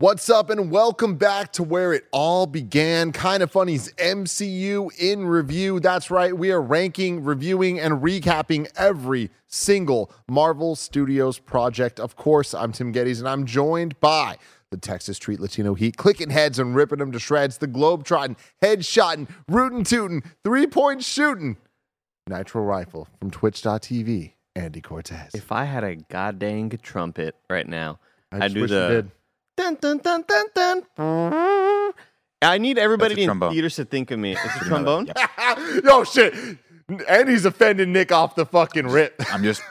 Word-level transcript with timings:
What's 0.00 0.30
up, 0.30 0.48
and 0.48 0.70
welcome 0.70 1.16
back 1.16 1.52
to 1.52 1.62
where 1.62 1.92
it 1.92 2.06
all 2.10 2.46
began. 2.46 3.12
Kind 3.12 3.42
of 3.42 3.50
funny's 3.50 3.92
MCU 3.96 4.90
in 4.98 5.26
review. 5.26 5.78
That's 5.78 6.10
right, 6.10 6.34
we 6.34 6.50
are 6.52 6.62
ranking, 6.62 7.22
reviewing, 7.22 7.78
and 7.78 8.00
recapping 8.00 8.66
every 8.76 9.28
single 9.46 10.10
Marvel 10.26 10.74
Studios 10.74 11.38
project. 11.38 12.00
Of 12.00 12.16
course, 12.16 12.54
I'm 12.54 12.72
Tim 12.72 12.94
Gettys, 12.94 13.18
and 13.18 13.28
I'm 13.28 13.44
joined 13.44 14.00
by 14.00 14.38
the 14.70 14.78
Texas 14.78 15.18
Treat 15.18 15.38
Latino 15.38 15.74
Heat, 15.74 15.98
clicking 15.98 16.30
heads 16.30 16.58
and 16.58 16.74
ripping 16.74 17.00
them 17.00 17.12
to 17.12 17.18
shreds, 17.18 17.58
the 17.58 17.68
Globetrotting, 17.68 18.38
headshotting, 18.62 19.28
rootin' 19.48 19.84
tootin', 19.84 20.22
three 20.42 20.66
point 20.66 21.04
shooting, 21.04 21.58
Nitro 22.26 22.62
Rifle 22.62 23.06
from 23.18 23.30
Twitch.tv, 23.30 24.32
Andy 24.56 24.80
Cortez. 24.80 25.32
If 25.34 25.52
I 25.52 25.64
had 25.64 25.84
a 25.84 25.96
goddamn 25.96 26.70
trumpet 26.70 27.36
right 27.50 27.68
now, 27.68 27.98
I 28.32 28.46
I'd 28.46 28.54
do 28.54 28.66
the 28.66 28.88
did. 28.88 29.10
Dun 29.60 29.98
dun 29.98 29.98
dun 29.98 30.46
dun 30.54 30.82
dun. 30.96 31.92
I 32.42 32.58
need 32.58 32.78
everybody 32.78 33.20
in 33.22 33.26
trombone. 33.26 33.52
theaters 33.52 33.76
to 33.76 33.84
think 33.84 34.10
of 34.10 34.18
me. 34.18 34.32
It's 34.32 34.56
a 34.56 34.64
trombone. 34.64 35.10
Yo, 35.84 36.04
shit. 36.04 36.34
And 37.08 37.28
he's 37.28 37.44
offending 37.44 37.92
Nick 37.92 38.10
off 38.10 38.34
the 38.34 38.46
fucking 38.46 38.86
rip. 38.86 39.14
I'm 39.32 39.42
just 39.42 39.62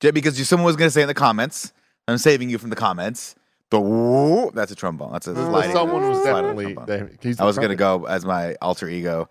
because 0.00 0.38
you, 0.38 0.44
someone 0.44 0.66
was 0.66 0.76
gonna 0.76 0.90
say 0.90 1.02
in 1.02 1.08
the 1.08 1.14
comments. 1.14 1.72
I'm 2.06 2.18
saving 2.18 2.50
you 2.50 2.58
from 2.58 2.70
the 2.70 2.76
comments. 2.76 3.34
The 3.70 3.80
woo, 3.80 4.50
that's 4.52 4.72
a 4.72 4.74
trombone. 4.74 5.12
That's 5.12 5.26
a 5.26 5.34
someone 5.34 6.08
was 6.08 6.22
definitely. 6.22 6.74
trombone. 6.74 6.86
they- 6.86 7.28
he's 7.28 7.40
I 7.40 7.44
was 7.44 7.58
gonna 7.58 7.76
go 7.76 8.04
as 8.04 8.24
my 8.24 8.54
alter 8.62 8.88
ego, 8.88 9.28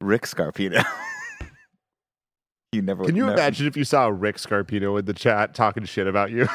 Rick 0.00 0.22
Scarpino. 0.22 0.84
you 2.72 2.82
never. 2.82 3.04
Can 3.04 3.16
you 3.16 3.28
imagine 3.28 3.66
if 3.66 3.76
you 3.76 3.84
saw 3.84 4.06
Rick 4.06 4.36
Scarpino 4.36 4.98
in 4.98 5.06
the 5.06 5.14
chat 5.14 5.54
talking 5.54 5.84
shit 5.84 6.06
about 6.06 6.30
you? 6.30 6.48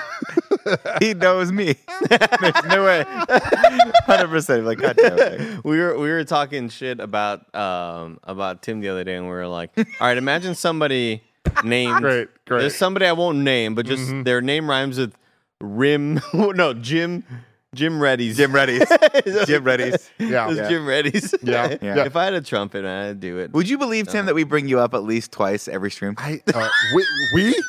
He 1.00 1.14
knows 1.14 1.52
me. 1.52 1.76
There's 2.10 2.66
no 2.68 2.84
way. 2.86 3.04
Hundred 4.06 4.28
percent. 4.30 4.66
Like 4.66 4.80
God 4.80 4.96
damn 4.98 5.18
it. 5.20 5.64
we 5.64 5.80
were 5.80 5.98
we 5.98 6.10
were 6.10 6.24
talking 6.24 6.70
shit 6.70 7.00
about 7.00 7.54
um 7.56 8.20
about 8.24 8.62
Tim 8.62 8.80
the 8.82 8.90
other 8.90 9.04
day, 9.04 9.16
and 9.16 9.26
we 9.26 9.32
were 9.32 9.48
like, 9.48 9.72
all 9.78 9.86
right, 10.02 10.18
imagine 10.18 10.56
somebody 10.56 11.24
named 11.64 12.02
Great, 12.02 12.28
great. 12.46 12.60
There's 12.62 12.76
somebody 12.76 13.06
I 13.06 13.14
won't 13.14 13.40
name, 13.40 13.76
but 13.76 13.86
just 13.86 14.04
Mm-hmm. 14.10 14.24
their 14.24 14.42
name 14.42 14.70
rhymes 14.70 14.98
with 14.98 15.14
Rim. 15.62 16.20
no, 16.34 16.74
Jim. 16.74 17.24
Jim 17.76 18.02
Reddy's. 18.02 18.36
Jim 18.36 18.52
Reddy's. 18.52 18.84
Jim 19.46 19.64
Reddy's. 19.64 20.10
yeah. 20.18 20.50
It's 20.50 20.58
yeah. 20.58 20.70
Jim 20.70 20.88
Reddy's. 20.88 21.36
Yeah, 21.44 21.78
yeah. 21.82 22.06
If 22.06 22.16
I 22.16 22.24
had 22.26 22.34
a 22.34 22.42
trumpet, 22.42 22.84
I'd 22.84 23.20
do 23.20 23.38
it. 23.38 23.52
Would 23.54 23.70
you 23.70 23.78
believe 23.78 24.08
Tim 24.08 24.26
that 24.26 24.34
we 24.34 24.44
bring 24.44 24.68
you 24.68 24.80
up 24.80 24.96
at 24.96 25.04
least 25.04 25.32
twice 25.32 25.68
every 25.68 25.92
stream? 25.92 26.16
I, 26.18 26.42
uh, 26.52 26.68
we, 26.96 27.06
we, 27.36 27.64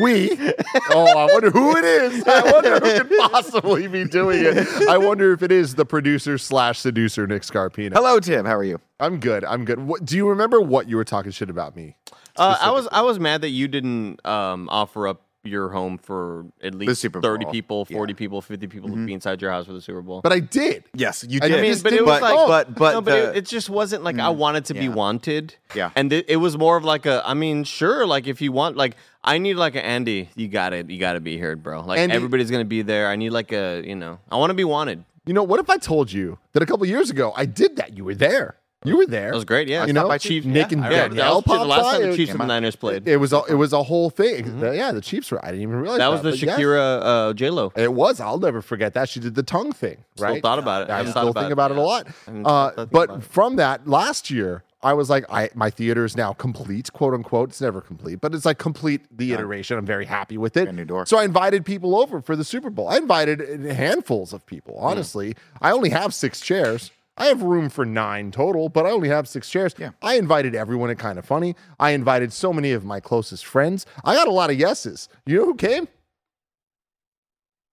we. 0.00 0.36
Oh, 0.90 1.06
I 1.06 1.32
wonder 1.32 1.50
who 1.50 1.76
it 1.76 1.84
is. 1.84 2.24
I 2.26 2.50
wonder 2.50 2.74
who 2.74 2.80
could 2.80 3.10
possibly 3.30 3.86
be 3.88 4.04
doing 4.04 4.42
it. 4.44 4.66
I 4.88 4.96
wonder 4.96 5.32
if 5.32 5.42
it 5.42 5.52
is 5.52 5.74
the 5.74 5.84
producer 5.84 6.38
slash 6.38 6.78
seducer 6.78 7.26
Nick 7.26 7.42
Scarpino. 7.42 7.92
Hello, 7.92 8.18
Tim. 8.20 8.44
How 8.46 8.56
are 8.56 8.64
you? 8.64 8.80
I'm 9.00 9.20
good. 9.20 9.44
I'm 9.44 9.64
good. 9.64 9.78
What, 9.80 10.04
do 10.04 10.16
you 10.16 10.28
remember 10.28 10.60
what 10.60 10.88
you 10.88 10.96
were 10.96 11.04
talking 11.04 11.30
shit 11.30 11.50
about 11.50 11.76
me? 11.76 11.96
Uh, 12.36 12.56
I 12.60 12.70
was 12.70 12.88
I 12.90 13.02
was 13.02 13.18
mad 13.18 13.42
that 13.42 13.50
you 13.50 13.68
didn't 13.68 14.24
um, 14.26 14.68
offer 14.70 15.06
up 15.08 15.22
your 15.44 15.70
home 15.70 15.98
for 15.98 16.46
at 16.62 16.74
least 16.74 17.00
Super 17.00 17.20
thirty 17.20 17.46
people, 17.46 17.84
forty 17.84 18.12
Yeah. 18.12 18.16
people, 18.16 18.40
fifty 18.40 18.66
people 18.66 18.88
to 18.88 18.94
mm-hmm. 18.94 19.06
be 19.06 19.12
inside 19.12 19.40
your 19.42 19.50
house 19.50 19.66
for 19.66 19.72
the 19.72 19.80
Super 19.80 20.02
Bowl. 20.02 20.20
But 20.20 20.32
I 20.32 20.40
did. 20.40 20.84
Yes, 20.94 21.24
you 21.28 21.40
did. 21.40 21.52
I 21.52 21.60
mean, 21.60 21.76
but 21.82 21.92
it 21.92 22.04
was 22.04 22.20
but, 22.20 22.22
like, 22.22 22.34
oh, 22.36 22.46
but, 22.46 22.74
but, 22.74 22.92
no, 22.92 23.00
but 23.00 23.10
the- 23.10 23.30
it, 23.30 23.36
it 23.38 23.46
just 23.46 23.68
wasn't 23.68 24.04
like 24.04 24.16
I 24.16 24.32
mm, 24.32 24.36
wanted 24.36 24.64
to 24.66 24.74
be 24.74 24.88
wanted. 24.88 25.56
Yeah. 25.74 25.90
and 25.96 26.12
it, 26.12 26.26
it 26.28 26.36
was 26.36 26.56
more 26.56 26.76
of 26.76 26.84
like 26.84 27.06
a. 27.06 27.22
I 27.24 27.34
mean, 27.34 27.64
sure, 27.64 28.06
like 28.06 28.26
if 28.26 28.40
you 28.40 28.52
want, 28.52 28.76
like 28.76 28.96
I 29.24 29.38
need 29.38 29.54
like 29.54 29.74
an 29.74 29.82
Andy. 29.82 30.30
You 30.36 30.48
got 30.48 30.72
it. 30.72 30.90
You 30.90 30.98
got 30.98 31.14
to 31.14 31.20
be 31.20 31.36
here, 31.36 31.56
bro. 31.56 31.82
Like 31.82 31.98
Andy- 31.98 32.14
everybody's 32.14 32.50
gonna 32.50 32.64
be 32.64 32.82
there. 32.82 33.08
I 33.08 33.16
need 33.16 33.30
like 33.30 33.52
a. 33.52 33.82
You 33.84 33.96
know, 33.96 34.18
I 34.30 34.36
want 34.36 34.50
to 34.50 34.54
be 34.54 34.64
wanted. 34.64 35.04
You 35.24 35.34
know, 35.34 35.44
what 35.44 35.60
if 35.60 35.70
I 35.70 35.76
told 35.76 36.10
you 36.10 36.38
that 36.52 36.62
a 36.62 36.66
couple 36.66 36.84
years 36.86 37.10
ago 37.10 37.32
I 37.36 37.46
did 37.46 37.76
that? 37.76 37.96
You 37.96 38.04
were 38.04 38.14
there. 38.14 38.56
You 38.84 38.96
were 38.96 39.06
there. 39.06 39.30
That 39.30 39.34
was 39.36 39.44
great. 39.44 39.68
Yeah, 39.68 39.86
You 39.86 39.92
know, 39.92 40.08
by 40.08 40.18
Chiefs. 40.18 40.46
Nick 40.46 40.70
yeah, 40.70 40.78
and 40.78 40.82
yeah, 40.84 41.08
Danielle 41.08 41.14
that 41.14 41.34
was 41.34 41.44
the 41.44 41.48
popped 41.50 41.68
last 41.68 41.82
by. 41.82 41.98
time 41.98 42.10
the 42.10 42.16
Chiefs 42.16 42.30
and 42.32 42.40
the. 42.40 42.46
Niners 42.46 42.76
played. 42.76 43.06
It 43.08 43.16
was 43.18 43.32
a, 43.32 43.42
it 43.48 43.54
was 43.54 43.72
a 43.72 43.82
whole 43.82 44.10
thing. 44.10 44.60
The- 44.60 44.76
yeah, 44.76 44.92
the 44.92 45.00
Chiefs 45.00 45.30
were. 45.30 45.44
I 45.44 45.48
didn't 45.50 45.62
even 45.62 45.76
realize 45.76 45.98
that 45.98 46.04
that 46.10 46.12
was 46.12 46.22
the 46.22 46.30
but 46.30 46.42
yes. 46.42 46.58
Shakira 46.58 47.00
uh, 47.02 47.32
J 47.34 47.50
Lo. 47.50 47.72
It 47.76 47.92
was. 47.92 48.20
I'll 48.20 48.38
never 48.38 48.60
forget 48.62 48.94
that. 48.94 49.08
She 49.08 49.20
did 49.20 49.34
the 49.34 49.42
tongue 49.42 49.72
thing, 49.72 50.04
Still 50.16 50.28
right? 50.28 50.42
thought 50.42 50.58
about 50.58 50.82
it. 50.82 50.90
I 50.90 50.96
Haven't 50.98 51.12
still 51.12 51.32
thought 51.32 51.40
think 51.42 51.52
about 51.52 51.70
about 51.70 52.06
it. 52.06 52.08
it 52.32 52.40
a 52.40 52.40
lot. 52.42 52.46
Uh, 52.46 52.70
thought- 52.70 52.74
thought 52.76 52.90
but 52.90 53.24
from 53.24 53.56
that 53.56 53.86
last 53.86 54.30
year, 54.30 54.64
I 54.84 54.94
was 54.94 55.08
like, 55.08 55.24
I 55.30 55.48
my 55.54 55.70
theater 55.70 56.04
is 56.04 56.16
now 56.16 56.32
complete, 56.32 56.92
quote 56.92 57.14
unquote. 57.14 57.50
It's 57.50 57.60
never 57.60 57.80
complete, 57.80 58.20
but 58.20 58.34
it's 58.34 58.44
like 58.44 58.58
complete 58.58 59.02
the 59.16 59.32
iteration. 59.32 59.78
I'm 59.78 59.86
very 59.86 60.06
happy 60.06 60.36
with 60.36 60.56
it. 60.56 60.66
A 60.66 60.72
new 60.72 60.84
door. 60.84 61.06
So 61.06 61.18
I 61.18 61.24
invited 61.24 61.64
people 61.64 61.94
over 61.94 62.20
for 62.20 62.34
the 62.34 62.42
Super 62.44 62.68
Bowl. 62.68 62.88
I 62.88 62.96
invited 62.96 63.38
handfuls 63.64 64.32
of 64.32 64.44
people. 64.44 64.74
Hmm. 64.80 64.86
Honestly, 64.86 65.36
I 65.60 65.70
only 65.70 65.90
have 65.90 66.12
six 66.12 66.40
chairs. 66.40 66.90
I 67.16 67.26
have 67.26 67.42
room 67.42 67.68
for 67.68 67.84
nine 67.84 68.30
total, 68.30 68.68
but 68.68 68.86
I 68.86 68.90
only 68.90 69.08
have 69.08 69.28
six 69.28 69.48
chairs. 69.50 69.74
Yeah. 69.78 69.90
I 70.00 70.14
invited 70.14 70.54
everyone 70.54 70.90
at 70.90 70.98
Kind 70.98 71.18
of 71.18 71.26
Funny. 71.26 71.54
I 71.78 71.90
invited 71.90 72.32
so 72.32 72.52
many 72.52 72.72
of 72.72 72.84
my 72.84 73.00
closest 73.00 73.44
friends. 73.44 73.84
I 74.04 74.14
got 74.14 74.28
a 74.28 74.32
lot 74.32 74.50
of 74.50 74.58
yeses. 74.58 75.08
You 75.26 75.38
know 75.38 75.44
who 75.44 75.54
came? 75.54 75.88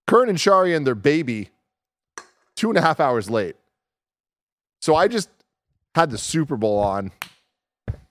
Kern 0.08 0.28
and 0.28 0.40
Shari 0.40 0.76
and 0.76 0.86
their 0.86 0.96
baby 0.96 1.50
two 2.56 2.70
and 2.70 2.78
a 2.78 2.82
half 2.82 3.00
hours 3.00 3.30
late. 3.30 3.56
So 4.82 4.96
I 4.96 5.08
just 5.08 5.30
had 5.96 6.12
the 6.12 6.18
Super 6.18 6.58
Bowl 6.58 6.80
on 6.80 7.12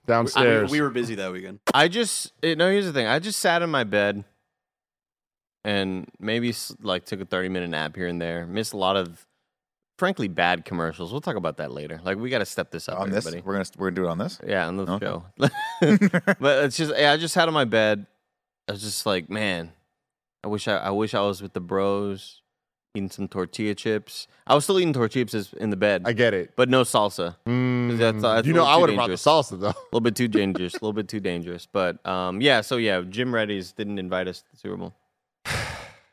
downstairs. 0.07 0.71
We 0.71 0.81
were 0.81 0.91
busy 0.91 1.15
that 1.17 1.33
weekend. 1.33 1.61
I 1.75 1.89
just 1.89 2.33
eh, 2.43 2.55
no. 2.55 2.71
Here's 2.71 2.87
the 2.87 2.93
thing. 2.93 3.07
I 3.07 3.19
just 3.19 3.41
sat 3.41 3.63
in 3.63 3.71
my 3.71 3.85
bed 3.85 4.25
and 5.65 6.09
maybe 6.19 6.55
like 6.83 7.05
took 7.05 7.21
a 7.21 7.25
30 7.25 7.51
minute 7.51 7.71
nap 7.71 7.95
here 7.95 8.07
and 8.07 8.21
there. 8.21 8.47
Missed 8.47 8.73
a 8.73 8.77
lot 8.77 8.97
of, 8.97 9.27
frankly, 9.99 10.29
bad 10.29 10.65
commercials. 10.65 11.13
We'll 11.13 11.21
talk 11.21 11.37
about 11.37 11.59
that 11.59 11.71
later. 11.73 12.01
Like 12.03 12.17
we 12.17 12.31
got 12.31 12.39
to 12.39 12.47
step 12.47 12.71
this 12.71 12.89
up, 12.89 12.99
on 12.99 13.11
this, 13.11 13.27
we're 13.27 13.53
gonna 13.53 13.65
we're 13.77 13.91
gonna 13.91 13.97
do 13.97 14.05
it 14.07 14.11
on 14.11 14.19
this. 14.19 14.41
Yeah, 14.47 14.67
on 14.67 14.77
the 14.79 14.85
Okay. 14.93 15.05
show. 15.07 15.25
but 16.41 16.65
it's 16.65 16.77
just 16.77 16.95
yeah, 16.97 17.13
I 17.13 17.17
just 17.19 17.35
sat 17.35 17.47
on 17.49 17.55
my 17.55 17.65
bed. 17.67 18.07
I 18.69 18.73
was 18.73 18.83
just 18.83 19.05
like, 19.05 19.29
man, 19.29 19.73
I 20.45 20.49
wish 20.49 20.67
I, 20.69 20.77
I 20.77 20.91
wish 20.91 21.15
I 21.15 21.21
was 21.21 21.43
with 21.43 21.53
the 21.55 21.61
bros, 21.61 22.43
eating 22.95 23.11
some 23.11 23.27
tortilla 23.29 23.75
chips. 23.75 24.29
I 24.47 24.55
was 24.55 24.65
still 24.65 24.79
eating 24.79 24.93
tortilla 24.93 25.25
chips 25.25 25.53
in 25.55 25.71
the 25.71 25.77
bed, 25.77 26.03
I 26.05 26.13
get 26.13 26.33
it. 26.35 26.53
but 26.57 26.69
no 26.69 26.83
salsa. 26.83 27.37
Mm, 27.47 27.99
That's- 27.99 28.23
that's 28.23 28.47
you 28.47 28.53
know, 28.55 28.65
I 28.65 28.77
would 28.77 28.91
have 28.91 28.97
brought 28.97 29.09
the 29.09 29.15
salsa 29.15 29.59
though. 29.59 29.69
A 29.69 29.75
little 29.93 30.01
bit 30.01 30.17
too 30.17 30.29
dangerous. 30.41 30.75
A 30.75 30.77
little 30.77 30.93
bit 30.93 31.09
too 31.09 31.21
dangerous. 31.21 31.67
But 31.67 32.05
um, 32.07 32.41
yeah. 32.41 32.61
So 32.61 32.77
yeah, 32.77 33.01
Jim 33.09 33.35
Reddy's 33.35 33.73
didn't 33.73 33.99
invite 33.99 34.29
us 34.29 34.41
to 34.43 34.51
the 34.53 34.57
Super 34.59 34.77
Bowl. 34.77 34.95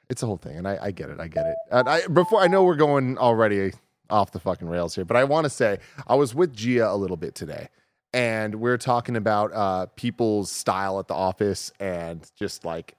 It's 0.10 0.24
a 0.24 0.25
whole 0.25 0.38
thing, 0.38 0.57
and 0.57 0.68
I, 0.68 0.78
I 0.81 0.92
get 0.92 1.10
it. 1.10 1.19
I 1.19 1.28
get 1.28 1.46
it. 1.46 1.56
And 1.72 1.90
I, 1.90 2.06
before 2.07 2.42
I 2.42 2.48
know 2.48 2.63
we're 2.63 2.75
going 2.75 3.18
already 3.18 3.72
off 4.10 4.31
the 4.31 4.40
fucking 4.40 4.68
rails 4.68 4.94
here, 4.96 5.06
but 5.06 5.18
I 5.18 5.24
want 5.24 5.46
to 5.46 5.50
say 5.50 5.80
I 6.07 6.16
was 6.16 6.36
with 6.36 6.54
Gia 6.56 6.92
a 6.92 6.96
little 6.96 7.18
bit 7.18 7.34
today, 7.36 7.69
and 8.13 8.56
we're 8.56 8.78
talking 8.78 9.16
about 9.16 9.52
uh, 9.54 9.88
people's 9.96 10.52
style 10.52 11.00
at 11.00 11.07
the 11.07 11.16
office 11.16 11.72
and 11.80 12.30
just 12.38 12.66
like 12.66 12.96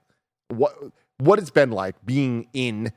what 0.49 0.75
what 1.19 1.39
it's 1.39 1.51
been 1.51 1.71
like 1.71 1.95
being 2.05 2.49
in 2.53 2.93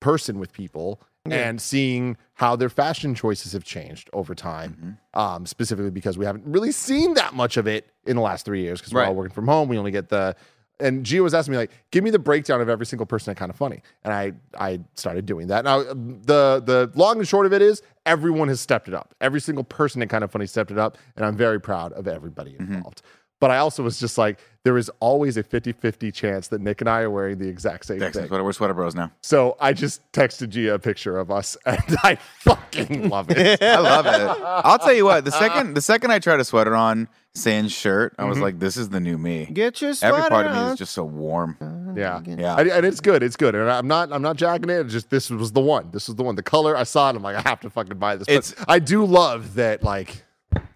person 0.00 0.38
with 0.38 0.52
people 0.52 1.00
and 1.26 1.58
seeing 1.60 2.18
how 2.34 2.54
their 2.54 2.68
fashion 2.68 3.14
choices 3.14 3.52
have 3.52 3.64
changed 3.64 4.10
over 4.12 4.34
time. 4.34 4.98
Um, 5.14 5.46
specifically 5.46 5.90
because 5.90 6.18
we 6.18 6.26
haven't 6.26 6.44
really 6.44 6.72
seen 6.72 7.14
that 7.14 7.32
much 7.32 7.56
of 7.56 7.66
it 7.66 7.88
in 8.06 8.16
the 8.16 8.22
last 8.22 8.44
three 8.44 8.60
years 8.60 8.80
because 8.80 8.92
we're 8.92 9.04
all 9.04 9.14
working 9.14 9.32
from 9.32 9.46
home. 9.48 9.68
We 9.68 9.78
only 9.78 9.90
get 9.90 10.10
the 10.10 10.36
and 10.80 11.04
Gia 11.04 11.22
was 11.22 11.34
asking 11.34 11.52
me 11.52 11.58
like, 11.58 11.70
give 11.90 12.02
me 12.02 12.10
the 12.10 12.18
breakdown 12.18 12.60
of 12.60 12.68
every 12.68 12.86
single 12.86 13.06
person 13.06 13.30
at 13.30 13.36
Kind 13.36 13.50
of 13.50 13.56
Funny, 13.56 13.82
and 14.02 14.12
I 14.12 14.32
I 14.58 14.80
started 14.94 15.26
doing 15.26 15.48
that. 15.48 15.64
Now 15.64 15.82
the 15.82 16.62
the 16.64 16.90
long 16.94 17.18
and 17.18 17.28
short 17.28 17.46
of 17.46 17.52
it 17.52 17.62
is 17.62 17.82
everyone 18.06 18.48
has 18.48 18.60
stepped 18.60 18.88
it 18.88 18.94
up. 18.94 19.14
Every 19.20 19.40
single 19.40 19.64
person 19.64 20.02
at 20.02 20.08
Kind 20.08 20.24
of 20.24 20.30
Funny 20.30 20.46
stepped 20.46 20.70
it 20.70 20.78
up, 20.78 20.98
and 21.16 21.24
I'm 21.24 21.36
very 21.36 21.60
proud 21.60 21.92
of 21.92 22.08
everybody 22.08 22.52
mm-hmm. 22.52 22.74
involved. 22.74 23.02
But 23.44 23.50
I 23.50 23.58
also 23.58 23.82
was 23.82 24.00
just 24.00 24.16
like, 24.16 24.38
there 24.62 24.78
is 24.78 24.90
always 25.00 25.36
a 25.36 25.42
50-50 25.42 26.14
chance 26.14 26.48
that 26.48 26.62
Nick 26.62 26.80
and 26.80 26.88
I 26.88 27.02
are 27.02 27.10
wearing 27.10 27.36
the 27.36 27.46
exact 27.46 27.84
same 27.84 27.98
Thanks, 27.98 28.16
thing. 28.16 28.30
We're 28.30 28.52
sweater 28.54 28.72
bros 28.72 28.94
now. 28.94 29.12
So 29.20 29.58
I 29.60 29.74
just 29.74 30.00
texted 30.12 30.48
Gia 30.48 30.72
a 30.72 30.78
picture 30.78 31.18
of 31.18 31.30
us, 31.30 31.54
and 31.66 31.82
I 32.02 32.14
fucking 32.38 33.10
love 33.10 33.26
it. 33.28 33.62
I 33.62 33.80
love 33.80 34.06
it. 34.06 34.42
I'll 34.42 34.78
tell 34.78 34.94
you 34.94 35.04
what. 35.04 35.26
The 35.26 35.30
second 35.30 35.74
the 35.74 35.82
second 35.82 36.10
I 36.10 36.20
tried 36.20 36.40
a 36.40 36.44
sweater 36.44 36.74
on 36.74 37.06
sans 37.34 37.70
shirt, 37.70 38.14
I 38.18 38.24
was 38.24 38.36
mm-hmm. 38.36 38.44
like, 38.44 38.58
"This 38.60 38.78
is 38.78 38.88
the 38.88 38.98
new 38.98 39.18
me." 39.18 39.44
Get 39.52 39.82
your 39.82 39.92
sweater 39.92 40.16
Every 40.16 40.30
part 40.30 40.46
of 40.46 40.54
me 40.56 40.72
is 40.72 40.78
just 40.78 40.94
so 40.94 41.04
warm. 41.04 41.58
Yeah, 41.94 42.22
Yeah. 42.24 42.56
and, 42.56 42.70
and 42.70 42.86
it's 42.86 43.00
good. 43.00 43.22
It's 43.22 43.36
good, 43.36 43.54
and 43.54 43.70
I'm 43.70 43.86
not. 43.86 44.10
I'm 44.10 44.22
not 44.22 44.36
jacking 44.36 44.70
it. 44.70 44.80
It's 44.80 44.92
just 44.94 45.10
this 45.10 45.28
was 45.28 45.52
the 45.52 45.60
one. 45.60 45.90
This 45.90 46.08
was 46.08 46.16
the 46.16 46.22
one. 46.22 46.34
The 46.34 46.42
color 46.42 46.74
I 46.74 46.84
saw 46.84 47.10
it. 47.10 47.16
I'm 47.16 47.22
like, 47.22 47.36
I 47.36 47.46
have 47.46 47.60
to 47.60 47.68
fucking 47.68 47.98
buy 47.98 48.16
this. 48.16 48.26
But 48.26 48.36
It's- 48.36 48.64
I 48.66 48.78
do 48.78 49.04
love 49.04 49.56
that. 49.56 49.82
Like, 49.82 50.24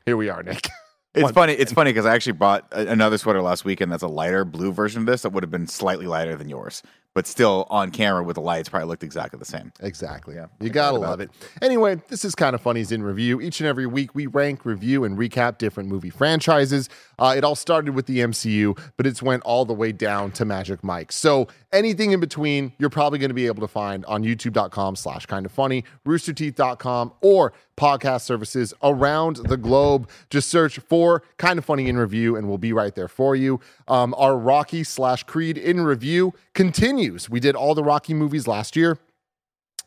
here 0.04 0.18
we 0.18 0.28
are, 0.28 0.42
Nick. 0.42 0.68
It's 1.14 1.24
One- 1.24 1.32
funny. 1.34 1.52
It's 1.54 1.72
funny 1.72 1.90
because 1.90 2.06
I 2.06 2.14
actually 2.14 2.32
bought 2.32 2.66
a- 2.72 2.86
another 2.88 3.18
sweater 3.18 3.40
last 3.42 3.64
weekend 3.64 3.90
that's 3.90 4.02
a 4.02 4.08
lighter 4.08 4.44
blue 4.44 4.72
version 4.72 5.00
of 5.00 5.06
this 5.06 5.22
that 5.22 5.30
would 5.30 5.42
have 5.42 5.50
been 5.50 5.66
slightly 5.66 6.06
lighter 6.06 6.36
than 6.36 6.48
yours, 6.48 6.82
but 7.18 7.26
still 7.26 7.66
on 7.68 7.90
camera 7.90 8.22
with 8.22 8.36
the 8.36 8.40
lights 8.40 8.68
probably 8.68 8.86
looked 8.86 9.02
exactly 9.02 9.40
the 9.40 9.44
same. 9.44 9.72
Exactly. 9.80 10.36
Yeah. 10.36 10.46
You 10.60 10.70
gotta 10.70 10.98
love 10.98 11.18
it. 11.18 11.32
Anyway, 11.60 12.00
this 12.06 12.24
is 12.24 12.36
kind 12.36 12.54
of 12.54 12.60
funny's 12.60 12.92
in 12.92 13.02
review. 13.02 13.40
Each 13.40 13.58
and 13.58 13.66
every 13.66 13.86
week, 13.86 14.14
we 14.14 14.28
rank, 14.28 14.64
review, 14.64 15.02
and 15.02 15.18
recap 15.18 15.58
different 15.58 15.88
movie 15.88 16.10
franchises. 16.10 16.88
Uh, 17.18 17.34
it 17.36 17.42
all 17.42 17.56
started 17.56 17.96
with 17.96 18.06
the 18.06 18.20
MCU, 18.20 18.78
but 18.96 19.04
it's 19.04 19.20
went 19.20 19.42
all 19.42 19.64
the 19.64 19.74
way 19.74 19.90
down 19.90 20.30
to 20.30 20.44
Magic 20.44 20.84
Mike. 20.84 21.10
So 21.10 21.48
anything 21.72 22.12
in 22.12 22.20
between, 22.20 22.72
you're 22.78 22.88
probably 22.88 23.18
going 23.18 23.30
to 23.30 23.34
be 23.34 23.46
able 23.46 23.62
to 23.62 23.68
find 23.68 24.04
on 24.04 24.22
YouTube.com 24.22 24.94
slash 24.94 25.26
kind 25.26 25.44
of 25.44 25.50
funny, 25.50 25.82
roosterteeth.com, 26.06 27.14
or 27.20 27.52
podcast 27.76 28.22
services 28.22 28.74
around 28.82 29.36
the 29.36 29.56
globe. 29.56 30.08
Just 30.30 30.48
search 30.48 30.78
for 30.80 31.22
kind 31.36 31.58
of 31.58 31.64
funny 31.64 31.88
in 31.88 31.96
review, 31.96 32.36
and 32.36 32.48
we'll 32.48 32.58
be 32.58 32.72
right 32.72 32.94
there 32.94 33.08
for 33.08 33.34
you. 33.34 33.60
Um, 33.86 34.14
our 34.18 34.36
Rocky 34.36 34.84
slash 34.84 35.22
Creed 35.24 35.56
in 35.56 35.80
review 35.80 36.34
continues. 36.54 37.07
We 37.30 37.40
did 37.40 37.56
all 37.56 37.74
the 37.74 37.84
Rocky 37.84 38.14
movies 38.14 38.46
last 38.46 38.76
year 38.76 38.98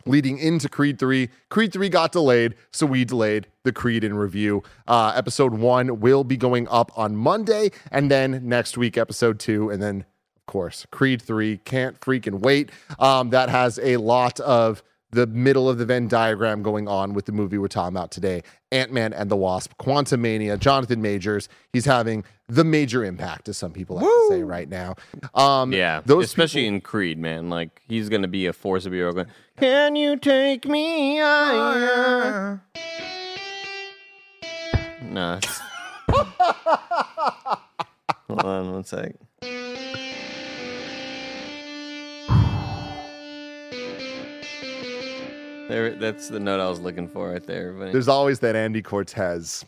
leading 0.06 0.38
into 0.38 0.70
Creed 0.70 1.00
3. 1.00 1.30
Creed 1.50 1.74
3 1.74 1.90
got 1.90 2.12
delayed, 2.12 2.56
so 2.72 2.86
we 2.86 3.06
delayed 3.06 3.48
the 3.64 3.72
Creed 3.72 4.04
in 4.04 4.16
review. 4.16 4.64
Uh, 4.88 5.14
episode 5.16 5.54
1 5.54 6.00
will 6.00 6.24
be 6.24 6.38
going 6.38 6.68
up 6.70 6.92
on 6.98 7.16
Monday, 7.16 7.72
and 7.92 8.10
then 8.10 8.48
next 8.48 8.78
week, 8.78 8.98
episode 8.98 9.40
2, 9.40 9.70
and 9.70 9.82
then, 9.82 10.06
of 10.38 10.46
course, 10.48 10.86
Creed 10.92 11.22
3. 11.22 11.58
Can't 11.58 12.00
freaking 12.00 12.40
wait. 12.40 12.72
Um, 13.00 13.30
that 13.30 13.50
has 13.50 13.80
a 13.82 13.98
lot 13.98 14.40
of 14.40 14.84
the 15.12 15.28
middle 15.28 15.70
of 15.70 15.78
the 15.78 15.86
Venn 15.86 16.08
diagram 16.08 16.64
going 16.64 16.88
on 16.88 17.14
with 17.14 17.26
the 17.26 17.32
movie 17.32 17.58
we're 17.58 17.68
talking 17.68 17.96
about 17.96 18.12
today 18.12 18.42
Ant 18.72 18.92
Man 18.94 19.12
and 19.14 19.30
the 19.30 19.36
Wasp, 19.36 19.74
Quantumania, 19.80 20.58
Jonathan 20.58 21.02
Majors. 21.02 21.50
He's 21.74 21.86
having 21.86 22.24
the 22.48 22.64
major 22.64 23.04
impact, 23.04 23.50
as 23.50 23.58
some 23.58 23.72
people 23.74 23.98
like 23.98 24.06
to 24.06 24.28
say 24.30 24.44
right 24.44 24.70
now. 24.70 24.96
Um, 25.34 25.74
Yeah, 25.74 26.02
those 26.06 26.26
especially 26.26 26.62
people- 26.64 26.76
in 26.76 26.82
Creed, 26.82 27.20
man. 27.20 27.50
Like 27.50 27.82
he's 27.88 28.08
gonna 28.10 28.28
be 28.30 28.46
a 28.46 28.54
force 28.54 28.86
of 28.86 28.94
your 28.94 29.12
going. 29.14 29.28
Can 29.58 29.96
you 29.96 30.16
take 30.18 30.66
me 30.66 31.18
higher? 31.20 32.62
No. 35.04 35.40
Hold 38.30 38.42
on 38.44 38.72
one 38.72 38.84
sec. 38.86 39.16
There, 45.72 45.92
that's 45.92 46.28
the 46.28 46.38
note 46.38 46.60
I 46.60 46.68
was 46.68 46.82
looking 46.82 47.08
for 47.08 47.32
right 47.32 47.48
there. 47.48 47.70
everybody. 47.70 47.94
there's 47.94 48.10
always 48.10 48.40
that 48.40 48.58
Andy 48.58 48.82
Cortez 48.82 49.64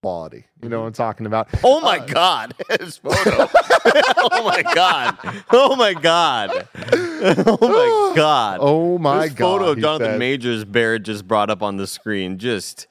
quality. 0.00 0.44
You 0.62 0.68
know 0.68 0.76
mm-hmm. 0.76 0.82
what 0.82 0.86
I'm 0.86 0.92
talking 0.92 1.26
about? 1.26 1.48
Oh 1.64 1.80
my 1.80 1.98
uh, 1.98 2.06
God! 2.06 2.54
His 2.80 2.96
photo. 2.98 3.48
oh 4.30 4.44
my 4.44 4.62
God! 4.62 5.18
Oh 5.50 5.74
my 5.74 5.94
God! 5.94 6.68
Oh 7.22 7.58
my 7.60 8.16
God! 8.16 8.58
Oh 8.62 8.96
my 8.96 9.12
God. 9.12 9.22
this 9.24 9.32
god! 9.34 9.44
photo 9.44 9.70
of 9.72 9.78
Jonathan 9.78 10.12
said. 10.12 10.18
Majors 10.20 10.64
Barrett 10.64 11.02
just 11.02 11.28
brought 11.28 11.50
up 11.50 11.62
on 11.62 11.76
the 11.76 11.86
screen. 11.86 12.38
Just, 12.38 12.86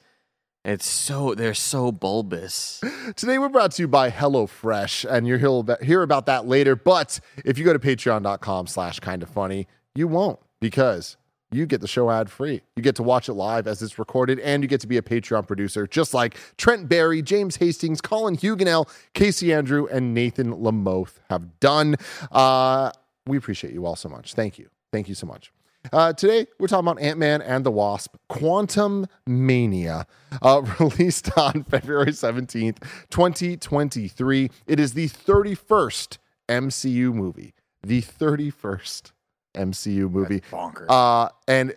it's 0.64 0.86
so 0.86 1.34
they're 1.34 1.54
so 1.54 1.90
bulbous. 1.90 2.80
Today 3.16 3.38
we're 3.38 3.48
brought 3.48 3.72
to 3.72 3.82
you 3.82 3.88
by 3.88 4.10
HelloFresh, 4.10 5.10
and 5.10 5.26
you'll 5.26 5.38
hear 5.38 5.48
about, 5.48 5.82
hear 5.82 6.02
about 6.02 6.26
that 6.26 6.46
later. 6.46 6.76
But 6.76 7.20
if 7.42 7.58
you 7.58 7.64
go 7.64 7.72
to 7.72 7.78
patreon.com 7.78 8.66
slash 8.68 9.00
kind 9.00 9.22
of 9.22 9.30
funny, 9.30 9.66
you 9.94 10.06
won't 10.06 10.38
because 10.60 11.16
you 11.50 11.66
get 11.66 11.80
the 11.80 11.88
show 11.88 12.10
ad 12.10 12.30
free. 12.30 12.62
You 12.76 12.82
get 12.82 12.96
to 12.96 13.02
watch 13.02 13.28
it 13.28 13.34
live 13.34 13.66
as 13.66 13.82
it's 13.82 13.98
recorded, 13.98 14.38
and 14.40 14.62
you 14.62 14.68
get 14.68 14.80
to 14.82 14.86
be 14.86 14.96
a 14.96 15.02
Patreon 15.02 15.46
producer, 15.46 15.86
just 15.86 16.14
like 16.14 16.36
Trent 16.56 16.88
Barry, 16.88 17.22
James 17.22 17.56
Hastings, 17.56 18.00
Colin 18.00 18.36
Huguenel, 18.36 18.88
Casey 19.14 19.52
Andrew, 19.52 19.86
and 19.90 20.14
Nathan 20.14 20.54
Lamoth 20.54 21.18
have 21.28 21.58
done. 21.60 21.96
Uh, 22.30 22.92
we 23.26 23.36
appreciate 23.36 23.72
you 23.72 23.84
all 23.84 23.96
so 23.96 24.08
much. 24.08 24.34
Thank 24.34 24.58
you. 24.58 24.68
Thank 24.92 25.08
you 25.08 25.14
so 25.14 25.26
much. 25.26 25.52
Uh, 25.92 26.12
today, 26.12 26.46
we're 26.58 26.66
talking 26.66 26.86
about 26.86 27.00
Ant 27.00 27.18
Man 27.18 27.40
and 27.40 27.64
the 27.64 27.70
Wasp 27.70 28.14
Quantum 28.28 29.06
Mania, 29.26 30.06
uh, 30.42 30.62
released 30.78 31.36
on 31.38 31.64
February 31.64 32.12
17th, 32.12 32.82
2023. 33.08 34.50
It 34.66 34.78
is 34.78 34.92
the 34.92 35.08
31st 35.08 36.18
MCU 36.48 37.14
movie. 37.14 37.54
The 37.82 38.02
31st 38.02 39.12
MCU 39.54 40.10
movie. 40.10 40.40
Bonkers. 40.50 40.86
Uh, 40.88 41.28
and 41.48 41.74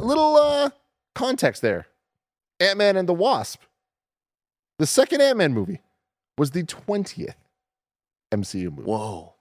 a 0.00 0.04
little 0.04 0.36
uh, 0.36 0.70
context 1.14 1.62
there 1.62 1.86
Ant 2.60 2.78
Man 2.78 2.96
and 2.96 3.08
the 3.08 3.14
Wasp, 3.14 3.60
the 4.78 4.86
second 4.86 5.20
Ant 5.20 5.38
Man 5.38 5.52
movie, 5.52 5.80
was 6.38 6.50
the 6.50 6.62
20th 6.64 7.34
MCU 8.32 8.70
movie. 8.70 8.82
Whoa! 8.82 9.34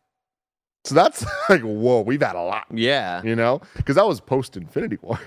So 0.86 0.96
that's 0.96 1.26
like, 1.50 1.62
whoa, 1.62 2.02
we've 2.02 2.22
had 2.22 2.36
a 2.36 2.42
lot, 2.42 2.66
Yeah, 2.72 3.22
you 3.24 3.36
know? 3.36 3.62
Because 3.76 3.96
that 3.96 4.06
was 4.08 4.20
post 4.20 4.58
Infinity 4.58 4.98
War. 5.02 5.20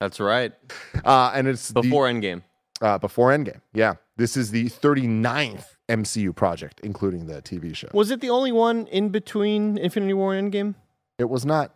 that's 0.00 0.20
right. 0.20 0.52
Uh, 1.04 1.30
and 1.34 1.46
it's 1.46 1.68
the- 1.68 1.82
Before 1.82 2.06
Endgame. 2.08 2.42
uh, 2.80 2.98
before 2.98 3.30
Endgame. 3.30 3.60
Yeah. 3.72 3.94
This 4.16 4.36
is 4.36 4.50
the 4.50 4.64
39th 4.66 5.64
MCU 5.88 6.34
project, 6.34 6.80
including 6.82 7.26
the 7.26 7.40
TV 7.42 7.76
show. 7.76 7.88
Was 7.92 8.10
it 8.10 8.20
the 8.20 8.30
only 8.30 8.50
one 8.50 8.86
in 8.88 9.10
between 9.10 9.76
Infinity 9.78 10.14
War 10.14 10.34
and 10.34 10.50
Endgame? 10.52 10.74
It 11.18 11.28
was 11.28 11.44
not. 11.46 11.74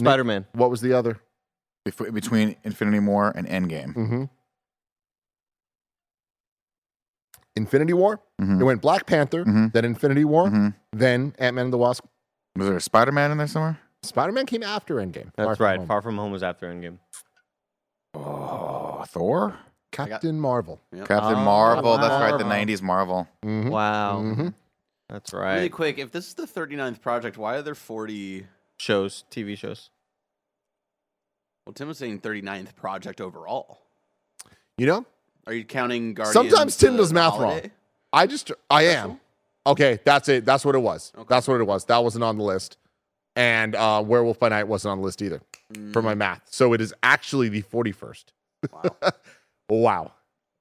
Spider 0.00 0.24
Man. 0.24 0.46
What 0.52 0.70
was 0.70 0.80
the 0.80 0.92
other? 0.94 1.18
Bef- 1.86 2.12
Between 2.14 2.56
Infinity 2.64 3.00
War 3.00 3.32
and 3.36 3.46
Endgame. 3.46 3.94
Mm-hmm. 3.94 4.24
Infinity 7.56 7.92
War. 7.92 8.20
Mhm. 8.40 8.60
It 8.60 8.64
went 8.64 8.80
Black 8.80 9.06
Panther, 9.06 9.44
Mhm. 9.44 9.72
then 9.72 9.84
Infinity 9.84 10.24
War, 10.24 10.46
Mhm. 10.48 10.74
then 10.92 11.34
Ant 11.38 11.54
Man 11.56 11.66
and 11.66 11.72
the 11.72 11.78
Wasp. 11.78 12.04
Was 12.56 12.66
there 12.66 12.76
a 12.76 12.80
Spider 12.80 13.12
Man 13.12 13.30
in 13.30 13.38
there 13.38 13.46
somewhere? 13.46 13.78
Spider 14.02 14.32
Man 14.32 14.46
came 14.46 14.62
after 14.62 14.96
Endgame. 14.96 15.32
That's 15.36 15.58
From 15.58 15.64
right. 15.66 15.78
Home. 15.78 15.86
Far 15.86 16.02
From 16.02 16.16
Home 16.16 16.32
was 16.32 16.42
after 16.42 16.66
Endgame. 16.72 16.98
Oh, 18.14 19.04
Thor? 19.08 19.58
Captain 19.90 20.40
Marvel. 20.40 20.80
Captain 21.04 21.34
Oh, 21.34 21.44
Marvel. 21.44 21.98
That's 21.98 22.10
right. 22.32 22.38
The 22.38 22.44
90s 22.44 22.80
Marvel. 22.80 23.28
Mhm. 23.44 23.70
Wow. 23.70 24.22
Mhm. 24.22 24.54
That's 25.10 25.32
Really 25.34 25.68
quick, 25.68 25.98
if 25.98 26.10
this 26.10 26.28
is 26.28 26.34
the 26.34 26.46
39th 26.46 27.02
project, 27.02 27.36
why 27.36 27.56
are 27.56 27.62
there 27.62 27.74
40? 27.74 28.46
Shows, 28.86 29.22
TV 29.30 29.56
shows. 29.56 29.90
Well, 31.64 31.72
Tim 31.72 31.86
was 31.86 31.98
saying 31.98 32.18
39th 32.20 32.74
project 32.74 33.20
overall. 33.20 33.78
You 34.76 34.86
know, 34.86 35.06
Are 35.46 35.52
you 35.52 35.64
counting 35.64 36.14
Guardians? 36.14 36.32
Sometimes 36.32 36.76
Tim 36.76 36.96
does 36.96 37.10
the 37.10 37.14
math 37.14 37.38
wrong. 37.38 37.60
I 38.12 38.26
just, 38.26 38.50
I 38.68 38.86
am. 38.86 39.20
Okay, 39.64 40.00
that's 40.04 40.28
it. 40.28 40.44
That's 40.44 40.64
what 40.64 40.74
it 40.74 40.80
was. 40.80 41.12
Okay. 41.16 41.26
That's 41.28 41.46
what 41.46 41.60
it 41.60 41.64
was. 41.64 41.84
That 41.84 42.02
wasn't 42.02 42.24
on 42.24 42.38
the 42.38 42.42
list. 42.42 42.76
And 43.36 43.76
uh, 43.76 44.02
Werewolf 44.04 44.40
by 44.40 44.48
Night 44.48 44.64
wasn't 44.64 44.90
on 44.92 44.98
the 44.98 45.04
list 45.04 45.22
either 45.22 45.40
Mm, 45.72 45.92
for 45.92 46.02
my 46.02 46.14
math. 46.14 46.42
So 46.50 46.72
it 46.74 46.80
is 46.82 46.92
actually 47.04 47.48
the 47.48 47.62
41st. 47.62 48.24
wow. 48.72 48.82
Wow. 49.70 50.12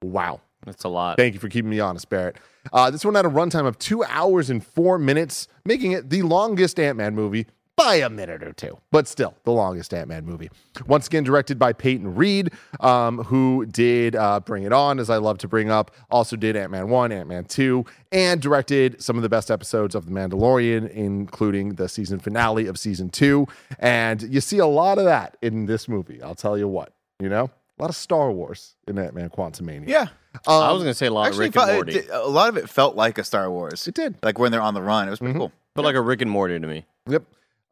Wow. 0.04 0.42
That's 0.63 0.84
a 0.84 0.90
lot. 0.90 1.18
Thank 1.18 1.34
you 1.34 1.40
for 1.40 1.50
keeping 1.50 1.72
me 1.72 1.80
honest, 1.80 2.08
Barrett. 2.08 2.38
Uh, 2.72 2.92
this 2.92 3.04
one 3.04 3.16
had 3.16 3.25
a 3.25 3.30
runtime 3.30 3.66
of 3.66 3.78
two 3.80 4.04
hours 4.06 4.50
and 4.51 4.63
four 4.66 4.98
minutes, 5.00 5.48
making 5.66 5.92
it 5.94 6.10
the 6.12 6.22
longest 6.22 6.80
Ant 6.80 6.98
Man 6.98 7.13
movie 7.16 7.48
by 7.78 7.96
a 7.96 8.10
minute 8.10 8.44
or 8.44 8.54
two, 8.54 8.78
but 8.92 9.08
still 9.08 9.34
the 9.44 9.51
longest 9.51 9.94
Ant 9.94 10.08
Man 10.08 10.25
movie. 10.25 10.50
Once 10.88 11.08
again, 11.08 11.24
directed 11.24 11.58
by 11.58 11.74
Peyton 11.74 12.13
Reed, 12.16 12.51
um, 12.80 13.20
who 13.24 13.66
did 13.66 14.16
uh, 14.16 14.40
Bring 14.42 14.63
It 14.63 14.74
On, 14.74 15.00
as 15.00 15.10
I 15.10 15.18
love 15.18 15.38
to 15.40 15.48
bring 15.48 15.72
up, 15.72 15.92
also 16.12 16.36
did 16.36 16.56
Ant 16.56 16.72
Man 16.72 16.90
1, 16.90 17.12
Ant 17.12 17.28
Man 17.30 17.46
2, 17.46 17.84
and 18.12 18.42
directed 18.42 19.01
some 19.01 19.16
of 19.16 19.24
the 19.24 19.30
best 19.30 19.50
episodes 19.50 19.96
of 19.96 20.06
The 20.06 20.12
Mandalorian, 20.12 20.90
including 20.92 21.75
the 21.75 21.90
season 21.90 22.20
finale 22.20 22.68
of 22.68 22.78
season 22.78 23.10
2. 23.10 23.48
And 23.80 24.22
you 24.24 24.42
see 24.42 24.60
a 24.60 24.68
lot 24.68 24.98
of 25.00 25.06
that 25.06 25.38
in 25.42 25.66
this 25.66 25.88
movie, 25.88 26.22
I'll 26.22 26.36
tell 26.36 26.58
you 26.58 26.68
what, 26.68 26.94
you 27.20 27.30
know? 27.30 27.50
A 27.80 27.82
lot 27.82 27.90
of 27.90 27.96
Star 27.96 28.32
Wars 28.32 28.75
in 28.88 29.00
Ant 29.00 29.16
Man 29.16 29.30
Quantumania. 29.30 29.88
Yeah. 29.88 30.08
I 30.48 30.68
Um, 30.70 30.74
was 30.75 30.84
gonna 30.84 30.94
say 30.94 31.08
a 31.08 31.12
lot 31.12 31.28
Actually, 31.28 31.48
of 31.48 31.56
Rick 31.56 31.63
and 31.63 31.75
Morty. 31.78 31.92
it 31.96 32.01
did- 32.04 32.10
a 32.12 32.28
lot 32.28 32.48
of 32.50 32.58
it 32.58 32.70
felt 32.70 32.96
like 32.96 33.18
a 33.18 33.24
Star 33.24 33.50
Wars. 33.50 33.88
It 33.88 33.96
did. 33.96 34.18
Like 34.22 34.38
when 34.38 34.51
they're 34.51 34.62
on 34.62 34.75
the 34.75 34.82
run. 34.84 35.08
It 35.08 35.10
was 35.10 35.20
pretty 35.20 35.34
Mhm. 35.34 35.38
cool. 35.40 35.51
But 35.74 35.84
like 35.84 35.96
a 35.96 36.01
Rick 36.01 36.22
and 36.22 36.30
Morty 36.30 36.60
to 36.60 36.68
me. 36.68 36.86
Yep. 37.10 37.24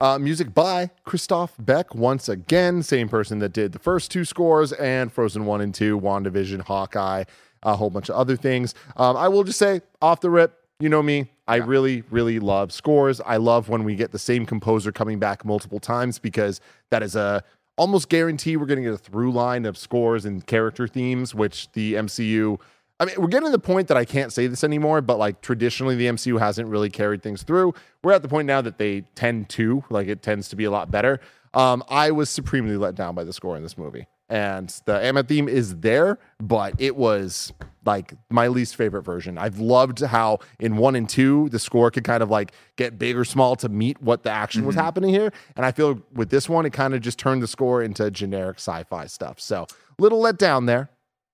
Uh, 0.01 0.17
music 0.17 0.53
by 0.53 0.89
Christoph 1.03 1.55
Beck, 1.59 1.93
once 1.93 2.29
again, 2.29 2.81
same 2.83 3.09
person 3.09 3.39
that 3.39 3.51
did 3.51 3.73
the 3.73 3.79
first 3.79 4.09
two 4.09 4.23
scores 4.23 4.71
and 4.71 5.11
Frozen 5.11 5.45
1 5.45 5.59
and 5.59 5.75
2, 5.75 5.99
WandaVision, 5.99 6.61
Hawkeye, 6.61 7.25
a 7.63 7.75
whole 7.75 7.89
bunch 7.89 8.07
of 8.07 8.15
other 8.15 8.37
things. 8.37 8.73
Um, 8.95 9.17
I 9.17 9.27
will 9.27 9.43
just 9.43 9.59
say, 9.59 9.81
off 10.01 10.21
the 10.21 10.29
rip, 10.29 10.57
you 10.79 10.87
know 10.87 11.03
me, 11.03 11.31
I 11.49 11.57
really, 11.57 12.03
really 12.11 12.39
love 12.39 12.71
scores. 12.71 13.19
I 13.19 13.35
love 13.35 13.67
when 13.67 13.83
we 13.83 13.95
get 13.95 14.13
the 14.13 14.19
same 14.19 14.45
composer 14.45 14.93
coming 14.93 15.19
back 15.19 15.43
multiple 15.43 15.81
times 15.81 16.17
because 16.17 16.61
that 16.91 17.03
is 17.03 17.17
a 17.17 17.43
almost 17.77 18.07
guarantee 18.07 18.55
we're 18.55 18.67
going 18.67 18.81
to 18.81 18.89
get 18.89 18.93
a 18.93 18.97
through 18.97 19.33
line 19.33 19.65
of 19.65 19.77
scores 19.77 20.23
and 20.23 20.47
character 20.47 20.87
themes, 20.87 21.35
which 21.35 21.69
the 21.73 21.95
MCU 21.95 22.57
I 22.99 23.05
mean, 23.05 23.15
we're 23.17 23.27
getting 23.27 23.47
to 23.47 23.51
the 23.51 23.59
point 23.59 23.87
that 23.87 23.97
I 23.97 24.03
can't 24.03 24.33
say 24.33 24.47
this 24.47 24.63
anymore, 24.63 25.01
but 25.01 25.17
like 25.17 25.41
traditionally, 25.41 25.95
the 25.95 26.07
MCU 26.07 26.37
hasn't 26.39 26.67
really 26.67 26.89
carried 26.89 27.23
things 27.23 27.43
through. 27.43 27.73
We're 28.03 28.11
at 28.11 28.21
the 28.21 28.27
point 28.27 28.45
now 28.47 28.61
that 28.61 28.77
they 28.77 29.01
tend 29.15 29.49
to, 29.49 29.83
like, 29.89 30.07
it 30.07 30.21
tends 30.21 30.49
to 30.49 30.55
be 30.55 30.65
a 30.65 30.71
lot 30.71 30.91
better. 30.91 31.19
Um, 31.53 31.83
I 31.89 32.11
was 32.11 32.29
supremely 32.29 32.77
let 32.77 32.95
down 32.95 33.15
by 33.15 33.23
the 33.23 33.33
score 33.33 33.55
in 33.57 33.63
this 33.63 33.77
movie. 33.77 34.07
And 34.29 34.69
the 34.85 34.99
Ant-Man 34.99 35.25
theme 35.25 35.49
is 35.49 35.77
there, 35.77 36.19
but 36.39 36.75
it 36.77 36.95
was 36.95 37.51
like 37.83 38.13
my 38.29 38.47
least 38.47 38.75
favorite 38.75 39.01
version. 39.01 39.39
I've 39.39 39.57
loved 39.57 40.01
how 40.01 40.39
in 40.59 40.77
one 40.77 40.95
and 40.95 41.09
two, 41.09 41.49
the 41.49 41.57
score 41.57 41.89
could 41.89 42.03
kind 42.03 42.21
of 42.21 42.29
like 42.29 42.51
get 42.75 42.99
big 42.99 43.17
or 43.17 43.25
small 43.25 43.55
to 43.55 43.69
meet 43.69 43.99
what 44.01 44.21
the 44.21 44.29
action 44.29 44.65
was 44.65 44.75
happening 44.75 45.09
here. 45.09 45.33
And 45.55 45.65
I 45.65 45.71
feel 45.71 45.99
with 46.13 46.29
this 46.29 46.47
one, 46.47 46.67
it 46.67 46.73
kind 46.73 46.93
of 46.93 47.01
just 47.01 47.17
turned 47.17 47.41
the 47.41 47.47
score 47.47 47.81
into 47.81 48.11
generic 48.11 48.57
sci 48.57 48.83
fi 48.83 49.07
stuff. 49.07 49.39
So, 49.39 49.65
little 49.97 50.19
let 50.19 50.37
down 50.37 50.67
there. 50.67 50.91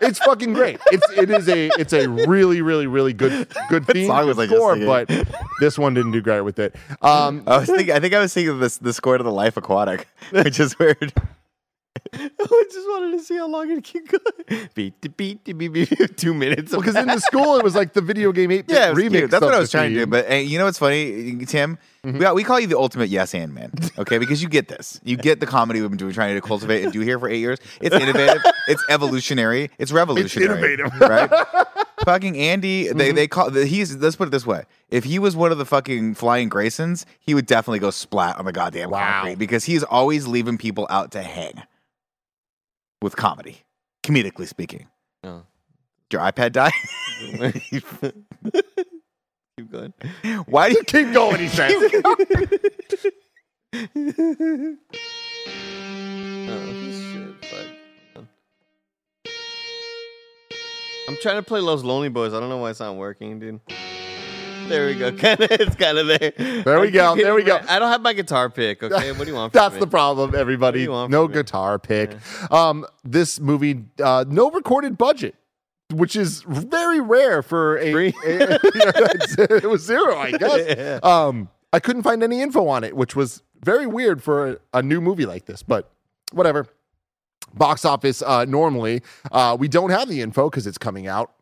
It's 0.00 0.18
fucking 0.20 0.52
great. 0.52 0.80
It's 0.86 1.10
it 1.10 1.30
is 1.30 1.48
a 1.48 1.70
it's 1.78 1.92
a 1.92 2.08
really 2.08 2.62
really 2.62 2.86
really 2.86 3.12
good 3.12 3.48
good 3.68 3.86
theme 3.86 4.06
song 4.06 4.26
was 4.26 4.48
score, 4.48 4.76
but 4.76 5.10
this 5.60 5.78
one 5.78 5.94
didn't 5.94 6.12
do 6.12 6.20
great 6.20 6.40
with 6.42 6.58
it. 6.58 6.74
Um, 7.02 7.42
I 7.46 7.58
was 7.58 7.68
thinking. 7.68 7.94
I 7.94 8.00
think 8.00 8.14
I 8.14 8.20
was 8.20 8.32
thinking 8.32 8.50
of 8.52 8.58
this 8.60 8.78
the 8.78 8.92
score 8.92 9.18
to 9.18 9.24
the 9.24 9.32
Life 9.32 9.56
Aquatic, 9.56 10.08
which 10.30 10.58
is 10.60 10.78
weird. 10.78 11.12
I 12.12 12.64
just 12.72 12.88
wanted 12.88 13.18
to 13.18 13.24
see 13.24 13.36
how 13.36 13.48
long 13.48 13.70
it 13.70 13.84
could 13.84 14.08
going. 14.08 14.68
Beat, 14.74 15.00
beat, 15.00 15.16
beat, 15.16 15.44
beat, 15.44 15.72
beat, 15.72 15.72
beat. 15.90 16.16
Two 16.16 16.34
minutes. 16.34 16.74
because 16.74 16.96
in 16.96 17.06
the 17.06 17.18
school 17.20 17.56
it 17.56 17.64
was 17.64 17.74
like 17.74 17.92
the 17.92 18.00
video 18.00 18.32
game 18.32 18.50
eight 18.50 18.66
Yeah, 18.68 18.92
remix. 18.92 19.30
That's 19.30 19.42
what 19.44 19.54
I 19.54 19.58
was 19.58 19.70
trying 19.70 19.92
to 19.94 20.00
do. 20.00 20.06
But 20.06 20.26
hey, 20.26 20.42
you 20.42 20.58
know 20.58 20.64
what's 20.64 20.78
funny, 20.78 21.44
Tim? 21.46 21.78
Mm-hmm. 22.04 22.18
We, 22.18 22.20
got, 22.20 22.34
we 22.34 22.44
call 22.44 22.60
you 22.60 22.66
the 22.66 22.78
ultimate 22.78 23.08
yes 23.08 23.34
and 23.34 23.54
man, 23.54 23.72
okay? 23.98 24.18
Because 24.18 24.42
you 24.42 24.48
get 24.48 24.68
this. 24.68 25.00
You 25.04 25.16
get 25.16 25.40
the 25.40 25.46
comedy 25.46 25.80
we've 25.80 25.88
been 25.88 25.96
doing, 25.96 26.12
trying 26.12 26.34
to 26.34 26.40
cultivate 26.42 26.84
and 26.84 26.92
do 26.92 27.00
here 27.00 27.18
for 27.18 27.28
eight 27.28 27.38
years. 27.38 27.58
It's 27.80 27.96
innovative. 27.96 28.42
it's 28.68 28.84
evolutionary. 28.90 29.70
It's 29.78 29.90
revolutionary. 29.90 30.74
innovative. 30.74 31.00
right? 31.00 31.66
fucking 32.04 32.36
Andy, 32.36 32.88
they 32.88 33.08
mm-hmm. 33.08 33.16
they 33.16 33.26
call 33.26 33.50
he's. 33.50 33.96
Let's 33.96 34.16
put 34.16 34.28
it 34.28 34.30
this 34.32 34.46
way: 34.46 34.64
if 34.90 35.04
he 35.04 35.18
was 35.18 35.34
one 35.34 35.50
of 35.50 35.58
the 35.58 35.64
fucking 35.64 36.14
flying 36.14 36.50
Graysons, 36.50 37.06
he 37.20 37.34
would 37.34 37.46
definitely 37.46 37.78
go 37.78 37.90
splat 37.90 38.38
on 38.38 38.44
the 38.44 38.52
goddamn 38.52 38.90
Wow. 38.90 39.22
concrete 39.22 39.38
because 39.38 39.64
he's 39.64 39.82
always 39.82 40.26
leaving 40.26 40.58
people 40.58 40.86
out 40.90 41.10
to 41.12 41.22
hang 41.22 41.62
with 43.00 43.16
comedy, 43.16 43.62
comedically 44.02 44.46
speaking. 44.46 44.88
Oh. 45.22 45.42
Your 46.12 46.22
iPad 46.22 46.52
die? 46.52 46.70
going. 49.74 50.44
Why 50.46 50.68
do 50.70 50.76
you 50.76 50.84
keep 50.84 51.12
going, 51.12 51.40
he 51.40 51.48
says. 51.48 51.72
Oh, 56.46 56.72
shit. 57.12 57.44
Fuck. 57.44 58.24
I'm 61.08 61.16
trying 61.20 61.36
to 61.36 61.42
play 61.42 61.60
Los 61.60 61.82
Lonely 61.82 62.08
Boys. 62.08 62.32
I 62.32 62.40
don't 62.40 62.48
know 62.48 62.58
why 62.58 62.70
it's 62.70 62.80
not 62.80 62.96
working, 62.96 63.38
dude. 63.38 63.60
There 64.68 64.86
we 64.86 64.94
go. 64.94 65.12
Kind 65.12 65.40
of, 65.42 65.50
it's 65.52 65.76
kind 65.76 65.98
of 65.98 66.06
there. 66.06 66.32
There 66.64 66.80
we 66.80 66.90
go, 66.90 67.14
there 67.16 67.34
we 67.34 67.42
go. 67.42 67.60
I 67.68 67.78
don't 67.78 67.90
have 67.90 68.00
my 68.00 68.14
guitar 68.14 68.48
pick. 68.48 68.82
Okay, 68.82 69.12
what 69.12 69.24
do 69.24 69.30
you 69.30 69.34
want? 69.34 69.52
That's 69.54 69.74
me? 69.74 69.80
the 69.80 69.86
problem, 69.86 70.34
everybody. 70.34 70.78
What 70.78 70.78
do 70.78 70.80
you 70.80 70.90
want 70.90 71.10
No 71.10 71.28
me? 71.28 71.34
guitar 71.34 71.78
pick. 71.78 72.16
Um, 72.50 72.86
this 73.04 73.38
movie, 73.40 73.84
uh, 74.02 74.24
no 74.26 74.50
recorded 74.50 74.96
budget, 74.96 75.34
which 75.92 76.16
is 76.16 76.42
very 76.42 77.00
rare 77.00 77.42
for 77.42 77.78
a. 77.78 77.92
Free? 77.92 78.14
a- 78.24 78.58
it 79.62 79.68
was 79.68 79.84
zero, 79.84 80.16
I 80.16 80.30
guess. 80.38 81.04
Um, 81.04 81.48
I 81.72 81.80
couldn't 81.80 82.02
find 82.02 82.22
any 82.22 82.40
info 82.40 82.66
on 82.68 82.84
it, 82.84 82.96
which 82.96 83.14
was 83.16 83.42
very 83.62 83.86
weird 83.86 84.22
for 84.22 84.48
a, 84.52 84.56
a 84.74 84.82
new 84.82 85.00
movie 85.00 85.26
like 85.26 85.46
this. 85.46 85.62
But 85.62 85.90
whatever. 86.32 86.66
Box 87.52 87.84
office. 87.84 88.20
Uh, 88.22 88.44
normally, 88.46 89.02
uh, 89.30 89.56
we 89.58 89.68
don't 89.68 89.90
have 89.90 90.08
the 90.08 90.20
info 90.22 90.50
because 90.50 90.66
it's 90.66 90.78
coming 90.78 91.06
out 91.06 91.32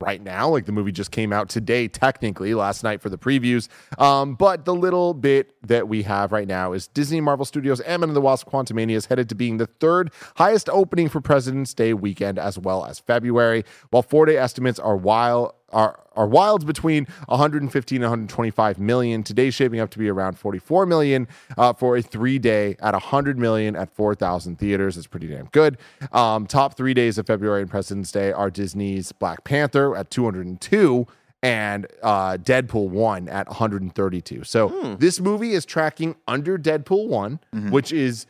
right 0.00 0.22
now. 0.22 0.48
Like 0.48 0.66
the 0.66 0.72
movie 0.72 0.92
just 0.92 1.10
came 1.10 1.32
out 1.32 1.48
today, 1.48 1.88
technically, 1.88 2.54
last 2.54 2.84
night 2.84 3.00
for 3.00 3.08
the 3.08 3.18
previews. 3.18 3.68
Um, 3.98 4.34
but 4.34 4.64
the 4.64 4.74
little 4.74 5.14
bit 5.14 5.54
that 5.66 5.88
we 5.88 6.02
have 6.02 6.32
right 6.32 6.46
now 6.46 6.72
is 6.72 6.88
Disney 6.88 7.20
Marvel 7.20 7.44
Studios 7.44 7.80
Ant-Man 7.80 8.10
and 8.10 8.16
the 8.16 8.20
Wasp 8.20 8.48
Quantumania 8.48 8.96
is 8.96 9.06
headed 9.06 9.28
to 9.30 9.34
being 9.34 9.56
the 9.56 9.66
third 9.66 10.10
highest 10.36 10.68
opening 10.68 11.08
for 11.08 11.20
President's 11.20 11.74
Day 11.74 11.94
weekend 11.94 12.38
as 12.38 12.58
well 12.58 12.84
as 12.84 12.98
February, 12.98 13.64
while 13.90 14.02
four-day 14.02 14.36
estimates 14.36 14.78
are 14.78 14.96
wild 14.96 15.52
are 15.76 16.00
are 16.16 16.26
wild 16.26 16.66
between 16.66 17.06
115 17.26 17.96
and 17.96 18.02
125 18.02 18.78
million. 18.78 19.22
Today's 19.22 19.54
shaping 19.54 19.80
up 19.80 19.90
to 19.90 19.98
be 19.98 20.08
around 20.08 20.38
44 20.38 20.86
million 20.86 21.28
uh, 21.58 21.74
for 21.74 21.98
a 21.98 22.02
three 22.02 22.38
day 22.38 22.74
at 22.80 22.94
100 22.94 23.38
million 23.38 23.76
at 23.76 23.94
4,000 23.94 24.58
theaters. 24.58 24.96
It's 24.96 25.06
pretty 25.06 25.26
damn 25.28 25.46
good. 25.52 25.76
Um, 26.12 26.46
top 26.46 26.74
three 26.74 26.94
days 26.94 27.18
of 27.18 27.26
February 27.26 27.60
and 27.60 27.70
President's 27.70 28.10
Day 28.10 28.32
are 28.32 28.50
Disney's 28.50 29.12
Black 29.12 29.44
Panther 29.44 29.94
at 29.94 30.10
202 30.10 31.06
and 31.42 31.86
uh, 32.02 32.38
Deadpool 32.38 32.88
1 32.88 33.28
at 33.28 33.46
132. 33.48 34.44
So 34.44 34.96
this 34.98 35.20
movie 35.20 35.52
is 35.52 35.66
tracking 35.66 36.16
under 36.26 36.56
Deadpool 36.58 37.08
one 37.08 37.40
which 37.70 37.92
is 37.92 38.26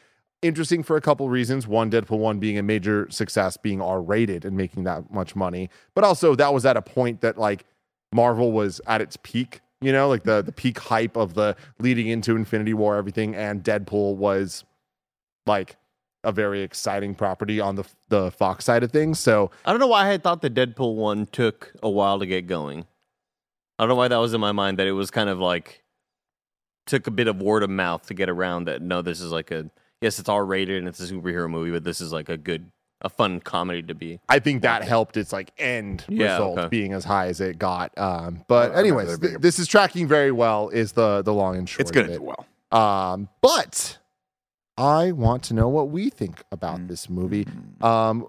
interesting 0.47 0.83
for 0.83 0.97
a 0.97 1.00
couple 1.00 1.29
reasons. 1.29 1.67
One, 1.67 1.91
Deadpool 1.91 2.19
1 2.19 2.38
being 2.38 2.59
a 2.59 2.62
major 2.62 3.07
success, 3.11 3.57
being 3.57 3.81
R 3.81 4.00
rated 4.00 4.45
and 4.45 4.57
making 4.57 4.85
that 4.85 5.11
much 5.12 5.37
money. 5.37 5.71
But 5.95 6.05
also, 6.05 6.35
that 6.35 6.53
was 6.55 6.65
at 6.65 6.76
a 6.76 6.83
point 6.83 7.21
that 7.21 7.38
like 7.38 7.65
Marvel 8.12 8.53
was 8.53 8.81
at 8.87 9.00
its 9.00 9.17
peak, 9.23 9.61
you 9.81 9.93
know, 9.93 10.09
like 10.09 10.23
the, 10.25 10.43
the 10.43 10.53
peak 10.53 10.79
hype 10.79 11.17
of 11.17 11.35
the 11.35 11.57
leading 11.79 12.09
into 12.09 12.37
Infinity 12.37 12.75
War, 12.75 12.97
everything. 12.97 13.35
And 13.35 13.62
Deadpool 13.62 14.17
was 14.17 14.65
like 15.47 15.76
a 16.25 16.33
very 16.33 16.62
exciting 16.62 17.15
property 17.15 17.61
on 17.61 17.76
the, 17.76 17.85
the 18.09 18.31
Fox 18.33 18.65
side 18.65 18.83
of 18.83 18.91
things. 18.91 19.21
So 19.21 19.50
I 19.65 19.71
don't 19.71 19.81
know 19.81 19.87
why 19.87 20.11
I 20.11 20.19
thought 20.19 20.43
the 20.43 20.50
Deadpool 20.50 20.97
one 20.97 21.26
took 21.26 21.73
a 21.83 21.91
while 21.91 22.19
to 22.19 22.26
get 22.26 22.47
going. 22.47 22.87
I 23.79 23.83
don't 23.83 23.91
know 23.91 23.95
why 23.95 24.09
that 24.09 24.17
was 24.17 24.35
in 24.35 24.41
my 24.41 24.53
mind 24.53 24.79
that 24.79 24.87
it 24.87 24.93
was 24.93 25.11
kind 25.11 25.29
of 25.29 25.38
like 25.38 25.85
took 26.87 27.07
a 27.07 27.11
bit 27.11 27.29
of 27.29 27.43
word 27.43 27.62
of 27.62 27.71
mouth 27.71 28.07
to 28.07 28.15
get 28.15 28.29
around 28.29 28.65
that 28.67 28.81
no, 28.81 29.03
this 29.03 29.21
is 29.21 29.31
like 29.31 29.50
a 29.50 29.71
yes, 30.00 30.19
it's 30.19 30.29
R 30.29 30.45
rated 30.45 30.79
and 30.79 30.88
it's 30.88 31.00
a 31.00 31.12
superhero 31.12 31.49
movie, 31.49 31.71
but 31.71 31.85
this 31.85 32.00
is 32.00 32.12
like 32.12 32.29
a 32.29 32.37
good 32.37 32.71
a 33.03 33.09
fun 33.11 33.41
comedy 33.41 33.83
to 33.83 33.95
be. 33.95 34.19
I 34.29 34.38
think 34.38 34.62
that 34.62 34.83
helped 34.83 35.17
its 35.19 35.31
like 35.33 35.53
end 35.59 36.05
Yeah, 36.09 36.33
result 36.33 36.59
okay. 36.59 36.69
being 36.69 36.93
as 36.95 37.05
high 37.05 37.26
as 37.26 37.41
it 37.43 37.59
got. 37.59 37.97
Um, 37.99 38.45
but 38.49 38.73
I'd 38.73 38.79
anyways, 38.79 39.09
rather 39.09 39.19
th- 39.21 39.33
be- 39.35 39.38
this 39.38 39.59
is 39.59 39.69
tracking 39.69 40.09
very 40.09 40.33
well. 40.33 40.71
Is 40.71 40.93
the 40.93 41.23
the 41.23 41.35
long 41.35 41.57
and 41.57 41.69
short? 41.69 41.81
It's 41.83 41.91
gonna 41.91 42.07
of 42.07 42.12
it. 42.15 42.19
do 42.19 42.23
well. 42.23 42.47
Um, 42.73 43.29
but 43.43 43.99
I 44.79 45.12
want 45.12 45.43
to 45.45 45.55
know 45.55 45.69
what 45.69 45.91
we 45.91 46.09
think 46.11 46.43
about 46.50 46.88
this 46.88 47.09
movie. 47.11 47.47
Um, 47.83 48.29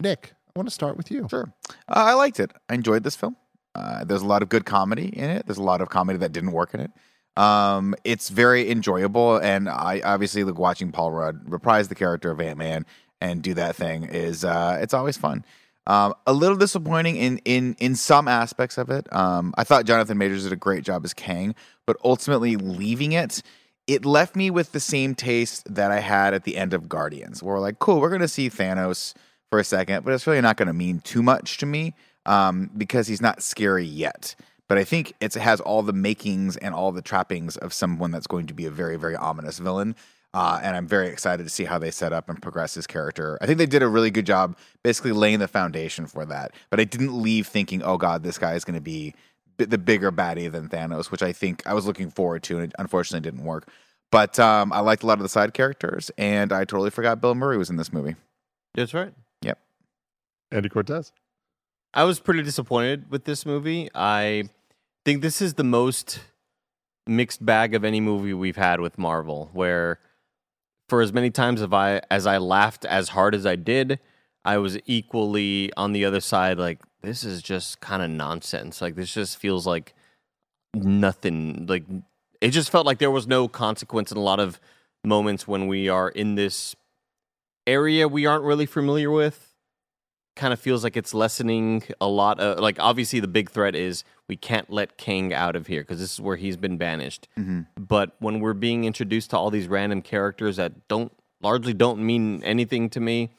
Nick, 0.00 0.32
I 0.48 0.58
want 0.58 0.68
to 0.68 0.74
start 0.74 0.96
with 0.96 1.10
you. 1.10 1.26
Sure. 1.30 1.52
Uh, 1.68 1.72
I 1.88 2.14
liked 2.14 2.38
it. 2.40 2.52
I 2.68 2.74
enjoyed 2.74 3.02
this 3.04 3.16
film. 3.16 3.36
Uh, 3.74 4.04
there's 4.04 4.22
a 4.22 4.26
lot 4.26 4.42
of 4.42 4.48
good 4.48 4.64
comedy 4.64 5.06
in 5.08 5.28
it. 5.30 5.46
There's 5.46 5.58
a 5.58 5.62
lot 5.62 5.80
of 5.80 5.88
comedy 5.90 6.18
that 6.20 6.30
didn't 6.32 6.52
work 6.52 6.74
in 6.74 6.80
it. 6.80 6.90
Um, 7.36 7.94
it's 8.04 8.28
very 8.28 8.70
enjoyable, 8.70 9.36
and 9.36 9.68
I 9.68 10.00
obviously 10.04 10.44
like 10.44 10.58
watching 10.58 10.92
Paul 10.92 11.10
Rudd 11.10 11.40
reprise 11.50 11.88
the 11.88 11.94
character 11.94 12.30
of 12.30 12.40
Ant 12.40 12.58
Man 12.58 12.86
and 13.20 13.42
do 13.42 13.54
that 13.54 13.74
thing 13.76 14.04
is 14.04 14.44
uh, 14.44 14.78
it's 14.80 14.94
always 14.94 15.16
fun. 15.16 15.44
Um, 15.86 16.14
a 16.26 16.32
little 16.32 16.56
disappointing 16.56 17.16
in 17.16 17.38
in 17.44 17.76
in 17.78 17.94
some 17.94 18.28
aspects 18.28 18.78
of 18.78 18.88
it. 18.90 19.12
Um, 19.12 19.52
I 19.58 19.64
thought 19.64 19.84
Jonathan 19.84 20.16
Majors 20.16 20.44
did 20.44 20.52
a 20.52 20.56
great 20.56 20.84
job 20.84 21.04
as 21.04 21.12
Kang, 21.12 21.54
but 21.86 21.96
ultimately 22.04 22.56
leaving 22.56 23.12
it, 23.12 23.42
it 23.86 24.04
left 24.04 24.34
me 24.34 24.50
with 24.50 24.72
the 24.72 24.80
same 24.80 25.14
taste 25.14 25.74
that 25.74 25.90
I 25.90 26.00
had 26.00 26.32
at 26.32 26.44
the 26.44 26.56
end 26.56 26.72
of 26.72 26.88
Guardians, 26.88 27.42
where 27.42 27.56
we're 27.56 27.60
like, 27.60 27.80
cool, 27.80 28.00
we're 28.00 28.10
gonna 28.10 28.28
see 28.28 28.48
Thanos 28.48 29.14
for 29.50 29.58
a 29.58 29.64
second, 29.64 30.04
but 30.04 30.14
it's 30.14 30.26
really 30.26 30.40
not 30.40 30.56
gonna 30.56 30.72
mean 30.72 31.00
too 31.00 31.22
much 31.22 31.58
to 31.58 31.66
me 31.66 31.94
um, 32.24 32.70
because 32.76 33.06
he's 33.06 33.20
not 33.20 33.42
scary 33.42 33.84
yet. 33.84 34.34
But 34.68 34.78
I 34.78 34.84
think 34.84 35.12
it's, 35.20 35.36
it 35.36 35.40
has 35.40 35.60
all 35.60 35.82
the 35.82 35.92
makings 35.92 36.56
and 36.56 36.74
all 36.74 36.90
the 36.90 37.02
trappings 37.02 37.56
of 37.56 37.72
someone 37.72 38.10
that's 38.10 38.26
going 38.26 38.46
to 38.46 38.54
be 38.54 38.66
a 38.66 38.70
very, 38.70 38.96
very 38.96 39.16
ominous 39.16 39.58
villain. 39.58 39.94
Uh, 40.32 40.58
and 40.62 40.76
I'm 40.76 40.88
very 40.88 41.08
excited 41.08 41.44
to 41.44 41.48
see 41.48 41.64
how 41.64 41.78
they 41.78 41.92
set 41.92 42.12
up 42.12 42.28
and 42.28 42.42
progress 42.42 42.74
his 42.74 42.88
character. 42.88 43.38
I 43.40 43.46
think 43.46 43.58
they 43.58 43.66
did 43.66 43.82
a 43.82 43.88
really 43.88 44.10
good 44.10 44.26
job 44.26 44.56
basically 44.82 45.12
laying 45.12 45.38
the 45.38 45.46
foundation 45.46 46.06
for 46.06 46.24
that. 46.26 46.54
But 46.70 46.80
I 46.80 46.84
didn't 46.84 47.22
leave 47.22 47.46
thinking, 47.46 47.82
oh 47.84 47.98
God, 47.98 48.24
this 48.24 48.36
guy 48.36 48.54
is 48.54 48.64
going 48.64 48.74
to 48.74 48.80
be 48.80 49.14
b- 49.58 49.66
the 49.66 49.78
bigger 49.78 50.10
baddie 50.10 50.50
than 50.50 50.68
Thanos, 50.68 51.12
which 51.12 51.22
I 51.22 51.32
think 51.32 51.64
I 51.66 51.74
was 51.74 51.86
looking 51.86 52.10
forward 52.10 52.42
to, 52.44 52.56
and 52.56 52.64
it 52.64 52.72
unfortunately 52.80 53.30
didn't 53.30 53.44
work. 53.44 53.68
But 54.10 54.38
um, 54.40 54.72
I 54.72 54.80
liked 54.80 55.02
a 55.02 55.06
lot 55.06 55.18
of 55.18 55.22
the 55.22 55.28
side 55.28 55.54
characters, 55.54 56.10
and 56.18 56.52
I 56.52 56.64
totally 56.64 56.90
forgot 56.90 57.20
Bill 57.20 57.34
Murray 57.34 57.56
was 57.56 57.70
in 57.70 57.76
this 57.76 57.92
movie. 57.92 58.16
That's 58.74 58.94
right. 58.94 59.12
Yep. 59.42 59.58
Andy 60.50 60.68
Cortez. 60.68 61.12
I 61.92 62.02
was 62.02 62.18
pretty 62.18 62.42
disappointed 62.42 63.08
with 63.08 63.24
this 63.24 63.46
movie. 63.46 63.88
I 63.94 64.48
think 65.04 65.22
this 65.22 65.42
is 65.42 65.54
the 65.54 65.64
most 65.64 66.20
mixed 67.06 67.44
bag 67.44 67.74
of 67.74 67.84
any 67.84 68.00
movie 68.00 68.34
we've 68.34 68.56
had 68.56 68.80
with 68.80 68.98
Marvel, 68.98 69.50
where 69.52 70.00
for 70.88 71.02
as 71.02 71.12
many 71.12 71.30
times 71.30 71.62
as 71.62 71.72
I 71.72 72.00
as 72.10 72.26
I 72.26 72.38
laughed 72.38 72.84
as 72.84 73.10
hard 73.10 73.34
as 73.34 73.46
I 73.46 73.56
did, 73.56 74.00
I 74.44 74.58
was 74.58 74.78
equally 74.86 75.72
on 75.76 75.92
the 75.92 76.04
other 76.04 76.20
side 76.20 76.58
like 76.58 76.80
this 77.02 77.24
is 77.24 77.42
just 77.42 77.80
kind 77.80 78.02
of 78.02 78.10
nonsense. 78.10 78.80
Like 78.80 78.94
this 78.94 79.12
just 79.12 79.36
feels 79.36 79.66
like 79.66 79.94
nothing. 80.74 81.66
Like 81.66 81.84
it 82.40 82.50
just 82.50 82.70
felt 82.70 82.86
like 82.86 82.98
there 82.98 83.10
was 83.10 83.26
no 83.26 83.48
consequence 83.48 84.10
in 84.10 84.18
a 84.18 84.22
lot 84.22 84.40
of 84.40 84.60
moments 85.04 85.46
when 85.46 85.66
we 85.66 85.88
are 85.88 86.08
in 86.08 86.34
this 86.34 86.74
area 87.66 88.06
we 88.06 88.26
aren't 88.26 88.44
really 88.44 88.66
familiar 88.66 89.10
with 89.10 89.53
kind 90.36 90.52
of 90.52 90.58
feels 90.60 90.82
like 90.82 90.96
it's 90.96 91.14
lessening 91.14 91.82
a 92.00 92.08
lot 92.08 92.40
of 92.40 92.58
like 92.58 92.76
obviously 92.80 93.20
the 93.20 93.28
big 93.28 93.50
threat 93.50 93.74
is 93.74 94.02
we 94.28 94.36
can't 94.36 94.68
let 94.70 94.96
Kang 94.96 95.32
out 95.32 95.54
of 95.54 95.66
here 95.66 95.82
because 95.82 96.00
this 96.00 96.14
is 96.14 96.20
where 96.20 96.36
he's 96.36 96.56
been 96.56 96.76
banished. 96.76 97.28
But 97.78 98.16
when 98.18 98.40
we're 98.40 98.54
being 98.54 98.84
introduced 98.84 99.30
to 99.30 99.38
all 99.38 99.50
these 99.50 99.68
random 99.68 100.02
characters 100.02 100.56
that 100.56 100.88
don't 100.88 101.12
largely 101.40 101.74
don't 101.74 102.00
mean 102.04 102.42
anything 102.42 102.90
to 102.90 103.00
me, 103.00 103.30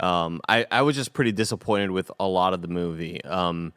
um, 0.00 0.40
I 0.48 0.66
I 0.70 0.82
was 0.82 0.96
just 0.96 1.12
pretty 1.12 1.32
disappointed 1.32 1.90
with 1.90 2.10
a 2.18 2.26
lot 2.26 2.54
of 2.54 2.62
the 2.62 2.68
movie. 2.68 3.22
Um, 3.24 3.72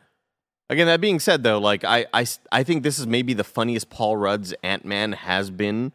again, 0.69 0.87
that 0.87 1.01
being 1.01 1.19
said, 1.19 1.43
though, 1.43 1.59
like 1.59 1.83
I 1.83 2.05
I 2.13 2.25
I 2.51 2.63
think 2.63 2.83
this 2.83 2.97
is 2.97 3.05
maybe 3.05 3.33
the 3.33 3.43
funniest 3.43 3.89
Paul 3.89 4.17
Rudd's 4.17 4.53
Ant 4.63 4.85
Man 4.85 5.11
has 5.13 5.49
been 5.49 5.91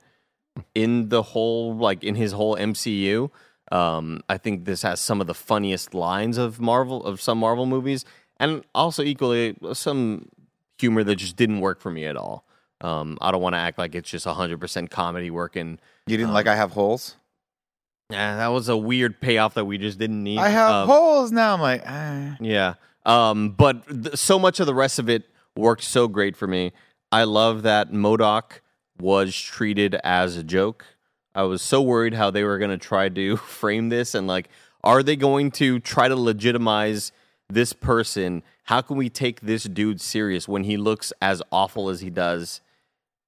in 0.74 1.08
the 1.08 1.22
whole 1.22 1.74
like 1.76 2.04
in 2.04 2.14
his 2.14 2.32
whole 2.32 2.56
MCU. 2.56 3.30
Um, 3.70 4.22
I 4.28 4.38
think 4.38 4.64
this 4.64 4.82
has 4.82 5.00
some 5.00 5.20
of 5.20 5.26
the 5.26 5.34
funniest 5.34 5.92
lines 5.94 6.38
of 6.38 6.60
Marvel 6.60 7.04
of 7.04 7.20
some 7.20 7.38
Marvel 7.38 7.66
movies, 7.66 8.04
and 8.38 8.64
also 8.74 9.02
equally 9.02 9.56
some 9.74 10.28
humor 10.78 11.04
that 11.04 11.16
just 11.16 11.36
didn't 11.36 11.60
work 11.60 11.80
for 11.80 11.90
me 11.90 12.04
at 12.06 12.16
all. 12.16 12.44
Um, 12.80 13.18
I 13.20 13.30
don't 13.32 13.42
want 13.42 13.54
to 13.54 13.58
act 13.58 13.76
like 13.78 13.94
it's 13.94 14.08
just 14.08 14.24
hundred 14.26 14.60
percent 14.60 14.90
comedy 14.90 15.30
working. 15.30 15.78
You 16.06 16.16
didn't 16.16 16.28
Um, 16.30 16.34
like 16.34 16.46
I 16.46 16.54
have 16.56 16.72
holes? 16.72 17.16
Yeah, 18.10 18.36
that 18.36 18.46
was 18.48 18.68
a 18.70 18.76
weird 18.76 19.20
payoff 19.20 19.54
that 19.54 19.66
we 19.66 19.76
just 19.76 19.98
didn't 19.98 20.22
need. 20.22 20.38
I 20.38 20.48
have 20.48 20.70
Um, 20.70 20.88
holes 20.88 21.30
now. 21.30 21.52
I'm 21.54 21.60
like, 21.60 21.82
ah. 21.86 22.36
Yeah. 22.40 22.74
Um, 23.04 23.50
but 23.50 23.86
th- 23.88 24.16
so 24.16 24.38
much 24.38 24.60
of 24.60 24.66
the 24.66 24.74
rest 24.74 24.98
of 24.98 25.10
it 25.10 25.24
worked 25.56 25.82
so 25.84 26.08
great 26.08 26.34
for 26.36 26.46
me. 26.46 26.72
I 27.12 27.24
love 27.24 27.62
that 27.64 27.90
MODOK 27.92 28.60
was 28.98 29.38
treated 29.38 29.94
as 30.04 30.36
a 30.38 30.42
joke. 30.42 30.86
I 31.38 31.42
was 31.44 31.62
so 31.62 31.80
worried 31.80 32.14
how 32.14 32.32
they 32.32 32.42
were 32.42 32.58
going 32.58 32.72
to 32.72 32.76
try 32.76 33.08
to 33.08 33.36
frame 33.60 33.90
this 33.90 34.16
and 34.16 34.26
like, 34.26 34.48
are 34.82 35.04
they 35.04 35.14
going 35.14 35.52
to 35.52 35.78
try 35.78 36.08
to 36.08 36.16
legitimize 36.16 37.12
this 37.48 37.72
person? 37.72 38.42
How 38.64 38.80
can 38.80 38.96
we 38.96 39.08
take 39.08 39.42
this 39.42 39.62
dude 39.62 40.00
serious 40.00 40.48
when 40.48 40.64
he 40.64 40.76
looks 40.76 41.12
as 41.22 41.40
awful 41.52 41.90
as 41.90 42.00
he 42.00 42.10
does? 42.10 42.60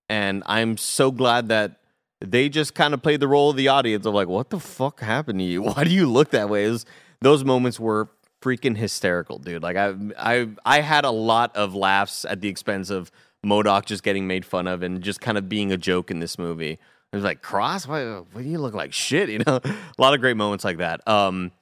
And 0.08 0.42
I'm 0.46 0.76
so 0.76 1.12
glad 1.12 1.48
that 1.50 1.76
they 2.20 2.48
just 2.48 2.74
kind 2.74 2.94
of 2.94 3.00
played 3.00 3.20
the 3.20 3.28
role 3.28 3.50
of 3.50 3.56
the 3.56 3.68
audience 3.68 4.04
of 4.04 4.12
like, 4.12 4.26
what 4.26 4.50
the 4.50 4.58
fuck 4.58 4.98
happened 4.98 5.38
to 5.38 5.44
you? 5.44 5.62
Why 5.70 5.84
do 5.84 5.90
you 5.90 6.06
look 6.06 6.30
that 6.30 6.48
way? 6.48 6.68
Was- 6.68 6.86
those 7.20 7.44
moments 7.44 7.78
were 7.78 8.08
freaking 8.42 8.76
hysterical, 8.76 9.38
dude. 9.38 9.62
Like 9.62 9.76
I, 9.76 9.94
I, 10.18 10.48
I 10.64 10.80
had 10.80 11.04
a 11.04 11.12
lot 11.12 11.54
of 11.54 11.76
laughs 11.76 12.24
at 12.24 12.40
the 12.40 12.48
expense 12.48 12.90
of 12.90 13.12
MODOK 13.46 13.84
just 13.84 14.02
getting 14.02 14.26
made 14.26 14.44
fun 14.44 14.66
of 14.66 14.82
and 14.82 15.00
just 15.00 15.20
kind 15.20 15.38
of 15.38 15.48
being 15.48 15.70
a 15.70 15.76
joke 15.76 16.10
in 16.10 16.18
this 16.18 16.40
movie. 16.40 16.80
It 17.12 17.16
was 17.16 17.24
like 17.24 17.42
Cross, 17.42 17.88
why, 17.88 18.04
why 18.04 18.42
do 18.42 18.48
you 18.48 18.58
look 18.58 18.74
like 18.74 18.92
shit? 18.92 19.28
You 19.30 19.40
know, 19.40 19.60
a 19.64 19.74
lot 19.98 20.14
of 20.14 20.20
great 20.20 20.36
moments 20.36 20.64
like 20.64 20.78
that. 20.78 21.06
Um, 21.08 21.52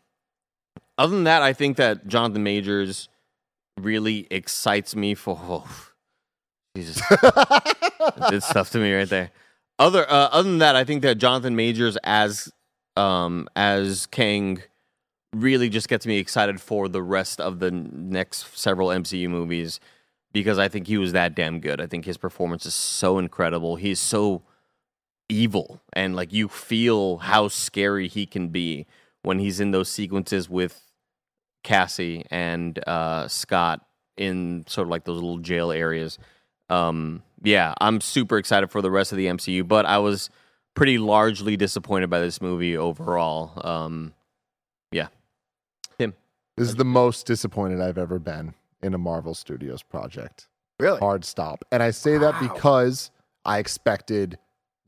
other 0.96 1.14
than 1.14 1.24
that, 1.24 1.42
I 1.42 1.52
think 1.52 1.76
that 1.76 2.06
Jonathan 2.06 2.42
Majors 2.42 3.08
really 3.80 4.26
excites 4.30 4.94
me 4.94 5.14
for. 5.14 5.38
Oh, 5.50 5.90
Jesus, 6.76 7.02
did 8.30 8.42
stuff 8.44 8.70
to 8.70 8.78
me 8.78 8.94
right 8.94 9.08
there. 9.08 9.32
Other 9.80 10.08
uh, 10.08 10.28
other 10.30 10.48
than 10.48 10.58
that, 10.58 10.76
I 10.76 10.84
think 10.84 11.02
that 11.02 11.18
Jonathan 11.18 11.56
Majors 11.56 11.96
as 12.04 12.52
um 12.96 13.48
as 13.56 14.06
Kang 14.06 14.62
really 15.34 15.68
just 15.68 15.88
gets 15.88 16.06
me 16.06 16.18
excited 16.18 16.60
for 16.60 16.88
the 16.88 17.02
rest 17.02 17.40
of 17.40 17.58
the 17.58 17.70
next 17.70 18.56
several 18.56 18.88
MCU 18.88 19.28
movies 19.28 19.80
because 20.32 20.58
I 20.58 20.68
think 20.68 20.86
he 20.86 20.98
was 20.98 21.12
that 21.12 21.34
damn 21.34 21.58
good. 21.58 21.80
I 21.80 21.86
think 21.86 22.04
his 22.04 22.16
performance 22.16 22.64
is 22.66 22.74
so 22.74 23.18
incredible. 23.18 23.76
He's 23.76 23.98
so 23.98 24.42
evil 25.28 25.80
and 25.92 26.16
like 26.16 26.32
you 26.32 26.48
feel 26.48 27.18
how 27.18 27.48
scary 27.48 28.08
he 28.08 28.26
can 28.26 28.48
be 28.48 28.86
when 29.22 29.38
he's 29.38 29.60
in 29.60 29.70
those 29.70 29.88
sequences 29.88 30.48
with 30.48 30.80
Cassie 31.62 32.24
and 32.30 32.78
uh, 32.86 33.28
Scott 33.28 33.84
in 34.16 34.64
sort 34.66 34.86
of 34.86 34.90
like 34.90 35.04
those 35.04 35.16
little 35.16 35.38
jail 35.38 35.70
areas. 35.70 36.18
Um, 36.70 37.22
yeah, 37.42 37.74
I'm 37.80 38.00
super 38.00 38.38
excited 38.38 38.70
for 38.70 38.82
the 38.82 38.90
rest 38.90 39.12
of 39.12 39.18
the 39.18 39.26
MCU, 39.26 39.66
but 39.66 39.86
I 39.86 39.98
was 39.98 40.30
pretty 40.74 40.98
largely 40.98 41.56
disappointed 41.56 42.10
by 42.10 42.20
this 42.20 42.40
movie 42.40 42.76
overall. 42.76 43.52
Um, 43.64 44.14
yeah, 44.92 45.08
Tim. 45.98 46.14
This 46.56 46.68
is 46.68 46.76
the 46.76 46.84
most 46.84 47.26
disappointed 47.26 47.80
I've 47.80 47.98
ever 47.98 48.18
been 48.18 48.54
in 48.82 48.94
a 48.94 48.98
Marvel 48.98 49.34
Studios 49.34 49.82
project. 49.82 50.48
really? 50.80 50.98
Hard 50.98 51.24
stop. 51.24 51.64
And 51.70 51.82
I 51.82 51.90
say 51.90 52.18
that 52.18 52.40
because 52.40 53.10
I 53.44 53.58
expected 53.58 54.38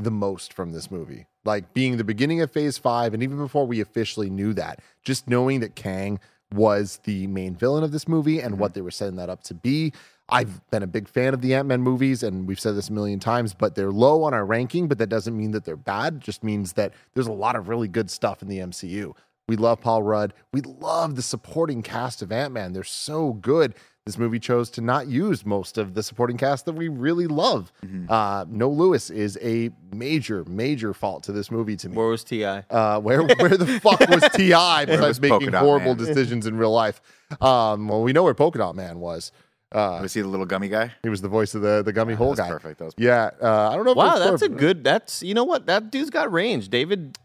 the 0.04 0.10
most 0.10 0.52
from 0.52 0.72
this 0.72 0.90
movie. 0.90 1.26
Like 1.44 1.72
being 1.72 1.96
the 1.96 2.04
beginning 2.04 2.40
of 2.40 2.50
phase 2.50 2.78
five, 2.78 3.14
and 3.14 3.22
even 3.22 3.38
before 3.38 3.66
we 3.66 3.80
officially 3.80 4.30
knew 4.30 4.52
that, 4.54 4.80
just 5.02 5.28
knowing 5.28 5.60
that 5.60 5.74
Kang 5.74 6.20
was 6.52 7.00
the 7.04 7.26
main 7.28 7.54
villain 7.54 7.84
of 7.84 7.92
this 7.92 8.08
movie 8.08 8.40
and 8.40 8.58
what 8.58 8.68
mm-hmm. 8.68 8.74
they 8.74 8.82
were 8.82 8.90
setting 8.90 9.16
that 9.16 9.30
up 9.30 9.42
to 9.44 9.54
be. 9.54 9.92
I've 10.28 10.68
been 10.70 10.82
a 10.82 10.86
big 10.86 11.08
fan 11.08 11.34
of 11.34 11.40
the 11.40 11.54
Ant 11.54 11.66
Man 11.66 11.80
movies, 11.80 12.22
and 12.22 12.46
we've 12.46 12.60
said 12.60 12.76
this 12.76 12.88
a 12.88 12.92
million 12.92 13.18
times, 13.18 13.52
but 13.52 13.74
they're 13.74 13.90
low 13.90 14.22
on 14.22 14.32
our 14.32 14.44
ranking, 14.44 14.86
but 14.86 14.98
that 14.98 15.08
doesn't 15.08 15.36
mean 15.36 15.50
that 15.52 15.64
they're 15.64 15.76
bad. 15.76 16.16
It 16.16 16.20
just 16.20 16.44
means 16.44 16.74
that 16.74 16.94
there's 17.14 17.26
a 17.26 17.32
lot 17.32 17.56
of 17.56 17.68
really 17.68 17.88
good 17.88 18.10
stuff 18.10 18.40
in 18.40 18.48
the 18.48 18.58
MCU. 18.58 19.14
We 19.48 19.56
love 19.56 19.80
Paul 19.80 20.04
Rudd. 20.04 20.32
We 20.52 20.60
love 20.60 21.16
the 21.16 21.22
supporting 21.22 21.82
cast 21.82 22.22
of 22.22 22.30
Ant 22.30 22.52
Man. 22.52 22.72
They're 22.72 22.84
so 22.84 23.32
good. 23.32 23.74
This 24.10 24.18
movie 24.18 24.40
chose 24.40 24.70
to 24.70 24.80
not 24.80 25.06
use 25.06 25.46
most 25.46 25.78
of 25.78 25.94
the 25.94 26.02
supporting 26.02 26.36
cast 26.36 26.64
that 26.64 26.72
we 26.72 26.88
really 26.88 27.28
love. 27.28 27.70
Uh, 28.08 28.44
no 28.48 28.68
Lewis 28.68 29.08
is 29.08 29.38
a 29.40 29.70
major, 29.94 30.44
major 30.46 30.92
fault 30.92 31.22
to 31.24 31.32
this 31.32 31.48
movie 31.48 31.76
to 31.76 31.88
me. 31.88 31.96
Where 31.96 32.08
was 32.08 32.24
Ti? 32.24 32.44
Uh, 32.44 32.98
where 32.98 33.22
where 33.22 33.56
the 33.56 33.78
fuck 33.80 34.00
was 34.08 34.22
Ti 34.34 34.48
besides 34.48 35.00
was 35.00 35.20
making 35.20 35.38
Polka 35.52 35.58
horrible 35.60 35.94
Man? 35.94 36.04
decisions 36.04 36.44
in 36.48 36.56
real 36.56 36.72
life? 36.72 37.00
Um, 37.40 37.86
well, 37.86 38.02
we 38.02 38.12
know 38.12 38.24
where 38.24 38.34
Polka 38.34 38.58
Dot 38.58 38.74
Man 38.74 38.98
was. 38.98 39.30
Uh, 39.70 40.00
Was 40.02 40.12
he 40.14 40.22
the 40.22 40.26
little 40.26 40.44
gummy 40.46 40.66
guy? 40.66 40.90
he 41.04 41.08
was 41.08 41.20
the 41.22 41.28
voice 41.28 41.54
of 41.54 41.62
the 41.62 41.80
the 41.84 41.92
gummy 41.92 42.14
hole 42.14 42.34
That's 42.34 42.48
guy. 42.48 42.52
perfect. 42.52 42.78
That 42.80 42.86
was 42.86 42.94
Yeah, 42.98 43.30
uh, 43.40 43.70
I 43.70 43.76
don't 43.76 43.84
know. 43.84 43.92
If 43.92 43.96
Wow, 43.96 44.16
it 44.16 44.32
was 44.32 44.40
that's 44.40 44.42
a 44.42 44.48
good. 44.48 44.82
That's 44.82 45.22
you 45.22 45.34
know 45.34 45.44
what 45.44 45.66
that 45.66 45.92
dude's 45.92 46.10
got 46.10 46.32
range. 46.32 46.68
David 46.68 47.16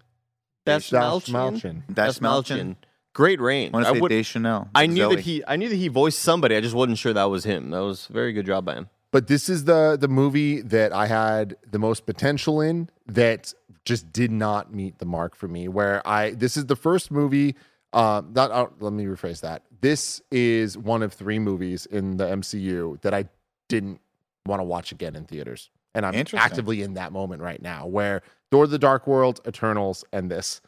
That's 0.63 0.91
Dastmalchian. 0.91 1.31
Malchin. 1.31 1.81
Dash 1.91 2.19
Dastmalchian. 2.19 2.59
Malchin. 2.59 2.75
Great 3.15 3.39
range. 3.39 3.73
I 3.73 3.77
want 3.77 3.85
I 3.87 3.89
to 3.89 3.95
say 3.95 4.01
would- 4.01 4.09
Deschanel. 4.09 4.69
I 4.75 4.87
knew 4.87 5.03
Zelly. 5.03 5.15
that 5.15 5.19
he. 5.21 5.43
I 5.47 5.55
knew 5.55 5.69
that 5.69 5.75
he 5.77 5.87
voiced 5.87 6.19
somebody. 6.19 6.53
I 6.57 6.59
just 6.59 6.75
wasn't 6.75 6.97
sure 6.97 7.13
that 7.13 7.23
was 7.23 7.45
him. 7.45 7.69
That 7.69 7.79
was 7.79 8.09
a 8.09 8.13
very 8.13 8.33
good 8.33 8.45
job 8.45 8.65
by 8.65 8.75
him. 8.75 8.89
But 9.11 9.27
this 9.27 9.47
is 9.47 9.63
the 9.63 9.97
the 9.97 10.09
movie 10.09 10.59
that 10.61 10.91
I 10.91 11.07
had 11.07 11.55
the 11.65 11.79
most 11.79 12.05
potential 12.05 12.59
in 12.59 12.89
that 13.07 13.53
just 13.85 14.11
did 14.11 14.31
not 14.31 14.73
meet 14.73 14.99
the 14.99 15.05
mark 15.05 15.33
for 15.33 15.47
me. 15.47 15.69
Where 15.69 16.05
I 16.05 16.31
this 16.31 16.57
is 16.57 16.65
the 16.65 16.75
first 16.75 17.09
movie. 17.09 17.55
Um, 17.93 18.33
not 18.35 18.51
uh, 18.51 18.67
let 18.81 18.91
me 18.91 19.05
rephrase 19.05 19.39
that. 19.39 19.61
This 19.79 20.21
is 20.29 20.77
one 20.77 21.01
of 21.01 21.13
three 21.13 21.39
movies 21.39 21.85
in 21.85 22.17
the 22.17 22.25
MCU 22.25 23.01
that 23.01 23.13
I 23.13 23.29
didn't 23.69 24.01
want 24.45 24.59
to 24.59 24.65
watch 24.65 24.91
again 24.91 25.15
in 25.15 25.23
theaters, 25.23 25.69
and 25.93 26.05
I'm 26.05 26.25
actively 26.33 26.81
in 26.81 26.95
that 26.95 27.13
moment 27.13 27.41
right 27.41 27.61
now. 27.61 27.87
Where 27.87 28.23
Thor: 28.51 28.67
The 28.67 28.77
Dark 28.77 29.07
World, 29.07 29.39
Eternals, 29.47 30.03
and 30.11 30.29
this. 30.29 30.59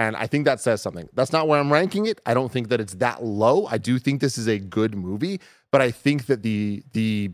And 0.00 0.16
I 0.16 0.26
think 0.26 0.46
that 0.46 0.60
says 0.60 0.80
something. 0.80 1.10
That's 1.12 1.30
not 1.30 1.46
where 1.46 1.60
I'm 1.60 1.70
ranking 1.70 2.06
it. 2.06 2.22
I 2.24 2.32
don't 2.32 2.50
think 2.50 2.70
that 2.70 2.80
it's 2.80 2.94
that 2.94 3.22
low. 3.22 3.66
I 3.66 3.76
do 3.76 3.98
think 3.98 4.22
this 4.22 4.38
is 4.38 4.48
a 4.48 4.58
good 4.58 4.94
movie, 4.94 5.42
but 5.70 5.82
I 5.82 5.90
think 5.90 6.24
that 6.24 6.42
the 6.42 6.82
the 6.94 7.32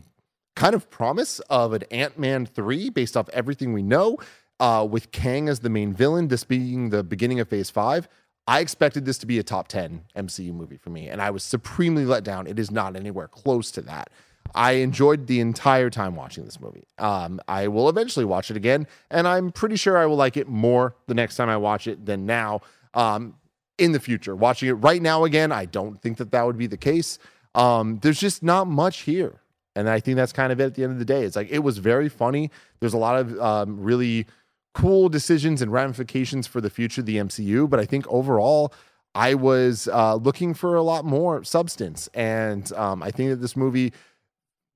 kind 0.56 0.74
of 0.74 0.90
promise 0.90 1.38
of 1.48 1.74
an 1.74 1.84
Ant-Man 1.92 2.44
3 2.44 2.90
based 2.90 3.16
off 3.16 3.28
everything 3.28 3.72
we 3.72 3.84
know, 3.84 4.18
uh, 4.58 4.84
with 4.90 5.12
Kang 5.12 5.48
as 5.48 5.60
the 5.60 5.70
main 5.70 5.92
villain, 5.92 6.26
this 6.26 6.42
being 6.42 6.90
the 6.90 7.04
beginning 7.04 7.38
of 7.38 7.48
phase 7.48 7.70
five. 7.70 8.08
I 8.48 8.58
expected 8.58 9.04
this 9.04 9.18
to 9.18 9.26
be 9.26 9.38
a 9.38 9.44
top 9.44 9.68
10 9.68 10.02
MCU 10.16 10.52
movie 10.52 10.76
for 10.76 10.90
me, 10.90 11.06
and 11.06 11.22
I 11.22 11.30
was 11.30 11.44
supremely 11.44 12.04
let 12.04 12.24
down. 12.24 12.48
It 12.48 12.58
is 12.58 12.72
not 12.72 12.96
anywhere 12.96 13.28
close 13.28 13.70
to 13.72 13.80
that. 13.82 14.10
I 14.54 14.72
enjoyed 14.72 15.26
the 15.26 15.40
entire 15.40 15.90
time 15.90 16.16
watching 16.16 16.44
this 16.44 16.60
movie. 16.60 16.84
Um, 16.98 17.40
I 17.48 17.68
will 17.68 17.88
eventually 17.88 18.24
watch 18.24 18.50
it 18.50 18.56
again, 18.56 18.86
and 19.10 19.26
I'm 19.26 19.52
pretty 19.52 19.76
sure 19.76 19.96
I 19.96 20.06
will 20.06 20.16
like 20.16 20.36
it 20.36 20.48
more 20.48 20.94
the 21.06 21.14
next 21.14 21.36
time 21.36 21.48
I 21.48 21.56
watch 21.56 21.86
it 21.86 22.06
than 22.06 22.26
now. 22.26 22.60
Um, 22.94 23.34
in 23.78 23.92
the 23.92 24.00
future, 24.00 24.34
watching 24.34 24.70
it 24.70 24.72
right 24.72 25.02
now 25.02 25.24
again, 25.24 25.52
I 25.52 25.66
don't 25.66 26.00
think 26.00 26.16
that 26.16 26.30
that 26.30 26.46
would 26.46 26.56
be 26.56 26.66
the 26.66 26.78
case. 26.78 27.18
Um, 27.54 27.98
there's 28.00 28.18
just 28.18 28.42
not 28.42 28.66
much 28.66 29.00
here, 29.00 29.40
and 29.74 29.88
I 29.88 30.00
think 30.00 30.16
that's 30.16 30.32
kind 30.32 30.50
of 30.50 30.60
it. 30.60 30.64
At 30.64 30.74
the 30.74 30.82
end 30.82 30.92
of 30.92 30.98
the 30.98 31.04
day, 31.04 31.24
it's 31.24 31.36
like 31.36 31.50
it 31.50 31.58
was 31.58 31.78
very 31.78 32.08
funny. 32.08 32.50
There's 32.80 32.94
a 32.94 32.98
lot 32.98 33.20
of 33.20 33.38
um, 33.38 33.78
really 33.80 34.26
cool 34.72 35.08
decisions 35.08 35.60
and 35.60 35.72
ramifications 35.72 36.46
for 36.46 36.60
the 36.60 36.70
future 36.70 37.02
of 37.02 37.06
the 37.06 37.16
MCU, 37.16 37.68
but 37.68 37.80
I 37.80 37.84
think 37.84 38.06
overall. 38.08 38.72
I 39.14 39.32
was 39.32 39.88
uh, 39.88 40.16
looking 40.16 40.52
for 40.52 40.76
a 40.76 40.82
lot 40.82 41.06
more 41.06 41.42
substance, 41.42 42.06
and 42.12 42.70
um, 42.74 43.02
I 43.02 43.10
think 43.10 43.30
that 43.30 43.36
this 43.36 43.56
movie 43.56 43.94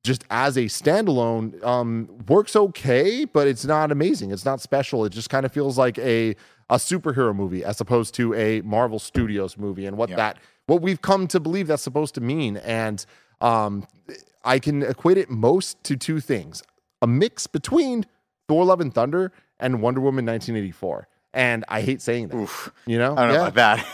just 0.03 0.25
as 0.31 0.57
a 0.57 0.63
standalone 0.65 1.63
um, 1.65 2.09
works 2.29 2.57
okay, 2.57 3.25
but 3.25 3.47
it's 3.47 3.65
not 3.65 3.93
amazing. 3.93 4.31
It's 4.31 4.45
not 4.45 4.61
special. 4.61 5.05
It 5.05 5.11
just 5.11 5.29
kind 5.31 5.45
of 5.45 5.53
feels 5.53 5.77
like 5.79 5.99
a 5.99 6.35
a 6.71 6.77
superhero 6.77 7.35
movie 7.35 7.65
as 7.65 7.81
opposed 7.81 8.15
to 8.15 8.33
a 8.35 8.61
Marvel 8.63 8.99
Studios 8.99 9.59
movie, 9.59 9.87
and 9.87 9.97
what 9.97 10.09
Yeah. 10.09 10.17
that 10.17 10.39
what 10.67 10.81
we've 10.83 11.03
come 11.03 11.27
to 11.29 11.41
believe 11.41 11.67
that's 11.67 11.83
supposed 11.83 12.15
to 12.15 12.21
mean. 12.21 12.57
And 12.59 13.05
um, 13.41 13.87
I 14.45 14.59
can 14.59 14.83
equate 14.83 15.19
it 15.19 15.29
most 15.31 15.83
to 15.85 15.97
two 15.97 16.21
things: 16.21 16.63
a 17.03 17.07
mix 17.07 17.47
between 17.47 18.07
Thor: 18.49 18.65
Love 18.65 18.81
and 18.81 18.95
Thunder 18.95 19.33
and 19.59 19.83
Wonder 19.83 20.01
Woman 20.01 20.25
1984. 20.25 21.09
And 21.35 21.65
I 21.69 21.83
hate 21.83 22.01
saying 22.01 22.29
that. 22.29 22.37
Oof. 22.37 22.73
You 22.87 22.99
know, 22.99 23.15
I 23.17 23.27
don't 23.27 23.35
know 23.35 23.47
about 23.47 23.55
that. 23.55 23.87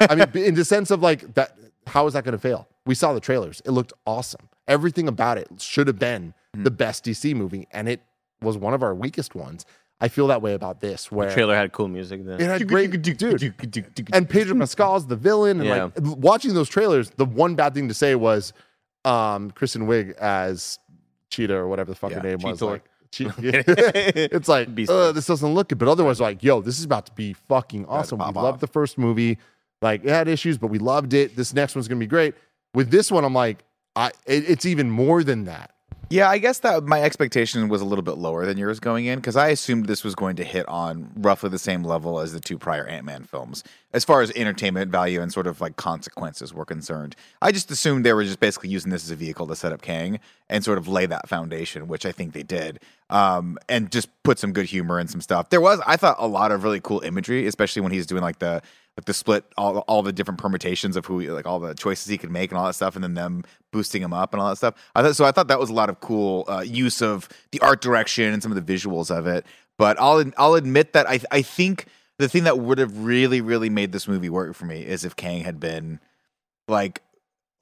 I, 0.00 0.06
I 0.10 0.14
mean, 0.14 0.44
in 0.44 0.54
the 0.54 0.64
sense 0.64 0.90
of 0.90 1.02
like 1.02 1.34
that, 1.34 1.56
how 1.86 2.06
is 2.06 2.12
that 2.14 2.22
going 2.24 2.32
to 2.32 2.38
fail? 2.38 2.68
We 2.86 2.94
saw 2.94 3.12
the 3.14 3.20
trailers; 3.20 3.62
it 3.64 3.70
looked 3.70 3.92
awesome. 4.06 4.48
Everything 4.66 5.08
about 5.08 5.38
it 5.38 5.48
should 5.58 5.86
have 5.86 5.98
been 5.98 6.34
the 6.54 6.70
best 6.70 7.04
DC 7.04 7.34
movie, 7.34 7.66
and 7.72 7.88
it 7.88 8.00
was 8.40 8.56
one 8.56 8.74
of 8.74 8.82
our 8.82 8.94
weakest 8.94 9.34
ones. 9.34 9.66
I 10.00 10.08
feel 10.08 10.26
that 10.28 10.42
way 10.42 10.54
about 10.54 10.80
this, 10.80 11.10
where 11.10 11.30
Trailer 11.30 11.54
had 11.54 11.72
cool 11.72 11.88
music 11.88 12.24
then. 12.24 12.40
it 12.40 12.46
had 12.46 12.66
great 12.68 13.00
dude, 13.02 13.54
and 14.12 14.28
Pedro 14.28 14.58
Pascal's 14.58 15.06
the 15.06 15.16
villain, 15.16 15.60
and 15.60 15.68
Yeah. 15.68 15.84
like 15.84 15.92
watching 16.18 16.54
those 16.54 16.68
trailers. 16.68 17.10
The 17.10 17.24
one 17.24 17.54
bad 17.54 17.74
thing 17.74 17.88
to 17.88 17.94
say 17.94 18.14
was 18.14 18.52
um, 19.04 19.50
Kristen 19.50 19.86
Wiig 19.86 20.12
as 20.16 20.78
Cheetah 21.30 21.54
or 21.54 21.68
whatever 21.68 21.90
the 21.90 21.96
fuck 21.96 22.10
Yeah, 22.10 22.20
her 22.20 22.22
name 22.22 22.38
was. 22.42 22.60
Like, 22.62 22.84
che- 23.10 23.26
it's 23.38 24.48
like 24.48 24.68
uh, 24.88 25.12
this 25.12 25.26
doesn't 25.26 25.54
look 25.54 25.68
good, 25.68 25.78
but 25.78 25.88
otherwise, 25.88 26.20
like, 26.20 26.42
yo, 26.42 26.60
this 26.60 26.78
is 26.78 26.84
about 26.84 27.06
to 27.06 27.12
be 27.12 27.32
fucking 27.32 27.86
awesome. 27.86 28.18
We 28.18 28.24
pop 28.24 28.36
loved 28.36 28.60
the 28.60 28.66
first 28.66 28.98
movie. 28.98 29.38
Like, 29.82 30.04
it 30.04 30.10
had 30.10 30.28
issues, 30.28 30.56
but 30.58 30.68
we 30.68 30.78
loved 30.78 31.12
it. 31.14 31.36
This 31.36 31.52
next 31.54 31.74
one's 31.74 31.88
gonna 31.88 31.98
be 32.00 32.06
great. 32.06 32.34
With 32.74 32.90
this 32.90 33.10
one, 33.12 33.24
I'm 33.24 33.34
like, 33.34 33.64
I 33.96 34.08
it, 34.26 34.48
it's 34.48 34.66
even 34.66 34.90
more 34.90 35.22
than 35.22 35.44
that. 35.44 35.70
Yeah, 36.10 36.28
I 36.28 36.38
guess 36.38 36.58
that 36.60 36.84
my 36.84 37.02
expectation 37.02 37.68
was 37.68 37.80
a 37.80 37.84
little 37.84 38.02
bit 38.02 38.18
lower 38.18 38.44
than 38.44 38.58
yours 38.58 38.78
going 38.78 39.06
in 39.06 39.18
because 39.18 39.36
I 39.36 39.48
assumed 39.48 39.86
this 39.86 40.04
was 40.04 40.14
going 40.14 40.36
to 40.36 40.44
hit 40.44 40.68
on 40.68 41.10
roughly 41.16 41.48
the 41.48 41.58
same 41.58 41.82
level 41.82 42.20
as 42.20 42.32
the 42.32 42.40
two 42.40 42.58
prior 42.58 42.86
Ant 42.86 43.06
Man 43.06 43.24
films, 43.24 43.64
as 43.92 44.04
far 44.04 44.20
as 44.20 44.30
entertainment 44.32 44.92
value 44.92 45.22
and 45.22 45.32
sort 45.32 45.46
of 45.46 45.60
like 45.60 45.76
consequences 45.76 46.52
were 46.52 46.66
concerned. 46.66 47.16
I 47.40 47.52
just 47.52 47.70
assumed 47.70 48.04
they 48.04 48.12
were 48.12 48.24
just 48.24 48.38
basically 48.38 48.68
using 48.68 48.90
this 48.90 49.04
as 49.04 49.10
a 49.10 49.16
vehicle 49.16 49.46
to 49.46 49.56
set 49.56 49.72
up 49.72 49.80
Kang 49.80 50.20
and 50.50 50.62
sort 50.62 50.78
of 50.78 50.86
lay 50.86 51.06
that 51.06 51.28
foundation, 51.28 51.88
which 51.88 52.04
I 52.04 52.12
think 52.12 52.34
they 52.34 52.42
did, 52.42 52.80
um, 53.08 53.58
and 53.68 53.90
just 53.90 54.08
put 54.24 54.38
some 54.38 54.52
good 54.52 54.66
humor 54.66 54.98
and 54.98 55.08
some 55.08 55.22
stuff. 55.22 55.48
There 55.48 55.60
was, 55.60 55.80
I 55.86 55.96
thought, 55.96 56.16
a 56.18 56.26
lot 56.26 56.52
of 56.52 56.64
really 56.64 56.80
cool 56.80 57.00
imagery, 57.00 57.46
especially 57.46 57.82
when 57.82 57.92
he's 57.92 58.06
doing 58.06 58.22
like 58.22 58.40
the 58.40 58.62
like 58.96 59.06
the 59.06 59.14
split 59.14 59.44
all 59.56 59.78
all 59.80 60.02
the 60.02 60.12
different 60.12 60.38
permutations 60.38 60.96
of 60.96 61.06
who 61.06 61.20
like 61.32 61.46
all 61.46 61.58
the 61.58 61.74
choices 61.74 62.08
he 62.08 62.18
could 62.18 62.30
make 62.30 62.50
and 62.50 62.58
all 62.58 62.66
that 62.66 62.74
stuff 62.74 62.94
and 62.94 63.02
then 63.02 63.14
them 63.14 63.44
boosting 63.72 64.02
him 64.02 64.12
up 64.12 64.32
and 64.32 64.40
all 64.40 64.48
that 64.48 64.56
stuff. 64.56 64.74
I 64.94 65.02
thought 65.02 65.16
so 65.16 65.24
i 65.24 65.32
thought 65.32 65.48
that 65.48 65.58
was 65.58 65.70
a 65.70 65.74
lot 65.74 65.88
of 65.88 66.00
cool 66.00 66.44
uh, 66.48 66.60
use 66.60 67.02
of 67.02 67.28
the 67.52 67.60
art 67.60 67.80
direction 67.80 68.32
and 68.32 68.42
some 68.42 68.52
of 68.52 68.64
the 68.64 68.74
visuals 68.74 69.10
of 69.10 69.26
it. 69.26 69.44
But 69.78 70.00
i'll 70.00 70.24
i'll 70.36 70.54
admit 70.54 70.92
that 70.92 71.08
i 71.08 71.20
i 71.30 71.42
think 71.42 71.86
the 72.18 72.28
thing 72.28 72.44
that 72.44 72.58
would 72.58 72.78
have 72.78 73.04
really 73.04 73.40
really 73.40 73.70
made 73.70 73.92
this 73.92 74.06
movie 74.06 74.30
work 74.30 74.54
for 74.54 74.66
me 74.66 74.82
is 74.86 75.04
if 75.04 75.16
kang 75.16 75.42
had 75.42 75.58
been 75.58 75.98
like 76.68 77.02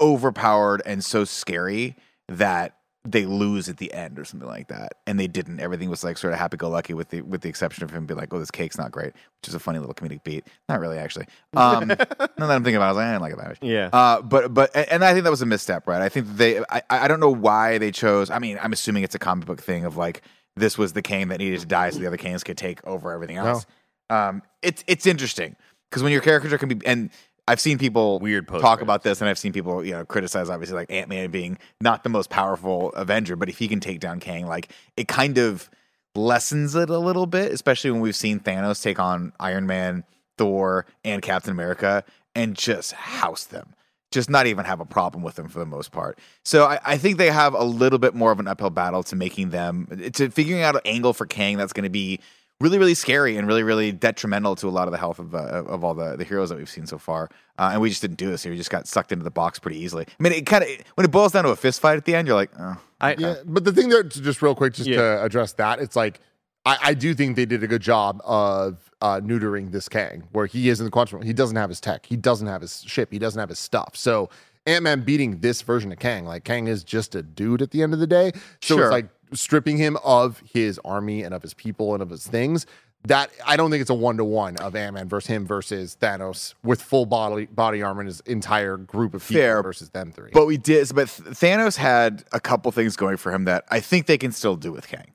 overpowered 0.01 0.83
and 0.85 1.05
so 1.05 1.25
scary 1.25 1.97
that 2.29 2.77
they 3.05 3.27
lose 3.27 3.69
at 3.69 3.79
the 3.79 3.93
end 3.93 4.17
or 4.17 4.25
something 4.25 4.49
like 4.49 4.69
that 4.69 4.93
and 5.09 5.19
they 5.19 5.27
didn't 5.27 5.59
everything 5.59 5.91
was 5.91 6.05
like 6.05 6.17
sort 6.17 6.33
of 6.33 6.39
happy-go-lucky 6.39 6.95
with 6.95 7.09
the 7.09 7.21
with 7.23 7.41
the 7.41 7.49
exception 7.49 7.83
of 7.83 7.91
him 7.91 8.07
being 8.07 8.17
like 8.17 8.33
oh 8.33 8.39
this 8.39 8.51
cake's 8.51 8.79
not 8.79 8.93
great 8.93 9.13
which 9.13 9.49
is 9.49 9.55
a 9.55 9.59
funny 9.59 9.81
little 9.81 9.95
comedic 9.95 10.23
beat 10.23 10.47
not 10.69 10.79
really 10.79 10.99
actually 10.99 11.27
um 11.55 11.89
now 11.89 11.97
that 11.97 12.29
i'm 12.39 12.63
thinking 12.63 12.77
about 12.77 12.85
it 12.85 12.91
i 12.91 12.93
was 12.93 12.97
like 12.99 13.07
i 13.07 13.11
didn't 13.13 13.23
like 13.23 13.33
it 13.33 13.39
that 13.39 13.49
much 13.49 13.59
Yeah. 13.61 13.89
uh, 13.93 14.23
but 14.23 14.55
but 14.55 14.71
and 14.77 14.89
and 14.89 15.05
I 15.05 15.15
think 15.15 15.25
that 15.25 15.31
was 15.31 15.43
a 15.43 15.47
misstep, 15.47 15.89
right? 15.89 16.01
I 16.01 16.09
think 16.09 16.29
they 16.37 16.61
I 16.71 16.83
I 16.91 17.09
don't 17.09 17.19
know 17.19 17.35
why 17.35 17.79
they 17.79 17.91
chose. 17.91 18.31
I 18.31 18.39
mean, 18.39 18.57
I'm 18.63 18.73
assuming 18.73 19.03
it's 19.03 19.17
a 19.17 19.19
comic 19.19 19.47
book 19.47 19.61
thing 19.61 19.85
of 19.85 19.97
like 19.97 20.23
this 20.55 20.79
was 20.79 20.93
the 20.93 21.03
Kang 21.03 21.27
that 21.29 21.39
needed 21.41 21.59
to 21.61 21.67
die 21.67 21.91
so 21.91 21.99
the 21.99 22.07
other 22.07 22.17
Kangs 22.17 22.45
could 22.45 22.57
take 22.57 22.87
over 22.87 23.11
everything 23.11 23.37
else. 23.37 23.67
Um, 24.11 24.43
it's 24.63 24.85
it's 24.87 25.07
interesting 25.07 25.57
because 25.91 26.05
when 26.05 26.13
your 26.13 26.21
character 26.23 26.57
can 26.57 26.69
be 26.69 26.87
and. 26.87 27.11
I've 27.49 27.61
seen 27.61 27.79
people 27.79 28.21
Weird 28.21 28.47
talk 28.47 28.83
about 28.83 29.03
this, 29.03 29.21
and 29.21 29.29
I've 29.29 29.39
seen 29.39 29.53
people, 29.53 29.85
you 29.85 29.93
know, 29.93 30.05
criticize 30.05 30.49
obviously 30.49 30.77
like 30.77 30.91
Ant 30.93 31.09
Man 31.09 31.31
being 31.31 31.59
not 31.81 32.05
the 32.05 32.09
most 32.09 32.31
powerful 32.31 32.93
Avenger, 32.93 33.35
but 33.37 33.49
if 33.49 33.59
he 33.59 33.67
can 33.67 33.81
take 33.81 33.99
down 34.01 34.21
Kang, 34.21 34.47
like 34.47 34.73
it 34.97 35.09
kind 35.09 35.39
of 35.39 35.69
lessens 36.15 36.75
it 36.75 36.89
a 36.89 36.99
little 36.99 37.27
bit, 37.27 37.53
especially 37.53 37.91
when 37.91 38.01
we've 38.01 38.17
seen 38.17 38.39
Thanos 38.39 38.83
take 38.83 39.01
on 39.01 39.33
Iron 39.41 39.67
Man, 39.67 40.05
Thor, 40.39 40.87
and 41.05 41.21
Captain 41.21 41.51
America 41.51 42.05
and 42.35 42.57
just 42.57 42.93
house 42.93 43.45
them. 43.45 43.75
Just 44.13 44.29
not 44.29 44.47
even 44.47 44.67
have 44.67 44.79
a 44.79 44.85
problem 44.85 45.23
with 45.23 45.37
them 45.37 45.49
for 45.49 45.59
the 45.59 45.67
most 45.67 45.91
part. 45.91 46.19
So 46.45 46.67
I, 46.67 46.79
I 46.85 46.97
think 46.99 47.17
they 47.17 47.31
have 47.31 47.55
a 47.55 47.65
little 47.65 47.99
bit 47.99 48.15
more 48.15 48.31
of 48.31 48.41
an 48.41 48.47
uphill 48.47 48.69
battle 48.69 49.03
to 49.05 49.17
making 49.17 49.51
them 49.51 49.89
to 50.13 50.29
figuring 50.29 50.63
out 50.63 50.75
an 50.75 50.83
angle 50.85 51.15
for 51.15 51.25
Kang 51.25 51.57
that's 51.57 51.73
going 51.73 51.85
to 51.85 51.91
be 51.91 52.21
really, 52.63 52.79
really 52.79 52.95
scary 52.95 53.37
and 53.37 53.47
really, 53.47 53.63
really 53.63 53.93
detrimental 53.93 54.55
to 54.57 54.69
a 54.69 54.71
lot 54.71 54.89
of 54.89 54.93
the 54.93 54.99
health 54.99 55.19
of 55.19 55.35
uh, 55.35 55.39
of 55.67 55.85
all 55.85 55.95
the, 55.95 56.17
the 56.17 56.25
heroes 56.25 56.49
that 56.49 56.57
we've 56.59 56.71
seen 56.71 56.87
so 56.87 56.99
far. 56.99 57.29
Uh, 57.59 57.71
and 57.73 57.81
we 57.81 57.89
just 57.89 58.01
didn't 58.01 58.17
do 58.17 58.31
this. 58.31 58.43
here. 58.43 58.53
We 58.53 58.57
just 58.59 58.71
got 58.71 58.87
sucked 58.89 59.13
into 59.13 59.25
the 59.25 59.31
box 59.31 59.59
pretty 59.59 59.79
easily. 59.79 60.07
I 60.09 60.23
mean, 60.23 60.33
it 60.33 60.47
kind 60.47 60.63
of 60.65 60.71
when 60.95 61.05
it 61.05 61.11
boils 61.11 61.33
down 61.33 61.45
to 61.45 61.51
a 61.51 61.57
fist 61.57 61.81
fight 61.81 61.97
at 61.97 62.05
the 62.05 62.15
end, 62.15 62.27
you're 62.29 62.37
like, 62.37 62.51
oh, 62.59 62.77
I, 63.01 63.15
Yeah, 63.19 63.35
but 63.45 63.65
the 63.65 63.73
thing 63.73 63.89
that 63.91 64.09
just 64.11 64.41
real 64.43 64.55
quick, 64.55 64.75
just 64.75 64.89
Yeah. 64.89 64.97
to 64.97 65.25
address 65.25 65.53
that, 65.55 65.81
it's 65.81 65.97
like 65.97 66.21
I, 66.65 66.79
I 66.83 66.95
do 66.95 67.13
think 67.15 67.35
they 67.37 67.45
did 67.47 67.63
a 67.65 67.67
good 67.67 67.83
job 67.83 68.21
of 68.25 68.91
uh, 69.01 69.21
neutering 69.21 69.73
this 69.73 69.89
Kang, 69.89 70.29
where 70.31 70.47
he 70.47 70.69
is 70.69 70.79
in 70.81 70.85
the 70.85 70.91
quantum. 70.93 71.19
realm. 71.19 71.27
He 71.27 71.33
doesn't 71.33 71.57
have 71.57 71.69
his 71.69 71.81
tech. 71.81 72.07
He 72.07 72.17
doesn't 72.17 72.47
have 72.47 72.61
his 72.63 72.83
ship. 72.87 73.13
He 73.13 73.19
doesn't 73.19 73.39
have 73.41 73.49
his 73.49 73.59
stuff. 73.59 73.97
So 73.97 74.31
Ant 74.65 74.85
Man 74.85 75.01
beating 75.03 75.41
this 75.41 75.61
version 75.63 75.91
of 75.91 75.99
Kang, 75.99 76.25
like 76.25 76.45
Kang 76.45 76.69
is 76.69 76.85
just 76.85 77.17
a 77.17 77.23
dude 77.23 77.63
at 77.63 77.73
the 77.73 77.83
end 77.83 77.93
of 77.95 77.99
the 77.99 78.07
day. 78.07 78.31
So 78.61 78.77
Sure. 78.77 78.85
it's 78.85 78.93
like 78.93 79.09
stripping 79.33 79.77
him 79.77 79.97
of 80.05 80.43
his 80.53 80.79
army 80.85 81.23
and 81.23 81.35
of 81.35 81.43
his 81.43 81.55
people 81.55 81.95
and 81.95 82.03
of 82.03 82.11
his 82.11 82.27
things. 82.27 82.67
That 83.05 83.33
I 83.45 83.57
don't 83.57 83.73
think 83.73 83.81
it's 83.81 83.91
a 83.91 83.95
one 83.95 84.17
to 84.19 84.25
one 84.25 84.57
of 84.59 84.77
Ant 84.77 84.95
Man 84.95 85.09
versus 85.09 85.27
him 85.27 85.45
versus 85.45 85.97
Thanos 86.01 86.55
with 86.63 86.81
full 86.81 87.05
body 87.05 87.47
body 87.47 87.83
armor 87.83 88.03
and 88.03 88.07
his 88.07 88.21
entire 88.21 88.77
group 88.77 89.13
of 89.15 89.27
people 89.27 89.43
Fair. 89.43 89.63
versus 89.63 89.91
them 89.91 90.13
three. 90.13 90.31
But 90.33 90.47
we 90.47 90.57
did, 90.57 90.89
but 90.95 91.09
Thanos 91.09 91.77
had 91.77 92.23
a 92.31 92.39
couple 92.39 92.71
things 92.71 92.95
going 92.95 93.17
for 93.17 93.33
him 93.33 93.45
that 93.47 93.65
I 93.71 93.81
think 93.81 94.07
they 94.07 94.19
can 94.19 94.31
still 94.31 94.55
do 94.55 94.71
with 94.71 94.87
Kang. 94.87 95.13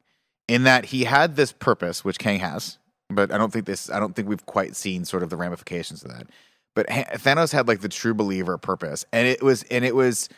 In 0.49 0.63
that 0.63 0.85
he 0.85 1.05
had 1.05 1.37
this 1.37 1.53
purpose, 1.53 2.03
which 2.03 2.19
Kang 2.19 2.39
has, 2.39 2.77
but 3.09 3.31
I 3.31 3.37
don't 3.37 3.53
think 3.53 3.65
this. 3.65 3.89
I 3.89 3.99
don't 4.01 4.15
think 4.15 4.27
we've 4.27 4.45
quite 4.45 4.75
seen 4.75 5.05
sort 5.05 5.23
of 5.23 5.29
the 5.29 5.37
ramifications 5.37 6.03
of 6.03 6.11
that. 6.11 6.27
But 6.75 6.87
Thanos 6.87 7.53
had 7.53 7.67
like 7.67 7.81
the 7.81 7.89
true 7.89 8.13
believer 8.13 8.57
purpose, 8.57 9.05
and 9.13 9.27
it 9.27 9.41
was 9.41 9.63
and 9.63 9.85
it 9.85 9.95
was 9.95 10.29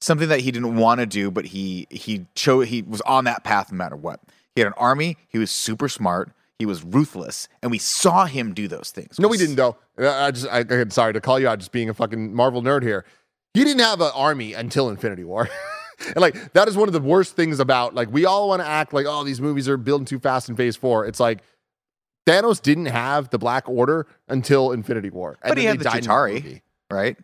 something 0.00 0.28
that 0.28 0.40
he 0.40 0.50
didn't 0.50 0.76
want 0.76 1.00
to 1.00 1.06
do, 1.06 1.30
but 1.30 1.46
he 1.46 1.86
he 1.90 2.26
chose 2.34 2.68
he 2.68 2.82
was 2.82 3.00
on 3.02 3.24
that 3.24 3.44
path 3.44 3.72
no 3.72 3.78
matter 3.78 3.96
what. 3.96 4.20
He 4.54 4.60
had 4.60 4.68
an 4.68 4.74
army. 4.76 5.16
He 5.28 5.38
was 5.38 5.50
super 5.50 5.88
smart. 5.88 6.30
He 6.58 6.64
was 6.64 6.82
ruthless, 6.82 7.48
and 7.62 7.70
we 7.70 7.78
saw 7.78 8.24
him 8.24 8.54
do 8.54 8.66
those 8.66 8.90
things. 8.90 9.18
No, 9.18 9.28
we 9.28 9.36
didn't 9.36 9.56
though. 9.56 9.76
Uh, 9.98 10.10
I 10.10 10.30
just, 10.30 10.48
I, 10.50 10.60
I'm 10.60 10.90
sorry 10.90 11.12
to 11.12 11.20
call 11.20 11.38
you 11.38 11.48
out, 11.48 11.58
just 11.58 11.72
being 11.72 11.90
a 11.90 11.94
fucking 11.94 12.34
Marvel 12.34 12.62
nerd 12.62 12.82
here. 12.82 13.04
He 13.52 13.62
didn't 13.64 13.82
have 13.82 14.00
an 14.00 14.10
army 14.14 14.54
until 14.54 14.88
Infinity 14.88 15.24
War, 15.24 15.48
and 16.06 16.16
like 16.16 16.52
that 16.54 16.66
is 16.68 16.76
one 16.76 16.88
of 16.88 16.94
the 16.94 17.00
worst 17.00 17.36
things 17.36 17.60
about 17.60 17.94
like 17.94 18.10
we 18.10 18.24
all 18.24 18.48
want 18.48 18.62
to 18.62 18.66
act 18.66 18.94
like 18.94 19.04
oh 19.06 19.22
these 19.24 19.40
movies 19.40 19.68
are 19.68 19.76
building 19.76 20.06
too 20.06 20.18
fast 20.18 20.48
in 20.48 20.56
Phase 20.56 20.76
Four. 20.76 21.04
It's 21.06 21.20
like 21.20 21.40
Thanos 22.26 22.60
didn't 22.60 22.86
have 22.86 23.28
the 23.30 23.38
Black 23.38 23.68
Order 23.68 24.06
until 24.28 24.72
Infinity 24.72 25.10
War, 25.10 25.36
and 25.42 25.50
But 25.50 25.58
he 25.58 25.64
had 25.64 25.78
the 25.78 25.84
Chitauri. 25.84 26.62
right? 26.90 27.16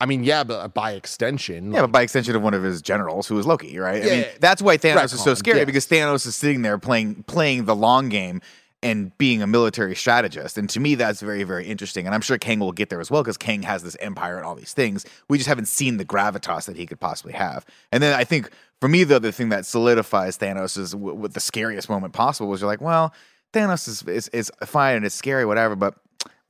I 0.00 0.06
mean, 0.06 0.24
yeah, 0.24 0.44
but 0.44 0.54
uh, 0.60 0.68
by 0.68 0.92
extension, 0.92 1.72
Yeah, 1.72 1.82
but 1.82 1.92
by 1.92 2.02
extension 2.02 2.34
of 2.34 2.42
one 2.42 2.54
of 2.54 2.62
his 2.62 2.80
generals, 2.80 3.26
who 3.28 3.34
was 3.34 3.46
Loki, 3.46 3.78
right? 3.78 4.02
I 4.02 4.06
mean, 4.06 4.26
that's 4.40 4.62
why 4.62 4.78
Thanos 4.78 5.12
is 5.12 5.22
so 5.22 5.34
scary 5.34 5.64
because 5.66 5.86
Thanos 5.86 6.26
is 6.26 6.34
sitting 6.36 6.62
there 6.62 6.78
playing 6.78 7.24
playing 7.24 7.66
the 7.66 7.76
long 7.76 8.08
game 8.08 8.40
and 8.82 9.16
being 9.18 9.42
a 9.42 9.46
military 9.46 9.94
strategist. 9.94 10.56
And 10.56 10.70
to 10.70 10.80
me, 10.80 10.94
that's 10.94 11.20
very, 11.20 11.42
very 11.44 11.66
interesting. 11.66 12.06
And 12.06 12.14
I'm 12.14 12.22
sure 12.22 12.38
Kang 12.38 12.60
will 12.60 12.72
get 12.72 12.88
there 12.88 13.00
as 13.00 13.10
well 13.10 13.22
because 13.22 13.36
Kang 13.36 13.62
has 13.64 13.82
this 13.82 13.94
empire 14.00 14.38
and 14.38 14.46
all 14.46 14.54
these 14.54 14.72
things. 14.72 15.04
We 15.28 15.36
just 15.36 15.48
haven't 15.48 15.68
seen 15.68 15.98
the 15.98 16.04
gravitas 16.06 16.64
that 16.64 16.78
he 16.78 16.86
could 16.86 16.98
possibly 16.98 17.34
have. 17.34 17.66
And 17.92 18.02
then 18.02 18.18
I 18.18 18.24
think 18.24 18.48
for 18.80 18.88
me, 18.88 19.04
though, 19.04 19.18
the 19.18 19.32
thing 19.32 19.50
that 19.50 19.66
solidifies 19.66 20.38
Thanos 20.38 20.78
is 20.78 20.92
w- 20.92 21.14
with 21.14 21.34
the 21.34 21.40
scariest 21.40 21.90
moment 21.90 22.14
possible 22.14 22.48
was 22.48 22.62
you're 22.62 22.70
like, 22.70 22.80
well, 22.80 23.12
Thanos 23.52 23.86
is, 23.86 24.02
is 24.04 24.28
is 24.28 24.50
fine 24.64 24.96
and 24.96 25.04
it's 25.04 25.14
scary, 25.14 25.44
whatever, 25.44 25.76
but 25.76 25.96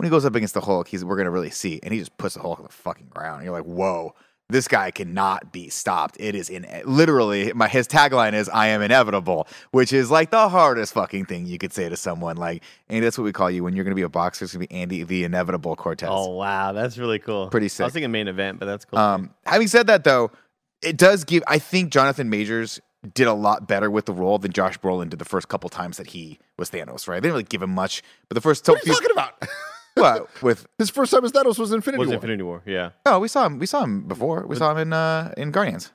when 0.00 0.06
he 0.06 0.10
goes 0.10 0.24
up 0.24 0.34
against 0.34 0.54
the 0.54 0.62
Hulk, 0.62 0.88
he's 0.88 1.04
we're 1.04 1.18
gonna 1.18 1.30
really 1.30 1.50
see, 1.50 1.78
and 1.82 1.92
he 1.92 2.00
just 2.00 2.16
puts 2.16 2.34
the 2.36 2.40
Hulk 2.40 2.58
on 2.58 2.64
the 2.64 2.72
fucking 2.72 3.08
ground. 3.10 3.36
And 3.36 3.44
you're 3.44 3.54
like, 3.54 3.66
whoa, 3.66 4.14
this 4.48 4.66
guy 4.66 4.90
cannot 4.90 5.52
be 5.52 5.68
stopped. 5.68 6.16
It 6.18 6.34
is 6.34 6.48
in 6.48 6.66
literally 6.86 7.52
my 7.52 7.68
his 7.68 7.86
tagline 7.86 8.32
is 8.32 8.48
"I 8.48 8.68
am 8.68 8.80
inevitable," 8.80 9.46
which 9.72 9.92
is 9.92 10.10
like 10.10 10.30
the 10.30 10.48
hardest 10.48 10.94
fucking 10.94 11.26
thing 11.26 11.44
you 11.44 11.58
could 11.58 11.74
say 11.74 11.90
to 11.90 11.96
someone. 11.98 12.38
Like, 12.38 12.62
and 12.88 13.04
that's 13.04 13.18
what 13.18 13.24
we 13.24 13.32
call 13.32 13.50
you 13.50 13.62
when 13.62 13.76
you're 13.76 13.84
going 13.84 13.92
to 13.92 13.96
be 13.96 14.02
a 14.02 14.08
boxer. 14.08 14.46
It's 14.46 14.54
going 14.54 14.66
to 14.66 14.68
be 14.68 14.74
Andy 14.74 15.02
the 15.04 15.24
Inevitable 15.24 15.76
Cortez. 15.76 16.08
Oh 16.10 16.30
wow, 16.30 16.72
that's 16.72 16.96
really 16.96 17.18
cool. 17.18 17.48
Pretty 17.50 17.68
sick. 17.68 17.82
I 17.82 17.86
was 17.88 17.92
thinking 17.92 18.10
main 18.10 18.26
event, 18.26 18.58
but 18.58 18.64
that's 18.64 18.86
cool. 18.86 18.98
Um, 18.98 19.34
having 19.44 19.68
said 19.68 19.86
that, 19.88 20.04
though, 20.04 20.30
it 20.80 20.96
does 20.96 21.24
give. 21.24 21.42
I 21.46 21.58
think 21.58 21.92
Jonathan 21.92 22.30
Majors 22.30 22.80
did 23.14 23.26
a 23.26 23.32
lot 23.34 23.66
better 23.68 23.90
with 23.90 24.04
the 24.06 24.12
role 24.12 24.38
than 24.38 24.52
Josh 24.52 24.78
Brolin 24.78 25.08
did 25.10 25.18
the 25.18 25.24
first 25.24 25.48
couple 25.48 25.70
times 25.70 25.96
that 25.96 26.08
he 26.08 26.38
was 26.58 26.70
Thanos. 26.70 27.06
Right? 27.06 27.16
They 27.16 27.28
didn't 27.28 27.32
really 27.34 27.42
give 27.44 27.62
him 27.62 27.70
much, 27.70 28.02
but 28.28 28.34
the 28.34 28.40
first 28.40 28.66
What 28.66 28.74
are 28.74 28.78
you 28.78 28.94
few- 28.94 28.94
talking 28.94 29.10
about? 29.12 29.42
what 29.94 30.42
with 30.42 30.66
His 30.78 30.90
first 30.90 31.10
time 31.12 31.24
as 31.24 31.32
Thanos 31.32 31.58
was 31.58 31.72
Infinity 31.72 31.98
War. 31.98 32.04
It 32.04 32.06
was 32.06 32.08
War. 32.08 32.14
Infinity 32.16 32.42
War? 32.42 32.62
Yeah. 32.66 32.90
oh 33.06 33.18
we 33.18 33.28
saw 33.28 33.46
him 33.46 33.58
we 33.58 33.66
saw 33.66 33.82
him 33.84 34.02
before 34.08 34.46
we 34.46 34.56
saw 34.56 34.70
him 34.72 34.78
in 34.78 34.92
uh 34.92 35.32
in 35.36 35.50
Guardians. 35.50 35.92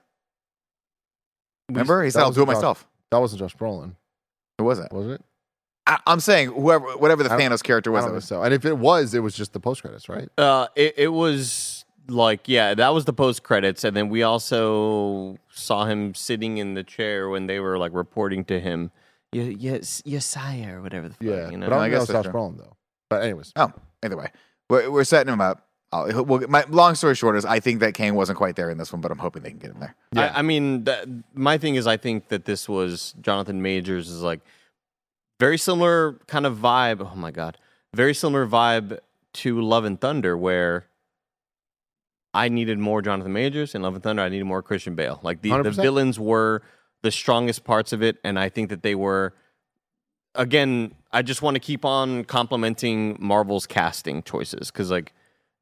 Remember 1.69 2.03
he 2.03 2.11
said 2.11 2.21
I'll 2.21 2.31
do 2.31 2.43
it 2.43 2.47
myself. 2.47 2.87
That 3.11 3.19
wasn't 3.19 3.39
Josh 3.39 3.55
Brolin, 3.55 3.95
It 4.59 4.63
wasn't. 4.63 4.91
was 4.93 5.07
it? 5.07 5.21
I, 5.87 5.99
I'm 6.07 6.19
saying 6.19 6.49
whoever 6.51 6.97
whatever 6.97 7.23
the 7.23 7.31
I 7.33 7.37
Thanos 7.39 7.63
character 7.63 7.91
I 7.91 7.93
was. 7.93 8.03
don't 8.05 8.11
that 8.11 8.15
was 8.15 8.25
so. 8.25 8.41
And 8.43 8.53
if 8.53 8.65
it 8.65 8.77
was, 8.77 9.13
it 9.13 9.19
was 9.19 9.35
just 9.35 9.53
the 9.53 9.59
post 9.59 9.81
credits, 9.81 10.09
right? 10.09 10.27
Uh, 10.37 10.67
it, 10.75 10.95
it 10.97 11.07
was 11.09 11.85
like 12.07 12.47
yeah, 12.47 12.73
that 12.73 12.89
was 12.93 13.05
the 13.05 13.13
post 13.13 13.43
credits, 13.43 13.83
and 13.83 13.95
then 13.95 14.09
we 14.09 14.23
also 14.23 15.37
saw 15.51 15.85
him 15.85 16.13
sitting 16.15 16.57
in 16.57 16.73
the 16.73 16.83
chair 16.83 17.29
when 17.29 17.45
they 17.47 17.59
were 17.59 17.77
like 17.77 17.93
reporting 17.93 18.43
to 18.45 18.59
him. 18.59 18.91
Y- 19.33 19.55
Yes, 19.59 20.01
yes, 20.05 20.25
sire, 20.25 20.79
or 20.79 20.81
whatever 20.81 21.07
the 21.09 21.13
fuck. 21.15 21.23
Yeah, 21.23 21.49
you 21.51 21.57
know. 21.57 21.67
but 21.67 21.73
I 21.73 21.77
don't 21.77 21.85
I 21.85 21.89
guess 21.89 22.07
that 22.07 22.13
was 22.17 22.25
Josh 22.25 22.31
true. 22.31 22.39
Brolin 22.41 22.57
though. 22.57 22.75
But 23.09 23.23
anyways, 23.23 23.53
Oh, 23.55 23.71
either 24.03 24.17
way, 24.17 24.31
we're, 24.69 24.89
we're 24.89 25.03
setting 25.03 25.31
him 25.31 25.41
up. 25.41 25.67
I'll, 25.91 26.25
we'll, 26.25 26.47
my 26.47 26.65
long 26.69 26.95
story 26.95 27.15
short 27.15 27.35
is 27.37 27.45
I 27.45 27.59
think 27.59 27.79
that 27.79 27.93
Kang 27.93 28.15
wasn't 28.15 28.37
quite 28.37 28.55
there 28.55 28.69
in 28.69 28.77
this 28.77 28.91
one, 28.91 29.01
but 29.01 29.11
I'm 29.11 29.19
hoping 29.19 29.43
they 29.43 29.51
can 29.51 29.59
get 29.59 29.71
him 29.71 29.79
there. 29.79 29.95
Yeah. 30.13 30.31
I, 30.33 30.39
I 30.39 30.41
mean, 30.41 30.83
that, 30.85 31.07
my 31.33 31.57
thing 31.57 31.75
is, 31.75 31.87
I 31.87 31.97
think 31.97 32.29
that 32.29 32.45
this 32.45 32.67
was 32.67 33.13
Jonathan 33.21 33.61
Majors 33.61 34.09
is 34.09 34.21
like 34.21 34.41
very 35.39 35.57
similar 35.57 36.19
kind 36.27 36.45
of 36.45 36.57
vibe. 36.57 37.07
Oh 37.11 37.15
my 37.15 37.31
god, 37.31 37.57
very 37.93 38.13
similar 38.13 38.47
vibe 38.47 38.99
to 39.35 39.61
Love 39.61 39.85
and 39.85 39.99
Thunder, 39.99 40.37
where 40.37 40.85
I 42.33 42.49
needed 42.49 42.79
more 42.79 43.01
Jonathan 43.01 43.31
Majors, 43.33 43.75
and 43.75 43.83
Love 43.83 43.95
and 43.95 44.03
Thunder, 44.03 44.21
I 44.21 44.29
needed 44.29 44.45
more 44.45 44.61
Christian 44.61 44.95
Bale. 44.95 45.19
Like 45.23 45.41
the, 45.41 45.49
the 45.51 45.69
100%. 45.69 45.75
villains 45.75 46.19
were 46.19 46.63
the 47.01 47.11
strongest 47.11 47.63
parts 47.63 47.93
of 47.93 48.01
it, 48.01 48.17
and 48.23 48.37
I 48.39 48.49
think 48.49 48.69
that 48.69 48.83
they 48.83 48.95
were. 48.95 49.33
Again, 50.37 50.93
I 51.15 51.21
just 51.21 51.41
want 51.41 51.55
to 51.55 51.59
keep 51.59 51.85
on 51.85 52.25
complimenting 52.25 53.17
Marvel's 53.19 53.65
casting 53.65 54.21
choices 54.21 54.69
because, 54.69 54.91
like, 54.91 55.13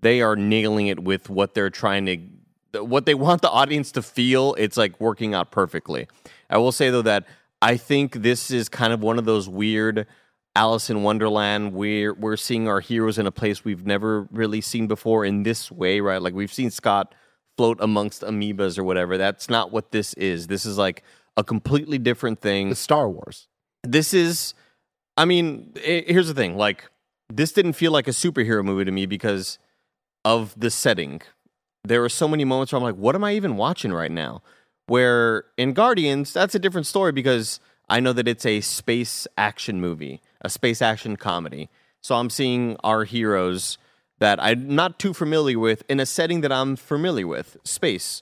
they 0.02 0.22
are 0.22 0.36
nailing 0.36 0.88
it 0.88 1.04
with 1.04 1.30
what 1.30 1.54
they're 1.54 1.70
trying 1.70 2.06
to 2.08 2.84
what 2.84 3.06
they 3.06 3.14
want 3.14 3.44
the 3.44 3.50
audience 3.50 3.92
to 3.92 4.02
feel 4.02 4.56
it's 4.58 4.78
like 4.78 5.00
working 5.00 5.36
out 5.36 5.52
perfectly. 5.52 6.08
I 6.50 6.58
will 6.58 6.72
say 6.72 6.90
though 6.90 7.04
that 7.04 7.26
i 7.62 7.78
think 7.78 8.14
this 8.14 8.52
is 8.52 8.68
kind 8.68 8.92
of 8.92 9.02
one 9.02 9.18
of 9.18 9.26
those 9.26 9.48
weird 9.48 10.06
alice 10.56 10.90
in 10.90 11.04
wonderland 11.04 11.74
where 11.74 12.14
we're 12.14 12.36
seeing 12.36 12.68
our 12.68 12.80
heroes 12.80 13.18
in 13.18 13.26
a 13.26 13.32
place 13.32 13.64
we've 13.64 13.86
never 13.86 14.28
really 14.32 14.60
seen 14.60 14.88
before 14.88 15.24
in 15.24 15.44
this 15.44 15.72
way 15.72 16.00
right? 16.02 16.22
Like 16.22 16.34
we've 16.34 16.52
seen 16.52 16.72
scott 16.72 17.16
float 17.58 17.78
amongst 17.80 18.24
amoebas 18.24 18.78
or 18.80 18.84
whatever. 18.84 19.18
That's 19.18 19.50
not 19.50 19.72
what 19.72 19.92
this 19.92 20.16
is. 20.16 20.48
This 20.48 20.66
is 20.66 20.78
like 20.78 21.04
a 21.38 21.44
completely 21.44 22.00
different 22.00 22.42
thing. 22.42 22.72
It's 22.72 22.80
Star 22.80 23.08
Wars. 23.08 23.48
this 23.84 24.14
is 24.14 24.56
i 25.18 25.26
mean 25.26 25.72
i 25.78 26.04
here's 26.08 26.28
the 26.28 26.34
thing 26.34 26.58
like 26.58 26.90
this 27.30 27.52
didn't 27.52 27.74
feel 27.74 27.92
like 27.92 28.08
a 28.08 28.12
superhero 28.12 28.64
movie 28.64 28.86
to 28.86 28.92
me 28.92 29.06
because 29.06 29.58
of 30.26 30.54
the 30.60 30.70
setting. 30.70 31.22
There 31.84 32.02
were 32.02 32.10
so 32.10 32.28
many 32.28 32.46
moments 32.46 32.72
where 32.72 32.78
i'm 32.78 32.84
like 32.84 32.96
what 32.96 33.16
am 33.16 33.24
i 33.24 33.34
even 33.34 33.58
watching 33.58 33.94
right 33.94 34.12
now? 34.12 34.42
Where 34.88 35.46
in 35.58 35.74
guardians 35.74 36.34
that's 36.34 36.56
a 36.56 36.60
different 36.60 36.88
story 36.88 37.12
because 37.12 37.60
i 37.90 38.00
know 38.00 38.14
that 38.14 38.28
it's 38.28 38.46
a 38.46 38.62
space 38.62 39.28
action 39.38 39.80
movie 39.82 40.22
a 40.42 40.50
space 40.50 40.82
action 40.82 41.16
comedy. 41.16 41.70
So 42.02 42.16
i'm 42.16 42.30
seeing 42.30 42.78
our 42.84 43.04
heroes 43.04 43.78
that 44.20 44.42
i'm 44.42 44.76
not 44.76 45.00
too 45.00 45.14
familiar 45.14 45.60
with 45.60 45.84
in 45.90 46.00
a 46.00 46.06
setting 46.06 46.42
that 46.42 46.52
i'm 46.52 46.76
familiar 46.76 47.28
with. 47.28 47.58
Space 47.64 48.22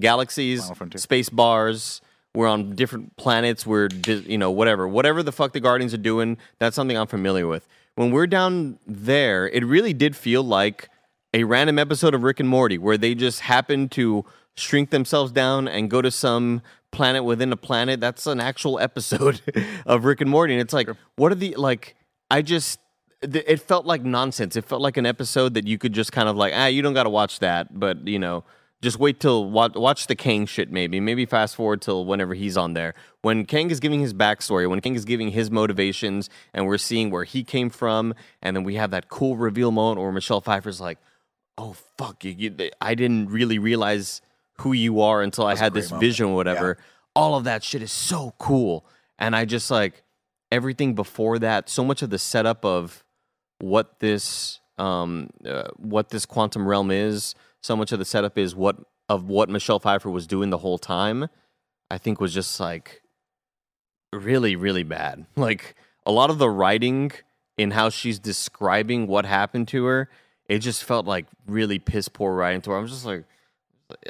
galaxies 0.00 0.70
space 0.98 1.28
bars 1.28 2.00
we're 2.34 2.48
on 2.48 2.74
different 2.74 3.16
planets 3.16 3.66
we're 3.66 3.88
you 4.06 4.38
know 4.38 4.50
whatever. 4.50 4.88
Whatever 4.88 5.22
the 5.22 5.32
fuck 5.32 5.52
the 5.52 5.60
guardians 5.60 5.92
are 5.94 5.98
doing 5.98 6.38
that's 6.58 6.76
something 6.76 6.96
i'm 6.96 7.06
familiar 7.06 7.46
with. 7.46 7.66
When 7.94 8.10
we're 8.10 8.26
down 8.26 8.78
there 8.86 9.48
it 9.48 9.64
really 9.64 9.92
did 9.92 10.16
feel 10.16 10.42
like 10.42 10.88
a 11.34 11.44
random 11.44 11.78
episode 11.78 12.14
of 12.14 12.22
rick 12.22 12.40
and 12.40 12.48
morty 12.48 12.78
where 12.78 12.98
they 12.98 13.14
just 13.14 13.40
happen 13.40 13.88
to 13.90 14.24
shrink 14.54 14.90
themselves 14.90 15.32
down 15.32 15.66
and 15.66 15.90
go 15.90 16.02
to 16.02 16.10
some 16.10 16.62
planet 16.90 17.24
within 17.24 17.50
a 17.52 17.56
planet. 17.56 18.00
That's 18.00 18.26
an 18.26 18.38
actual 18.40 18.78
episode 18.78 19.40
of 19.86 20.04
rick 20.04 20.20
and 20.20 20.30
morty 20.30 20.54
and 20.54 20.60
it's 20.60 20.74
like 20.74 20.88
what 21.16 21.32
are 21.32 21.36
the 21.36 21.54
like 21.56 21.96
i 22.30 22.40
just 22.42 22.80
th- 23.22 23.44
it 23.46 23.60
felt 23.60 23.86
like 23.86 24.02
nonsense. 24.02 24.56
It 24.56 24.64
felt 24.64 24.82
like 24.82 24.96
an 24.96 25.06
episode 25.06 25.54
that 25.54 25.66
you 25.66 25.78
could 25.78 25.92
just 25.92 26.12
kind 26.12 26.28
of 26.28 26.36
like 26.36 26.52
ah 26.56 26.66
you 26.66 26.82
don't 26.82 26.94
got 26.94 27.04
to 27.04 27.10
watch 27.10 27.40
that 27.40 27.78
but 27.78 28.06
you 28.06 28.18
know 28.18 28.44
just 28.82 28.98
wait 28.98 29.20
till 29.20 29.48
watch, 29.48 29.74
watch 29.74 30.08
the 30.08 30.16
Kang 30.16 30.44
shit. 30.44 30.70
Maybe 30.70 30.98
maybe 30.98 31.24
fast 31.24 31.54
forward 31.54 31.80
till 31.80 32.04
whenever 32.04 32.34
he's 32.34 32.56
on 32.56 32.74
there. 32.74 32.94
When 33.22 33.44
Kang 33.46 33.70
is 33.70 33.78
giving 33.78 34.00
his 34.00 34.12
backstory, 34.12 34.68
when 34.68 34.80
Kang 34.80 34.96
is 34.96 35.04
giving 35.04 35.30
his 35.30 35.50
motivations, 35.50 36.28
and 36.52 36.66
we're 36.66 36.78
seeing 36.78 37.10
where 37.10 37.24
he 37.24 37.44
came 37.44 37.70
from, 37.70 38.12
and 38.42 38.56
then 38.56 38.64
we 38.64 38.74
have 38.74 38.90
that 38.90 39.08
cool 39.08 39.36
reveal 39.36 39.70
moment 39.70 40.00
where 40.00 40.10
Michelle 40.10 40.40
Pfeiffer's 40.40 40.80
like, 40.80 40.98
"Oh 41.56 41.76
fuck, 41.96 42.24
you, 42.24 42.34
you, 42.36 42.70
I 42.80 42.96
didn't 42.96 43.30
really 43.30 43.58
realize 43.60 44.20
who 44.58 44.72
you 44.72 45.00
are 45.00 45.22
until 45.22 45.46
I 45.46 45.52
That's 45.52 45.60
a 45.60 45.64
had 45.64 45.74
this 45.74 45.90
moment. 45.90 46.00
vision 46.00 46.26
or 46.26 46.34
whatever." 46.34 46.78
All 47.14 47.36
of 47.36 47.44
that 47.44 47.62
shit 47.62 47.82
is 47.82 47.92
so 47.92 48.34
cool, 48.38 48.84
and 49.18 49.36
I 49.36 49.44
just 49.44 49.70
like 49.70 50.02
everything 50.50 50.94
before 50.94 51.38
that. 51.38 51.68
So 51.68 51.84
much 51.84 52.02
of 52.02 52.10
the 52.10 52.18
setup 52.18 52.64
of 52.64 53.04
what 53.60 54.00
this 54.00 54.58
um 54.78 55.30
uh, 55.46 55.68
what 55.76 56.08
this 56.08 56.26
quantum 56.26 56.66
realm 56.66 56.90
is 56.90 57.36
so 57.62 57.76
much 57.76 57.92
of 57.92 57.98
the 57.98 58.04
setup 58.04 58.36
is 58.36 58.54
what 58.54 58.76
of 59.08 59.28
what 59.28 59.48
Michelle 59.48 59.78
Pfeiffer 59.78 60.10
was 60.10 60.26
doing 60.26 60.50
the 60.50 60.58
whole 60.58 60.78
time 60.78 61.28
I 61.90 61.98
think 61.98 62.20
was 62.20 62.34
just 62.34 62.60
like 62.60 63.02
really 64.12 64.56
really 64.56 64.82
bad. 64.82 65.26
Like 65.36 65.74
a 66.04 66.12
lot 66.12 66.30
of 66.30 66.38
the 66.38 66.50
writing 66.50 67.12
in 67.56 67.70
how 67.70 67.88
she's 67.88 68.18
describing 68.18 69.06
what 69.06 69.24
happened 69.24 69.68
to 69.68 69.84
her 69.84 70.10
it 70.48 70.58
just 70.58 70.84
felt 70.84 71.06
like 71.06 71.26
really 71.46 71.78
piss 71.78 72.08
poor 72.08 72.34
writing 72.34 72.60
to 72.62 72.72
her. 72.72 72.76
I'm 72.76 72.86
just 72.86 73.06
like 73.06 73.24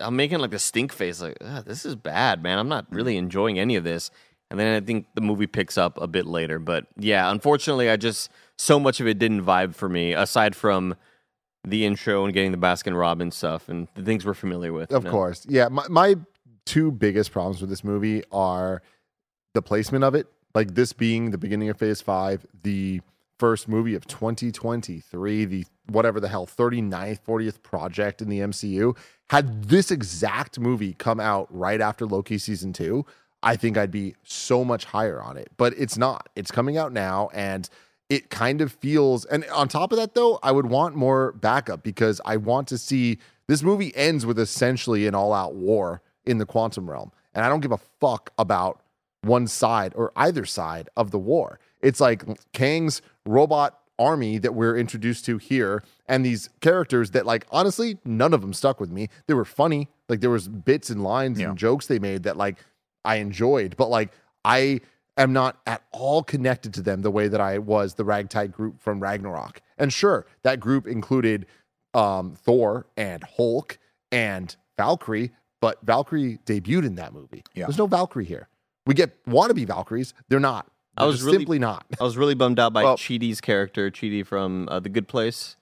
I'm 0.01 0.17
making 0.17 0.39
like 0.39 0.55
a 0.55 0.59
stink 0.59 0.93
face 0.93 1.21
like 1.21 1.37
"Ah, 1.41 1.63
this 1.65 1.85
is 1.85 1.95
bad 1.95 2.43
man. 2.43 2.59
I'm 2.59 2.69
not 2.69 2.87
really 2.91 3.17
enjoying 3.17 3.59
any 3.59 3.77
of 3.77 3.85
this. 3.85 4.11
And 4.51 4.61
then 4.61 4.83
I 4.83 4.85
think 4.85 5.07
the 5.15 5.23
movie 5.23 5.47
picks 5.47 5.79
up 5.79 6.01
a 6.01 6.07
bit 6.07 6.27
later 6.27 6.59
but 6.59 6.87
yeah 6.97 7.31
unfortunately 7.31 7.91
I 7.91 7.97
just 7.97 8.31
so 8.57 8.79
much 8.79 9.01
of 9.01 9.07
it 9.07 9.19
didn't 9.19 9.45
vibe 9.45 9.75
for 9.75 9.89
me 9.89 10.13
aside 10.13 10.55
from 10.55 10.95
the 11.65 11.85
intro 11.85 12.25
and 12.25 12.35
getting 12.35 12.53
the 12.53 12.59
Baskin 12.59 12.99
Robbins 12.99 13.37
stuff 13.37 13.69
and 13.69 13.89
the 13.95 14.03
things 14.03 14.27
we're 14.27 14.35
familiar 14.35 14.73
with. 14.73 14.93
Of 14.93 15.05
course. 15.05 15.47
Yeah. 15.49 15.69
My, 15.69 15.87
my 15.89 16.17
two 16.65 16.91
biggest 16.91 17.33
problems 17.33 17.61
with 17.61 17.71
this 17.71 17.85
movie 17.85 18.23
are 18.33 18.83
the 19.55 19.63
placement 19.63 20.05
of 20.05 20.15
it, 20.15 20.27
like 20.55 20.75
this 20.75 20.93
being 20.93 21.31
the 21.31 21.39
beginning 21.39 21.69
of 21.69 21.79
phase 21.79 22.01
five, 22.01 22.45
the 22.63 23.01
first 23.39 23.69
movie 23.69 23.95
of 23.95 24.07
2023, 24.07 25.45
the 25.45 25.65
whatever 25.89 26.21
the 26.21 26.29
hell, 26.29 26.47
39th, 26.47 27.21
40th 27.27 27.63
project 27.63 28.23
in 28.23 28.29
the 28.29 28.41
MCU. 28.41 28.97
Had 29.31 29.65
this 29.65 29.91
exact 29.91 30.59
movie 30.59 30.95
come 30.95 31.21
out 31.21 31.49
right 31.51 31.81
after 31.81 32.07
Loki 32.07 32.39
season 32.39 32.73
two, 32.73 33.05
I 33.43 33.57
think 33.57 33.77
I'd 33.77 33.91
be 33.91 34.15
so 34.23 34.65
much 34.65 34.85
higher 34.85 35.21
on 35.21 35.37
it. 35.37 35.51
But 35.57 35.75
it's 35.77 35.99
not. 35.99 36.29
It's 36.37 36.51
coming 36.51 36.77
out 36.77 36.93
now 36.93 37.31
and 37.33 37.69
it 38.15 38.29
kind 38.31 38.61
of 38.61 38.73
feels 38.73 39.25
and 39.27 39.45
on 39.47 39.67
top 39.69 39.93
of 39.93 39.99
that 39.99 40.15
though 40.15 40.39
i 40.43 40.51
would 40.53 40.67
want 40.67 40.95
more 40.95 41.33
backup 41.33 41.83
because 41.83 42.21
i 42.25 42.37
want 42.37 42.67
to 42.69 42.77
see 42.77 43.19
this 43.49 43.63
movie 43.63 43.95
ends 43.97 44.27
with 44.27 44.39
essentially 44.39 45.07
an 45.07 45.15
all-out 45.15 45.55
war 45.55 46.03
in 46.25 46.39
the 46.39 46.47
quantum 46.47 46.91
realm 46.91 47.11
and 47.35 47.45
i 47.45 47.49
don't 47.49 47.61
give 47.61 47.73
a 47.73 47.85
fuck 48.01 48.31
about 48.39 48.83
one 49.23 49.47
side 49.47 49.93
or 49.95 50.11
either 50.17 50.45
side 50.45 50.89
of 50.97 51.13
the 51.13 51.19
war. 51.19 51.61
It's 51.81 52.01
like 52.01 52.25
kang's 52.53 53.01
robot 53.25 53.79
army 53.97 54.39
that 54.39 54.53
we're 54.53 54.77
introduced 54.77 55.25
to 55.27 55.39
here 55.39 55.85
and 56.09 56.27
these 56.27 56.49
characters 56.61 57.13
that 57.13 57.25
like 57.25 57.47
honestly 57.53 57.99
none 58.05 58.35
of 58.35 58.41
them 58.41 58.53
stuck 58.53 58.81
with 58.81 58.91
me. 58.91 59.09
They 59.29 59.35
were 59.35 59.45
funny. 59.45 59.89
Like 60.09 60.21
there 60.23 60.31
was 60.31 60.49
bits 60.49 60.91
and 60.91 61.05
lines 61.05 61.39
Yeah. 61.39 61.51
and 61.51 61.57
jokes 61.59 61.87
they 61.87 62.01
made 62.01 62.25
that 62.25 62.37
like 62.37 62.57
i 63.05 63.17
enjoyed 63.17 63.77
but 63.77 63.89
like 63.91 64.11
i 64.45 64.81
am 65.23 65.33
not 65.33 65.59
at 65.67 65.83
all 65.93 66.23
connected 66.23 66.73
to 66.75 66.83
them 66.83 67.03
the 67.03 67.11
way 67.11 67.29
that 67.29 67.41
I 67.41 67.59
was 67.59 67.95
the 67.95 68.05
ragtag 68.05 68.53
group 68.53 68.81
from 68.81 69.01
Ragnarok. 69.01 69.61
And 69.79 69.93
sure, 69.93 70.27
that 70.43 70.61
group 70.61 70.87
included 70.87 71.47
um, 71.95 72.35
Thor 72.35 72.87
and 72.97 73.23
Hulk 73.23 73.79
and 74.11 74.55
Valkyrie, 74.77 75.31
but 75.61 75.79
Valkyrie 75.85 76.39
debuted 76.47 76.85
in 76.87 76.95
that 76.97 77.13
movie. 77.13 77.43
Yeah. 77.55 77.67
There's 77.67 77.79
no 77.79 77.87
Valkyrie 77.87 78.25
here. 78.25 78.49
We 78.87 78.95
get 78.95 79.25
wannabe 79.27 79.67
Valkyries. 79.67 80.15
They're 80.29 80.41
not. 80.41 80.67
I 80.97 81.03
They're 81.03 81.09
was 81.09 81.23
really- 81.23 81.39
simply 81.39 81.59
not. 81.59 81.87
I 82.01 82.05
was 82.05 82.17
really 82.17 82.35
bummed 82.35 82.59
out 82.59 82.73
by 82.73 82.83
Well- 82.85 82.97
Chidi's 82.97 83.41
character, 83.41 83.91
Chidi 83.91 84.27
from 84.27 84.69
uh, 84.71 84.81
The 84.81 84.89
Good 84.89 85.09
Place. 85.09 85.57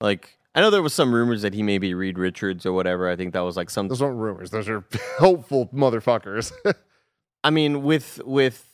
Like, 0.00 0.38
I 0.54 0.60
know 0.60 0.70
there 0.70 0.82
was 0.82 0.94
some 0.94 1.14
rumors 1.14 1.42
that 1.42 1.54
he 1.54 1.62
may 1.62 1.78
be 1.78 1.94
Reed 1.94 2.18
Richards 2.18 2.66
or 2.66 2.72
whatever. 2.72 3.08
I 3.08 3.16
think 3.16 3.32
that 3.34 3.40
was 3.40 3.56
like 3.56 3.70
some. 3.70 3.88
Those 3.88 4.02
aren't 4.02 4.16
rumors. 4.18 4.50
Those 4.50 4.68
are 4.68 4.84
hopeful 5.18 5.68
motherfuckers. 5.68 6.52
I 7.44 7.50
mean, 7.50 7.82
with 7.82 8.20
with 8.24 8.67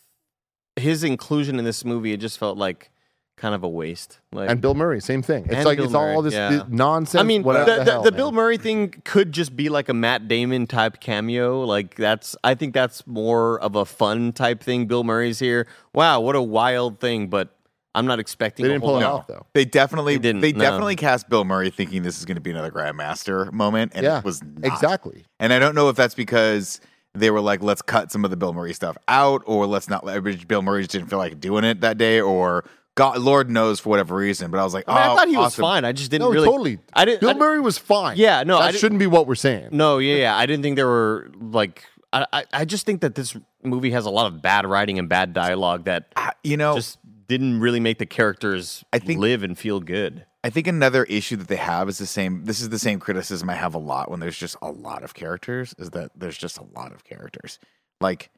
his 0.77 1.05
inclusion 1.05 1.59
in 1.59 1.65
this 1.65 1.85
movie, 1.85 2.13
it 2.13 2.19
just 2.19 2.39
felt 2.39 2.59
like 2.59 2.91
kind 3.37 3.55
of 3.55 3.63
a 3.63 3.69
waste. 3.69 4.21
Like, 4.33 4.51
and 4.51 4.61
Bill 4.61 4.75
Murray, 4.75 5.01
same 5.01 5.23
thing. 5.23 5.47
It's 5.49 5.65
like 5.65 5.79
Bill 5.79 5.87
it's 5.87 5.95
all 5.95 6.23
this, 6.23 6.35
yeah. 6.35 6.51
this 6.51 6.63
nonsense. 6.69 7.21
I 7.21 7.25
mean, 7.25 7.43
whatever 7.43 7.71
the, 7.71 7.79
the, 7.79 7.85
the, 7.85 7.91
hell, 7.93 8.03
the. 8.03 8.13
Bill 8.13 8.33
Murray 8.33 8.57
thing 8.57 9.03
could 9.05 9.33
just 9.33 9.57
be 9.57 9.69
like 9.69 9.89
a 9.89 9.95
Matt 9.95 10.29
Damon 10.29 10.67
type 10.67 11.01
cameo. 11.01 11.63
Like 11.63 11.97
that's, 11.97 12.37
I 12.45 12.55
think 12.55 12.75
that's 12.75 13.07
more 13.07 13.61
of 13.61 13.77
a 13.77 13.85
fun 13.85 14.33
type 14.33 14.63
thing. 14.63 14.87
Bill 14.87 15.05
Murray's 15.05 15.39
here. 15.39 15.67
Wow, 15.93 16.21
what 16.21 16.37
a 16.37 16.43
wild 16.43 17.01
thing! 17.01 17.29
But 17.29 17.55
I'm 17.95 18.07
not 18.07 18.19
expecting. 18.19 18.65
They 18.65 18.71
didn't 18.71 18.83
whole 18.83 18.95
pull 18.95 19.01
it 19.01 19.05
off 19.05 19.27
though. 19.27 19.47
They 19.53 19.65
definitely 19.65 20.17
They 20.17 20.23
didn't, 20.23 20.41
they 20.41 20.53
no. 20.53 20.61
definitely 20.61 20.97
cast 20.97 21.29
Bill 21.29 21.45
Murray 21.45 21.71
thinking 21.71 22.03
this 22.03 22.19
is 22.19 22.25
going 22.25 22.37
to 22.37 22.41
be 22.41 22.51
another 22.51 22.71
Grandmaster 22.71 23.53
moment, 23.53 23.93
and 23.95 24.05
yeah, 24.05 24.19
it 24.19 24.25
was 24.25 24.43
not. 24.43 24.65
exactly. 24.65 25.25
And 25.39 25.53
I 25.53 25.59
don't 25.59 25.75
know 25.75 25.89
if 25.89 25.97
that's 25.97 26.15
because 26.15 26.81
they 27.15 27.31
were 27.31 27.41
like, 27.41 27.63
let's 27.63 27.83
cut 27.83 28.11
some 28.13 28.25
of 28.25 28.31
the 28.31 28.37
Bill 28.37 28.53
Murray 28.53 28.73
stuff 28.75 28.97
out, 29.09 29.43
or 29.47 29.67
let's 29.67 29.89
not. 29.89 30.05
leverage 30.05 30.47
Bill 30.49 30.63
Murray 30.63 30.83
just 30.83 30.93
didn't 30.93 31.09
feel 31.09 31.19
like 31.19 31.41
doing 31.41 31.65
it 31.65 31.81
that 31.83 31.97
day, 31.99 32.21
or 32.21 32.65
God, 32.97 33.19
Lord 33.19 33.51
knows 33.51 33.81
for 33.81 33.89
whatever 33.91 34.15
reason. 34.17 34.51
But 34.51 34.61
I 34.61 34.65
was 34.65 34.75
like, 34.75 34.85
I, 34.89 34.95
mean, 34.95 35.03
oh, 35.09 35.13
I 35.13 35.17
thought 35.17 35.29
he 35.29 35.37
was 35.37 35.55
fine. 35.57 35.85
I 35.85 35.93
just 35.93 36.11
didn't 36.11 36.27
No, 36.27 36.33
really. 36.33 36.47
totally. 36.47 36.79
I 36.93 37.05
didn't. 37.05 37.21
Bill 37.21 37.31
I, 37.31 37.35
Murray 37.35 37.61
was 37.61 37.79
fine. 37.79 38.17
Yeah, 38.17 38.43
no, 38.45 38.57
I 38.59 38.61
that 38.67 38.67
didn't- 38.73 38.81
shouldn't 38.81 38.99
be 39.01 39.07
what 39.07 39.27
we're 39.27 39.35
saying. 39.35 39.69
No, 39.73 39.99
yeah, 39.99 40.17
yeah. 40.17 40.37
I 40.37 40.47
didn't 40.47 40.63
think 40.63 40.77
there 40.77 40.87
were 40.87 41.31
like. 41.41 41.85
I, 42.13 42.27
I, 42.33 42.45
I 42.53 42.65
just 42.65 42.87
think 42.87 43.01
that 43.01 43.17
this 43.17 43.37
movie 43.65 43.91
has 43.91 44.07
a 44.07 44.11
lot 44.11 44.27
of 44.27 44.41
bad 44.41 44.67
writing 44.67 45.01
and 45.01 45.09
bad 45.09 45.33
dialogue 45.33 45.87
that 45.87 46.13
Ah, 46.17 46.31
You 46.45 46.57
know, 46.57 46.75
just 46.77 46.99
didn't 47.27 47.59
really 47.61 47.81
make 47.81 47.99
the 47.99 48.07
characters 48.07 48.85
I 48.93 48.99
think- 49.01 49.19
live 49.21 49.43
and 49.43 49.59
feel 49.59 49.81
good. 49.81 50.25
I 50.45 50.51
think 50.51 50.67
another 50.67 51.05
issue 51.05 51.37
that 51.37 51.49
they 51.49 51.57
have 51.57 51.89
is 51.89 51.97
the 51.97 52.07
same. 52.07 52.45
This 52.45 52.61
is 52.61 52.69
the 52.69 52.79
same 52.79 53.01
criticism 53.01 53.49
I 53.49 53.55
have 53.55 53.75
a 53.75 53.79
lot 53.79 54.11
when 54.11 54.21
there's 54.21 54.37
just 54.37 54.57
a 54.61 54.71
lot 54.71 55.03
of 55.03 55.15
characters. 55.15 55.75
Is 55.79 55.91
that 55.91 56.11
there's 56.15 56.37
just 56.37 56.59
a 56.59 56.65
lot 56.77 56.93
of 56.93 57.03
characters. 57.03 57.59
Like, 58.03 58.31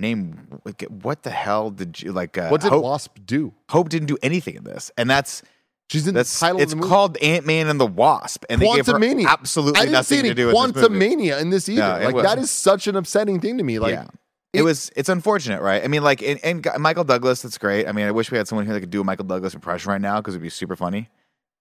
name 0.00 0.60
like, 0.64 0.82
what 0.82 1.22
the 1.22 1.30
hell 1.30 1.70
did 1.70 2.02
you 2.02 2.10
like? 2.10 2.36
Uh, 2.36 2.48
What 2.48 2.60
did 2.60 2.70
Hope, 2.70 2.82
Wasp 2.82 3.18
do? 3.24 3.54
Hope 3.70 3.88
didn't 3.88 4.08
do 4.08 4.18
anything 4.20 4.56
in 4.56 4.64
this, 4.64 4.90
and 4.98 5.08
that's 5.08 5.44
She's 5.90 6.08
in 6.08 6.14
that's 6.14 6.32
the 6.40 6.46
title 6.46 6.60
it's 6.60 6.72
of 6.72 6.80
the 6.80 6.88
called 6.88 7.16
Ant 7.18 7.46
Man 7.46 7.68
and 7.68 7.78
the 7.78 7.86
Wasp, 7.86 8.44
and 8.50 8.60
they 8.60 8.66
gave 8.74 8.86
her 8.86 8.98
absolutely 9.28 9.78
I 9.78 9.84
didn't 9.84 9.92
nothing 9.92 10.16
see 10.16 10.18
any 10.18 10.28
to 10.30 10.34
do 10.34 10.46
with 10.48 10.74
this 10.74 10.88
movie. 10.90 11.30
In 11.30 11.50
this 11.50 11.68
either. 11.68 11.80
No, 12.00 12.04
like 12.04 12.14
was- 12.16 12.24
that 12.24 12.38
is 12.38 12.50
such 12.50 12.88
an 12.88 12.96
upsetting 12.96 13.38
thing 13.38 13.58
to 13.58 13.64
me. 13.64 13.78
Like 13.78 13.92
yeah. 13.92 14.06
It, 14.52 14.62
was 14.62 14.90
it's 14.96 15.08
unfortunate, 15.08 15.62
right? 15.62 15.82
I 15.84 15.88
mean, 15.88 16.04
like, 16.04 16.22
and, 16.22 16.38
and 16.44 16.64
Michael 16.78 17.02
Douglas, 17.02 17.42
that's 17.42 17.58
great. 17.58 17.88
I 17.88 17.92
mean, 17.92 18.06
I 18.06 18.12
wish 18.12 18.30
we 18.30 18.38
had 18.38 18.46
someone 18.46 18.64
here 18.66 18.74
that 18.74 18.80
could 18.80 18.90
do 18.90 19.00
a 19.00 19.04
Michael 19.04 19.24
Douglas 19.24 19.52
impression 19.52 19.90
right 19.90 20.00
now 20.00 20.20
because 20.20 20.34
it'd 20.34 20.42
be 20.42 20.48
super 20.48 20.76
funny. 20.76 21.10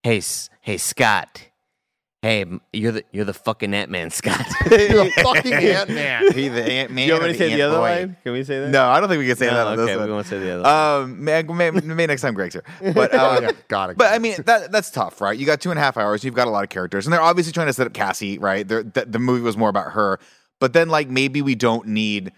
Hey, 0.03 0.21
hey, 0.61 0.77
Scott. 0.77 1.47
Hey, 2.21 2.45
you're 2.71 2.93
the 2.93 3.03
you're 3.11 3.25
the 3.25 3.33
fucking 3.33 3.73
Ant 3.73 3.91
Man, 3.91 4.09
Scott. 4.09 4.45
you're 4.71 4.79
the 5.05 5.11
fucking 5.23 5.51
Ant 5.53 5.89
Man. 5.89 6.31
He 6.31 6.47
the 6.47 6.63
Ant 6.63 6.91
Man. 6.91 7.07
you 7.07 7.13
want 7.13 7.25
me 7.25 7.31
to 7.33 7.37
say 7.37 7.53
the 7.53 7.61
other 7.63 7.79
line? 7.79 8.15
Can 8.23 8.31
we 8.31 8.45
say 8.45 8.61
that? 8.61 8.69
No, 8.69 8.85
I 8.87 9.01
don't 9.01 9.09
think 9.09 9.19
we 9.19 9.27
can 9.27 9.35
say 9.35 9.47
No, 9.47 9.55
that 9.55 9.67
on 9.67 9.79
okay, 9.79 9.95
this 9.95 10.05
we 10.05 10.11
won't 10.11 10.25
say 10.27 10.39
the 10.39 10.51
other. 10.53 10.61
line. 10.61 11.03
Um, 11.03 11.23
may, 11.23 11.71
may, 11.71 12.05
next 12.05 12.21
time 12.21 12.33
Greg's 12.33 12.53
here. 12.53 12.63
But 12.93 13.13
uh, 13.13 13.39
Yeah, 13.43 13.51
got 13.67 13.89
it. 13.89 13.97
But 13.97 14.13
I 14.13 14.19
mean, 14.19 14.35
that 14.45 14.71
that's 14.71 14.89
tough, 14.89 15.19
right? 15.19 15.37
You 15.37 15.45
got 15.45 15.59
two 15.59 15.69
and 15.69 15.77
a 15.77 15.81
half 15.81 15.97
hours. 15.97 16.23
You've 16.23 16.33
got 16.33 16.47
a 16.47 16.51
lot 16.51 16.63
of 16.63 16.69
characters, 16.69 17.05
and 17.05 17.11
they're 17.13 17.21
obviously 17.21 17.51
trying 17.51 17.67
to 17.67 17.73
set 17.73 17.87
up 17.87 17.93
Cassie, 17.93 18.37
right? 18.37 18.65
They're, 18.65 18.83
the, 18.83 19.03
the 19.05 19.19
movie 19.19 19.41
was 19.41 19.57
more 19.57 19.69
about 19.69 19.91
her, 19.91 20.17
but 20.61 20.71
then 20.71 20.87
like 20.87 21.09
maybe 21.09 21.41
we 21.41 21.55
don't 21.55 21.87
need 21.87 22.31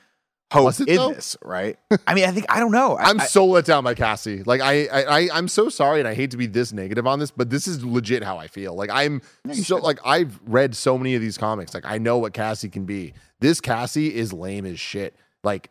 hope 0.51 0.65
Was 0.65 0.79
it, 0.79 0.87
in 0.87 0.95
though? 0.97 1.13
this, 1.13 1.35
right? 1.43 1.77
I 2.07 2.13
mean, 2.13 2.25
I 2.25 2.31
think 2.31 2.45
I 2.49 2.59
don't 2.59 2.71
know. 2.71 2.95
I, 2.99 3.09
I'm 3.09 3.19
I- 3.19 3.25
so 3.25 3.45
let 3.45 3.65
down 3.65 3.83
by 3.83 3.93
Cassie. 3.95 4.43
Like 4.43 4.61
I, 4.61 4.85
I, 4.85 5.03
I, 5.03 5.29
I'm 5.33 5.47
so 5.47 5.69
sorry, 5.69 5.99
and 5.99 6.07
I 6.07 6.13
hate 6.13 6.31
to 6.31 6.37
be 6.37 6.45
this 6.47 6.71
negative 6.71 7.07
on 7.07 7.19
this, 7.19 7.31
but 7.31 7.49
this 7.49 7.67
is 7.67 7.83
legit 7.83 8.23
how 8.23 8.37
I 8.37 8.47
feel. 8.47 8.75
Like 8.75 8.89
I'm 8.91 9.21
so 9.53 9.77
like 9.77 9.99
I've 10.05 10.39
read 10.45 10.75
so 10.75 10.97
many 10.97 11.15
of 11.15 11.21
these 11.21 11.37
comics. 11.37 11.73
Like 11.73 11.85
I 11.85 11.97
know 11.97 12.17
what 12.17 12.33
Cassie 12.33 12.69
can 12.69 12.85
be. 12.85 13.13
This 13.39 13.59
Cassie 13.59 14.15
is 14.15 14.31
lame 14.33 14.65
as 14.65 14.79
shit. 14.79 15.15
Like 15.43 15.69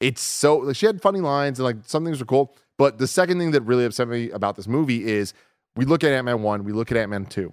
it's 0.00 0.20
so 0.22 0.56
like 0.58 0.76
she 0.76 0.86
had 0.86 1.00
funny 1.02 1.20
lines 1.20 1.58
and 1.58 1.64
like 1.64 1.76
some 1.86 2.04
things 2.04 2.20
were 2.20 2.26
cool. 2.26 2.54
But 2.76 2.98
the 2.98 3.06
second 3.06 3.38
thing 3.38 3.52
that 3.52 3.62
really 3.62 3.84
upset 3.84 4.08
me 4.08 4.30
about 4.30 4.56
this 4.56 4.66
movie 4.66 5.04
is 5.04 5.32
we 5.76 5.84
look 5.84 6.02
at 6.02 6.12
Ant 6.12 6.24
Man 6.24 6.42
one, 6.42 6.64
we 6.64 6.72
look 6.72 6.90
at 6.90 6.96
Ant 6.96 7.10
Man 7.10 7.26
two. 7.26 7.52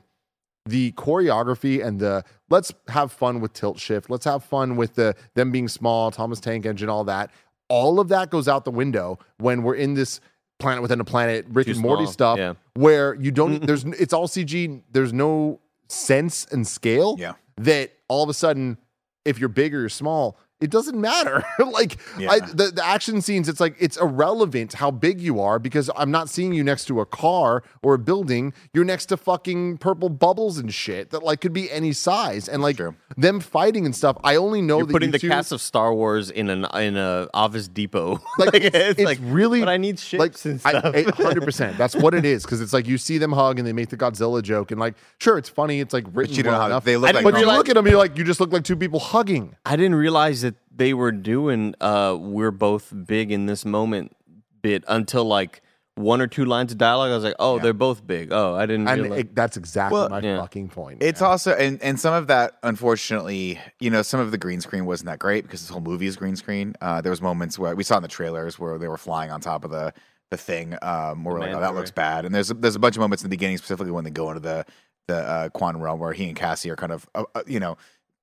The 0.66 0.92
choreography 0.94 1.84
and 1.84 2.00
the 2.00 2.24
let's 2.50 2.72
have 2.88 3.12
fun 3.12 3.42
with 3.42 3.54
tilt 3.54 3.80
shift. 3.80 4.10
Let's 4.10 4.26
have 4.26 4.44
fun 4.44 4.76
with 4.76 4.96
the 4.96 5.16
them 5.34 5.52
being 5.52 5.68
small, 5.68 6.12
Thomas 6.12 6.40
Tank 6.40 6.66
Engine, 6.66 6.90
all 6.90 7.04
that. 7.06 7.32
All 7.68 8.00
of 8.00 8.10
that 8.10 8.30
goes 8.30 8.48
out 8.48 8.66
the 8.66 8.72
window 8.72 9.18
when 9.38 9.64
we're 9.64 9.76
in 9.76 9.94
this 9.96 10.20
planet 10.60 10.82
within 10.82 11.00
a 11.00 11.04
planet, 11.04 11.46
Rick 11.50 11.66
Too 11.66 11.72
and 11.74 11.82
Morty 11.82 12.04
small, 12.04 12.14
stuff, 12.14 12.38
yeah. 12.38 12.54
where 12.76 13.16
you 13.16 13.32
don't. 13.32 13.66
there's 13.66 13.84
it's 13.84 14.14
all 14.14 14.28
CG. 14.28 14.82
There's 14.92 15.12
no 15.12 15.60
sense 15.90 16.46
and 16.52 16.66
scale. 16.66 17.16
Yeah. 17.18 17.34
That 17.58 17.92
all 18.08 18.24
of 18.24 18.30
a 18.30 18.34
sudden, 18.34 18.78
if 19.26 19.40
you're 19.40 19.50
big 19.50 19.74
or 19.76 19.80
you're 19.80 19.90
small, 19.90 20.38
it 20.62 20.70
doesn't 20.70 21.00
matter. 21.00 21.44
like 21.72 21.98
Yeah. 22.18 22.32
I, 22.32 22.40
the, 22.40 22.72
the 22.76 22.86
action 22.86 23.22
scenes, 23.22 23.50
it's 23.50 23.60
like 23.60 23.76
it's 23.80 23.98
irrelevant 23.98 24.74
how 24.74 24.92
big 24.92 25.20
you 25.20 25.40
are 25.42 25.60
because 25.60 25.90
I'm 25.96 26.12
not 26.12 26.30
seeing 26.30 26.54
you 26.54 26.64
next 26.64 26.86
to 26.86 27.00
a 27.02 27.06
car 27.06 27.64
or 27.82 27.96
a 27.96 28.00
building. 28.00 28.54
You're 28.74 28.86
next 28.86 29.08
to 29.08 29.18
fucking 29.18 29.78
purple 29.80 30.10
bubbles 30.10 30.58
and 30.58 30.74
shit 30.74 31.10
that 31.10 31.24
like 31.24 31.42
could 31.42 31.54
be 31.54 31.72
any 31.72 31.94
size. 31.94 32.48
And 32.48 32.62
like 32.62 32.78
True. 32.78 32.96
them 33.18 33.40
fighting 33.40 33.86
and 33.86 33.96
stuff. 33.96 34.18
I 34.24 34.36
only 34.36 34.62
know 34.62 34.78
You're 34.78 34.88
that 34.88 34.94
putting 34.94 35.10
you 35.10 35.14
the 35.14 35.20
two- 35.20 35.30
cast 35.30 35.52
of 35.52 35.62
Star 35.62 35.94
Wars 35.94 36.30
in 36.30 36.50
an 36.50 36.66
in 36.76 36.98
a 36.98 37.28
Office 37.34 37.68
Depot. 37.68 38.20
like, 38.38 38.52
it's, 38.54 39.00
it's 39.00 39.20
really 39.20 39.60
but 39.62 39.70
I 39.70 39.78
need 39.78 40.00
ships 40.00 40.20
like 40.20 40.46
and 40.46 40.62
I- 40.66 40.80
stuff. 40.80 40.96
it- 40.96 41.08
100% 41.22 41.78
that's 41.78 41.96
what 41.96 42.14
it 42.14 42.26
is 42.26 42.44
because 42.44 42.62
it's 42.62 42.74
like 42.74 42.88
you 42.88 42.98
see 42.98 43.18
them 43.18 43.32
hug 43.32 43.58
and 43.60 43.68
they 43.68 43.74
make 43.74 43.90
the 43.90 43.98
godzilla 43.98 44.42
joke 44.44 44.72
and 44.72 44.80
like 44.80 44.96
sure 45.20 45.38
it's 45.38 45.50
funny 45.50 45.80
it's 45.80 45.94
like 45.94 46.06
written 46.14 46.36
you 46.36 46.44
don't 46.44 46.52
know 46.54 46.58
well 46.60 46.62
how 46.62 46.68
enough 46.68 46.84
they 46.84 46.98
look 46.98 47.14
like. 47.14 47.24
but 47.24 47.40
you 47.40 47.46
look 47.46 47.70
at 47.70 47.76
them 47.76 47.88
you're 47.88 47.98
like 47.98 48.18
you 48.18 48.24
just 48.24 48.40
look 48.40 48.52
like 48.52 48.64
two 48.64 48.76
people 48.76 49.00
hugging 49.00 49.56
I 49.66 49.76
didn't 49.76 49.96
realize 49.96 50.42
that 50.42 50.51
they 50.74 50.94
were 50.94 51.12
doing 51.12 51.76
uh 51.82 52.18
we're 52.20 52.52
both 52.52 52.94
big 53.06 53.32
in 53.32 53.46
this 53.46 53.66
moment 53.66 54.16
bit 54.62 54.84
until 54.88 55.26
like 55.26 55.62
one 55.96 56.22
or 56.22 56.28
two 56.28 56.46
lines 56.46 56.72
of 56.72 56.78
dialogue. 56.78 57.12
I 57.12 57.16
was 57.16 57.24
like, 57.26 57.36
oh, 57.38 57.60
they're 57.60 57.74
both 57.74 58.08
big. 58.08 58.32
Oh, 58.32 58.56
I 58.56 58.66
didn't 58.66 58.88
and 58.88 59.14
it, 59.14 59.36
that's 59.36 59.58
exactly 59.58 60.00
Well, 60.00 60.10
my 60.10 60.20
yeah. 60.22 60.40
fucking 60.40 60.70
point 60.70 61.04
It's 61.04 61.20
man. 61.20 61.30
also 61.30 61.52
and 61.54 61.82
and 61.84 62.00
some 62.00 62.14
of 62.14 62.28
that, 62.28 62.58
unfortunately, 62.64 63.60
you 63.80 63.90
know, 63.90 64.02
some 64.02 64.20
of 64.20 64.32
the 64.32 64.38
green 64.38 64.62
screen 64.62 64.86
wasn't 64.86 65.08
that 65.08 65.20
great 65.20 65.44
because 65.44 65.62
this 65.62 65.70
whole 65.70 65.82
movie 65.82 66.08
is 66.08 66.16
green 66.16 66.36
screen. 66.38 66.76
Uh, 66.82 67.02
there 67.02 67.10
was 67.10 67.22
moments 67.22 67.60
where 67.60 67.76
we 67.76 67.84
saw 67.84 67.98
in 67.98 68.04
the 68.04 68.08
trailers 68.08 68.58
where 68.58 68.78
they 68.78 68.88
were 68.88 68.98
flying 68.98 69.32
on 69.32 69.42
top 69.42 69.66
of 69.66 69.72
the 69.72 69.94
the 70.30 70.38
thing, 70.38 70.78
um, 70.82 71.26
where 71.26 71.34
we're 71.36 71.42
like, 71.42 71.54
oh, 71.54 71.60
that 71.60 71.76
looks 71.76 71.92
bad. 71.92 72.24
And 72.24 72.34
there's 72.34 72.48
there's 72.48 72.76
a 72.76 72.80
bunch 72.80 72.96
of 72.96 73.02
moments 73.02 73.22
in 73.22 73.30
the 73.30 73.36
beginning, 73.36 73.58
specifically 73.58 73.92
when 73.92 74.06
they 74.06 74.12
go 74.12 74.30
into 74.30 74.40
the 74.40 74.66
the 75.08 75.18
uh, 75.18 75.50
quantum 75.50 75.82
realm, 75.82 76.00
where 76.00 76.14
he 76.14 76.28
and 76.28 76.38
Cassie 76.38 76.70
are 76.70 76.78
kind 76.78 76.94
of 76.94 77.08
uh, 77.14 77.26
uh, 77.36 77.44
you 77.46 77.60
know 77.60 77.76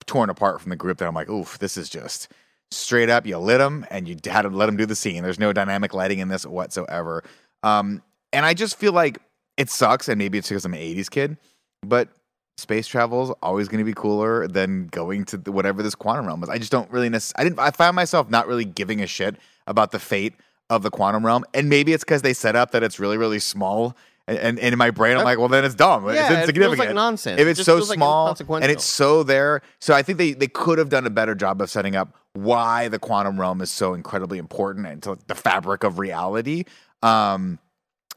torn 0.09 0.31
apart 0.31 0.61
from 0.61 0.71
the 0.71 0.77
group. 0.77 0.99
That 0.99 1.07
I'm 1.07 1.15
like, 1.15 1.31
oof, 1.31 1.59
this 1.59 1.77
is 1.77 1.89
just 1.89 2.29
straight 2.71 3.09
up. 3.09 3.27
You 3.27 3.39
lit 3.39 3.59
them 3.59 3.87
and 3.91 4.09
you 4.09 4.17
had 4.25 4.43
to 4.43 4.49
let 4.49 4.69
him 4.69 4.77
do 4.77 4.87
the 4.87 4.97
scene. 4.97 5.23
There's 5.23 5.39
no 5.39 5.53
dynamic 5.53 5.95
lighting 5.95 6.19
in 6.19 6.29
this 6.29 6.45
whatsoever. 6.45 7.23
Um, 7.63 8.03
and 8.33 8.45
I 8.45 8.55
just 8.55 8.79
feel 8.79 8.93
like 8.93 9.19
it 9.57 9.71
sucks, 9.71 10.09
and 10.09 10.19
maybe 10.19 10.39
it's 10.39 10.49
because 10.49 10.65
I'm 10.65 10.75
an 10.75 10.81
'80s 10.81 11.11
kid, 11.11 11.37
but 11.83 12.09
space 12.59 12.87
travel 12.87 13.23
is 13.25 13.31
always 13.43 13.69
going 13.69 13.79
to 13.79 13.85
be 13.85 13.95
cooler 13.95 14.49
than 14.49 14.89
going 14.89 15.25
to 15.27 15.37
the, 15.37 15.53
whatever 15.53 15.83
this 15.83 15.95
quantum 15.95 16.27
realm 16.27 16.43
is. 16.43 16.49
I 16.49 16.59
just 16.59 16.73
don't 16.73 16.91
really. 16.91 17.09
Nec- 17.09 17.23
I 17.37 17.45
didn't. 17.45 17.59
I 17.59 17.71
found 17.71 17.97
myself 17.97 18.31
not 18.31 18.47
really 18.47 18.65
giving 18.65 19.01
a 19.01 19.07
shit 19.07 19.37
about 19.67 19.91
the 19.91 19.99
fate 19.99 20.35
of 20.71 20.83
the 20.83 20.91
quantum 20.91 21.25
realm, 21.25 21.45
and 21.55 21.69
maybe 21.69 21.93
it's 21.93 22.05
because 22.05 22.23
they 22.23 22.35
set 22.35 22.57
up 22.57 22.73
that 22.73 22.83
it's 22.83 22.99
really, 23.01 23.17
really 23.17 23.39
small. 23.39 23.97
And, 24.29 24.39
and, 24.39 24.59
and 24.59 24.73
in 24.75 24.79
my 24.79 24.91
brain, 24.91 25.17
I'm 25.17 25.25
like, 25.25 25.39
well, 25.39 25.49
then 25.49 25.65
it's 25.65 25.75
dumb. 25.75 26.05
Yeah, 26.05 26.13
it's 26.13 26.31
it 26.31 26.41
insignificant. 26.41 26.89
like 26.89 26.95
nonsense. 26.95 27.41
If 27.41 27.49
it's 27.49 27.57
just 27.57 27.67
so 27.67 27.77
feels 27.77 27.89
like 27.89 27.97
small 27.97 28.37
and 28.51 28.65
it's 28.67 28.85
so 28.85 29.23
there, 29.23 29.63
so 29.81 29.95
I 29.95 30.03
think 30.03 30.19
they 30.19 30.35
they 30.35 30.49
could 30.49 30.79
have 30.79 30.91
done 30.91 31.07
a 31.07 31.11
better 31.11 31.35
job 31.35 31.63
of 31.63 31.71
setting 31.71 31.97
up 31.97 32.15
why 32.35 32.89
the 32.89 32.99
quantum 32.99 33.41
realm 33.41 33.63
is 33.63 33.71
so 33.71 33.95
incredibly 33.95 34.39
important 34.39 34.87
and 34.87 35.03
to 35.03 35.19
the 35.27 35.35
fabric 35.35 35.83
of 35.83 35.99
reality. 35.99 36.65
Um, 37.03 37.59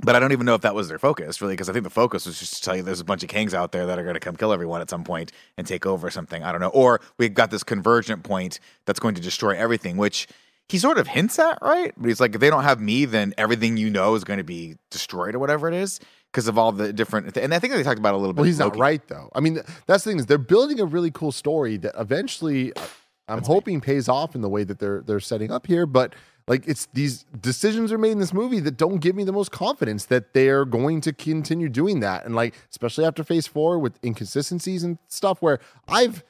but 0.04 0.16
I 0.16 0.20
don't 0.20 0.32
even 0.32 0.46
know 0.46 0.56
if 0.56 0.62
that 0.62 0.76
was 0.76 0.90
their 0.90 1.00
focus, 1.00 1.42
really, 1.42 1.54
because 1.54 1.70
I 1.70 1.74
think 1.74 1.84
the 1.84 1.90
focus 1.90 2.26
was 2.26 2.40
just 2.40 2.56
to 2.56 2.62
tell 2.62 2.76
you 2.76 2.82
there's 2.82 3.00
a 3.00 3.06
bunch 3.06 3.24
of 3.24 3.30
Kangs 3.30 3.54
out 3.54 3.72
there 3.72 3.86
that 3.86 4.00
are 4.00 4.04
going 4.04 4.16
to 4.16 4.20
come 4.20 4.36
kill 4.36 4.52
everyone 4.52 4.82
at 4.82 4.90
some 4.90 5.04
point 5.04 5.32
and 5.58 5.68
take 5.68 5.86
over 5.86 6.10
something. 6.10 6.44
I 6.44 6.52
don't 6.52 6.60
know. 6.60 6.70
Or 6.70 7.02
we've 7.18 7.34
got 7.34 7.52
this 7.52 7.64
convergent 7.64 8.24
point 8.24 8.60
that's 8.86 9.00
going 9.00 9.16
to 9.16 9.22
destroy 9.22 9.56
everything, 9.56 9.98
which 9.98 10.28
he 10.72 10.78
sort 10.78 10.98
of 10.98 11.08
hints 11.08 11.38
at, 11.38 11.58
right? 11.62 11.94
But 11.98 12.08
he's 12.08 12.20
like, 12.20 12.34
if 12.34 12.42
they 12.42 12.50
don't 12.50 12.64
have 12.64 12.80
me, 12.80 13.06
then 13.06 13.34
everything 13.38 13.78
you 13.78 13.90
know 13.90 14.16
is 14.16 14.24
going 14.24 14.38
to 14.38 14.44
be 14.44 14.78
destroyed 14.90 15.36
or 15.36 15.40
whatever 15.40 15.68
it 15.68 15.74
is 15.74 16.00
because 16.32 16.48
of 16.48 16.58
all 16.58 16.72
the 16.72 16.94
different. 16.94 17.36
And 17.36 17.54
I 17.54 17.60
think 17.60 17.74
they 17.74 17.84
talked 17.84 18.00
about 18.00 18.14
it 18.14 18.16
a 18.16 18.18
little 18.18 18.34
bit. 18.34 18.40
well 18.42 18.46
he's 18.46 18.60
Loki. 18.60 18.78
not 18.78 18.82
right 18.82 19.08
though 19.08 19.30
i 19.36 19.40
mean 19.40 19.56
that's 19.86 20.04
the 20.04 20.12
thing 20.12 20.20
is 20.20 20.26
they're 20.26 20.38
building 20.38 20.80
a 20.80 20.86
really 20.86 21.12
cool 21.12 21.32
story 21.32 21.78
that 21.78 21.94
eventually 22.00 22.74
uh, 22.76 22.82
i'm 23.28 23.44
hoping 23.44 23.82
pays 23.82 24.08
off 24.08 24.34
in 24.36 24.42
the 24.42 24.50
way 24.50 24.64
that 24.64 24.80
they're 24.80 25.02
they're 25.06 25.20
setting 25.20 25.52
up 25.52 25.68
here 25.68 25.86
but 25.86 26.16
like 26.48 26.68
it's 26.68 26.88
these 26.94 27.24
decisions 27.40 27.92
are 27.92 27.98
made 27.98 28.12
in 28.12 28.20
this 28.20 28.34
movie 28.34 28.60
that 28.60 28.78
don't 28.78 29.00
give 29.00 29.16
me 29.16 29.24
the 29.24 29.32
most 29.32 29.52
confidence 29.52 30.06
that 30.06 30.34
they're 30.34 30.66
going 30.66 31.02
to 31.02 31.14
continue 31.14 31.70
doing 31.70 32.00
that 32.00 32.26
and 32.26 32.34
like 32.36 32.56
especially 32.70 33.06
after 33.06 33.24
phase 33.24 33.48
four 33.48 33.78
with 33.78 34.00
inconsistencies 34.04 34.84
and 34.84 34.98
stuff 35.08 35.42
where 35.42 35.60
i've 35.88 36.24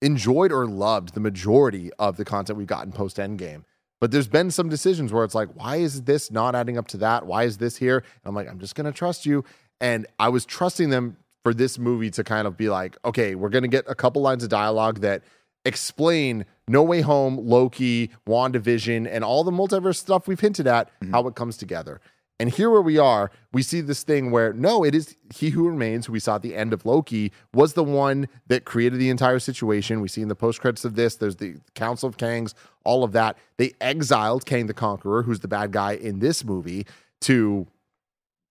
enjoyed 0.00 0.52
or 0.52 0.66
loved 0.66 1.14
the 1.14 1.20
majority 1.20 1.90
of 1.98 2.16
the 2.16 2.24
content 2.24 2.56
we've 2.56 2.66
gotten 2.66 2.92
post 2.92 3.16
endgame 3.18 3.64
but 4.02 4.10
there's 4.10 4.26
been 4.26 4.50
some 4.50 4.68
decisions 4.68 5.12
where 5.12 5.22
it's 5.22 5.36
like 5.36 5.48
why 5.54 5.76
is 5.76 6.02
this 6.02 6.28
not 6.32 6.56
adding 6.56 6.76
up 6.76 6.88
to 6.88 6.96
that? 6.96 7.24
Why 7.24 7.44
is 7.44 7.58
this 7.58 7.76
here? 7.76 7.98
And 7.98 8.24
i'm 8.24 8.34
like 8.34 8.48
i'm 8.48 8.58
just 8.58 8.74
going 8.74 8.86
to 8.86 8.92
trust 8.92 9.24
you. 9.24 9.44
And 9.80 10.08
i 10.18 10.28
was 10.28 10.44
trusting 10.44 10.90
them 10.90 11.18
for 11.44 11.54
this 11.54 11.78
movie 11.78 12.10
to 12.10 12.24
kind 12.24 12.48
of 12.48 12.56
be 12.56 12.68
like, 12.68 12.96
okay, 13.04 13.36
we're 13.36 13.48
going 13.48 13.62
to 13.62 13.68
get 13.68 13.84
a 13.86 13.94
couple 13.94 14.20
lines 14.20 14.42
of 14.42 14.48
dialogue 14.48 15.02
that 15.02 15.22
explain 15.64 16.46
No 16.66 16.82
Way 16.82 17.02
Home, 17.02 17.36
Loki, 17.36 18.10
WandaVision, 18.28 19.08
and 19.08 19.22
all 19.22 19.44
the 19.44 19.52
multiverse 19.52 19.98
stuff 19.98 20.26
we've 20.26 20.40
hinted 20.40 20.66
at, 20.66 20.88
mm-hmm. 20.88 21.12
how 21.12 21.28
it 21.28 21.36
comes 21.36 21.56
together. 21.56 22.00
And 22.40 22.50
here 22.50 22.70
where 22.70 22.82
we 22.82 22.98
are, 22.98 23.30
we 23.52 23.62
see 23.62 23.80
this 23.80 24.02
thing 24.02 24.30
where 24.30 24.52
no, 24.52 24.84
it 24.84 24.94
is 24.94 25.16
he 25.32 25.50
who 25.50 25.68
remains, 25.68 26.06
who 26.06 26.12
we 26.12 26.18
saw 26.18 26.36
at 26.36 26.42
the 26.42 26.56
end 26.56 26.72
of 26.72 26.84
Loki, 26.84 27.30
was 27.54 27.74
the 27.74 27.84
one 27.84 28.26
that 28.48 28.64
created 28.64 28.98
the 28.98 29.10
entire 29.10 29.38
situation. 29.38 30.00
We 30.00 30.08
see 30.08 30.22
in 30.22 30.28
the 30.28 30.34
post 30.34 30.60
credits 30.60 30.84
of 30.84 30.96
this, 30.96 31.16
there's 31.16 31.36
the 31.36 31.56
Council 31.74 32.08
of 32.08 32.16
Kangs, 32.16 32.54
all 32.84 33.04
of 33.04 33.12
that. 33.12 33.38
They 33.58 33.74
exiled 33.80 34.44
Kang 34.44 34.66
the 34.66 34.74
Conqueror, 34.74 35.22
who's 35.22 35.40
the 35.40 35.48
bad 35.48 35.70
guy 35.70 35.92
in 35.92 36.18
this 36.18 36.44
movie, 36.44 36.86
to 37.22 37.66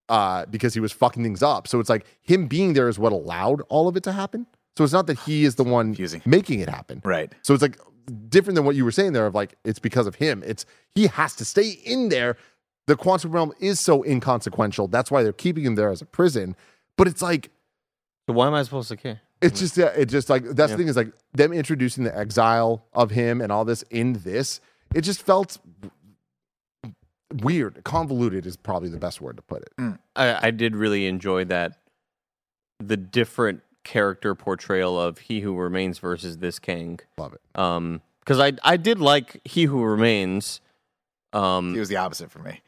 uh 0.10 0.46
because 0.46 0.74
he 0.74 0.80
was 0.80 0.92
fucking 0.92 1.24
things 1.24 1.44
up. 1.44 1.68
So 1.68 1.80
it's 1.80 1.90
like 1.90 2.06
him 2.22 2.48
being 2.48 2.74
there 2.74 2.88
is 2.88 2.98
what 2.98 3.12
allowed 3.12 3.62
all 3.70 3.88
of 3.88 3.98
it 3.98 4.04
to 4.04 4.12
happen. 4.14 4.46
So 4.78 4.84
it's 4.86 4.94
not 4.94 5.08
that 5.08 5.20
he 5.20 5.44
is 5.44 5.56
the 5.56 5.64
one 5.66 5.88
Confusing. 5.88 6.22
making 6.26 6.62
it 6.62 6.70
happen. 6.70 7.02
Right. 7.04 7.34
So 7.42 7.54
it's 7.54 7.62
like 7.62 7.78
different 8.30 8.56
than 8.56 8.66
what 8.66 8.76
you 8.76 8.86
were 8.86 8.92
saying 8.92 9.14
there 9.14 9.26
of 9.26 9.36
like 9.36 9.56
it's 9.64 9.80
because 9.80 10.08
of 10.08 10.16
him. 10.16 10.44
It's 10.46 10.66
he 10.96 11.08
has 11.08 11.36
to 11.36 11.46
stay 11.46 11.72
in 11.86 12.10
there. 12.10 12.38
The 12.88 12.96
quantum 12.96 13.32
realm 13.32 13.54
is 13.60 13.80
so 13.80 14.04
inconsequential. 14.04 14.88
That's 14.88 15.10
why 15.12 15.24
they're 15.24 15.34
keeping 15.34 15.64
him 15.64 15.76
there 15.76 15.92
as 15.92 16.02
a 16.02 16.06
prison. 16.06 16.56
But 16.98 17.08
it's 17.08 17.22
like 17.22 17.50
So 18.28 18.34
why 18.34 18.48
am 18.48 18.54
I 18.54 18.64
supposed 18.64 18.90
to 18.90 18.98
care? 18.98 19.22
it's 19.42 19.60
just 19.60 19.78
yeah, 19.78 19.88
it's 19.96 20.12
just 20.12 20.30
like 20.30 20.44
that's 20.44 20.60
Yeah. 20.72 20.76
the 20.76 20.78
thing 20.78 20.88
is 20.88 20.96
like 20.96 21.14
them 21.34 21.54
introducing 21.54 22.04
the 22.04 22.16
exile 22.18 22.86
of 22.94 23.12
him 23.12 23.42
and 23.42 23.52
all 23.52 23.66
this 23.66 23.84
in 23.90 24.14
this. 24.14 24.62
It 24.94 25.02
just 25.02 25.22
felt 25.24 25.58
weird. 27.42 27.84
Convoluted 27.84 28.46
is 28.46 28.58
probably 28.58 28.90
the 28.90 28.98
best 28.98 29.22
word 29.22 29.38
to 29.38 29.42
put 29.44 29.64
it. 29.64 29.74
I, 30.16 30.48
I 30.48 30.52
did 30.52 30.76
really 30.76 31.06
enjoy 31.08 31.46
that 31.46 31.80
the 32.80 32.98
different 32.98 33.62
character 33.84 34.36
portrayal 34.36 35.00
of 35.00 35.18
he 35.20 35.40
who 35.42 35.56
remains 35.56 35.98
versus 36.00 36.38
this 36.38 36.60
Kang. 36.60 37.00
Love 37.18 37.34
it. 37.34 37.42
Um, 37.60 38.02
because 38.20 38.40
I 38.40 38.54
I 38.64 38.78
did 38.78 39.00
like 39.00 39.40
he 39.46 39.64
who 39.66 39.84
remains. 39.84 40.62
Um, 41.34 41.76
It 41.76 41.80
was 41.80 41.90
the 41.90 41.96
opposite 41.98 42.30
for 42.30 42.40
me. 42.40 42.62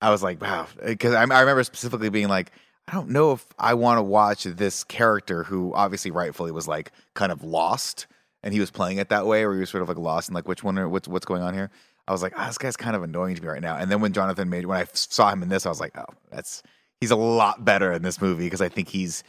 I 0.00 0.10
was 0.10 0.22
like, 0.22 0.40
wow, 0.40 0.66
because 0.84 1.14
I, 1.14 1.20
I 1.20 1.40
remember 1.40 1.62
specifically 1.64 2.08
being 2.08 2.28
like, 2.28 2.52
I 2.88 2.92
don't 2.92 3.10
know 3.10 3.32
if 3.32 3.46
I 3.58 3.74
want 3.74 3.98
to 3.98 4.02
watch 4.02 4.44
this 4.44 4.82
character 4.84 5.44
who 5.44 5.72
obviously 5.74 6.10
rightfully 6.10 6.50
was 6.50 6.66
like 6.66 6.90
kind 7.14 7.30
of 7.30 7.44
lost, 7.44 8.06
and 8.42 8.52
he 8.54 8.60
was 8.60 8.70
playing 8.70 8.98
it 8.98 9.10
that 9.10 9.26
way, 9.26 9.44
or 9.44 9.54
he 9.54 9.60
was 9.60 9.70
sort 9.70 9.82
of 9.82 9.88
like 9.88 9.98
lost 9.98 10.28
and 10.28 10.34
like 10.34 10.48
which 10.48 10.64
one, 10.64 10.90
what's 10.90 11.06
what's 11.06 11.26
going 11.26 11.42
on 11.42 11.54
here. 11.54 11.70
I 12.08 12.12
was 12.12 12.22
like, 12.22 12.32
ah, 12.36 12.46
this 12.46 12.58
guy's 12.58 12.76
kind 12.76 12.96
of 12.96 13.02
annoying 13.04 13.36
to 13.36 13.42
me 13.42 13.48
right 13.48 13.62
now. 13.62 13.76
And 13.76 13.90
then 13.90 14.00
when 14.00 14.12
Jonathan 14.12 14.50
made, 14.50 14.66
when 14.66 14.78
I 14.80 14.86
saw 14.92 15.30
him 15.30 15.42
in 15.42 15.48
this, 15.48 15.66
I 15.66 15.68
was 15.68 15.78
like, 15.78 15.96
oh, 15.96 16.12
that's 16.30 16.62
he's 17.00 17.12
a 17.12 17.16
lot 17.16 17.64
better 17.64 17.92
in 17.92 18.02
this 18.02 18.20
movie 18.20 18.46
because 18.46 18.60
I 18.60 18.68
think 18.68 18.88
he's 18.88 19.22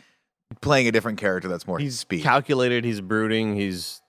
playing 0.62 0.88
a 0.88 0.92
different 0.92 1.20
character 1.20 1.48
that's 1.48 1.68
more 1.68 1.80
he's 1.80 2.00
speed, 2.00 2.24
calculated. 2.24 2.84
He's 2.84 3.00
brooding. 3.02 3.56
He's, 3.56 4.01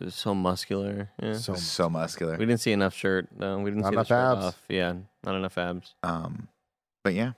he's 0.00 0.14
so 0.14 0.34
muscular. 0.34 1.10
Yeah. 1.22 1.34
So 1.34 1.54
so 1.54 1.88
muscular. 1.90 2.32
we 2.36 2.46
didn't 2.46 2.60
see 2.60 2.72
enough 2.72 2.94
shirt. 2.94 3.28
No, 3.36 3.58
we 3.58 3.70
didn't 3.70 3.82
Not 3.82 3.88
see 3.90 3.94
enough 3.94 4.08
the 4.08 4.14
shirt 4.14 4.36
abs. 4.38 4.44
off. 4.46 4.62
Yeah, 4.68 4.94
not 5.24 5.34
enough 5.36 5.58
abs. 5.58 5.94
Um, 6.02 6.48
but 7.04 7.14
yeah, 7.14 7.32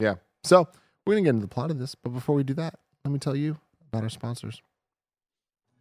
Yeah. 0.00 0.14
So 0.44 0.68
we're 1.06 1.14
gonna 1.14 1.24
get 1.24 1.30
into 1.30 1.42
the 1.42 1.48
plot 1.48 1.70
of 1.70 1.78
this, 1.78 1.94
but 1.94 2.10
before 2.10 2.34
we 2.34 2.42
do 2.44 2.54
that, 2.54 2.78
let 3.04 3.12
me 3.12 3.18
tell 3.18 3.36
you 3.36 3.58
about 3.92 4.02
our 4.02 4.08
sponsors. 4.10 4.60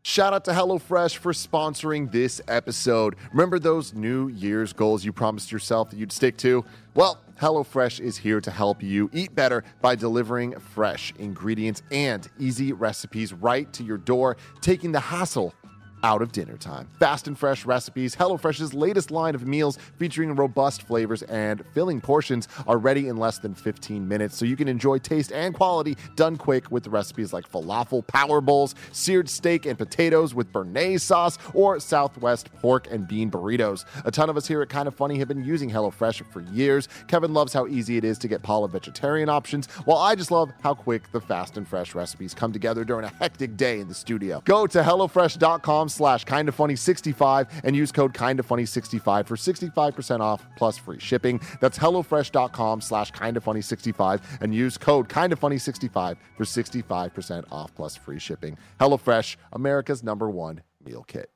Shout 0.03 0.33
out 0.35 0.45
to 0.45 0.51
HelloFresh 0.51 1.17
for 1.17 1.33
sponsoring 1.33 2.11
this 2.11 2.39
episode. 2.47 3.15
Remember 3.31 3.57
those 3.57 3.95
New 3.95 4.27
Year's 4.27 4.71
goals 4.71 5.03
you 5.03 5.11
promised 5.11 5.51
yourself 5.51 5.89
that 5.89 5.97
you'd 5.97 6.11
stick 6.11 6.37
to? 6.37 6.63
Well, 6.93 7.19
HelloFresh 7.41 7.99
is 7.99 8.15
here 8.17 8.39
to 8.39 8.51
help 8.51 8.83
you 8.83 9.09
eat 9.13 9.33
better 9.33 9.63
by 9.81 9.95
delivering 9.95 10.59
fresh 10.59 11.11
ingredients 11.17 11.81
and 11.89 12.29
easy 12.37 12.71
recipes 12.71 13.33
right 13.33 13.71
to 13.73 13.83
your 13.83 13.97
door, 13.97 14.37
taking 14.61 14.91
the 14.91 14.99
hassle 14.99 15.55
out 16.03 16.21
of 16.21 16.31
dinner 16.31 16.57
time. 16.57 16.87
Fast 16.99 17.27
and 17.27 17.37
fresh 17.37 17.65
recipes, 17.65 18.15
HelloFresh's 18.15 18.73
latest 18.73 19.11
line 19.11 19.35
of 19.35 19.47
meals 19.47 19.77
featuring 19.97 20.35
robust 20.35 20.83
flavors 20.83 21.23
and 21.23 21.65
filling 21.73 22.01
portions 22.01 22.47
are 22.67 22.77
ready 22.77 23.07
in 23.07 23.17
less 23.17 23.39
than 23.39 23.55
15 23.55 24.07
minutes, 24.07 24.37
so 24.37 24.45
you 24.45 24.55
can 24.55 24.67
enjoy 24.67 24.97
taste 24.97 25.31
and 25.31 25.55
quality 25.55 25.97
done 26.15 26.37
quick 26.37 26.69
with 26.71 26.87
recipes 26.87 27.33
like 27.33 27.49
falafel 27.51 28.05
power 28.05 28.41
bowls, 28.41 28.75
seared 28.91 29.29
steak 29.29 29.65
and 29.65 29.77
potatoes 29.77 30.33
with 30.35 30.51
béarnaise 30.51 31.01
sauce, 31.01 31.37
or 31.53 31.79
Southwest 31.79 32.53
pork 32.55 32.87
and 32.91 33.07
bean 33.07 33.31
burritos. 33.31 33.85
A 34.05 34.11
ton 34.11 34.29
of 34.29 34.37
us 34.37 34.47
here 34.47 34.61
at 34.61 34.69
Kind 34.69 34.87
of 34.87 34.95
Funny 34.95 35.17
have 35.17 35.27
been 35.27 35.43
using 35.43 35.69
HelloFresh 35.69 36.23
for 36.31 36.41
years. 36.41 36.87
Kevin 37.07 37.33
loves 37.33 37.53
how 37.53 37.67
easy 37.67 37.97
it 37.97 38.03
is 38.03 38.17
to 38.19 38.27
get 38.27 38.43
Paula 38.43 38.67
vegetarian 38.67 39.29
options, 39.29 39.67
while 39.85 39.97
I 39.97 40.15
just 40.15 40.31
love 40.31 40.51
how 40.61 40.73
quick 40.73 41.11
the 41.11 41.21
fast 41.21 41.57
and 41.57 41.67
fresh 41.67 41.95
recipes 41.95 42.33
come 42.33 42.51
together 42.53 42.83
during 42.83 43.05
a 43.05 43.09
hectic 43.19 43.57
day 43.57 43.79
in 43.79 43.87
the 43.87 43.93
studio. 43.93 44.41
Go 44.45 44.67
to 44.67 44.81
HelloFresh.com 44.81 45.84
slash 45.89 46.23
kind 46.23 46.49
of 46.49 46.55
funny 46.55 46.75
65 46.75 47.47
and 47.63 47.75
use 47.75 47.91
code 47.91 48.13
kind 48.13 48.39
of 48.39 48.45
funny 48.45 48.65
65 48.65 49.27
for 49.27 49.35
65% 49.35 50.19
off 50.19 50.45
plus 50.57 50.77
free 50.77 50.99
shipping. 50.99 51.39
That's 51.61 51.77
HelloFresh.com 51.77 52.81
slash 52.81 53.11
kind 53.11 53.37
of 53.37 53.43
funny 53.43 53.61
65 53.61 54.21
and 54.41 54.53
use 54.53 54.77
code 54.77 55.09
kind 55.09 55.33
of 55.33 55.39
funny 55.39 55.57
65 55.57 56.17
for 56.37 56.43
65% 56.43 57.45
off 57.51 57.73
plus 57.75 57.95
free 57.95 58.19
shipping. 58.19 58.57
HelloFresh, 58.79 59.35
America's 59.53 60.03
number 60.03 60.29
one 60.29 60.61
meal 60.83 61.03
kit. 61.07 61.31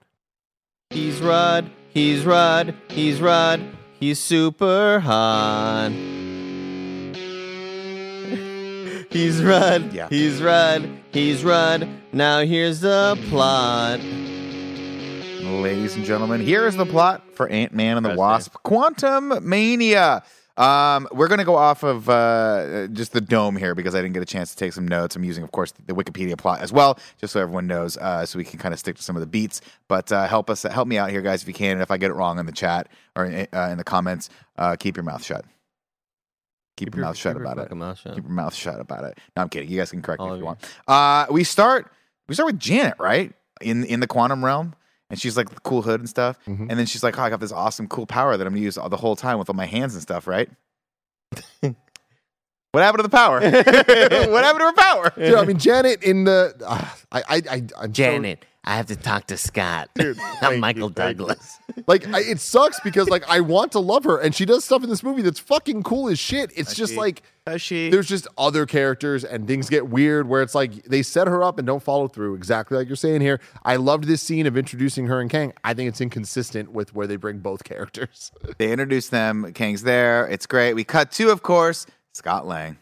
He's 0.89 1.22
Rod. 1.22 1.70
He's 1.89 2.26
Rod. 2.26 2.76
He's 2.89 3.22
Rod. 3.22 3.62
He's 4.00 4.20
super 4.20 5.00
hot. 5.00 5.89
He's 9.12 9.43
Rod. 9.43 9.91
Yeah. 9.93 10.08
He's 10.10 10.41
Rod. 10.41 10.89
He's 11.12 11.43
Rod. 11.43 11.88
Now 12.14 12.41
here's 12.41 12.82
the 12.82 13.18
plot. 13.30 14.00
Ladies 15.41 15.95
and 15.95 16.03
gentlemen, 16.03 16.41
here 16.41 16.67
is 16.67 16.75
the 16.75 16.85
plot 16.85 17.23
for 17.33 17.47
Ant 17.47 17.73
Man 17.73 17.95
and 17.95 18.05
the 18.05 18.15
Wasp 18.15 18.55
Quantumania. 18.65 20.23
Um, 20.57 21.07
we're 21.13 21.29
going 21.29 21.37
to 21.39 21.45
go 21.45 21.55
off 21.55 21.83
of 21.83 22.09
uh, 22.09 22.87
just 22.87 23.13
the 23.13 23.21
dome 23.21 23.55
here 23.55 23.73
because 23.73 23.95
I 23.95 24.01
didn't 24.01 24.13
get 24.13 24.21
a 24.21 24.25
chance 24.25 24.51
to 24.51 24.57
take 24.57 24.73
some 24.73 24.85
notes. 24.85 25.15
I'm 25.15 25.23
using, 25.23 25.43
of 25.45 25.51
course, 25.51 25.71
the 25.87 25.93
Wikipedia 25.93 26.37
plot 26.37 26.59
as 26.59 26.73
well, 26.73 26.99
just 27.17 27.31
so 27.31 27.39
everyone 27.39 27.67
knows, 27.67 27.95
uh, 27.97 28.25
so 28.25 28.37
we 28.37 28.43
can 28.43 28.59
kind 28.59 28.73
of 28.73 28.79
stick 28.79 28.97
to 28.97 29.01
some 29.01 29.15
of 29.15 29.21
the 29.21 29.27
beats. 29.27 29.61
But 29.87 30.11
uh, 30.11 30.27
help 30.27 30.49
us, 30.49 30.63
help 30.63 30.89
me 30.89 30.97
out 30.97 31.09
here, 31.09 31.21
guys, 31.21 31.41
if 31.41 31.47
you 31.47 31.53
can. 31.53 31.71
And 31.73 31.81
if 31.81 31.89
I 31.89 31.97
get 31.97 32.11
it 32.11 32.15
wrong 32.15 32.37
in 32.37 32.45
the 32.45 32.51
chat 32.51 32.89
or 33.15 33.25
in, 33.25 33.47
uh, 33.53 33.69
in 33.71 33.77
the 33.77 33.85
comments, 33.85 34.29
uh, 34.57 34.75
keep 34.77 34.97
your 34.97 35.05
mouth 35.05 35.23
shut. 35.23 35.45
Keep, 36.75 36.95
your, 36.95 37.05
mouth 37.05 37.15
shut 37.15 37.35
keep 37.35 37.43
your 37.43 37.51
about 37.51 37.71
it. 37.71 37.75
mouth 37.75 37.97
shut. 37.97 38.15
Keep 38.15 38.23
your 38.25 38.33
mouth 38.33 38.53
shut 38.53 38.79
about 38.81 39.05
it. 39.05 39.17
No, 39.37 39.43
I'm 39.43 39.49
kidding. 39.49 39.69
You 39.69 39.77
guys 39.77 39.91
can 39.91 40.01
correct 40.01 40.21
me 40.21 40.27
if 40.27 40.31
you 40.33 40.37
you. 40.39 40.45
want. 40.45 40.75
Uh, 40.87 41.25
we 41.31 41.45
start. 41.45 41.91
We 42.27 42.35
start 42.35 42.47
with 42.47 42.59
Janet, 42.59 42.95
right? 42.99 43.33
In 43.61 43.83
in 43.85 43.99
the 43.99 44.07
quantum 44.07 44.45
realm, 44.45 44.75
and 45.10 45.20
she's 45.20 45.36
like 45.38 45.49
the 45.49 45.60
cool 45.62 45.82
hood 45.82 45.99
and 45.99 46.10
stuff. 46.10 46.38
Mhm. 46.47 46.68
And 46.70 46.78
then 46.80 46.86
she's 46.86 47.03
like, 47.03 47.18
"Oh, 47.18 47.24
I 47.24 47.30
got 47.30 47.39
this 47.39 47.51
awesome, 47.51 47.88
cool 47.88 48.05
power 48.05 48.38
that 48.38 48.45
I'm 48.47 48.53
gonna 48.53 48.64
use 48.64 48.78
all, 48.78 48.89
the 48.89 48.97
whole 48.97 49.16
time 49.16 49.39
with 49.39 49.49
all 49.49 49.55
my 49.55 49.66
hands 49.66 49.93
and 49.93 50.01
stuff." 50.01 50.28
Right? 50.28 50.49
what 51.62 52.84
happened 52.84 52.99
to 52.99 53.03
the 53.03 53.10
power? 53.10 53.39
what 53.41 54.43
happened 54.43 54.60
to 54.60 54.66
her 54.66 54.74
power? 54.74 55.14
Dude, 55.16 55.36
I 55.36 55.45
mean, 55.45 55.57
Janet 55.57 56.03
in 56.03 56.24
the. 56.26 56.53
Uh, 56.66 56.86
I, 57.12 57.20
I, 57.22 57.24
I, 57.49 57.55
I'm 57.55 57.70
so- 57.70 57.88
Janet, 57.88 58.45
I 58.70 58.76
have 58.76 58.86
to 58.86 58.95
talk 58.95 59.26
to 59.28 59.38
Scott. 59.38 59.89
Dude, 59.95 60.20
I'm 60.43 60.59
Michael 60.59 60.89
you. 60.89 60.93
Douglas. 60.93 61.57
Like 61.88 62.07
I, 62.13 62.20
it 62.20 62.39
sucks 62.39 62.80
because 62.82 63.09
like 63.09 63.28
I 63.28 63.39
want 63.39 63.72
to 63.72 63.80
love 63.80 64.03
her 64.03 64.20
and 64.20 64.36
she 64.36 64.45
does 64.45 64.63
stuff 64.63 64.84
in 64.84 64.91
this 64.91 65.01
movie 65.01 65.24
that's 65.24 65.39
fucking 65.39 65.82
cool 65.82 66.07
as 66.07 66.20
shit. 66.20 66.51
It's 66.55 66.70
Does 66.70 66.78
just 66.78 66.93
she? 66.93 66.99
like 66.99 67.24
Does 67.47 67.63
she? 67.63 67.89
there's 67.89 68.07
just 68.07 68.28
other 68.38 68.67
characters 68.67 69.24
and 69.24 69.47
things 69.47 69.72
get 69.72 69.88
weird 69.89 70.30
where 70.30 70.43
it's 70.43 70.53
like 70.53 70.84
they 70.84 71.01
set 71.01 71.26
her 71.28 71.43
up 71.43 71.57
and 71.57 71.65
don't 71.65 71.82
follow 71.82 72.07
through 72.07 72.36
exactly 72.36 72.78
like 72.78 72.88
you're 72.88 72.95
saying 72.95 73.22
here. 73.22 73.41
I 73.63 73.78
loved 73.78 74.03
this 74.03 74.22
scene 74.22 74.45
of 74.45 74.55
introducing 74.55 75.07
her 75.07 75.20
and 75.20 75.32
Kang. 75.32 75.51
I 75.63 75.74
think 75.74 75.89
it's 75.89 75.99
inconsistent 75.99 76.72
with 76.72 76.93
where 76.93 77.07
they 77.07 77.15
bring 77.15 77.39
both 77.39 77.63
characters. 77.63 78.32
They 78.59 78.72
introduce 78.72 79.09
them. 79.09 79.51
Kang's 79.53 79.82
there. 79.82 80.28
It's 80.28 80.45
great. 80.45 80.74
We 80.74 80.84
cut 80.84 81.11
to, 81.13 81.32
of 81.32 81.41
course, 81.41 81.88
Scott 82.13 82.45
Lang 82.45 82.78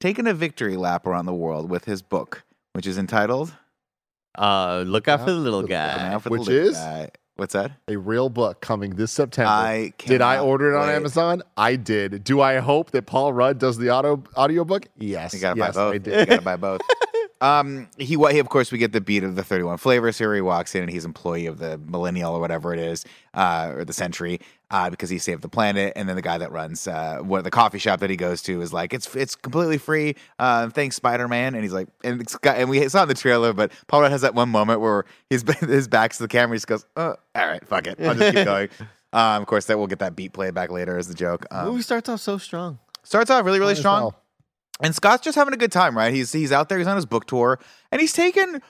taking 0.00 0.26
a 0.26 0.34
victory 0.34 0.76
lap 0.76 1.06
around 1.06 1.26
the 1.26 1.34
world 1.34 1.70
with 1.70 1.84
his 1.84 2.02
book, 2.02 2.44
which 2.72 2.88
is 2.88 2.98
entitled 2.98 3.52
Uh, 4.38 4.84
look 4.86 5.08
out 5.08 5.20
for 5.20 5.30
the 5.30 5.36
little 5.36 5.60
Looking 5.60 5.74
guy. 5.76 6.10
Now 6.10 6.18
for 6.20 6.28
the 6.28 6.32
which 6.32 6.48
Little 6.48 6.68
is? 6.68 6.76
Guy. 6.76 7.10
What's 7.36 7.52
that? 7.52 7.72
A 7.86 7.96
real 7.96 8.28
book 8.28 8.60
coming 8.60 8.96
this 8.96 9.12
September. 9.12 9.48
I 9.48 9.92
did 9.98 10.20
I 10.20 10.40
order 10.40 10.72
it 10.72 10.76
on 10.76 10.88
wait. 10.88 10.94
Amazon? 10.96 11.42
I 11.56 11.76
did. 11.76 12.24
Do 12.24 12.40
I 12.40 12.58
hope 12.58 12.90
that 12.92 13.06
Paul 13.06 13.32
Rudd 13.32 13.58
does 13.58 13.78
the 13.78 13.90
auto 13.90 14.24
audiobook? 14.36 14.86
Yes. 14.96 15.34
You 15.34 15.40
gotta 15.40 15.58
yes, 15.58 15.76
buy 15.76 15.92
both. 15.92 16.08
I 16.08 16.20
You 16.20 16.26
gotta 16.26 16.42
buy 16.42 16.56
both. 16.56 16.80
Um, 17.40 17.88
he, 17.98 18.16
he, 18.16 18.38
of 18.38 18.48
course, 18.48 18.72
we 18.72 18.78
get 18.78 18.92
the 18.92 19.00
beat 19.00 19.22
of 19.22 19.36
the 19.36 19.44
31 19.44 19.78
flavors 19.78 20.18
here. 20.18 20.34
He 20.34 20.40
walks 20.40 20.74
in 20.74 20.82
and 20.82 20.90
he's 20.90 21.04
employee 21.04 21.46
of 21.46 21.58
the 21.58 21.78
millennial 21.78 22.34
or 22.34 22.40
whatever 22.40 22.74
it 22.74 22.80
is, 22.80 23.04
uh, 23.34 23.72
or 23.76 23.84
the 23.84 23.92
century, 23.92 24.40
uh, 24.70 24.90
because 24.90 25.08
he 25.10 25.18
saved 25.18 25.42
the 25.42 25.48
planet. 25.48 25.92
And 25.96 26.08
then 26.08 26.16
the 26.16 26.22
guy 26.22 26.38
that 26.38 26.52
runs, 26.52 26.86
uh, 26.86 27.18
what 27.22 27.44
the 27.44 27.50
coffee 27.50 27.78
shop 27.78 28.00
that 28.00 28.10
he 28.10 28.16
goes 28.16 28.42
to 28.42 28.60
is 28.60 28.72
like, 28.72 28.92
it's, 28.92 29.14
it's 29.16 29.34
completely 29.34 29.78
free. 29.78 30.14
Uh, 30.38 30.68
thanks 30.68 30.96
Spider 30.96 31.26
Man. 31.28 31.54
And 31.54 31.62
he's 31.62 31.72
like, 31.72 31.88
and 32.04 32.20
it's 32.20 32.36
got, 32.36 32.58
and 32.58 32.68
we 32.68 32.86
saw 32.88 33.02
in 33.02 33.08
the 33.08 33.14
trailer, 33.14 33.52
but 33.52 33.72
Paul 33.86 34.02
Rudd 34.02 34.10
has 34.12 34.20
that 34.22 34.34
one 34.34 34.48
moment 34.50 34.80
where 34.80 35.04
his, 35.30 35.42
his 35.60 35.88
back's 35.88 36.18
to 36.18 36.24
the 36.24 36.28
camera. 36.28 36.54
He 36.54 36.58
just 36.58 36.66
goes, 36.66 36.84
oh, 36.96 37.14
all 37.34 37.46
right, 37.46 37.66
fuck 37.66 37.86
it. 37.86 37.98
I'll 38.00 38.14
just 38.14 38.34
keep 38.34 38.44
going. 38.46 38.68
Um, 39.12 39.40
of 39.42 39.46
course, 39.46 39.64
that 39.66 39.78
we'll 39.78 39.86
get 39.86 40.00
that 40.00 40.14
beat 40.16 40.34
played 40.34 40.52
back 40.54 40.70
later 40.70 40.98
as 40.98 41.08
the 41.08 41.14
joke. 41.14 41.46
The 41.48 41.60
Um, 41.60 41.68
movie 41.68 41.82
starts 41.82 42.08
off 42.10 42.20
so 42.20 42.36
strong. 42.36 42.78
starts 43.04 43.30
off 43.30 43.44
really, 43.44 43.58
really 43.58 43.72
As 43.72 43.78
strong. 43.78 44.12
And 44.82 44.94
Scott's 44.94 45.24
just 45.24 45.34
having 45.34 45.54
a 45.54 45.56
good 45.56 45.72
time, 45.72 45.96
right? 45.96 46.12
He's 46.12 46.30
he's 46.30 46.52
out 46.52 46.68
there, 46.68 46.78
he's 46.78 46.86
on 46.86 46.94
his 46.94 47.06
book 47.06 47.26
tour, 47.26 47.58
and 47.90 48.00
he's 48.00 48.12
taken 48.12 48.60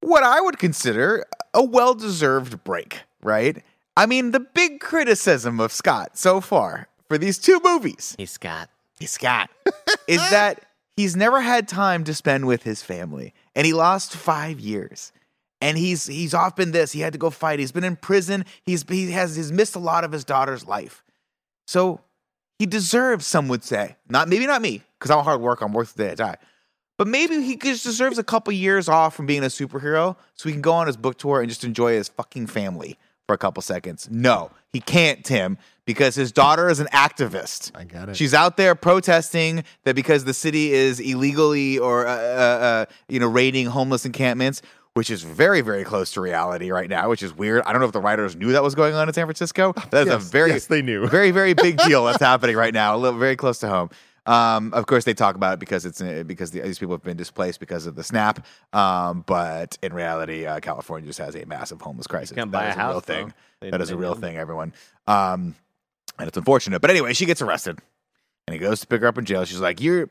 what 0.00 0.22
I 0.22 0.40
would 0.40 0.58
consider 0.58 1.24
a 1.52 1.62
well-deserved 1.62 2.64
break, 2.64 3.00
right? 3.22 3.62
I 3.96 4.06
mean, 4.06 4.32
the 4.32 4.40
big 4.40 4.80
criticism 4.80 5.60
of 5.60 5.72
Scott 5.72 6.16
so 6.18 6.40
far 6.40 6.88
for 7.08 7.18
these 7.18 7.38
two 7.38 7.60
movies, 7.62 8.16
Hey, 8.18 8.26
Scott. 8.26 8.68
he's 8.98 9.12
Scott, 9.12 9.50
is 10.08 10.18
that 10.30 10.64
he's 10.96 11.14
never 11.14 11.40
had 11.40 11.68
time 11.68 12.04
to 12.04 12.14
spend 12.14 12.46
with 12.46 12.62
his 12.64 12.82
family, 12.82 13.34
and 13.54 13.66
he 13.66 13.72
lost 13.72 14.16
five 14.16 14.58
years. 14.58 15.12
And 15.60 15.78
he's 15.78 16.06
he's 16.06 16.34
off 16.34 16.56
been 16.56 16.72
this. 16.72 16.92
He 16.92 17.00
had 17.00 17.14
to 17.14 17.18
go 17.18 17.30
fight. 17.30 17.58
He's 17.58 17.72
been 17.72 17.84
in 17.84 17.96
prison. 17.96 18.44
He's 18.66 18.84
he 18.86 19.12
has 19.12 19.34
he's 19.36 19.50
missed 19.50 19.76
a 19.76 19.78
lot 19.78 20.04
of 20.04 20.12
his 20.12 20.24
daughter's 20.24 20.66
life. 20.66 21.02
So 21.66 22.00
he 22.58 22.66
deserves, 22.66 23.26
some 23.26 23.48
would 23.48 23.64
say, 23.64 23.96
not 24.08 24.28
maybe 24.28 24.46
not 24.46 24.60
me, 24.60 24.82
because 24.98 25.10
I'm 25.10 25.20
a 25.20 25.22
hard 25.22 25.40
worker. 25.40 25.64
I'm 25.64 25.72
worth 25.72 25.94
the 25.94 26.04
day 26.04 26.10
I 26.10 26.14
die. 26.16 26.36
But 26.98 27.08
maybe 27.08 27.40
he 27.42 27.56
just 27.56 27.82
deserves 27.82 28.18
a 28.18 28.24
couple 28.24 28.52
years 28.52 28.88
off 28.90 29.14
from 29.14 29.24
being 29.26 29.42
a 29.42 29.46
superhero 29.46 30.16
so 30.34 30.48
he 30.48 30.52
can 30.52 30.60
go 30.60 30.72
on 30.74 30.86
his 30.86 30.96
book 30.98 31.16
tour 31.16 31.40
and 31.40 31.48
just 31.48 31.64
enjoy 31.64 31.94
his 31.94 32.08
fucking 32.08 32.46
family 32.48 32.98
for 33.26 33.34
a 33.34 33.38
couple 33.38 33.62
seconds. 33.62 34.08
No, 34.10 34.50
he 34.72 34.80
can't, 34.80 35.24
Tim, 35.24 35.58
because 35.86 36.14
his 36.14 36.32
daughter 36.32 36.68
is 36.68 36.80
an 36.80 36.88
activist. 36.88 37.72
I 37.74 37.84
get 37.84 38.08
it. 38.08 38.16
She's 38.16 38.34
out 38.34 38.56
there 38.56 38.74
protesting 38.74 39.64
that 39.84 39.94
because 39.94 40.24
the 40.24 40.34
city 40.34 40.72
is 40.72 41.00
illegally 41.00 41.78
or 41.78 42.06
uh, 42.06 42.10
uh, 42.10 42.16
uh, 42.16 42.84
you 43.08 43.20
know 43.20 43.28
raiding 43.28 43.66
homeless 43.66 44.04
encampments, 44.04 44.62
which 44.94 45.10
is 45.10 45.22
very 45.22 45.60
very 45.60 45.84
close 45.84 46.12
to 46.12 46.20
reality 46.20 46.70
right 46.70 46.88
now, 46.88 47.08
which 47.08 47.22
is 47.22 47.32
weird. 47.34 47.62
I 47.64 47.72
don't 47.72 47.80
know 47.80 47.86
if 47.86 47.92
the 47.92 48.00
writers 48.00 48.36
knew 48.36 48.52
that 48.52 48.62
was 48.62 48.74
going 48.74 48.94
on 48.94 49.08
in 49.08 49.14
San 49.14 49.26
Francisco. 49.26 49.74
That's 49.90 50.10
a 50.10 50.18
very 50.18 50.50
yes, 50.50 50.66
they 50.66 50.82
knew. 50.82 51.06
very 51.08 51.30
very 51.30 51.54
big 51.54 51.78
deal 51.86 52.04
that's 52.04 52.20
happening 52.20 52.56
right 52.56 52.74
now. 52.74 52.94
A 52.94 52.98
little 52.98 53.18
very 53.18 53.36
close 53.36 53.58
to 53.60 53.68
home. 53.68 53.90
Um, 54.26 54.72
of 54.72 54.86
course, 54.86 55.04
they 55.04 55.14
talk 55.14 55.36
about 55.36 55.54
it 55.54 55.60
because 55.60 55.84
it's 55.84 56.00
uh, 56.00 56.24
because 56.26 56.50
the, 56.50 56.60
these 56.60 56.78
people 56.78 56.94
have 56.94 57.02
been 57.02 57.16
displaced 57.16 57.60
because 57.60 57.86
of 57.86 57.94
the 57.94 58.02
snap. 58.02 58.44
Um, 58.72 59.22
but 59.26 59.76
in 59.82 59.92
reality, 59.92 60.46
uh, 60.46 60.60
California 60.60 61.06
just 61.06 61.18
has 61.18 61.34
a 61.34 61.44
massive 61.46 61.80
homeless 61.80 62.06
crisis. 62.06 62.34
That 62.36 62.50
buy 62.50 62.66
a 62.66 62.70
is 62.70 62.76
real 62.76 62.84
house, 62.86 63.04
thing. 63.04 63.34
They- 63.60 63.70
that 63.70 63.80
is 63.80 63.90
a 63.90 63.96
real 63.96 64.14
thing, 64.14 64.36
everyone. 64.36 64.72
Um, 65.06 65.54
and 66.18 66.28
it's 66.28 66.36
unfortunate. 66.36 66.80
But 66.80 66.90
anyway, 66.90 67.12
she 67.12 67.26
gets 67.26 67.42
arrested, 67.42 67.78
and 68.46 68.54
he 68.54 68.58
goes 68.60 68.80
to 68.80 68.86
pick 68.86 69.00
her 69.02 69.06
up 69.08 69.18
in 69.18 69.24
jail. 69.24 69.44
She's 69.44 69.60
like, 69.60 69.80
"You're." 69.80 70.08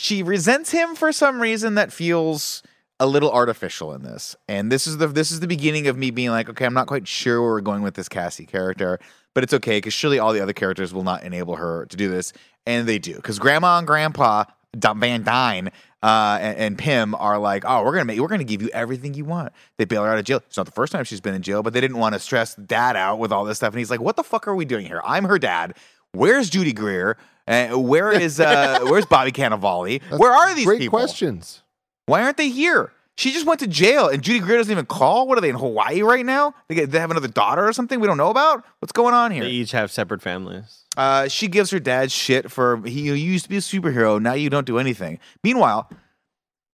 She 0.00 0.22
resents 0.24 0.72
him 0.72 0.96
for 0.96 1.12
some 1.12 1.40
reason 1.40 1.76
that 1.76 1.92
feels 1.92 2.62
a 2.98 3.06
little 3.06 3.30
artificial 3.30 3.92
in 3.94 4.02
this. 4.02 4.34
And 4.48 4.70
this 4.70 4.86
is 4.86 4.96
the 4.98 5.06
this 5.06 5.30
is 5.30 5.40
the 5.40 5.46
beginning 5.46 5.86
of 5.86 5.96
me 5.96 6.10
being 6.10 6.30
like, 6.30 6.48
okay, 6.48 6.64
I'm 6.64 6.74
not 6.74 6.86
quite 6.86 7.06
sure 7.06 7.40
where 7.40 7.50
we're 7.52 7.60
going 7.60 7.82
with 7.82 7.94
this 7.94 8.08
Cassie 8.08 8.46
character, 8.46 8.98
but 9.34 9.44
it's 9.44 9.52
okay 9.54 9.76
because 9.78 9.92
surely 9.94 10.18
all 10.18 10.32
the 10.32 10.40
other 10.40 10.52
characters 10.52 10.92
will 10.92 11.04
not 11.04 11.22
enable 11.22 11.56
her 11.56 11.86
to 11.86 11.96
do 11.96 12.08
this, 12.08 12.32
and 12.66 12.88
they 12.88 12.98
do 12.98 13.14
because 13.16 13.38
Grandma 13.38 13.78
and 13.78 13.86
Grandpa 13.86 14.44
Van 14.74 15.22
Dyne 15.22 15.70
uh, 16.02 16.38
and, 16.40 16.58
and 16.58 16.78
Pym 16.78 17.14
are 17.14 17.38
like, 17.38 17.64
oh, 17.66 17.84
we're 17.84 17.92
gonna 17.92 18.04
make, 18.06 18.18
we're 18.18 18.28
gonna 18.28 18.44
give 18.44 18.62
you 18.62 18.68
everything 18.72 19.14
you 19.14 19.24
want. 19.24 19.52
They 19.76 19.84
bail 19.84 20.02
her 20.04 20.10
out 20.10 20.18
of 20.18 20.24
jail. 20.24 20.38
It's 20.46 20.56
not 20.56 20.66
the 20.66 20.72
first 20.72 20.92
time 20.92 21.04
she's 21.04 21.20
been 21.20 21.34
in 21.34 21.42
jail, 21.42 21.62
but 21.62 21.72
they 21.72 21.80
didn't 21.80 21.98
want 21.98 22.14
to 22.14 22.18
stress 22.18 22.54
Dad 22.54 22.96
out 22.96 23.18
with 23.18 23.32
all 23.32 23.44
this 23.44 23.58
stuff, 23.58 23.72
and 23.72 23.78
he's 23.78 23.90
like, 23.90 24.00
what 24.00 24.16
the 24.16 24.24
fuck 24.24 24.48
are 24.48 24.54
we 24.54 24.64
doing 24.64 24.86
here? 24.86 25.00
I'm 25.04 25.24
her 25.24 25.38
dad. 25.38 25.76
Where's 26.12 26.50
Judy 26.50 26.72
Greer? 26.72 27.16
Uh, 27.48 27.78
where 27.78 28.12
is 28.12 28.38
uh, 28.40 28.80
where's 28.84 29.06
Bobby 29.06 29.32
Cannavale? 29.32 30.00
Where 30.18 30.32
are 30.32 30.54
these 30.54 30.64
Great 30.64 30.80
people? 30.80 30.98
questions. 30.98 31.62
Why 32.06 32.22
aren't 32.22 32.36
they 32.36 32.48
here? 32.48 32.92
She 33.16 33.32
just 33.32 33.44
went 33.46 33.60
to 33.60 33.66
jail, 33.66 34.08
and 34.08 34.22
Judy 34.22 34.38
Greer 34.40 34.56
doesn't 34.56 34.72
even 34.72 34.86
call. 34.86 35.28
What 35.28 35.36
are 35.36 35.42
they 35.42 35.50
in 35.50 35.56
Hawaii 35.56 36.00
right 36.02 36.24
now? 36.24 36.54
They, 36.68 36.74
get, 36.74 36.90
they 36.90 36.98
have 36.98 37.10
another 37.10 37.28
daughter 37.28 37.66
or 37.68 37.72
something 37.74 38.00
we 38.00 38.06
don't 38.06 38.16
know 38.16 38.30
about. 38.30 38.64
What's 38.78 38.92
going 38.92 39.12
on 39.14 39.30
here? 39.32 39.44
They 39.44 39.50
each 39.50 39.72
have 39.72 39.90
separate 39.90 40.22
families. 40.22 40.84
Uh, 40.96 41.28
she 41.28 41.46
gives 41.48 41.70
her 41.70 41.78
dad 41.78 42.10
shit 42.10 42.50
for 42.50 42.80
he 42.86 43.02
you 43.02 43.12
used 43.14 43.44
to 43.44 43.48
be 43.50 43.56
a 43.58 43.60
superhero. 43.60 44.20
Now 44.20 44.32
you 44.32 44.48
don't 44.50 44.66
do 44.66 44.78
anything. 44.78 45.18
Meanwhile, 45.44 45.90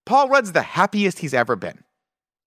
Paul 0.06 0.28
Rudd's 0.28 0.52
the 0.52 0.62
happiest 0.62 1.18
he's 1.18 1.34
ever 1.34 1.56
been. 1.56 1.82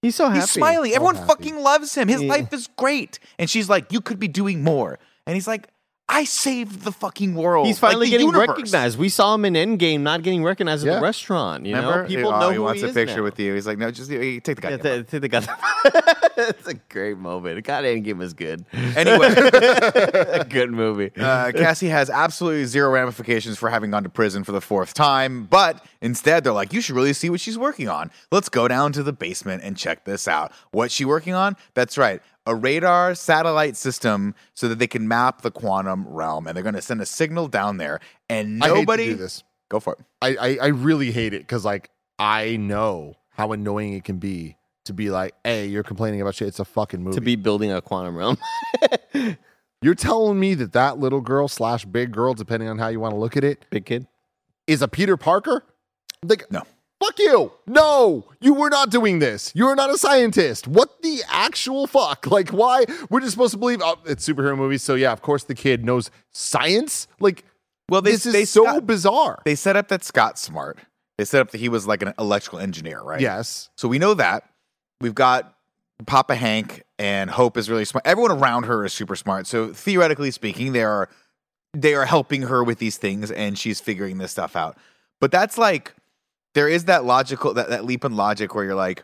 He's 0.02 0.16
so 0.16 0.28
happy. 0.28 0.40
He's 0.40 0.52
smiling. 0.52 0.92
So 0.92 0.96
Everyone 0.96 1.16
happy. 1.16 1.28
fucking 1.28 1.58
loves 1.60 1.94
him. 1.96 2.08
His 2.08 2.22
Yeah. 2.24 2.30
life 2.30 2.54
is 2.54 2.68
great. 2.78 3.20
And 3.38 3.50
she's 3.50 3.70
like, 3.70 3.92
"You 3.92 4.02
could 4.02 4.20
be 4.20 4.28
doing 4.28 4.64
more." 4.64 5.00
And 5.28 5.36
he's 5.36 5.48
like, 5.48 5.68
"I 6.12 6.26
saved 6.26 6.82
the 6.82 6.92
fucking 6.92 7.34
world." 7.36 7.66
He's 7.68 7.80
finally 7.80 8.08
the 8.08 8.12
getting 8.12 8.28
universe." 8.28 8.50
recognized. 8.50 9.00
We 9.00 9.10
saw 9.10 9.34
him 9.34 9.46
in 9.46 9.54
Endgame 9.54 10.02
not 10.02 10.22
getting 10.22 10.44
recognized 10.44 10.86
at 10.86 10.96
the 10.96 11.02
restaurant. 11.02 11.66
You 11.66 11.76
Remember? 11.76 12.04
know, 12.04 12.08
people 12.08 12.34
oh, 12.34 12.40
know 12.40 12.50
he 12.50 12.56
who 12.58 12.64
wants 12.64 12.82
he 12.82 12.90
a 12.90 12.94
picture 12.94 13.18
now. 13.18 13.24
with 13.24 13.40
you. 13.40 13.54
He's 13.56 13.66
like, 13.66 13.78
"No, 13.78 13.90
just 13.90 14.10
take 14.12 14.44
the 14.44 14.52
Yeah, 14.64 14.78
goddamn." 14.78 15.06
th- 15.06 15.08
th- 15.10 15.22
they 15.22 15.30
It's 16.38 16.68
a 16.68 16.74
great 16.74 17.18
moment. 17.18 17.64
God, 17.66 17.84
Endgame 17.84 18.22
is 18.22 18.34
good. 18.34 18.66
Anyway. 18.74 19.28
a 19.36 20.46
good 20.48 20.72
movie. 20.72 21.12
Uh, 21.18 21.52
Cassie 21.52 21.90
has 21.90 22.10
absolutely 22.10 22.66
zero 22.66 22.92
ramifications 22.92 23.58
for 23.58 23.70
having 23.70 23.92
gone 23.92 24.04
to 24.04 24.10
prison 24.10 24.44
for 24.44 24.52
the 24.52 24.62
fourth 24.62 24.94
time, 24.94 25.46
but 25.46 25.84
instead 26.02 26.44
they're 26.44 26.54
like, 26.54 26.74
you 26.74 26.82
should 26.82 26.96
really 26.96 27.14
see 27.14 27.30
what 27.30 27.40
she's 27.40 27.58
working 27.58 27.90
on. 27.90 28.12
Let's 28.32 28.50
go 28.50 28.68
down 28.68 28.92
to 28.94 29.04
the 29.04 29.14
basement 29.14 29.64
and 29.64 29.78
check 29.78 30.06
this 30.06 30.28
out. 30.28 30.52
What's 30.72 30.94
she 30.94 31.06
working 31.06 31.34
on? 31.34 31.56
That's 31.74 31.98
right. 31.98 32.22
A 32.48 32.56
radar 32.56 33.14
satellite 33.16 33.78
system 33.78 34.34
so 34.56 34.68
that 34.68 34.80
they 34.80 34.88
can 34.88 35.08
map 35.08 35.42
the 35.42 35.52
quantum 35.52 36.08
realm, 36.08 36.48
and 36.48 36.56
they're 36.56 36.64
going 36.64 36.76
to 36.76 36.82
send 36.82 37.00
a 37.02 37.06
signal 37.06 37.48
down 37.48 37.78
there, 37.78 38.00
and 38.30 38.64
I 38.64 38.68
hate 38.68 38.74
to 38.74 38.80
nobody 38.80 39.06
do 39.10 39.16
this. 39.16 39.44
go 39.70 39.80
for 39.80 39.94
it. 39.94 40.00
I, 40.22 40.36
I, 40.36 40.58
I 40.64 40.68
really 40.68 41.12
hate 41.12 41.34
it 41.34 41.42
because 41.42 41.64
like 41.66 41.90
I 42.18 42.56
know 42.58 43.16
how 43.32 43.52
annoying 43.52 43.94
it 43.94 44.04
can 44.04 44.18
be 44.18 44.58
to 44.86 44.94
be 44.94 45.12
like, 45.12 45.36
hey, 45.44 45.68
you're 45.68 45.84
complaining 45.84 46.20
about 46.22 46.34
shit. 46.36 46.48
It's 46.48 46.60
a 46.60 46.66
fucking 46.66 47.04
movie. 47.04 47.16
to 47.16 47.22
be 47.22 47.36
building 47.36 47.72
a 47.72 47.82
quantum 47.82 48.18
realm. 48.18 48.38
you're 49.82 49.96
telling 49.96 50.40
me 50.40 50.54
that 50.56 50.74
that 50.74 50.98
little 51.00 51.22
girl 51.22 51.48
slash 51.48 51.86
big 51.86 52.12
girl, 52.12 52.34
depending 52.34 52.70
on 52.70 52.80
how 52.80 52.88
you 52.88 53.00
want 53.00 53.14
to 53.14 53.20
look 53.20 53.38
at 53.38 53.44
it, 53.44 53.66
Big 53.70 53.86
kid. 53.86 54.08
is 54.68 54.82
a 54.82 54.88
Peter 54.88 55.18
Parker? 55.18 55.64
Like, 56.24 56.52
No. 56.52 56.64
Fuck 57.02 57.18
you. 57.20 57.52
No, 57.68 58.26
you 58.40 58.54
were 58.54 58.70
not 58.70 58.92
doing 58.92 59.20
this. 59.20 59.52
You're 59.56 59.76
not 59.76 59.90
a 59.90 59.98
scientist. 59.98 60.68
What 60.68 61.02
the 61.02 61.22
actual 61.30 61.88
fuck? 61.88 62.28
Like, 62.28 62.50
why? 62.52 62.86
We're 63.10 63.20
just 63.22 63.32
supposed 63.34 63.54
to 63.54 63.58
believe 63.58 63.80
oh, 63.84 63.98
it's 64.06 64.28
superhero 64.28 64.56
movies. 64.58 64.84
So, 64.84 64.96
yeah, 64.96 65.12
of 65.12 65.22
course 65.22 65.44
the 65.44 65.56
kid 65.56 65.84
knows 65.84 66.12
science. 66.32 67.08
Like, 67.20 67.44
Well, 67.90 68.02
they- 68.02 68.12
this 68.12 68.26
is 68.26 68.34
they 68.34 68.46
so 68.46 68.64
Scott- 68.66 68.86
bizarre. 68.86 69.42
They 69.46 69.56
set 69.56 69.76
up 69.76 69.88
that 69.90 70.04
Scott's 70.04 70.42
smart. 70.42 70.78
They 71.18 71.26
set 71.26 71.42
up 71.42 71.52
that 71.52 71.58
he 71.60 71.70
was 71.70 71.86
like 71.88 72.02
an 72.04 72.14
electrical 72.20 72.60
engineer, 72.60 73.02
right? 73.02 73.20
Yes. 73.20 73.70
So 73.76 73.88
we 73.88 74.00
know 74.00 74.14
that. 74.14 74.44
We've 75.02 75.16
got 75.16 75.56
Papa 76.06 76.36
Hank 76.36 76.84
and 77.00 77.30
Hope 77.30 77.58
is 77.58 77.70
really 77.70 77.86
smart. 77.86 78.06
Everyone 78.08 78.32
around 78.32 78.64
her 78.64 78.86
is 78.86 78.94
super 78.94 79.16
smart. 79.16 79.48
So 79.48 79.74
theoretically 79.74 80.32
speaking, 80.32 80.72
they 80.74 80.84
are 80.84 81.10
they 81.74 81.94
are 81.96 82.06
helping 82.06 82.44
her 82.44 82.64
with 82.64 82.80
these 82.80 82.98
things 82.98 83.32
and 83.32 83.58
she's 83.58 83.80
figuring 83.80 84.18
this 84.20 84.32
stuff 84.32 84.56
out. 84.56 84.78
But 85.20 85.32
that's 85.32 85.58
like 85.58 85.94
there 86.54 86.68
is 86.68 86.86
that 86.86 87.06
logical 87.06 87.54
that, 87.54 87.70
that 87.70 87.86
leap 87.86 88.06
in 88.06 88.16
logic 88.16 88.54
where 88.54 88.64
you're 88.64 88.76
like, 88.76 89.04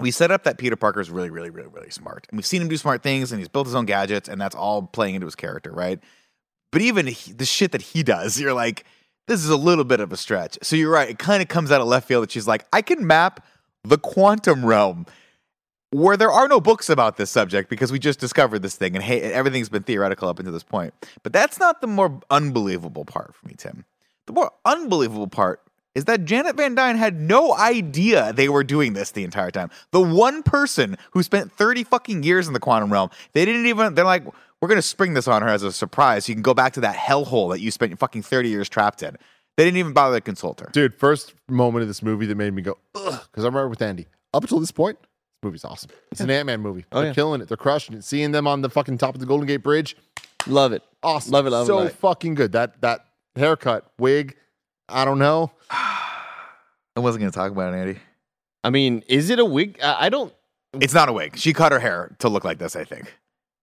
we 0.00 0.10
set 0.10 0.30
up 0.30 0.44
that 0.44 0.58
Peter 0.58 0.76
Parker 0.76 1.00
is 1.00 1.10
really, 1.10 1.30
really, 1.30 1.50
really, 1.50 1.68
really 1.68 1.90
smart. 1.90 2.26
And 2.30 2.38
we've 2.38 2.46
seen 2.46 2.62
him 2.62 2.68
do 2.68 2.76
smart 2.76 3.02
things 3.02 3.32
and 3.32 3.38
he's 3.38 3.48
built 3.48 3.66
his 3.66 3.74
own 3.74 3.86
gadgets 3.86 4.28
and 4.28 4.40
that's 4.40 4.54
all 4.54 4.82
playing 4.82 5.14
into 5.14 5.26
his 5.26 5.34
character, 5.34 5.70
right? 5.70 6.00
But 6.70 6.82
even 6.82 7.06
he, 7.06 7.32
the 7.32 7.44
shit 7.44 7.72
that 7.72 7.82
he 7.82 8.02
does, 8.02 8.40
you're 8.40 8.54
like, 8.54 8.84
this 9.28 9.42
is 9.42 9.50
a 9.50 9.56
little 9.56 9.84
bit 9.84 10.00
of 10.00 10.12
a 10.12 10.16
stretch. 10.16 10.58
So 10.62 10.74
you're 10.76 10.90
right. 10.90 11.10
It 11.10 11.18
kind 11.18 11.42
of 11.42 11.48
comes 11.48 11.70
out 11.70 11.80
of 11.80 11.86
left 11.86 12.08
field 12.08 12.24
that 12.24 12.32
she's 12.32 12.48
like, 12.48 12.66
I 12.72 12.82
can 12.82 13.06
map 13.06 13.44
the 13.84 13.98
quantum 13.98 14.64
realm 14.66 15.06
where 15.90 16.16
there 16.16 16.30
are 16.30 16.48
no 16.48 16.60
books 16.60 16.88
about 16.88 17.18
this 17.18 17.30
subject 17.30 17.68
because 17.68 17.92
we 17.92 17.98
just 17.98 18.18
discovered 18.18 18.60
this 18.60 18.76
thing 18.76 18.96
and 18.96 19.04
hey, 19.04 19.20
everything's 19.20 19.68
been 19.68 19.82
theoretical 19.82 20.28
up 20.28 20.38
until 20.38 20.52
this 20.52 20.62
point. 20.62 20.94
But 21.22 21.32
that's 21.32 21.60
not 21.60 21.80
the 21.80 21.86
more 21.86 22.20
unbelievable 22.30 23.04
part 23.04 23.34
for 23.34 23.46
me, 23.46 23.54
Tim. 23.56 23.84
The 24.26 24.32
more 24.32 24.50
unbelievable 24.64 25.28
part 25.28 25.60
is 25.94 26.04
that 26.06 26.24
Janet 26.24 26.56
Van 26.56 26.74
Dyne 26.74 26.96
had 26.96 27.20
no 27.20 27.54
idea 27.54 28.32
they 28.32 28.48
were 28.48 28.64
doing 28.64 28.92
this 28.94 29.10
the 29.10 29.24
entire 29.24 29.50
time. 29.50 29.70
The 29.90 30.00
one 30.00 30.42
person 30.42 30.96
who 31.12 31.22
spent 31.22 31.52
30 31.52 31.84
fucking 31.84 32.22
years 32.22 32.46
in 32.46 32.54
the 32.54 32.60
quantum 32.60 32.92
realm, 32.92 33.10
they 33.32 33.44
didn't 33.44 33.66
even, 33.66 33.94
they're 33.94 34.04
like, 34.04 34.24
we're 34.60 34.68
going 34.68 34.78
to 34.78 34.82
spring 34.82 35.14
this 35.14 35.28
on 35.28 35.42
her 35.42 35.48
as 35.48 35.62
a 35.62 35.72
surprise 35.72 36.24
so 36.24 36.30
you 36.30 36.34
can 36.36 36.42
go 36.42 36.54
back 36.54 36.72
to 36.74 36.80
that 36.80 36.96
hellhole 36.96 37.50
that 37.50 37.60
you 37.60 37.70
spent 37.70 37.90
your 37.90 37.96
fucking 37.98 38.22
30 38.22 38.48
years 38.48 38.68
trapped 38.68 39.02
in. 39.02 39.16
They 39.56 39.64
didn't 39.64 39.76
even 39.78 39.92
bother 39.92 40.16
to 40.16 40.20
consult 40.22 40.60
her. 40.60 40.70
Dude, 40.72 40.94
first 40.94 41.34
moment 41.48 41.82
of 41.82 41.88
this 41.88 42.02
movie 42.02 42.24
that 42.26 42.36
made 42.36 42.54
me 42.54 42.62
go, 42.62 42.78
ugh, 42.94 43.20
because 43.30 43.44
I 43.44 43.48
remember 43.48 43.68
with 43.68 43.82
Andy. 43.82 44.06
Up 44.32 44.42
until 44.44 44.60
this 44.60 44.70
point, 44.70 44.98
this 45.00 45.08
movie's 45.42 45.64
awesome. 45.64 45.90
It's 46.10 46.20
an 46.22 46.30
Ant 46.30 46.46
Man 46.46 46.60
movie. 46.62 46.86
Oh, 46.90 47.00
They're 47.00 47.08
yeah. 47.08 47.14
killing 47.14 47.42
it. 47.42 47.48
They're 47.48 47.56
crushing 47.58 47.94
it. 47.96 48.04
Seeing 48.04 48.30
them 48.32 48.46
on 48.46 48.62
the 48.62 48.70
fucking 48.70 48.96
top 48.96 49.14
of 49.14 49.20
the 49.20 49.26
Golden 49.26 49.46
Gate 49.46 49.58
Bridge, 49.62 49.94
Love 50.46 50.72
it. 50.72 50.82
awesome. 51.02 51.32
Love 51.32 51.46
it, 51.46 51.50
love 51.50 51.64
it, 51.64 51.66
so 51.66 51.76
love 51.76 51.86
it. 51.88 51.92
fucking 51.96 52.34
good. 52.34 52.52
That 52.52 52.80
that 52.80 53.04
haircut, 53.36 53.92
wig, 53.98 54.36
I 54.92 55.04
don't 55.04 55.18
know. 55.18 55.50
I 55.70 57.00
wasn't 57.00 57.20
going 57.22 57.32
to 57.32 57.36
talk 57.36 57.50
about 57.50 57.72
it, 57.74 57.76
Andy. 57.78 57.98
I 58.64 58.70
mean, 58.70 59.02
is 59.08 59.30
it 59.30 59.38
a 59.38 59.44
wig? 59.44 59.78
I 59.82 60.06
I 60.06 60.08
don't. 60.08 60.32
It's 60.80 60.94
not 60.94 61.08
a 61.08 61.12
wig. 61.12 61.36
She 61.36 61.52
cut 61.52 61.72
her 61.72 61.78
hair 61.78 62.14
to 62.20 62.28
look 62.28 62.44
like 62.44 62.58
this, 62.58 62.76
I 62.76 62.84
think. 62.84 63.14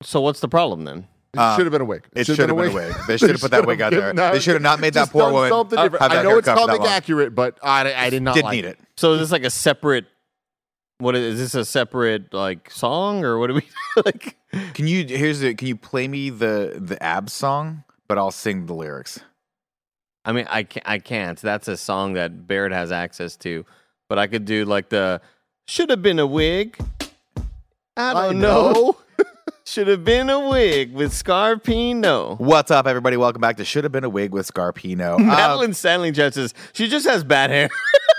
So 0.04 0.22
what's 0.22 0.40
the 0.40 0.48
problem 0.48 0.84
then? 0.84 1.08
It 1.34 1.40
Uh, 1.40 1.56
should 1.56 1.66
have 1.66 1.72
been 1.72 1.82
a 1.82 1.86
wig. 1.86 2.06
It 2.16 2.26
should 2.26 2.38
have 2.40 2.48
been 2.48 2.68
a 2.68 2.72
wig. 2.74 2.94
They 3.08 3.18
should 3.18 3.30
have 3.30 3.40
put 3.42 3.52
that 3.52 3.66
wig 3.66 3.82
out 3.82 3.92
there. 3.92 4.14
No, 4.14 4.32
They 4.32 4.40
should 4.40 4.54
have 4.54 4.62
not 4.62 4.80
made 4.80 4.94
that 4.96 5.02
just 5.02 5.12
poor 5.12 5.24
done 5.24 5.34
woman 5.34 5.50
Something 5.50 5.78
have 5.80 5.92
that 5.94 6.02
I 6.12 6.24
know 6.24 6.38
it's 6.38 6.48
haircut 6.48 6.62
for 6.64 6.68
that 6.68 6.74
comic 6.74 6.80
long. 6.82 6.88
accurate, 6.90 7.36
but 7.36 7.58
I, 7.64 7.94
I 7.94 8.10
did 8.10 8.24
not 8.24 8.34
Didn't 8.36 8.46
like 8.46 8.56
need 8.56 8.66
it. 8.66 8.80
So 8.98 9.14
is 9.14 9.20
this 9.20 9.32
like 9.32 9.44
a 9.44 9.50
separate? 9.50 10.06
What 10.98 11.16
is, 11.16 11.36
is 11.36 11.40
this 11.54 11.56
a 11.56 11.66
separate 11.66 12.34
like 12.34 12.70
song 12.72 13.24
or 13.24 13.38
what 13.38 13.48
do 13.48 13.54
we 13.56 13.62
like? 14.06 14.36
Can 14.74 14.88
you 14.88 15.06
here's 15.06 15.40
the 15.40 15.54
can 15.54 15.68
you 15.68 15.76
play 15.76 16.08
me 16.08 16.30
the 16.30 16.76
the 16.78 17.02
abs 17.02 17.32
song, 17.34 17.84
but 18.08 18.18
I'll 18.18 18.32
sing 18.32 18.66
the 18.66 18.74
lyrics. 18.74 19.20
I 20.26 20.32
mean, 20.32 20.45
I 20.49 20.63
can't. 20.63 20.88
I 20.88 20.99
can't. 20.99 21.39
That's 21.39 21.67
a 21.67 21.78
song 21.78 22.13
that 22.13 22.47
Barrett 22.47 22.72
has 22.72 22.91
access 22.91 23.36
to, 23.38 23.65
but 24.07 24.20
I 24.20 24.28
could 24.28 24.45
do 24.45 24.65
like 24.65 24.89
the 24.89 25.22
should 25.67 25.89
have 25.89 26.01
been 26.01 26.20
a 26.20 26.28
wig. 26.28 26.78
I 27.95 28.13
don't 28.13 28.39
know. 28.39 28.97
should 29.65 29.88
have 29.88 30.03
been 30.03 30.30
a 30.30 30.49
wig 30.49 30.93
with 30.93 31.11
Scarpino. 31.13 32.39
What's 32.39 32.72
up, 32.72 32.88
everybody? 32.88 33.17
Welcome 33.17 33.41
back 33.41 33.57
to 33.57 33.65
Should 33.65 33.84
Have 33.84 33.91
Been 33.91 34.03
a 34.03 34.09
Wig 34.09 34.32
with 34.32 34.51
Scarpino. 34.51 35.15
Uh, 35.15 35.17
Madeline 35.24 35.74
Stanley 35.74 36.11
just 36.11 36.36
says 36.36 36.53
she 36.74 36.88
just 36.88 37.05
has 37.05 37.24
bad 37.24 37.49
hair. 37.49 37.70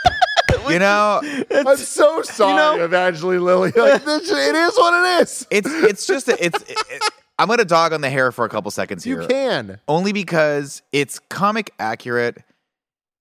you 0.69 0.79
know, 0.79 1.21
I'm 1.51 1.77
so 1.77 2.23
sorry, 2.23 2.79
know- 2.79 2.85
Evangeline 2.85 3.45
Lilly. 3.45 3.73
Like, 3.75 4.03
it 4.07 4.55
is 4.55 4.77
what 4.77 4.95
it 4.95 5.23
is. 5.23 5.47
it's 5.51 5.69
it's 5.69 6.07
just 6.07 6.29
a, 6.29 6.45
it's. 6.45 6.63
It, 6.63 7.03
I'm 7.41 7.49
gonna 7.49 7.65
dog 7.65 7.93
on 7.93 8.01
the 8.03 8.11
hair 8.11 8.31
for 8.33 8.45
a 8.45 8.49
couple 8.49 8.71
seconds 8.71 9.03
here. 9.05 9.23
You 9.23 9.27
can. 9.29 9.81
only 9.89 10.13
because 10.13 10.83
it's 10.93 11.19
comic 11.31 11.73
accurate 11.79 12.39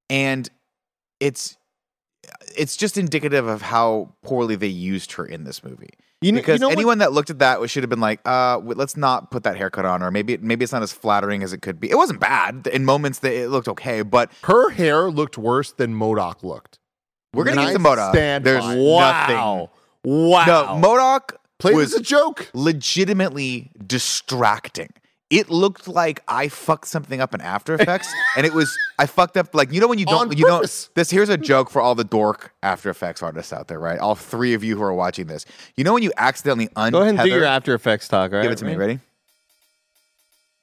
and 0.09 0.49
it's 1.19 1.57
it's 2.57 2.75
just 2.77 2.97
indicative 2.97 3.47
of 3.47 3.61
how 3.61 4.13
poorly 4.23 4.55
they 4.55 4.67
used 4.67 5.13
her 5.13 5.25
in 5.25 5.43
this 5.45 5.63
movie. 5.63 5.89
You 6.21 6.31
know- 6.33 6.35
you 6.37 6.41
because 6.41 6.59
know 6.59 6.67
what- 6.67 6.73
anyone 6.77 6.97
that 6.97 7.13
looked 7.13 7.29
at 7.29 7.39
that 7.39 7.67
should 7.69 7.81
have 7.81 7.89
been 7.89 8.01
like, 8.01 8.19
uh, 8.25 8.59
let's 8.59 8.97
not 8.97 9.31
put 9.31 9.43
that 9.43 9.55
haircut 9.55 9.85
on, 9.85 10.03
or 10.03 10.11
maybe 10.11 10.35
maybe 10.37 10.63
it's 10.63 10.73
not 10.73 10.83
as 10.83 10.91
flattering 10.91 11.41
as 11.43 11.53
it 11.53 11.61
could 11.61 11.79
be. 11.79 11.89
It 11.89 11.95
wasn't 11.95 12.19
bad 12.19 12.67
in 12.71 12.83
moments 12.83 13.19
that 13.19 13.31
it 13.33 13.49
looked 13.49 13.69
okay, 13.69 14.01
but 14.01 14.29
Her 14.43 14.69
hair 14.69 15.09
looked 15.09 15.37
worse 15.37 15.71
than 15.71 15.95
MODOK 15.95 16.43
looked. 16.43 16.77
we're 17.33 17.45
gonna 17.45 17.61
And 17.61 17.69
get 17.71 17.77
to 17.77 17.79
MODOK. 17.83 18.11
stand 18.11 18.43
There's 18.43 18.65
wow. 18.65 19.69
Wow. 20.03 20.45
No, 20.45 20.87
MODOK 20.87 21.35
Played 21.59 21.75
was 21.75 21.93
as 21.93 21.99
a 21.99 22.03
joke. 22.03 22.49
legitimately 22.53 23.71
distracting. 23.85 24.89
It 25.29 25.51
looked 25.51 25.87
like 25.87 26.23
I 26.27 26.47
fucked 26.47 26.87
something 26.87 27.21
up 27.21 27.35
in 27.35 27.41
After 27.41 27.75
Effects, 27.75 28.11
and 28.37 28.47
it 28.47 28.53
was 28.53 28.75
I 28.97 29.05
fucked 29.05 29.37
up 29.37 29.53
like 29.53 29.71
you 29.71 29.79
know 29.79 29.87
when 29.87 29.99
you 29.99 30.05
don't 30.05 30.31
On 30.31 30.37
you 30.37 30.45
don't 30.45 30.89
this 30.95 31.11
here's 31.11 31.29
a 31.29 31.37
joke 31.37 31.69
for 31.69 31.81
all 31.81 31.93
the 31.93 32.03
dork 32.03 32.53
After 32.63 32.89
Effects 32.89 33.21
artists 33.21 33.53
out 33.53 33.67
there, 33.67 33.79
right? 33.79 33.99
All 33.99 34.15
three 34.15 34.55
of 34.55 34.63
you 34.63 34.75
who 34.75 34.81
are 34.83 34.93
watching 34.93 35.27
this, 35.27 35.45
you 35.75 35.83
know 35.83 35.93
when 35.93 36.01
you 36.01 36.11
accidentally 36.17 36.69
untether. 36.69 36.91
Go 36.91 37.01
ahead 37.01 37.15
and 37.15 37.23
do 37.23 37.29
your 37.29 37.45
After 37.45 37.75
Effects 37.75 38.07
talk. 38.07 38.31
All 38.31 38.37
right, 38.37 38.43
Give 38.43 38.51
it 38.51 38.57
to 38.59 38.65
me. 38.65 38.75
Ready? 38.75 38.99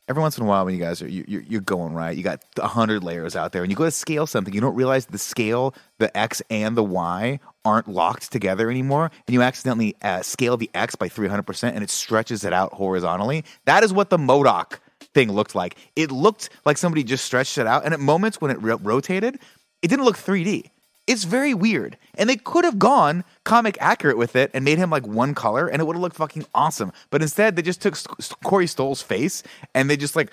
Every 0.08 0.22
once 0.22 0.38
in 0.38 0.44
a 0.44 0.46
while, 0.46 0.64
when 0.64 0.74
you 0.74 0.80
guys 0.80 1.02
are 1.02 1.08
you, 1.08 1.24
you're, 1.26 1.42
you're 1.42 1.60
going 1.60 1.92
right, 1.92 2.16
you 2.16 2.22
got 2.22 2.40
a 2.58 2.68
hundred 2.68 3.02
layers 3.02 3.34
out 3.34 3.50
there, 3.52 3.62
and 3.62 3.72
you 3.72 3.76
go 3.76 3.84
to 3.84 3.90
scale 3.90 4.24
something, 4.26 4.54
you 4.54 4.60
don't 4.60 4.76
realize 4.76 5.06
the 5.06 5.18
scale, 5.18 5.74
the 5.98 6.16
x 6.16 6.40
and 6.48 6.76
the 6.76 6.84
y 6.84 7.40
aren't 7.66 7.88
locked 7.88 8.32
together 8.32 8.70
anymore, 8.70 9.10
and 9.26 9.34
you 9.34 9.42
accidentally 9.42 9.94
uh, 10.00 10.22
scale 10.22 10.56
the 10.56 10.70
x 10.72 10.94
by 10.94 11.08
three 11.08 11.28
hundred 11.28 11.42
percent, 11.42 11.74
and 11.74 11.82
it 11.84 11.90
stretches 11.90 12.44
it 12.44 12.52
out 12.54 12.72
horizontally. 12.72 13.44
That 13.66 13.82
is 13.84 13.92
what 13.92 14.08
the 14.08 14.16
MODOK 14.16 14.78
thing 15.12 15.32
looked 15.32 15.54
like. 15.54 15.76
It 15.96 16.10
looked 16.10 16.48
like 16.64 16.78
somebody 16.78 17.04
just 17.04 17.24
stretched 17.26 17.58
it 17.58 17.66
out, 17.66 17.84
and 17.84 17.92
at 17.92 18.00
moments 18.00 18.40
when 18.40 18.50
it 18.50 18.62
ro- 18.62 18.78
rotated, 18.82 19.38
it 19.82 19.88
didn't 19.88 20.04
look 20.06 20.16
3D. 20.16 20.70
It's 21.06 21.22
very 21.24 21.54
weird. 21.54 21.96
And 22.18 22.28
they 22.28 22.34
could 22.34 22.64
have 22.64 22.80
gone 22.80 23.22
comic 23.44 23.76
accurate 23.80 24.16
with 24.18 24.34
it 24.34 24.50
and 24.54 24.64
made 24.64 24.78
him 24.78 24.90
like 24.90 25.06
one 25.06 25.34
color 25.36 25.68
and 25.68 25.80
it 25.80 25.84
would 25.84 25.94
have 25.94 26.02
looked 26.02 26.16
fucking 26.16 26.46
awesome. 26.52 26.90
But 27.10 27.22
instead, 27.22 27.54
they 27.54 27.62
just 27.62 27.80
took 27.80 27.94
S- 27.94 28.32
Corey 28.42 28.66
Stoll's 28.66 29.02
face 29.02 29.44
and 29.72 29.88
they 29.88 29.96
just 29.96 30.16
like 30.16 30.32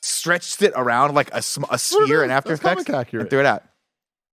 stretched 0.00 0.60
it 0.62 0.72
around 0.74 1.14
like 1.14 1.30
a, 1.32 1.40
sm- 1.40 1.64
a 1.70 1.78
sphere 1.78 2.24
in 2.24 2.30
After 2.32 2.52
Effects 2.52 2.90
accurate. 2.90 3.20
and 3.22 3.30
threw 3.30 3.38
it 3.40 3.46
out. 3.46 3.62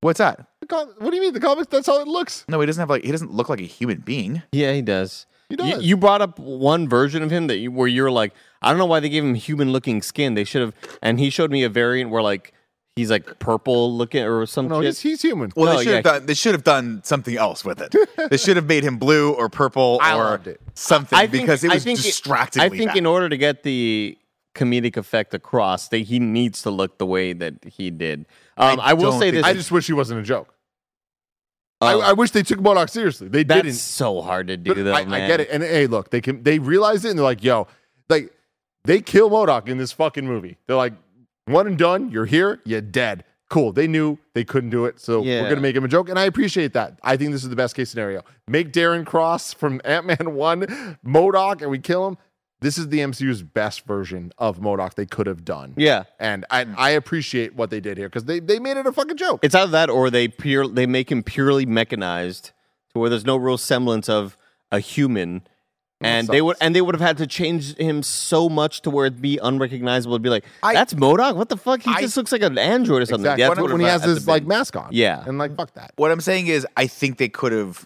What's 0.02 0.18
that? 0.18 0.48
The 0.70 0.76
com- 0.76 0.94
what 1.00 1.10
do 1.10 1.16
you 1.16 1.22
mean? 1.22 1.34
The 1.34 1.40
comics, 1.40 1.68
that's 1.70 1.88
how 1.88 2.00
it 2.02 2.08
looks. 2.08 2.46
No, 2.48 2.60
he 2.60 2.66
doesn't 2.66 2.80
have 2.80 2.90
like, 2.90 3.04
he 3.04 3.12
doesn't 3.12 3.34
look 3.34 3.50
like 3.50 3.60
a 3.60 3.64
human 3.66 4.00
being. 4.00 4.42
Yeah, 4.52 4.74
he 4.74 4.82
does. 4.82 5.26
He 5.50 5.54
You, 5.56 5.58
does. 5.58 5.84
you 5.84 5.98
brought 5.98 6.22
up 6.22 6.38
one 6.40 6.88
version 6.88 7.24
of 7.24 7.32
him 7.32 7.48
that 7.48 7.58
you, 7.58 7.72
where 7.72 7.88
you're 7.88 8.12
like, 8.12 8.34
I 8.62 8.70
don't 8.70 8.78
know 8.78 8.86
why 8.86 9.00
they 9.00 9.10
gave 9.10 9.24
him 9.24 9.34
human 9.36 9.72
looking 9.72 10.02
skin. 10.02 10.36
They 10.36 10.44
should 10.44 10.62
have. 10.62 10.74
And 11.02 11.20
he 11.20 11.30
showed 11.30 11.50
me 11.52 11.64
a 11.64 11.70
variant 11.70 12.12
where 12.12 12.22
like 12.22 12.54
he's 12.96 13.10
like 13.10 13.40
purple 13.40 13.96
looking 13.96 14.24
or 14.24 14.46
some 14.46 14.68
No, 14.68 14.82
shit. 14.82 14.86
he's, 14.90 15.00
he's 15.00 15.22
human. 15.24 15.52
Well, 15.56 15.74
No, 15.74 15.78
they 15.80 15.84
should 15.86 15.94
have 15.96 16.04
done. 16.04 16.26
They 16.28 16.34
should 16.36 16.54
have 16.54 16.64
done 16.64 17.02
something 17.04 17.36
else 17.38 17.66
with 17.66 17.82
it. 17.82 17.96
they 18.30 18.38
should 18.38 18.58
have 18.58 18.66
made 18.68 18.84
him 18.84 18.98
blue 18.98 19.32
or 19.34 19.50
purple 19.50 20.00
I 20.04 20.16
or 20.18 20.42
it. 20.46 20.62
something 20.76 21.18
I 21.18 21.26
think, 21.28 21.44
because 21.46 21.64
it 21.64 21.72
I 21.72 21.76
was 21.76 21.84
think 21.84 22.02
distractingly. 22.02 22.66
I 22.66 22.70
think 22.70 22.90
bad. 22.90 22.98
in 22.98 23.06
order 23.06 23.28
to 23.30 23.38
get 23.38 23.64
the 23.64 24.18
comedic 24.56 24.98
effect 24.98 25.34
across, 25.34 25.88
they, 25.88 26.04
he 26.04 26.20
needs 26.20 26.62
to 26.64 26.70
look 26.70 26.98
the 26.98 27.06
way 27.06 27.34
that 27.34 27.56
he 27.64 27.90
did. 27.90 28.26
Um, 28.58 28.80
I, 28.82 28.94
will 28.94 29.18
say 29.18 29.32
this. 29.32 29.46
I 29.46 29.54
just 29.54 29.72
wish 29.72 29.88
he 29.88 29.94
wasn't 29.94 30.20
a 30.20 30.24
joke. 30.24 30.54
I, 31.82 31.94
um, 31.94 32.02
I 32.02 32.14
wish 32.14 32.32
they 32.32 32.44
took 32.44 32.60
MODOK 32.60 32.90
seriously. 32.90 33.30
They 33.30 33.44
that's 33.44 33.62
didn't. 33.64 33.76
so 33.76 34.22
hard 34.22 34.48
to 34.48 34.58
do, 34.58 34.74
But 34.76 34.84
though, 34.84 34.94
I, 34.94 35.06
man. 35.06 35.22
I 35.24 35.28
get 35.28 35.40
it. 35.40 35.50
And 35.52 35.64
hey, 35.64 35.88
look, 35.88 36.10
they 36.10 36.20
can 36.22 36.44
they 36.44 36.60
realize 36.60 37.06
it 37.06 37.10
and 37.10 37.18
they're 37.20 37.24
like, 37.24 37.44
yo, 37.44 37.68
like 38.10 38.34
they 38.84 39.02
kill 39.02 39.30
MODOK 39.30 39.68
in 39.70 39.78
this 39.78 39.92
fucking 39.92 40.26
movie. 40.28 40.58
They're 40.68 40.76
like, 40.76 40.94
one 41.46 41.68
and 41.68 41.78
done, 41.78 42.12
you're 42.12 42.26
here, 42.26 42.60
you're 42.66 42.82
dead. 42.82 43.24
Cool. 43.50 43.72
They 43.72 43.88
knew 43.88 44.20
they 44.34 44.44
couldn't 44.44 44.70
do 44.70 44.86
it, 44.86 45.00
so 45.00 45.24
Yeah. 45.24 45.42
we're 45.42 45.50
gonna 45.50 45.62
make 45.62 45.76
him 45.76 45.84
a 45.84 45.88
joke. 45.88 46.10
And 46.10 46.20
I 46.20 46.26
appreciate 46.26 46.74
that. 46.74 47.00
I 47.02 47.18
think 47.18 47.32
this 47.32 47.44
is 47.44 47.50
the 47.50 47.56
best 47.56 47.76
case 47.76 47.90
scenario. 47.90 48.24
Make 48.48 48.72
Darren 48.74 49.06
Cross 49.06 49.54
from 49.54 49.82
Ant-Man 49.86 50.36
1 50.36 50.98
MODOK 51.06 51.62
and 51.62 51.72
we 51.72 51.80
kill 51.80 52.08
him. 52.08 52.18
This 52.62 52.78
is 52.78 52.90
the 52.90 53.00
MCU's 53.00 53.42
best 53.42 53.86
version 53.86 54.34
of 54.38 54.60
MODOK 54.60 54.96
they 54.96 55.06
could 55.06 55.28
have 55.28 55.46
done. 55.46 55.74
Yeah. 55.78 56.04
And 56.20 56.46
I, 56.50 56.66
I 56.78 56.90
appreciate 56.92 57.56
what 57.56 57.70
they 57.70 57.80
did 57.80 57.98
here 57.98 58.10
because 58.10 58.26
they, 58.26 58.40
they 58.40 58.60
made 58.60 58.76
it 58.78 58.86
a 58.86 58.92
fucking 58.92 59.16
joke. 59.18 59.40
It's 59.44 59.56
either 59.56 59.72
that 59.72 59.90
or 59.90 60.10
they 60.10 60.28
pure 60.28 60.68
they 60.68 60.86
make 60.86 61.10
him 61.12 61.24
purely 61.24 61.66
mechanized 61.66 62.52
to 62.94 63.00
where 63.00 63.10
there's 63.10 63.26
no 63.26 63.38
real 63.38 63.58
semblance 63.58 64.10
of 64.10 64.36
a 64.72 64.80
human. 64.80 65.44
And 66.02 66.28
they 66.30 66.42
would 66.42 66.56
and 66.62 66.74
they 66.74 66.82
would 66.82 66.96
have 66.96 67.02
had 67.02 67.18
to 67.18 67.28
change 67.28 67.76
him 67.76 68.04
so 68.04 68.48
much 68.48 68.82
to 68.84 68.90
where 68.90 69.06
it'd 69.06 69.22
be 69.22 69.38
unrecognizable. 69.38 70.16
It'd 70.16 70.22
be 70.22 70.30
like, 70.30 70.46
I- 70.64 70.74
that's 70.74 70.94
MODOK? 70.94 71.36
What 71.36 71.50
the 71.50 71.58
fuck? 71.58 71.82
He 71.82 71.92
I- 71.92 72.00
just 72.02 72.16
looks 72.18 72.32
like 72.32 72.42
an 72.42 72.58
android 72.58 73.02
or 73.02 73.06
something. 73.06 73.26
Exactly. 73.26 73.44
That's 73.44 73.56
when, 73.58 73.64
what 73.64 73.72
when 73.74 73.82
he 73.82 73.88
has 73.88 74.02
had 74.02 74.08
to 74.08 74.14
his 74.16 74.26
be. 74.26 74.32
like 74.32 74.46
mask 74.46 74.76
on. 74.78 74.90
Yeah. 74.92 75.24
And 75.26 75.38
like 75.38 75.56
fuck 75.58 75.74
that. 75.74 75.92
What 75.98 76.12
I'm 76.12 76.22
saying 76.22 76.48
is, 76.48 76.66
I 76.78 76.88
think 76.88 77.18
they 77.18 77.28
could 77.30 77.52
have, 77.52 77.86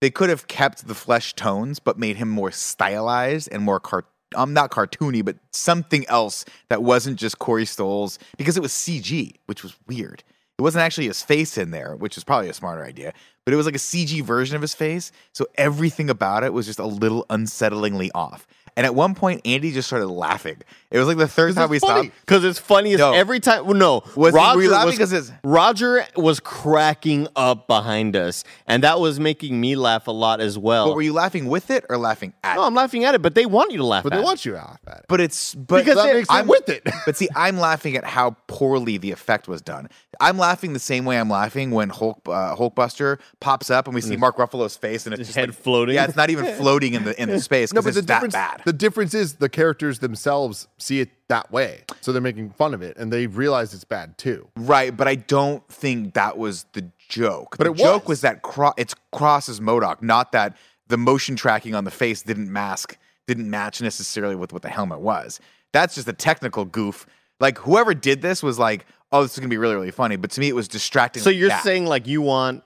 they 0.00 0.10
could 0.10 0.28
have 0.28 0.46
kept 0.46 0.86
the 0.86 0.94
flesh 0.94 1.34
tones, 1.34 1.78
but 1.78 1.98
made 1.98 2.16
him 2.16 2.28
more 2.28 2.50
stylized 2.50 3.48
and 3.50 3.62
more 3.62 3.80
cart. 3.80 4.06
Um, 4.34 4.52
not 4.52 4.72
cartoony, 4.72 5.24
but 5.24 5.36
something 5.52 6.04
else 6.08 6.44
that 6.68 6.82
wasn't 6.82 7.16
just 7.16 7.38
Corey 7.38 7.64
Stoll's 7.64 8.18
because 8.36 8.56
it 8.56 8.60
was 8.60 8.72
CG, 8.72 9.34
which 9.46 9.62
was 9.62 9.76
weird. 9.86 10.24
It 10.58 10.62
wasn't 10.62 10.82
actually 10.82 11.06
his 11.06 11.22
face 11.22 11.56
in 11.56 11.70
there, 11.70 11.94
which 11.96 12.16
is 12.16 12.24
probably 12.24 12.48
a 12.48 12.54
smarter 12.54 12.84
idea, 12.84 13.12
but 13.44 13.54
it 13.54 13.56
was 13.56 13.66
like 13.66 13.76
a 13.76 13.78
CG 13.78 14.22
version 14.22 14.56
of 14.56 14.62
his 14.62 14.74
face. 14.74 15.12
So 15.32 15.46
everything 15.54 16.10
about 16.10 16.44
it 16.44 16.52
was 16.52 16.66
just 16.66 16.78
a 16.78 16.86
little 16.86 17.24
unsettlingly 17.30 18.10
off. 18.14 18.46
And 18.76 18.84
at 18.84 18.94
one 18.94 19.14
point, 19.14 19.40
Andy 19.46 19.72
just 19.72 19.88
started 19.88 20.08
laughing. 20.08 20.58
It 20.90 20.98
was 20.98 21.08
like 21.08 21.16
the 21.16 21.26
third 21.26 21.54
time 21.54 21.70
we 21.70 21.78
funny. 21.78 22.08
stopped. 22.08 22.20
Because 22.20 22.44
it's 22.44 22.58
funny 22.58 22.92
as 22.92 22.98
No. 22.98 23.12
every 23.14 23.40
time. 23.40 23.64
Well, 23.64 23.74
no, 23.74 24.02
Was 24.14 24.34
he- 24.34 24.36
Roger 24.36 24.56
were 24.56 24.62
you 24.64 24.70
laughing 24.70 24.86
was 24.90 24.98
'cause 24.98 25.12
it's- 25.12 25.32
Roger 25.42 26.04
was 26.14 26.40
cracking 26.40 27.26
up 27.36 27.66
behind 27.68 28.16
us, 28.16 28.44
and 28.66 28.82
that 28.82 29.00
was 29.00 29.18
making 29.18 29.58
me 29.60 29.76
laugh 29.76 30.06
a 30.08 30.10
lot 30.10 30.40
as 30.42 30.58
well. 30.58 30.88
But 30.88 30.96
were 30.96 31.02
you 31.02 31.12
laughing 31.14 31.48
with 31.48 31.70
it 31.70 31.86
or 31.88 31.96
laughing 31.96 32.34
at 32.44 32.56
no, 32.56 32.62
it? 32.64 32.66
I'm 32.66 32.74
laughing 32.74 33.04
at 33.04 33.14
it, 33.14 33.22
but 33.22 33.34
they 33.34 33.46
want 33.46 33.70
you 33.72 33.78
to 33.78 33.84
laugh. 33.84 34.02
But 34.04 34.12
at 34.12 34.16
they 34.16 34.22
it. 34.22 34.24
want 34.26 34.44
you 34.44 34.52
to 34.52 34.58
laugh 34.58 34.78
at 34.86 34.98
it. 34.98 35.04
But 35.08 35.20
it's 35.22 35.54
but 35.54 35.78
Because 35.78 35.94
that 35.96 36.06
they- 36.08 36.12
makes 36.14 36.28
it 36.28 36.32
I'm 36.34 36.46
with 36.46 36.68
it. 36.68 36.82
But 37.06 37.16
see, 37.16 37.28
I'm 37.34 37.58
laughing 37.58 37.96
at 37.96 38.04
how 38.04 38.36
poorly 38.46 38.98
the 38.98 39.10
effect 39.12 39.48
was 39.48 39.62
done. 39.62 39.88
I'm 40.20 40.38
laughing 40.38 40.72
the 40.72 40.78
same 40.78 41.04
way 41.04 41.18
I'm 41.20 41.28
laughing 41.30 41.70
when 41.70 41.88
Hulk 41.90 42.20
uh, 42.26 42.56
Hulkbuster 42.56 43.18
pops 43.40 43.70
up 43.70 43.86
and 43.86 43.94
we 43.94 44.00
see 44.00 44.16
Mark 44.16 44.36
Ruffalo's 44.38 44.76
face 44.76 45.04
and 45.06 45.12
it's 45.12 45.18
His 45.20 45.28
just 45.28 45.36
head 45.38 45.50
like- 45.50 45.58
floating. 45.58 45.94
Yeah, 45.94 46.04
it's 46.04 46.16
not 46.16 46.30
even 46.30 46.46
floating 46.56 46.94
in 46.94 47.04
the 47.04 47.20
in 47.20 47.28
the 47.30 47.40
space 47.40 47.72
No, 47.72 47.80
but 47.82 47.88
it's 47.88 47.96
the 47.96 48.02
that 48.02 48.14
difference 48.14 48.34
bad. 48.34 48.62
The 48.66 48.72
difference 48.72 49.14
is 49.14 49.34
the 49.34 49.48
characters 49.48 50.00
themselves 50.00 50.66
see 50.76 50.98
it 50.98 51.10
that 51.28 51.52
way. 51.52 51.84
So 52.00 52.12
they're 52.12 52.20
making 52.20 52.50
fun 52.50 52.74
of 52.74 52.82
it 52.82 52.96
and 52.96 53.12
they 53.12 53.28
realize 53.28 53.72
it's 53.72 53.84
bad 53.84 54.18
too. 54.18 54.48
right, 54.56 54.94
but 54.94 55.06
I 55.06 55.14
don't 55.14 55.66
think 55.68 56.14
that 56.14 56.36
was 56.36 56.66
the 56.72 56.90
joke. 57.08 57.56
But 57.58 57.64
the 57.64 57.70
it 57.70 57.76
joke 57.76 58.02
was. 58.02 58.08
was 58.08 58.20
that 58.22 58.42
cro- 58.42 58.74
it's 58.76 58.94
crosses 59.12 59.60
MODOK, 59.60 60.02
not 60.02 60.32
that 60.32 60.56
the 60.88 60.96
motion 60.96 61.36
tracking 61.36 61.76
on 61.76 61.84
the 61.84 61.92
face 61.92 62.22
didn't 62.22 62.52
mask 62.52 62.98
didn't 63.28 63.48
match 63.48 63.80
necessarily 63.80 64.34
with 64.34 64.52
what 64.52 64.62
the 64.62 64.68
helmet 64.68 64.98
was. 65.00 65.38
That's 65.72 65.94
just 65.94 66.08
a 66.08 66.12
technical 66.12 66.64
goof. 66.64 67.06
Like 67.38 67.58
whoever 67.58 67.94
did 67.94 68.20
this 68.20 68.42
was 68.42 68.58
like, 68.58 68.84
"Oh, 69.12 69.22
this 69.22 69.34
is 69.34 69.38
gonna 69.38 69.48
be 69.48 69.58
really 69.58 69.74
really 69.74 69.90
funny," 69.92 70.16
but 70.16 70.30
to 70.32 70.40
me 70.40 70.48
it 70.48 70.54
was 70.56 70.66
distracting. 70.66 71.22
So 71.22 71.30
you're 71.30 71.50
bad. 71.50 71.62
saying 71.62 71.86
like 71.86 72.08
you 72.08 72.20
want 72.20 72.64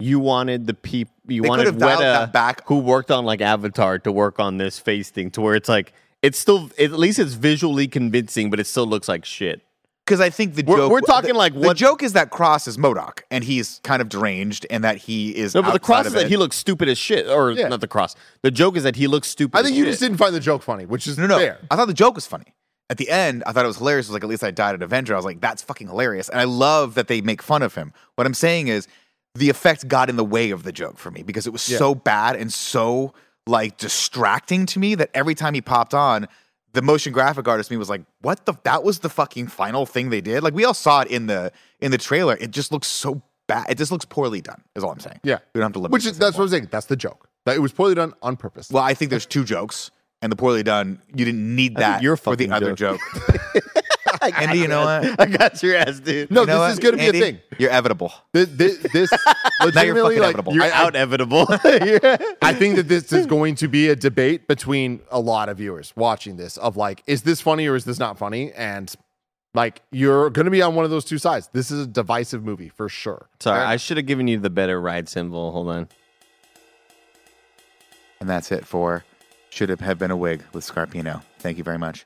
you 0.00 0.18
wanted 0.18 0.66
the 0.66 0.74
people 0.74 1.12
you 1.26 1.42
They 1.42 1.48
wanted 1.48 1.64
could've 1.66 1.80
Weta 1.80 1.98
that 1.98 2.32
back. 2.32 2.66
who 2.66 2.78
worked 2.78 3.10
on 3.10 3.24
like 3.24 3.40
Avatar 3.40 3.98
to 4.00 4.10
work 4.12 4.40
on 4.40 4.56
this 4.58 4.78
face 4.78 5.10
thing 5.10 5.30
to 5.32 5.40
where 5.40 5.54
it's 5.54 5.68
like 5.68 5.92
it's 6.22 6.38
still 6.38 6.70
at 6.78 6.92
least 6.92 7.18
it's 7.18 7.34
visually 7.34 7.86
convincing, 7.88 8.50
but 8.50 8.58
it 8.60 8.66
still 8.66 8.86
looks 8.86 9.08
like 9.08 9.24
shit. 9.24 9.62
because 10.04 10.20
I 10.20 10.28
think 10.30 10.54
the 10.56 10.64
We're- 10.64 10.80
joke 10.82 10.90
we're 10.92 11.00
talking 11.02 11.32
the, 11.34 11.38
like 11.38 11.54
the 11.58 11.72
joke 11.74 12.02
is 12.02 12.14
that 12.14 12.30
Cross 12.30 12.66
is 12.66 12.76
MODOK 12.78 13.20
and 13.30 13.44
he's 13.44 13.80
kind 13.84 14.02
of 14.02 14.08
deranged 14.08 14.66
and 14.70 14.82
that 14.84 14.96
he 14.96 15.36
is 15.36 15.54
No, 15.54 15.62
but 15.62 15.72
the 15.72 15.78
cross 15.78 16.06
of 16.06 16.14
is 16.16 16.20
that 16.22 16.28
he 16.28 16.36
looks 16.36 16.56
stupid 16.56 16.88
as 16.88 16.98
shit, 16.98 17.28
or 17.28 17.52
Yeah. 17.52 17.68
not 17.68 17.80
the 17.80 17.86
cross. 17.88 18.16
The 18.42 18.50
joke 18.50 18.76
is 18.76 18.82
that 18.82 18.96
he 18.96 19.06
looks 19.06 19.28
stupid. 19.28 19.56
I 19.56 19.62
think 19.62 19.72
as 19.74 19.78
you 19.78 19.84
shit. 19.84 19.92
just 19.92 20.00
didn't 20.02 20.18
find 20.18 20.34
the 20.34 20.40
joke 20.40 20.62
funny, 20.62 20.84
which 20.84 21.06
is 21.06 21.16
no 21.16 21.26
no 21.26 21.38
fair. 21.38 21.58
I 21.70 21.76
thought 21.76 21.86
the 21.86 21.94
joke 21.94 22.16
was 22.16 22.26
funny 22.26 22.54
at 22.90 22.96
the 22.98 23.08
end 23.08 23.44
I 23.46 23.52
thought 23.52 23.64
it 23.64 23.68
was 23.68 23.76
hilarious 23.78 24.06
it 24.06 24.10
was 24.10 24.14
like 24.14 24.24
at 24.24 24.28
least 24.28 24.42
I 24.42 24.50
died 24.50 24.74
at 24.74 24.82
Avenger 24.82 25.14
I 25.14 25.16
was 25.16 25.24
like 25.24 25.40
that's 25.40 25.62
fucking 25.62 25.86
hilarious 25.86 26.28
and 26.28 26.40
I 26.40 26.44
love 26.44 26.94
that 26.96 27.06
they 27.06 27.20
make 27.20 27.40
fun 27.40 27.62
of 27.62 27.76
him 27.76 27.92
what 28.16 28.26
I'm 28.26 28.34
saying 28.34 28.66
is 28.66 28.88
the 29.34 29.50
effect 29.50 29.88
got 29.88 30.10
in 30.10 30.16
the 30.16 30.24
way 30.24 30.50
of 30.50 30.62
the 30.62 30.72
joke 30.72 30.98
for 30.98 31.10
me 31.10 31.22
because 31.22 31.46
it 31.46 31.50
was 31.50 31.62
so 31.62 31.94
bad 31.94 32.36
and 32.36 32.52
so 32.52 33.14
like 33.46 33.76
distracting 33.78 34.66
to 34.66 34.78
me 34.78 34.94
that 34.94 35.10
every 35.14 35.34
time 35.34 35.54
he 35.54 35.60
popped 35.60 35.94
on 35.94 36.28
the 36.72 36.82
motion 36.82 37.12
graphic 37.12 37.48
artist 37.48 37.70
me 37.70 37.76
was 37.76 37.90
like, 37.90 38.02
"What 38.20 38.46
the? 38.46 38.54
That 38.64 38.84
was 38.84 39.00
the 39.00 39.08
fucking 39.08 39.48
final 39.48 39.86
thing 39.86 40.10
they 40.10 40.20
did." 40.20 40.42
Like 40.42 40.54
we 40.54 40.64
all 40.64 40.74
saw 40.74 41.00
it 41.00 41.08
in 41.08 41.26
the 41.26 41.52
in 41.80 41.90
the 41.90 41.98
trailer. 41.98 42.36
It 42.36 42.50
just 42.50 42.70
looks 42.72 42.86
so 42.86 43.22
bad. 43.46 43.66
It 43.68 43.78
just 43.78 43.90
looks 43.90 44.04
poorly 44.04 44.40
done. 44.40 44.62
Is 44.76 44.84
all 44.84 44.92
I'm 44.92 45.00
saying. 45.00 45.20
Yeah. 45.24 45.38
we 45.54 45.58
don't 45.58 45.66
have 45.66 45.72
to 45.72 45.78
limit. 45.80 45.92
Which 45.92 46.06
is 46.06 46.18
that's 46.18 46.36
what. 46.36 46.44
I'm 46.44 46.50
saying. 46.50 46.68
That's 46.70 46.86
the 46.86 46.96
joke. 46.96 47.28
That 47.46 47.56
it 47.56 47.60
was 47.60 47.72
poorly 47.72 47.94
done 47.94 48.12
on 48.22 48.36
purpose. 48.36 48.70
Well, 48.70 48.84
I 48.84 48.94
think 48.94 49.10
there's 49.10 49.26
two 49.26 49.44
jokes, 49.44 49.90
and 50.22 50.30
the 50.30 50.36
poorly 50.36 50.62
done. 50.62 51.02
You 51.14 51.24
didn't 51.24 51.54
need 51.54 51.76
that 51.76 52.02
you're 52.02 52.16
for 52.16 52.36
the 52.36 52.46
fucking 52.46 52.52
other 52.52 52.74
joke. 52.74 53.00
joke. 54.30 54.42
Andy, 54.42 54.58
you 54.58 54.68
know 54.68 54.84
what? 54.84 55.20
I 55.20 55.26
got 55.26 55.62
your 55.62 55.76
ass, 55.76 56.00
dude. 56.00 56.30
no, 56.30 56.42
You 56.42 56.46
know 56.46 56.52
this 56.52 56.58
what, 56.60 56.70
is 56.72 56.78
going 56.78 56.92
to 56.92 56.98
be 56.98 57.06
Andy? 57.06 57.18
a 57.18 57.22
thing. 57.22 57.38
You're 57.58 57.70
evitable. 57.70 58.12
This, 58.32 58.48
this, 58.50 58.78
this 58.92 59.10
Now 59.12 59.82
you're 59.82 59.94
legitimately, 59.94 60.16
fucking 60.16 60.18
like, 60.22 60.28
inevitable. 60.34 60.54
You're 60.54 60.64
I- 60.64 60.68
I- 60.68 60.72
out 60.72 60.94
inevitable. 60.94 61.46
I 62.42 62.54
think 62.54 62.76
that 62.76 62.88
this 62.88 63.12
is 63.12 63.26
going 63.26 63.54
to 63.56 63.68
be 63.68 63.88
a 63.88 63.96
debate 63.96 64.46
between 64.48 65.00
a 65.10 65.20
lot 65.20 65.48
of 65.48 65.58
viewers 65.58 65.92
watching 65.96 66.36
this 66.36 66.56
of 66.56 66.76
like, 66.76 67.02
is 67.06 67.22
this 67.22 67.40
funny 67.40 67.66
or 67.66 67.76
is 67.76 67.84
this 67.84 67.98
not 67.98 68.18
funny? 68.18 68.52
And 68.52 68.94
like, 69.54 69.82
you're 69.90 70.30
going 70.30 70.44
to 70.44 70.50
be 70.50 70.62
on 70.62 70.74
one 70.74 70.84
of 70.84 70.90
those 70.92 71.04
two 71.04 71.18
sides. 71.18 71.48
This 71.52 71.70
is 71.70 71.80
a 71.84 71.86
divisive 71.86 72.44
movie 72.44 72.68
for 72.68 72.88
sure. 72.88 73.28
Sorry, 73.40 73.60
I 73.60 73.76
should 73.76 73.96
have 73.96 74.06
given 74.06 74.28
you 74.28 74.38
the 74.38 74.50
better 74.50 74.80
ride 74.80 75.08
symbol. 75.08 75.50
Hold 75.52 75.68
on. 75.68 75.88
And 78.20 78.28
that's 78.28 78.52
it 78.52 78.66
for 78.66 79.04
Should 79.48 79.70
Have 79.70 79.80
have 79.80 79.98
Been 79.98 80.10
a 80.10 80.16
Wig 80.16 80.42
with 80.52 80.64
Scarpino. 80.64 81.22
Thank 81.38 81.56
you 81.58 81.64
very 81.64 81.78
much. 81.78 82.04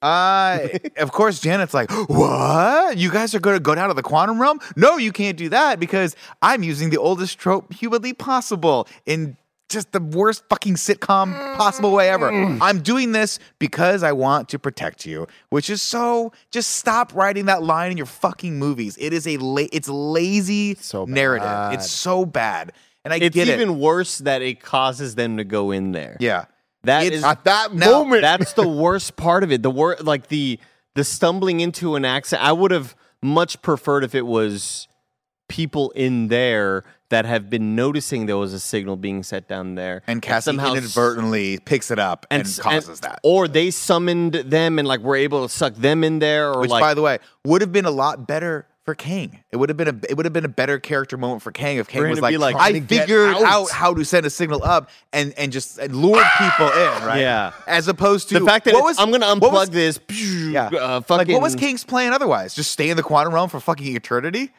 Uh, 0.00 0.68
of 0.98 1.12
course, 1.12 1.40
Janet's 1.40 1.74
like, 1.74 1.90
What? 2.08 2.98
You 2.98 3.10
guys 3.10 3.34
are 3.34 3.40
going 3.40 3.56
to 3.56 3.60
go 3.60 3.74
down 3.74 3.88
to 3.88 3.94
the 3.94 4.02
quantum 4.02 4.40
realm? 4.40 4.60
No, 4.76 4.96
you 4.96 5.12
can't 5.12 5.36
do 5.36 5.48
that 5.48 5.80
because 5.80 6.14
I'm 6.42 6.62
using 6.62 6.90
the 6.90 6.98
oldest 6.98 7.38
trope 7.38 7.72
humanly 7.72 8.12
possible 8.12 8.86
in 9.06 9.36
just 9.68 9.92
the 9.92 10.00
worst 10.00 10.44
fucking 10.48 10.76
sitcom 10.76 11.34
possible 11.56 11.92
way 11.92 12.08
ever. 12.08 12.30
I'm 12.62 12.80
doing 12.80 13.12
this 13.12 13.38
because 13.58 14.02
I 14.02 14.12
want 14.12 14.48
to 14.50 14.58
protect 14.58 15.04
you, 15.04 15.26
which 15.50 15.68
is 15.68 15.82
so 15.82 16.32
just 16.50 16.70
stop 16.76 17.14
writing 17.14 17.46
that 17.46 17.62
line 17.62 17.90
in 17.90 17.96
your 17.98 18.06
fucking 18.06 18.58
movies. 18.58 18.96
It 18.98 19.12
is 19.12 19.26
a 19.26 19.36
la- 19.36 19.66
it's 19.70 19.88
lazy 19.88 20.74
So 20.76 21.04
narrative. 21.04 21.74
It's 21.78 21.90
so 21.90 22.24
bad. 22.24 22.72
And 23.04 23.12
I 23.12 23.18
It's 23.18 23.34
get 23.34 23.48
it. 23.48 23.60
even 23.60 23.78
worse 23.78 24.18
that 24.18 24.40
it 24.42 24.60
causes 24.62 25.16
them 25.16 25.36
to 25.36 25.44
go 25.44 25.70
in 25.70 25.92
there. 25.92 26.16
Yeah. 26.18 26.46
That 26.84 27.04
It's- 27.04 27.18
is 27.18 27.24
At 27.24 27.44
that 27.44 27.74
Now, 27.74 27.90
moment, 28.02 28.22
that's 28.22 28.52
the 28.52 28.66
worst 28.68 29.16
part 29.16 29.42
of 29.42 29.50
it. 29.52 29.62
The 29.62 29.70
wor- 29.70 29.96
like 30.00 30.28
the 30.28 30.58
the 30.94 31.04
stumbling 31.04 31.60
into 31.60 31.94
an 31.96 32.04
accident. 32.04 32.46
I 32.46 32.52
would 32.52 32.70
have 32.72 32.96
much 33.22 33.60
preferred 33.62 34.02
if 34.04 34.14
it 34.16 34.26
was 34.26 34.88
people 35.48 35.90
in 35.92 36.28
there 36.28 36.84
that 37.10 37.24
have 37.24 37.48
been 37.48 37.74
noticing 37.76 38.26
there 38.26 38.36
was 38.36 38.52
a 38.52 38.60
signal 38.60 38.96
being 38.96 39.22
set 39.22 39.48
down 39.48 39.76
there, 39.76 40.02
And 40.06 40.20
Cassie 40.20 40.44
somehow 40.44 40.72
inadvertently 40.72 41.58
picks 41.58 41.90
it 41.90 41.98
up 41.98 42.26
and, 42.30 42.42
s- 42.42 42.58
causes 42.58 43.00
that. 43.00 43.20
or 43.22 43.48
they 43.48 43.70
summoned 43.70 44.34
them 44.34 44.78
and 44.78 44.86
like 44.86 45.00
were 45.00 45.16
able 45.16 45.46
to 45.46 45.48
suck 45.52 45.74
them 45.74 46.04
in 46.04 46.18
there, 46.18 46.52
or 46.52 46.60
Which, 46.60 46.70
like 46.70 46.80
by 46.82 46.94
the 46.94 47.00
way, 47.02 47.18
would 47.44 47.60
have 47.62 47.72
been 47.72 47.86
a 47.86 47.90
lot 47.90 48.26
better 48.26 48.66
for 48.88 48.94
Kang. 48.94 49.38
It 49.52 49.58
would 49.58 49.68
have 49.68 49.76
been 49.76 49.88
a 49.88 49.94
it 50.08 50.16
would 50.16 50.24
have 50.24 50.32
been 50.32 50.46
a 50.46 50.48
better 50.48 50.78
character 50.78 51.18
moment 51.18 51.42
for 51.42 51.52
Kang 51.52 51.76
if 51.76 51.88
Kang 51.88 52.08
was 52.08 52.22
like, 52.22 52.38
like, 52.38 52.54
I 52.54 52.70
trying 52.70 52.72
to 52.72 52.80
get 52.80 53.00
figured 53.02 53.34
out." 53.34 53.42
out. 53.42 53.70
how 53.70 53.92
to 53.92 54.02
send 54.02 54.24
a 54.24 54.30
signal 54.30 54.64
up 54.64 54.88
and 55.12 55.34
and 55.36 55.52
just 55.52 55.76
and 55.76 55.94
lured 55.94 56.24
people 56.38 56.68
in, 56.68 57.04
right? 57.04 57.20
Yeah. 57.20 57.52
As 57.66 57.86
opposed 57.86 58.30
to 58.30 58.38
the 58.38 58.46
fact 58.46 58.64
that 58.64 58.72
what 58.72 58.80
it's- 58.92 58.98
I'm 58.98 59.10
going 59.10 59.20
to 59.20 59.26
what 59.44 59.52
was- 59.52 59.68
unplug 59.68 59.72
this. 59.72 60.00
Yeah. 60.48 60.68
uh, 60.68 61.00
fucking, 61.02 61.26
like 61.26 61.28
what 61.34 61.42
was 61.42 61.54
Kang's 61.54 61.84
plan 61.84 62.14
otherwise? 62.14 62.54
Just 62.54 62.70
stay 62.70 62.88
in 62.88 62.96
the 62.96 63.02
quantum 63.02 63.34
realm 63.34 63.50
for 63.50 63.60
fucking 63.60 63.94
eternity? 63.94 64.52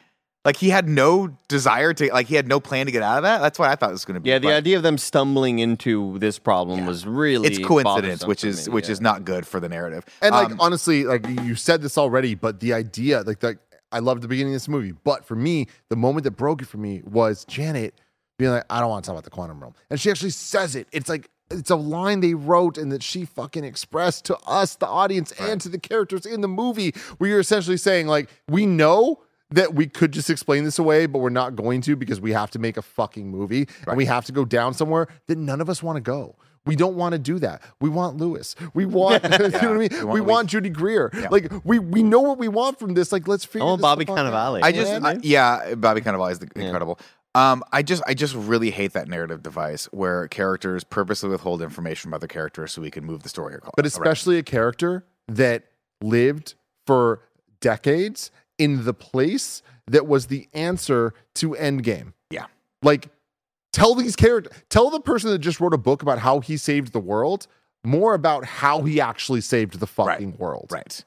Like 0.44 0.56
he 0.56 0.70
had 0.70 0.88
no 0.88 1.36
desire 1.48 1.92
to 1.92 2.12
like 2.12 2.26
he 2.26 2.34
had 2.34 2.48
no 2.48 2.60
plan 2.60 2.86
to 2.86 2.92
get 2.92 3.02
out 3.02 3.18
of 3.18 3.24
that. 3.24 3.42
That's 3.42 3.58
what 3.58 3.68
I 3.68 3.74
thought 3.74 3.90
it 3.90 3.92
was 3.92 4.06
going 4.06 4.14
to 4.14 4.20
be. 4.20 4.30
Yeah, 4.30 4.38
the 4.38 4.46
But 4.46 4.54
idea 4.54 4.76
of 4.78 4.82
them 4.82 4.96
stumbling 4.96 5.58
into 5.58 6.18
this 6.18 6.38
problem 6.38 6.86
was 6.86 7.04
really 7.04 7.48
it's 7.48 7.58
coincidence, 7.58 8.24
which 8.24 8.42
is 8.42 8.66
me, 8.66 8.72
which 8.74 8.86
yeah. 8.86 8.92
is 8.92 9.00
not 9.02 9.26
good 9.26 9.46
for 9.46 9.60
the 9.60 9.68
narrative. 9.68 10.04
And 10.22 10.32
like 10.34 10.52
Um, 10.52 10.60
honestly, 10.60 11.04
like 11.04 11.26
you 11.28 11.56
said 11.56 11.82
this 11.82 11.98
already, 11.98 12.36
but 12.36 12.60
the 12.60 12.72
idea, 12.72 13.20
like 13.20 13.40
the 13.40 13.58
I 13.92 13.98
loved 13.98 14.22
the 14.22 14.28
beginning 14.28 14.52
of 14.52 14.56
this 14.56 14.68
movie, 14.68 14.92
but 14.92 15.24
for 15.24 15.34
me, 15.34 15.66
the 15.88 15.96
moment 15.96 16.24
that 16.24 16.32
broke 16.32 16.62
it 16.62 16.68
for 16.68 16.78
me 16.78 17.02
was 17.04 17.44
Janet 17.44 18.00
being 18.38 18.52
like, 18.52 18.64
"I 18.70 18.80
don't 18.80 18.90
want 18.90 19.04
to 19.04 19.08
talk 19.08 19.14
about 19.14 19.24
the 19.24 19.30
quantum 19.30 19.60
realm," 19.60 19.74
and 19.90 20.00
she 20.00 20.10
actually 20.10 20.30
says 20.30 20.76
it. 20.76 20.88
It's 20.92 21.08
like 21.08 21.28
it's 21.50 21.70
a 21.70 21.76
line 21.76 22.20
they 22.20 22.34
wrote 22.34 22.78
and 22.78 22.92
that 22.92 23.02
she 23.02 23.24
fucking 23.24 23.64
expressed 23.64 24.24
to 24.26 24.36
us, 24.46 24.76
the 24.76 24.86
audience, 24.86 25.32
and 25.32 25.60
to 25.60 25.68
the 25.68 25.78
characters 25.78 26.24
in 26.24 26.40
the 26.40 26.48
movie, 26.48 26.94
where 27.18 27.28
you're 27.30 27.40
essentially 27.40 27.76
saying 27.76 28.06
like, 28.06 28.30
we 28.48 28.66
know. 28.66 29.22
That 29.52 29.74
we 29.74 29.88
could 29.88 30.12
just 30.12 30.30
explain 30.30 30.62
this 30.62 30.78
away, 30.78 31.06
but 31.06 31.18
we're 31.18 31.28
not 31.28 31.56
going 31.56 31.80
to 31.80 31.96
because 31.96 32.20
we 32.20 32.30
have 32.30 32.52
to 32.52 32.60
make 32.60 32.76
a 32.76 32.82
fucking 32.82 33.28
movie 33.28 33.66
and 33.84 33.96
we 33.96 34.04
have 34.04 34.24
to 34.26 34.32
go 34.32 34.44
down 34.44 34.74
somewhere 34.74 35.08
that 35.26 35.38
none 35.38 35.60
of 35.60 35.68
us 35.68 35.82
want 35.82 35.96
to 35.96 36.00
go. 36.00 36.36
We 36.66 36.76
don't 36.76 36.96
want 36.96 37.12
to 37.14 37.18
do 37.18 37.38
that. 37.38 37.62
We 37.80 37.88
want 37.88 38.18
Lewis. 38.18 38.54
We 38.74 38.84
want, 38.84 39.22
you 39.24 39.30
know 39.30 39.38
what 39.48 39.64
I 39.64 39.72
mean? 39.74 39.88
we 39.90 40.04
We 40.04 40.20
want 40.20 40.26
want, 40.28 40.50
Judy 40.50 40.68
Greer. 40.68 41.10
Like 41.30 41.50
we 41.64 41.78
we 41.78 42.02
know 42.02 42.20
what 42.20 42.38
we 42.38 42.48
want 42.48 42.78
from 42.78 42.94
this. 42.94 43.12
Like 43.12 43.26
let's 43.26 43.44
figure. 43.44 43.64
Want 43.66 43.78
this 43.78 43.82
Bobby 43.82 44.04
the 44.04 44.12
fuck 44.12 44.18
out. 44.18 44.32
Cannavale. 44.32 44.62
I 44.62 44.68
Yeah, 44.68 44.72
just. 44.72 45.04
I- 45.04 45.18
yeah, 45.22 45.74
Bobby 45.74 46.00
Cannavale 46.02 46.32
is 46.32 46.38
the, 46.40 46.48
incredible. 46.54 46.98
Um, 47.34 47.62
I 47.70 47.82
just, 47.82 48.02
I 48.08 48.14
just 48.14 48.34
really 48.34 48.72
hate 48.72 48.92
that 48.94 49.06
narrative 49.06 49.40
device 49.42 49.84
where 49.92 50.26
characters 50.26 50.82
purposely 50.82 51.28
withhold 51.30 51.62
information 51.62 52.08
from 52.08 52.14
other 52.14 52.26
characters 52.26 52.72
so 52.72 52.82
we 52.82 52.90
can 52.90 53.04
move 53.04 53.22
the 53.22 53.28
story. 53.28 53.54
Or 53.54 53.62
but 53.76 53.86
especially 53.86 54.36
a 54.36 54.42
character 54.42 55.04
that 55.28 55.62
lived 56.02 56.54
for 56.88 57.20
decades 57.60 58.32
in 58.58 58.84
the 58.84 58.92
place 58.94 59.62
that 59.86 60.06
was 60.08 60.26
the 60.26 60.48
answer 60.54 61.14
to 61.36 61.50
Endgame. 61.50 62.14
yeah, 62.30 62.46
Like, 62.82 63.08
tell 63.72 63.94
these 63.94 64.16
characters, 64.16 64.52
tell 64.68 64.90
the 64.90 65.00
person 65.00 65.30
that 65.30 65.38
just 65.38 65.60
wrote 65.60 65.74
a 65.74 65.78
book 65.78 66.02
about 66.02 66.18
how 66.18 66.40
he 66.40 66.56
saved 66.56 66.92
the 66.92 67.00
world 67.00 67.46
more 67.84 68.14
about 68.14 68.44
how 68.44 68.82
he 68.82 69.00
actually 69.00 69.40
saved 69.40 69.80
the 69.80 69.86
fucking 69.86 70.36
world. 70.36 70.68
right. 70.70 71.04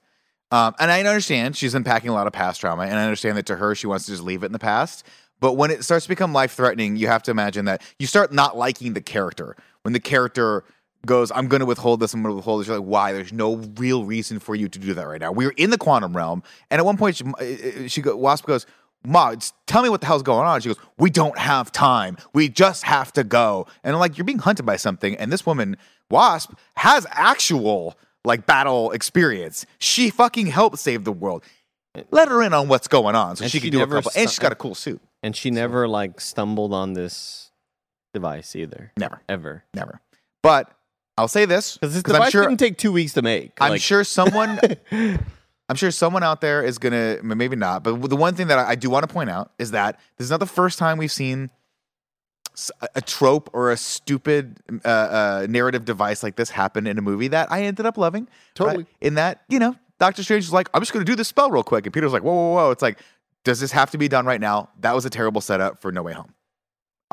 Um, 0.52 0.76
and 0.80 0.92
I 0.92 1.00
understand 1.00 1.58
she's 1.58 1.74
unpacking 1.74 2.10
a 2.10 2.14
lot 2.14 2.28
of 2.28 2.34
past 2.34 2.62
trauma, 2.62 2.84
and 2.84 2.94
I 2.94 3.04
understand 3.04 3.38
that 3.38 3.48
to 3.48 3.56
her 3.56 3.74
she 3.74 3.88
wants 3.88 4.06
to 4.06 4.12
just 4.12 4.24
leave 4.24 4.44
it 4.44 4.48
in 4.48 4.52
the 4.52 4.60
past. 4.60 5.04
But 5.40 5.54
when 5.54 5.72
it 5.72 5.84
starts 5.84 6.06
to 6.06 6.10
become 6.10 6.32
life 6.32 6.54
threatening, 6.54 6.96
you 6.96 7.08
have 7.08 7.24
to 7.24 7.32
imagine 7.32 7.66
that 7.66 7.82
you 7.98 8.06
start 8.06 8.32
not 8.32 8.56
liking 8.56 8.94
the 8.94 9.02
character. 9.02 9.56
When 9.82 9.94
the 9.94 10.00
character 10.00 10.64
goes, 11.06 11.32
I'm 11.32 11.48
going 11.48 11.60
to 11.60 11.66
withhold 11.66 12.00
this, 12.00 12.14
I'm 12.14 12.22
going 12.22 12.32
to 12.32 12.36
withhold 12.36 12.62
this, 12.62 12.68
you're 12.68 12.78
like, 12.78 12.88
why? 12.88 13.14
There's 13.14 13.34
no 13.34 13.56
real 13.78 14.06
reason 14.06 14.40
for 14.40 14.56
you 14.56 14.70
to 14.70 14.80
do 14.80 14.94
that 14.94 15.08
right 15.08 15.20
now. 15.20 15.32
We're 15.32 15.54
in 15.58 15.70
the 15.72 15.78
quantum 15.78 16.16
realm. 16.16 16.44
And 16.70 16.80
at 16.80 16.86
one 16.86 16.98
point, 16.98 17.18
she, 17.18 17.26
uh, 17.26 17.88
she 17.88 18.02
go, 18.02 18.16
Wasp 18.16 18.46
goes, 18.46 18.66
Ma, 19.06 19.36
tell 19.68 19.84
me 19.84 19.90
what 19.90 20.02
the 20.02 20.08
hell's 20.08 20.24
going 20.24 20.46
on. 20.48 20.62
She 20.62 20.70
goes, 20.70 20.78
We 20.98 21.10
don't 21.10 21.38
have 21.38 21.72
time. 21.72 22.18
We 22.34 22.50
just 22.50 22.84
have 22.84 23.12
to 23.14 23.24
go. 23.24 23.68
And 23.84 23.94
I'm 23.96 24.00
like, 24.00 24.18
You're 24.18 24.26
being 24.26 24.40
hunted 24.40 24.66
by 24.66 24.76
something. 24.78 25.16
And 25.18 25.32
this 25.32 25.46
woman, 25.46 25.78
Wasp, 26.10 26.54
has 26.78 27.06
actual 27.12 27.98
like 28.26 28.46
battle 28.46 28.92
experience. 28.92 29.66
She 29.80 30.10
fucking 30.10 30.48
helped 30.48 30.80
save 30.80 31.04
the 31.04 31.12
world. 31.12 31.44
Let 32.12 32.28
her 32.30 32.42
in 32.42 32.54
on 32.54 32.70
what's 32.70 32.88
going 32.88 33.16
on 33.16 33.36
so 33.36 33.44
And 33.44 33.52
she, 33.52 33.60
she 33.60 33.70
can 33.70 33.78
do 33.80 33.84
a 33.84 33.88
couple. 33.88 33.98
and 34.16 34.28
stu- 34.28 34.34
she's 34.34 34.40
got 34.40 34.52
a 34.52 34.56
cool 34.56 34.74
suit. 34.76 35.02
and 35.22 35.36
she 35.36 35.52
never 35.52 35.88
like 35.88 36.20
stumbled 36.22 36.74
on 36.74 36.94
this 36.94 37.52
device 38.14 38.56
either, 38.56 38.92
Never, 38.98 39.22
ever. 39.30 39.64
never. 39.74 40.00
But 40.42 40.72
I'll 41.18 41.28
say 41.28 41.46
this 41.46 41.78
Because 41.78 41.94
this 41.94 42.04
device 42.04 42.32
sure 42.32 42.44
didn't 42.48 42.60
take 42.60 42.78
two 42.78 42.92
weeks 42.92 43.14
to 43.14 43.22
make. 43.22 43.52
I'm 43.60 43.72
Like, 43.72 43.82
sure 43.82 44.04
someone. 44.04 44.60
I'm 45.70 45.76
sure 45.76 45.92
someone 45.92 46.24
out 46.24 46.42
there 46.42 46.64
is 46.64 46.78
gonna 46.78 47.20
maybe 47.24 47.56
not, 47.56 47.84
but 47.84 48.10
the 48.10 48.16
one 48.16 48.36
thing 48.36 48.48
that 48.48 48.60
I 48.60 48.76
do 48.76 48.90
want 48.90 49.08
to 49.08 49.14
point 49.14 49.30
out 49.30 49.52
is 49.58 49.72
that 49.72 50.00
this 50.18 50.26
is 50.26 50.32
not 50.32 50.40
the 50.40 50.46
first 50.46 50.78
time 50.78 50.98
we've 50.98 51.12
seen 51.12 51.50
a 52.94 53.02
trope 53.02 53.50
or 53.54 53.72
a 53.72 53.78
stupid 53.78 54.60
uh, 54.86 54.88
uh, 54.88 55.48
narrative 55.50 55.86
device 55.86 56.22
like 56.22 56.36
this 56.36 56.52
happen 56.52 56.86
in 56.86 56.98
a 56.98 57.02
movie 57.02 57.28
that 57.30 57.52
I 57.52 57.64
ended 57.64 57.86
up 57.86 57.98
loving. 57.98 58.28
Totally. 58.54 58.86
In 59.02 59.16
that, 59.16 59.42
you 59.50 59.58
know, 59.58 59.76
Doctor 60.00 60.22
Strange 60.22 60.44
is 60.44 60.54
like, 60.54 60.70
"I'm 60.74 60.82
just 60.82 60.94
gonna 60.94 61.06
do 61.06 61.16
this 61.16 61.28
spell 61.28 61.50
real 61.50 61.64
quick," 61.64 61.86
and 61.86 61.94
Peter's 61.94 62.14
like, 62.14 62.24
"Whoa, 62.24 62.34
whoa, 62.34 62.54
whoa!" 62.54 62.72
It's 62.72 62.82
like, 62.82 63.00
does 63.44 63.60
this 63.60 63.72
have 63.72 63.92
to 63.92 63.98
be 63.98 64.08
done 64.08 64.26
right 64.26 64.42
now? 64.42 64.70
That 64.82 64.94
was 64.96 65.06
a 65.06 65.10
terrible 65.10 65.42
setup 65.42 65.80
for 65.82 65.92
No 65.92 66.02
Way 66.04 66.14
Home. 66.14 66.34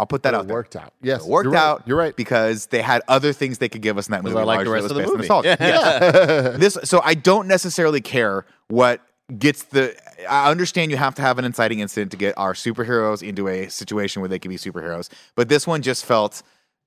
I'll 0.00 0.06
put 0.06 0.22
that 0.24 0.30
That 0.32 0.38
out 0.38 0.46
there. 0.46 0.56
worked 0.56 0.74
out. 0.76 0.94
Yes. 1.02 1.22
It 1.22 1.28
worked 1.28 1.44
you're 1.44 1.52
right. 1.52 1.62
out. 1.62 1.82
You're 1.86 1.96
right. 1.98 2.16
because 2.16 2.66
they 2.66 2.80
had 2.82 3.02
other 3.06 3.32
things 3.32 3.58
they 3.58 3.68
could 3.68 3.82
give 3.82 3.98
us 3.98 4.08
in 4.08 4.12
that 4.12 4.24
movie. 4.24 4.36
I 4.36 4.42
like 4.42 4.64
the 4.64 4.70
rest 4.70 4.86
of 4.90 4.96
the 4.96 5.02
movie. 5.02 5.18
nostalgia. 5.18 5.56
Yeah. 5.60 6.50
this 6.56 6.78
so 6.84 7.00
I 7.04 7.14
don't 7.14 7.46
necessarily 7.46 8.00
care 8.00 8.46
what 8.68 9.00
gets 9.38 9.62
the 9.64 9.94
I 10.28 10.50
understand 10.50 10.90
you 10.90 10.96
have 10.96 11.14
to 11.16 11.22
have 11.22 11.38
an 11.38 11.44
inciting 11.44 11.78
incident 11.80 12.10
to 12.12 12.16
get 12.16 12.36
our 12.36 12.54
superheroes 12.54 13.22
into 13.26 13.46
a 13.48 13.68
situation 13.68 14.20
where 14.22 14.28
they 14.28 14.38
can 14.38 14.48
be 14.48 14.56
superheroes. 14.56 15.08
But 15.36 15.48
this 15.48 15.66
one 15.66 15.82
just 15.82 16.04
felt 16.04 16.42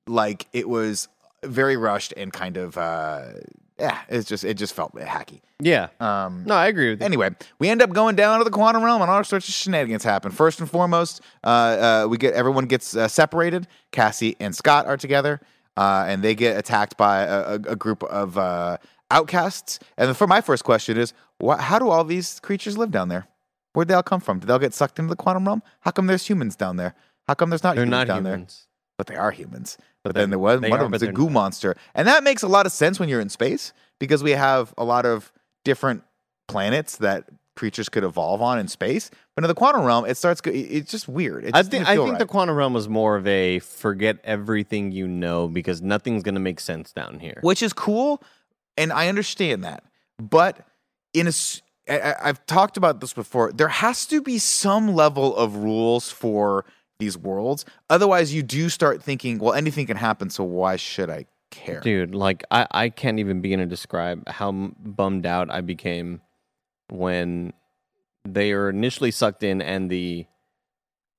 like 0.07 0.47
it 0.53 0.67
was 0.67 1.07
very 1.45 1.77
rushed 1.77 2.13
and 2.17 2.33
kind 2.33 2.57
of 2.57 2.77
uh 2.77 3.33
yeah, 3.79 3.99
it's 4.09 4.27
just 4.27 4.43
it 4.43 4.53
just 4.55 4.73
felt 4.73 4.93
hacky. 4.95 5.41
yeah. 5.59 5.87
Um 5.99 6.43
No, 6.45 6.55
I 6.55 6.67
agree 6.67 6.89
with 6.91 6.99
you. 7.01 7.05
Anyway, 7.05 7.29
we 7.59 7.69
end 7.69 7.81
up 7.81 7.89
going 7.91 8.15
down 8.15 8.37
to 8.39 8.43
the 8.43 8.51
quantum 8.51 8.83
realm, 8.83 9.01
and 9.01 9.09
all 9.11 9.23
sorts 9.23 9.47
of 9.47 9.53
shenanigans 9.53 10.03
happen. 10.03 10.31
First 10.31 10.59
and 10.59 10.69
foremost, 10.69 11.21
uh, 11.43 11.47
uh, 11.47 12.07
we 12.09 12.17
get 12.17 12.33
everyone 12.33 12.65
gets 12.65 12.95
uh, 12.95 13.07
separated. 13.07 13.67
Cassie 13.91 14.35
and 14.39 14.55
Scott 14.55 14.85
are 14.85 14.97
together, 14.97 15.41
uh, 15.77 16.05
and 16.07 16.21
they 16.23 16.35
get 16.35 16.57
attacked 16.57 16.97
by 16.97 17.21
a, 17.23 17.39
a, 17.41 17.53
a 17.55 17.75
group 17.75 18.03
of 18.03 18.37
uh, 18.37 18.77
outcasts. 19.11 19.79
And 19.97 20.15
for 20.15 20.27
my 20.27 20.41
first 20.41 20.63
question 20.63 20.97
is, 20.97 21.13
wh- 21.43 21.57
how 21.59 21.79
do 21.79 21.89
all 21.89 22.03
these 22.03 22.39
creatures 22.39 22.77
live 22.77 22.91
down 22.91 23.09
there? 23.09 23.27
Where'd 23.73 23.87
they 23.87 23.93
all 23.95 24.03
come 24.03 24.19
from? 24.21 24.39
Did 24.39 24.47
they 24.47 24.53
all 24.53 24.59
get 24.59 24.73
sucked 24.73 24.99
into 24.99 25.09
the 25.09 25.15
quantum 25.15 25.45
realm? 25.45 25.63
How 25.81 25.91
come 25.91 26.07
there's 26.07 26.27
humans 26.29 26.55
down 26.55 26.77
there? 26.77 26.93
How 27.27 27.33
come 27.33 27.49
there's 27.49 27.63
not 27.63 27.75
They're 27.75 27.85
humans 27.85 28.07
not 28.07 28.07
down 28.07 28.25
humans. 28.25 28.67
there? 28.67 28.69
but 28.97 29.07
they 29.07 29.15
are 29.15 29.31
humans. 29.31 29.77
But, 30.03 30.09
But 30.09 30.15
then, 30.15 30.21
then 30.23 30.29
there 30.31 30.39
was 30.39 30.61
one 30.61 30.71
are, 30.73 30.83
of 30.83 30.91
them's 30.91 31.01
but 31.01 31.09
a 31.09 31.13
goo 31.13 31.23
not. 31.25 31.31
monster, 31.31 31.75
and 31.95 32.07
that 32.07 32.23
makes 32.23 32.43
a 32.43 32.47
lot 32.47 32.65
of 32.65 32.71
sense 32.71 32.99
when 32.99 33.07
you're 33.09 33.21
in 33.21 33.29
space 33.29 33.71
because 33.99 34.21
we 34.21 34.31
have 34.31 34.73
a 34.77 34.83
lot 34.83 35.05
of 35.05 35.31
different 35.63 36.03
planets 36.47 36.97
that 36.97 37.25
creatures 37.55 37.87
could 37.87 38.03
evolve 38.03 38.41
on 38.41 38.59
in 38.59 38.67
space. 38.67 39.09
But 39.35 39.43
in 39.45 39.47
the 39.47 39.53
quantum 39.55 39.83
realm, 39.83 40.05
it 40.05 40.17
starts. 40.17 40.41
It's 40.45 40.91
just 40.91 41.07
weird. 41.07 41.45
It 41.45 41.55
I 41.55 41.63
think 41.63 41.87
I 41.87 41.95
think 41.95 42.09
right. 42.09 42.19
the 42.19 42.25
quantum 42.25 42.55
realm 42.55 42.73
was 42.73 42.89
more 42.89 43.15
of 43.15 43.25
a 43.27 43.59
forget 43.59 44.17
everything 44.23 44.91
you 44.91 45.07
know 45.07 45.47
because 45.47 45.81
nothing's 45.81 46.21
gonna 46.23 46.39
make 46.39 46.59
sense 46.59 46.91
down 46.91 47.19
here. 47.19 47.39
which 47.41 47.63
is 47.63 47.71
cool, 47.71 48.21
and 48.77 48.91
I 48.91 49.07
understand 49.07 49.63
that. 49.63 49.83
But 50.19 50.67
in 51.13 51.27
a, 51.27 51.31
I- 51.89 52.15
I've 52.29 52.45
talked 52.45 52.75
about 52.75 52.99
this 52.99 53.13
before. 53.13 53.51
There 53.53 53.67
has 53.69 54.05
to 54.07 54.21
be 54.21 54.37
some 54.37 54.93
level 54.93 55.35
of 55.35 55.55
rules 55.55 56.09
for 56.11 56.65
these 57.03 57.17
worlds. 57.17 57.65
Otherwise, 57.89 58.33
you 58.33 58.43
do 58.43 58.69
start 58.69 59.03
thinking, 59.03 59.39
well, 59.39 59.53
anything 59.53 59.85
can 59.87 59.97
happen. 59.97 60.29
So 60.29 60.43
why 60.43 60.75
should 60.77 61.09
I 61.09 61.25
care? 61.51 61.79
Dude, 61.81 62.15
like 62.15 62.43
I, 62.49 62.65
I 62.71 62.89
can't 62.89 63.19
even 63.19 63.41
begin 63.41 63.59
to 63.59 63.65
describe 63.65 64.27
how 64.27 64.51
bummed 64.51 65.25
out 65.25 65.51
I 65.51 65.61
became 65.61 66.21
when 66.89 67.53
they 68.25 68.51
are 68.53 68.69
initially 68.69 69.11
sucked 69.11 69.43
in 69.43 69.61
and 69.61 69.89
the 69.89 70.25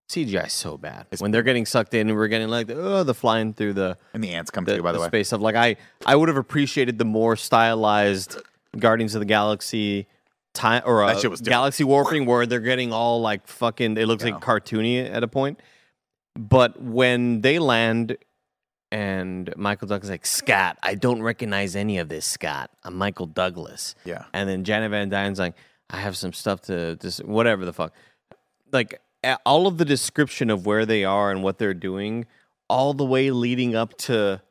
CGI 0.09 0.47
is 0.47 0.53
so 0.53 0.77
bad. 0.77 1.07
when 1.19 1.31
they're 1.31 1.43
getting 1.43 1.67
sucked 1.67 1.95
in 1.95 2.09
and 2.09 2.17
we're 2.17 2.29
getting 2.29 2.49
like 2.49 2.71
oh 2.71 3.03
the 3.05 3.15
flying 3.15 3.53
through 3.55 3.73
the 3.73 3.97
And 4.13 4.23
the 4.23 4.31
ants 4.35 4.51
come 4.51 4.65
the, 4.65 4.77
too, 4.77 4.83
by 4.83 4.93
the, 4.93 5.01
way. 5.01 5.07
space 5.07 5.33
of 5.33 5.41
Like 5.41 5.55
I 5.57 5.77
I 6.07 6.15
would 6.17 6.29
have 6.29 6.37
appreciated 6.37 6.99
the 6.99 7.05
more 7.05 7.37
stylized 7.37 8.37
Guardians 8.79 9.15
of 9.15 9.21
the 9.21 9.27
Galaxy 9.27 10.07
time 10.53 10.83
or 10.85 11.05
That 11.07 11.17
uh, 11.17 11.21
shit 11.21 11.31
was 11.31 11.41
different. 11.41 11.55
Galaxy 11.55 11.85
warping 11.85 12.27
where 12.27 12.45
they're 12.47 12.61
getting 12.61 12.93
all 12.93 13.21
like 13.21 13.47
fucking 13.47 13.97
it 13.97 14.07
looks 14.07 14.25
Yeah. 14.25 14.35
like 14.35 14.43
cartoony 14.43 15.11
at 15.11 15.23
a 15.23 15.29
point. 15.29 15.59
But 16.37 16.81
when 16.81 17.41
they 17.43 17.59
land 17.59 18.17
and 18.91 19.53
Michael 19.57 19.89
Douglas 19.89 20.05
is 20.05 20.11
like 20.11 20.27
Scott, 20.27 20.79
I 20.83 20.95
don't 20.95 21.23
recognize 21.23 21.77
any 21.77 21.99
of 21.99 22.09
this, 22.09 22.27
Scott. 22.27 22.71
I'm 22.83 22.97
Michael 22.97 23.27
Douglas. 23.27 23.95
Yeah. 24.05 24.25
And 24.33 24.49
then 24.49 24.65
Janet 24.65 24.91
Van 24.91 25.09
Dyne's 25.09 25.39
like, 25.39 25.55
I 25.91 25.99
have 25.99 26.17
some 26.17 26.33
stuff 26.33 26.63
to 26.63 26.97
just 26.97 27.25
whatever 27.25 27.65
the 27.65 27.73
fuck. 27.73 27.93
Like 28.73 29.01
all 29.47 29.67
of 29.67 29.79
the 29.79 29.85
description 29.85 30.51
of 30.51 30.67
where 30.67 30.87
they 30.87 31.05
are 31.05 31.31
and 31.31 31.43
what 31.43 31.59
they're 31.59 31.75
doing, 31.75 32.27
all 32.69 32.95
the 32.95 33.05
way 33.05 33.31
leading 33.31 33.75
up 33.75 33.97
to 33.99 34.43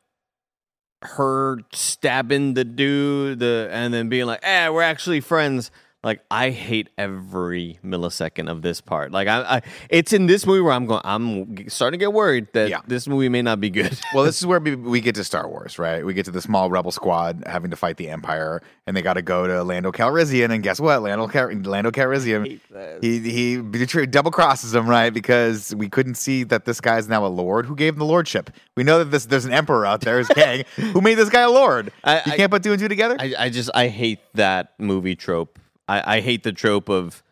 her 1.01 1.59
stabbing 1.73 2.53
the 2.53 2.63
dude, 2.63 3.39
the 3.39 3.67
and 3.71 3.93
then 3.93 4.09
being 4.09 4.25
like, 4.25 4.39
"Eh, 4.43 4.69
we're 4.69 4.81
actually 4.81 5.19
friends." 5.19 5.69
Like 6.03 6.21
I 6.29 6.49
hate 6.49 6.89
every 6.97 7.79
millisecond 7.83 8.49
of 8.51 8.61
this 8.61 8.81
part. 8.81 9.11
Like 9.13 9.29
I, 9.29 9.41
I 9.41 9.61
it's 9.89 10.11
in 10.11 10.25
this 10.25 10.45
movie 10.45 10.59
where 10.59 10.73
I'm 10.73 10.85
going. 10.85 10.99
I'm 11.05 11.69
starting 11.69 11.97
to 11.97 12.03
get 12.03 12.11
worried 12.11 12.47
that 12.53 12.69
Yeah. 12.69 12.81
this 12.85 13.07
movie 13.07 13.29
may 13.29 13.41
not 13.41 13.61
be 13.61 13.69
good. 13.69 13.97
well, 14.13 14.25
this 14.25 14.37
is 14.39 14.45
where 14.45 14.59
we, 14.59 14.75
we 14.75 14.99
get 14.99 15.15
to 15.15 15.23
Star 15.23 15.47
Wars, 15.47 15.79
right? 15.79 16.05
We 16.05 16.13
get 16.13 16.25
to 16.25 16.31
the 16.31 16.41
small 16.41 16.69
rebel 16.69 16.91
squad 16.91 17.43
having 17.47 17.71
to 17.71 17.77
fight 17.77 17.95
the 17.95 18.09
Empire, 18.09 18.61
and 18.85 18.97
they 18.97 19.01
got 19.01 19.13
to 19.13 19.21
go 19.21 19.47
to 19.47 19.63
Lando 19.63 19.93
Calrissian. 19.93 20.51
And 20.51 20.61
guess 20.61 20.79
what? 20.79 21.01
Lando, 21.03 21.27
Cal- 21.27 21.53
Lando 21.53 21.89
Calrissian, 21.91 22.59
he 23.01 23.19
he 23.19 24.05
double 24.07 24.31
crosses 24.31 24.75
him, 24.75 24.87
right? 24.89 25.09
Because 25.13 25.73
we 25.75 25.87
couldn't 25.87 26.15
see 26.15 26.43
that 26.43 26.65
this 26.65 26.81
guy's 26.81 27.07
now 27.07 27.25
a 27.25 27.27
lord. 27.27 27.65
Who 27.65 27.75
gave 27.77 27.93
him 27.93 27.99
the 27.99 28.05
lordship? 28.05 28.49
We 28.75 28.83
know 28.83 28.99
that 28.99 29.05
this 29.11 29.25
there's 29.27 29.45
an 29.45 29.53
emperor 29.53 29.85
out 29.85 30.01
there, 30.01 30.19
is 30.19 30.27
Kang. 30.35 30.65
Who 30.75 30.99
made 30.99 31.15
this 31.15 31.29
guy 31.29 31.41
a 31.43 31.49
lord? 31.49 31.93
I- 32.03 32.15
you 32.25 32.33
I- 32.33 32.37
can't 32.37 32.51
put 32.51 32.61
two 32.61 32.71
and 32.73 32.79
two 32.81 32.89
together. 32.89 33.15
I, 33.17 33.33
I 33.39 33.49
just 33.49 33.69
I 33.73 33.87
hate 33.87 34.19
that 34.33 34.73
movie 34.79 35.15
trope. 35.15 35.59
I, 35.87 36.17
I 36.17 36.21
hate 36.21 36.43
the 36.43 36.53
trope 36.53 36.89
of 36.89 37.23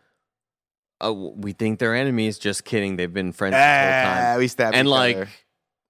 oh 1.00 1.32
we 1.36 1.52
think 1.52 1.78
they're 1.78 1.94
enemies. 1.94 2.38
Just 2.38 2.64
kidding. 2.64 2.96
They've 2.96 3.12
been 3.12 3.32
friends 3.32 3.54
this 3.54 3.60
whole 3.60 3.88
Ah, 3.90 4.02
time. 4.32 4.38
we 4.38 4.48
stab 4.48 4.74
and 4.74 4.86
each 4.88 4.90
like 4.90 5.16
other. 5.16 5.28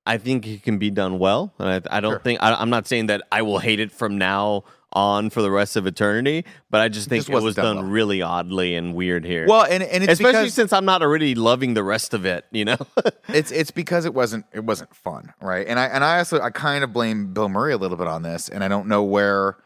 I 0.04 0.18
think 0.18 0.46
it 0.48 0.62
can 0.64 0.78
be 0.78 0.90
done 0.90 1.18
well. 1.18 1.52
And 1.58 1.68
I, 1.68 1.96
I 1.98 2.00
don't 2.00 2.12
Sure. 2.14 2.18
think 2.20 2.42
I, 2.42 2.54
I'm 2.54 2.70
not 2.70 2.86
saying 2.88 3.06
that 3.06 3.22
I 3.30 3.42
will 3.42 3.58
hate 3.58 3.78
it 3.80 3.92
from 3.92 4.18
now 4.18 4.64
on 4.94 5.30
for 5.30 5.40
the 5.40 5.50
rest 5.50 5.76
of 5.76 5.86
eternity, 5.86 6.44
but 6.68 6.82
I 6.82 6.88
just 6.88 7.08
think 7.08 7.20
just 7.20 7.30
it 7.30 7.32
wasn't 7.32 7.44
was 7.46 7.54
done 7.54 7.76
done 7.76 7.84
well. 7.84 7.92
really 7.92 8.20
oddly 8.20 8.74
and 8.74 8.94
weird 8.94 9.24
here. 9.24 9.46
well, 9.46 9.64
and 9.64 9.82
and 9.82 10.02
it's 10.04 10.14
especially 10.14 10.40
because, 10.42 10.54
since 10.54 10.72
I'm 10.72 10.84
not 10.84 11.00
already 11.02 11.34
loving 11.34 11.72
the 11.74 11.82
rest 11.84 12.12
of 12.14 12.26
it. 12.26 12.44
You 12.50 12.64
know, 12.66 12.76
it's 13.28 13.50
it's 13.52 13.70
because 13.70 14.04
it 14.04 14.12
wasn't 14.12 14.44
it 14.52 14.64
wasn't 14.64 14.94
fun, 14.94 15.32
right? 15.40 15.66
And 15.66 15.78
I 15.78 15.86
and 15.86 16.02
I 16.04 16.18
also 16.18 16.40
I 16.40 16.50
kind 16.50 16.84
of 16.84 16.92
blame 16.92 17.32
Bill 17.32 17.48
Murray 17.48 17.72
a 17.72 17.78
little 17.78 17.96
bit 17.96 18.06
on 18.08 18.22
this, 18.22 18.48
and 18.50 18.62
I 18.64 18.68
don't 18.68 18.86
know 18.88 19.02
where 19.02 19.56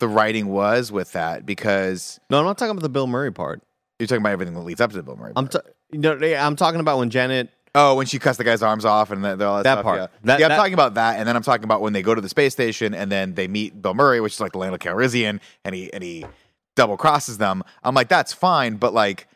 the 0.00 0.08
writing 0.08 0.48
was 0.48 0.90
with 0.92 1.12
that 1.12 1.46
because 1.46 2.18
no, 2.30 2.38
I'm 2.38 2.44
not 2.44 2.58
talking 2.58 2.70
about 2.72 2.82
the 2.82 2.88
Bill 2.88 3.06
Murray 3.06 3.32
part. 3.32 3.62
you're 3.98 4.06
talking 4.06 4.22
about 4.22 4.32
everything 4.32 4.54
that 4.54 4.60
leads 4.60 4.80
up 4.80 4.90
to 4.90 4.96
the 4.96 5.02
Bill 5.02 5.16
Murray. 5.16 5.32
I'm 5.36 5.48
part. 5.48 5.64
t- 5.66 5.72
you 5.92 5.98
know, 6.00 6.14
yeah, 6.16 6.46
I'm 6.46 6.56
talking 6.56 6.80
about 6.80 6.98
when 6.98 7.10
Janet. 7.10 7.50
oh, 7.76 7.94
when 7.94 8.06
she 8.06 8.18
cuts 8.18 8.38
the 8.38 8.44
guy's 8.44 8.62
arms 8.62 8.84
off 8.84 9.10
and 9.10 9.24
that, 9.24 9.40
all 9.42 9.56
that, 9.58 9.62
That 9.64 9.74
stuff, 9.74 9.84
part. 9.84 9.98
Yeah, 10.00 10.06
That- 10.24 10.40
yeah 10.40 10.46
I'm 10.46 10.50
that- 10.50 10.56
talking 10.56 10.74
about 10.74 10.94
that, 10.94 11.18
and 11.18 11.28
then 11.28 11.36
I'm 11.36 11.42
talking 11.42 11.64
about 11.64 11.80
when 11.80 11.92
they 11.92 12.02
go 12.02 12.14
to 12.14 12.20
the 12.20 12.28
space 12.28 12.52
station 12.52 12.94
and 12.94 13.10
then 13.12 13.34
they 13.34 13.46
meet 13.48 13.80
Bill 13.80 13.94
Murray, 13.94 14.20
which 14.20 14.34
is 14.34 14.40
like 14.40 14.52
the 14.52 14.58
Lando 14.58 14.78
Calrissian, 14.78 15.40
and 15.64 15.74
he 15.74 15.92
and 15.92 16.02
he 16.02 16.24
double 16.76 16.96
crosses 16.96 17.38
them. 17.38 17.62
I'm 17.82 17.94
like, 17.94 18.08
that's 18.08 18.32
fine, 18.32 18.76
but 18.76 18.92
like. 18.94 19.28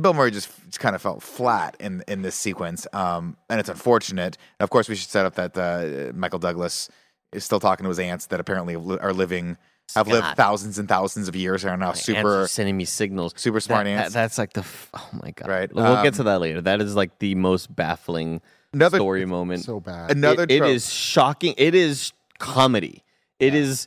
Bill 0.00 0.14
Murray 0.14 0.30
just, 0.30 0.48
just 0.64 0.80
kind 0.80 0.96
of 0.96 1.02
felt 1.02 1.22
flat 1.22 1.76
in 1.78 2.02
in 2.08 2.22
this 2.22 2.34
sequence, 2.34 2.86
um, 2.94 3.36
and 3.50 3.60
it's 3.60 3.68
unfortunate. 3.68 4.38
And 4.58 4.64
of 4.64 4.70
course, 4.70 4.88
we 4.88 4.94
should 4.94 5.10
set 5.10 5.26
up 5.26 5.34
that 5.34 5.58
uh, 5.58 6.10
Michael 6.16 6.38
Douglas 6.38 6.88
is 7.32 7.44
still 7.44 7.60
talking 7.60 7.84
to 7.84 7.90
his 7.90 7.98
ants 7.98 8.24
that 8.28 8.40
apparently 8.40 8.76
li- 8.76 8.96
are 8.98 9.12
living, 9.12 9.58
have 9.94 10.08
lived 10.08 10.36
thousands 10.36 10.78
and 10.78 10.88
thousands 10.88 11.28
of 11.28 11.36
years, 11.36 11.64
and 11.64 11.70
are 11.72 11.76
now 11.76 11.88
My 11.88 11.94
super. 11.94 12.46
sending 12.48 12.76
me 12.76 12.84
signals. 12.84 13.32
super 13.36 13.60
smart 13.60 13.84
That- 13.86 13.90
ants. 13.90 14.14
that- 14.14 14.20
that's 14.22 14.38
like 14.38 14.52
the 14.52 14.60
f- 14.60 14.90
oh 14.94 15.08
my 15.22 15.30
god. 15.32 15.48
Right, 15.48 15.72
We'll 15.74 15.84
um, 15.86 16.02
get 16.04 16.14
to 16.14 16.22
that 16.24 16.40
later. 16.40 16.60
That 16.60 16.80
is 16.80 16.94
like 16.94 17.18
the 17.18 17.34
most 17.34 17.74
baffling 17.74 18.40
Another- 18.72 18.98
story 18.98 19.24
moment. 19.24 19.64
So 19.64 19.80
bad. 19.80 20.10
Another 20.10 20.42
it, 20.44 20.50
it 20.52 20.58
trope. 20.58 20.70
is 20.70 20.92
shocking. 20.92 21.54
It 21.56 21.74
is 21.74 22.12
comedy. 22.38 23.02
It 23.38 23.54
is 23.54 23.86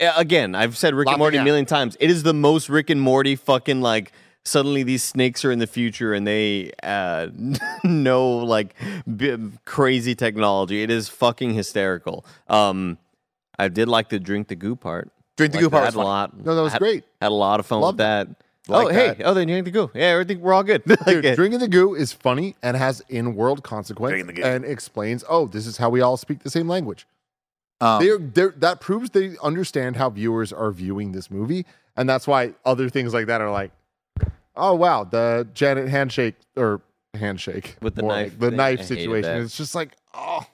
uh, 0.00 0.12
again. 0.16 0.54
I've 0.54 0.76
said 0.76 0.94
Rick 0.94 1.08
and 1.08 1.18
Morty 1.18 1.38
a 1.38 1.44
million 1.44 1.66
times. 1.66 1.96
It 2.00 2.10
is 2.10 2.22
the 2.22 2.34
most 2.34 2.68
Rick 2.68 2.90
and 2.90 3.00
Morty 3.00 3.36
fucking 3.36 3.80
like. 3.80 4.12
Suddenly, 4.44 4.82
these 4.82 5.04
snakes 5.04 5.44
are 5.44 5.52
in 5.52 5.60
the 5.60 5.68
future, 5.68 6.12
and 6.12 6.26
they 6.26 6.72
uh, 6.82 7.28
know 7.84 8.38
like 8.38 8.74
b- 9.16 9.36
crazy 9.64 10.16
technology. 10.16 10.82
It 10.82 10.90
is 10.90 11.08
fucking 11.08 11.54
hysterical. 11.54 12.24
Um, 12.48 12.98
I 13.58 13.68
did 13.68 13.86
like 13.88 14.08
the 14.08 14.18
drink 14.18 14.48
the 14.48 14.56
goo 14.56 14.74
part. 14.74 15.12
Drink 15.36 15.52
the 15.52 15.58
Like 15.58 15.64
goo 15.64 15.70
part 15.70 15.82
that 15.84 15.88
was 15.88 15.94
a 15.94 15.98
lot. 15.98 16.44
No, 16.44 16.54
that 16.54 16.62
was 16.62 16.72
had, 16.72 16.78
great. 16.78 17.04
Had 17.20 17.30
a 17.30 17.34
lot 17.34 17.60
of 17.60 17.66
fun 17.66 17.80
Loved 17.80 17.98
with 17.98 18.06
that. 18.06 18.28
Like 18.68 18.86
oh, 18.86 18.88
hey, 18.90 19.16
oh, 19.24 19.34
then 19.34 19.48
you 19.48 19.54
drink 19.54 19.64
the 19.64 19.70
goo. 19.72 19.90
Yeah, 19.92 20.06
everything 20.06 20.40
we're 20.40 20.52
all 20.52 20.62
good. 20.62 20.82
Like, 20.88 21.22
Dude, 21.22 21.34
drinking 21.34 21.58
the 21.60 21.68
goo 21.68 21.94
is 21.94 22.12
funny 22.12 22.54
and 22.62 22.76
has 22.76 23.02
in-world 23.08 23.64
consequence 23.64 24.24
the 24.24 24.32
goo. 24.32 24.42
and 24.42 24.64
explains, 24.64 25.24
oh, 25.28 25.46
this 25.46 25.66
is 25.66 25.78
how 25.78 25.90
we 25.90 26.00
all 26.00 26.16
speak 26.16 26.44
the 26.44 26.50
same 26.50 26.68
language. 26.68 27.06
Um, 27.80 28.00
they're, 28.00 28.18
they're, 28.18 28.54
that 28.58 28.80
proves 28.80 29.10
they 29.10 29.36
understand 29.42 29.96
how 29.96 30.10
viewers 30.10 30.52
are 30.52 30.70
viewing 30.70 31.10
this 31.10 31.28
movie, 31.28 31.66
and 31.96 32.08
that's 32.08 32.28
why 32.28 32.54
other 32.64 32.88
things 32.88 33.12
like 33.12 33.26
that 33.26 33.40
are 33.40 33.50
like, 33.50 33.72
oh 34.54 34.74
wow, 34.74 35.02
the 35.02 35.48
Janet 35.54 35.88
handshake 35.88 36.36
or 36.56 36.80
handshake 37.14 37.76
With 37.82 37.96
the 37.96 38.02
knife 38.02 38.32
like 38.32 38.38
the 38.38 38.50
thing, 38.50 38.60
I 38.60 38.74
knife 38.74 38.86
situation. 38.86 39.42
It's 39.42 39.56
just 39.56 39.74
like, 39.74 39.96
oh, 40.14 40.46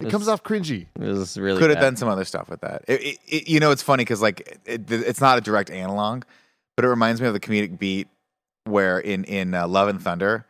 it 0.00 0.06
It's- 0.06 0.10
comes 0.12 0.28
off 0.28 0.42
cringy. 0.42 0.86
It 0.98 1.04
was 1.06 1.36
really 1.38 1.58
could 1.60 1.70
have 1.70 1.78
done 1.80 1.96
some 1.96 2.08
other 2.08 2.24
stuff 2.24 2.48
with 2.48 2.60
that. 2.62 2.84
It, 2.88 3.02
it, 3.02 3.18
it- 3.28 3.48
you 3.48 3.60
know, 3.60 3.70
it's 3.70 3.82
funny 3.82 4.02
because 4.02 4.20
like 4.22 4.58
it, 4.64 4.90
it's 4.90 5.20
not 5.20 5.38
a 5.38 5.40
direct 5.40 5.70
analog, 5.70 6.24
but 6.76 6.84
it 6.84 6.88
reminds 6.88 7.20
me 7.20 7.26
of 7.28 7.34
the 7.34 7.40
comedic 7.40 7.78
beat 7.78 8.08
where 8.64 8.98
in 8.98 9.24
in 9.24 9.54
uh, 9.54 9.66
Love 9.68 9.88
and 9.88 10.00
Thunder, 10.02 10.46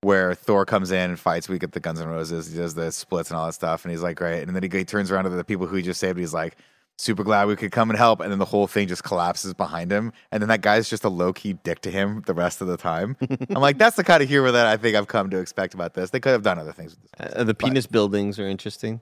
where 0.00 0.34
Thor 0.34 0.64
comes 0.64 0.90
in 0.90 1.10
and 1.10 1.18
fights. 1.20 1.48
We 1.48 1.58
get 1.58 1.72
the 1.72 1.80
Guns 1.80 2.00
N' 2.00 2.08
Roses. 2.08 2.50
He 2.50 2.56
does 2.58 2.74
the 2.74 2.90
splits 2.92 3.30
and 3.30 3.36
all 3.38 3.46
that 3.46 3.52
stuff, 3.52 3.84
and 3.84 3.90
he's 3.92 4.02
like, 4.02 4.16
great. 4.16 4.42
And 4.42 4.54
then 4.56 4.62
he, 4.62 4.68
he 4.78 4.84
turns 4.84 5.10
around 5.10 5.24
to 5.24 5.30
the 5.30 5.44
people 5.44 5.66
who 5.66 5.76
he 5.76 5.82
just 5.82 6.00
saved. 6.00 6.18
He's 6.18 6.34
like. 6.34 6.56
Super 7.02 7.24
glad 7.24 7.48
we 7.48 7.56
could 7.56 7.72
come 7.72 7.90
and 7.90 7.98
help, 7.98 8.20
and 8.20 8.30
then 8.30 8.38
the 8.38 8.44
whole 8.44 8.68
thing 8.68 8.86
just 8.86 9.02
collapses 9.02 9.54
behind 9.54 9.90
him, 9.90 10.12
and 10.30 10.40
then 10.40 10.48
that 10.50 10.60
guy's 10.60 10.88
just 10.88 11.02
a 11.02 11.08
low 11.08 11.32
key 11.32 11.54
dick 11.54 11.80
to 11.80 11.90
him 11.90 12.22
the 12.26 12.32
rest 12.32 12.60
of 12.60 12.68
the 12.68 12.76
time. 12.76 13.16
I'm 13.50 13.60
like, 13.60 13.76
that's 13.76 13.96
the 13.96 14.04
kind 14.04 14.22
of 14.22 14.28
humor 14.28 14.52
that 14.52 14.68
I 14.68 14.76
think 14.76 14.96
I've 14.96 15.08
come 15.08 15.28
to 15.30 15.38
expect 15.38 15.74
about 15.74 15.94
this. 15.94 16.10
They 16.10 16.20
could 16.20 16.30
have 16.30 16.44
done 16.44 16.60
other 16.60 16.70
things. 16.70 16.92
With 16.94 17.10
this. 17.18 17.40
Uh, 17.40 17.42
the 17.42 17.54
penis 17.54 17.88
buildings 17.88 18.38
are 18.38 18.46
interesting. 18.46 19.00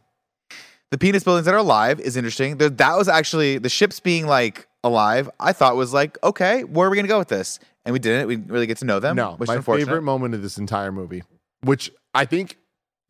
the 0.91 0.97
penis 0.97 1.25
buildings 1.25 1.45
that 1.45 1.53
are 1.55 1.59
alive 1.59 2.01
is 2.01 2.17
interesting. 2.17 2.57
There, 2.57 2.71
that 2.71 2.97
was 2.97 3.07
actually 3.07 3.59
the 3.59 3.69
ships 3.69 4.01
being 4.01 4.27
like 4.27 4.67
alive. 4.83 5.29
I 5.39 5.53
thought 5.53 5.77
was 5.77 5.93
like, 5.93 6.17
okay, 6.25 6.65
where 6.65 6.89
are 6.89 6.91
we 6.91 6.97
gonna 6.97 7.07
go 7.07 7.19
with 7.19 7.29
this? 7.29 7.59
And 7.85 7.93
we 7.93 7.99
didn't. 7.99 8.29
We 8.29 8.37
didn't 8.37 8.51
really 8.51 8.67
get 8.67 8.79
to 8.79 8.87
know 8.87 9.01
them. 9.01 9.17
No, 9.17 9.33
which 9.33 9.49
my 9.49 9.61
favorite 9.61 10.01
moment 10.01 10.35
of 10.35 10.41
this 10.41 10.57
entire 10.57 10.91
movie, 10.91 11.23
which 11.65 11.91
I 12.15 12.25
think 12.25 12.57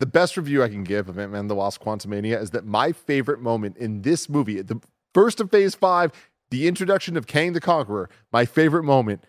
the 0.01 0.07
best 0.07 0.35
review 0.35 0.63
I 0.63 0.67
can 0.67 0.83
give 0.83 1.07
of 1.07 1.19
Ant-Man 1.19 1.47
the 1.47 1.53
Wasp 1.53 1.83
Quantumania 1.83 2.41
is 2.41 2.49
that 2.49 2.65
my 2.65 2.91
favorite 2.91 3.39
moment 3.39 3.77
in 3.77 4.01
this 4.01 4.27
movie, 4.27 4.59
the 4.61 4.81
first 5.13 5.39
of 5.39 5.51
Phase 5.51 5.75
Five, 5.75 6.11
the 6.49 6.67
introduction 6.67 7.15
of 7.15 7.27
Kang 7.27 7.53
the 7.53 7.61
Conqueror, 7.61 8.09
my 8.33 8.45
favorite 8.45 8.83
moment 8.83 9.23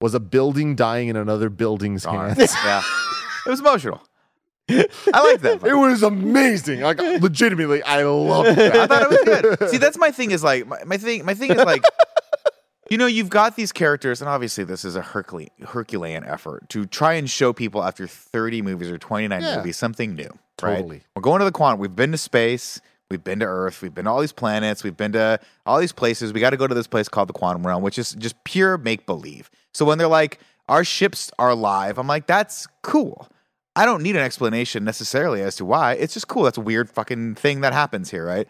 was 0.00 0.14
a 0.14 0.20
building 0.20 0.76
dying 0.76 1.08
in 1.08 1.16
another 1.16 1.50
building's 1.50 2.04
hands. 2.04 2.38
yeah, 2.64 2.82
it 3.44 3.50
was 3.50 3.58
emotional. 3.58 4.00
I 4.68 4.86
like 5.32 5.40
that. 5.40 5.60
It 5.64 5.74
was 5.74 6.04
amazing. 6.04 6.80
Like 6.80 6.98
legitimately, 6.98 7.82
I 7.82 8.04
loved 8.04 8.56
that. 8.56 8.76
I 8.76 8.86
thought 8.86 9.02
it 9.02 9.10
was 9.10 9.58
good. 9.58 9.70
See, 9.70 9.78
that's 9.78 9.98
my 9.98 10.12
thing. 10.12 10.30
Is 10.30 10.44
like 10.44 10.64
my, 10.66 10.78
my 10.84 10.96
thing. 10.96 11.24
My 11.24 11.34
thing 11.34 11.50
is 11.50 11.56
like, 11.56 11.82
you 12.94 12.98
know, 12.98 13.06
you've 13.06 13.28
got 13.28 13.56
these 13.56 13.72
characters, 13.72 14.20
and 14.20 14.28
obviously 14.28 14.62
this 14.62 14.84
is 14.84 14.94
a 14.94 15.02
Hercule, 15.02 15.48
Herculean 15.66 16.22
effort 16.22 16.68
to 16.68 16.86
try 16.86 17.14
and 17.14 17.28
show 17.28 17.52
people 17.52 17.82
after 17.82 18.06
thirty 18.06 18.62
movies 18.62 18.88
or 18.88 18.98
twenty 18.98 19.26
nine 19.26 19.42
Yeah. 19.42 19.56
movies 19.56 19.76
something 19.76 20.14
new, 20.14 20.30
right? 20.62 20.84
We're 21.16 21.22
going 21.22 21.40
to 21.40 21.44
the 21.44 21.50
quantum. 21.50 21.80
We've 21.80 21.96
been 21.96 22.12
to 22.12 22.18
space. 22.18 22.80
We've 23.10 23.24
been 23.24 23.40
to 23.40 23.46
Earth. 23.46 23.82
We've 23.82 23.92
been 23.92 24.04
to 24.04 24.12
all 24.12 24.20
these 24.20 24.30
planets. 24.32 24.84
We've 24.84 24.96
been 24.96 25.10
to 25.10 25.40
all 25.66 25.80
these 25.80 25.90
places. 25.90 26.32
We 26.32 26.38
got 26.38 26.50
to 26.50 26.56
go 26.56 26.68
to 26.68 26.74
this 26.74 26.86
place 26.86 27.08
called 27.08 27.28
the 27.28 27.32
quantum 27.32 27.66
realm, 27.66 27.82
which 27.82 27.98
is 27.98 28.12
just 28.12 28.36
pure 28.44 28.78
make 28.78 29.06
believe. 29.06 29.50
So 29.72 29.84
when 29.84 29.98
they're 29.98 30.06
like, 30.06 30.38
our 30.68 30.84
ships 30.84 31.32
are 31.36 31.52
live, 31.52 31.98
I'm 31.98 32.06
like, 32.06 32.28
that's 32.28 32.68
cool. 32.82 33.26
I 33.76 33.86
don't 33.86 34.04
need 34.04 34.14
an 34.14 34.22
explanation 34.22 34.84
necessarily 34.84 35.42
as 35.42 35.56
to 35.56 35.64
why. 35.64 35.94
It's 35.94 36.14
just 36.14 36.28
cool. 36.28 36.44
That's 36.44 36.58
a 36.58 36.60
weird 36.60 36.88
fucking 36.88 37.34
thing 37.34 37.60
that 37.62 37.72
happens 37.72 38.08
here, 38.08 38.24
right? 38.24 38.46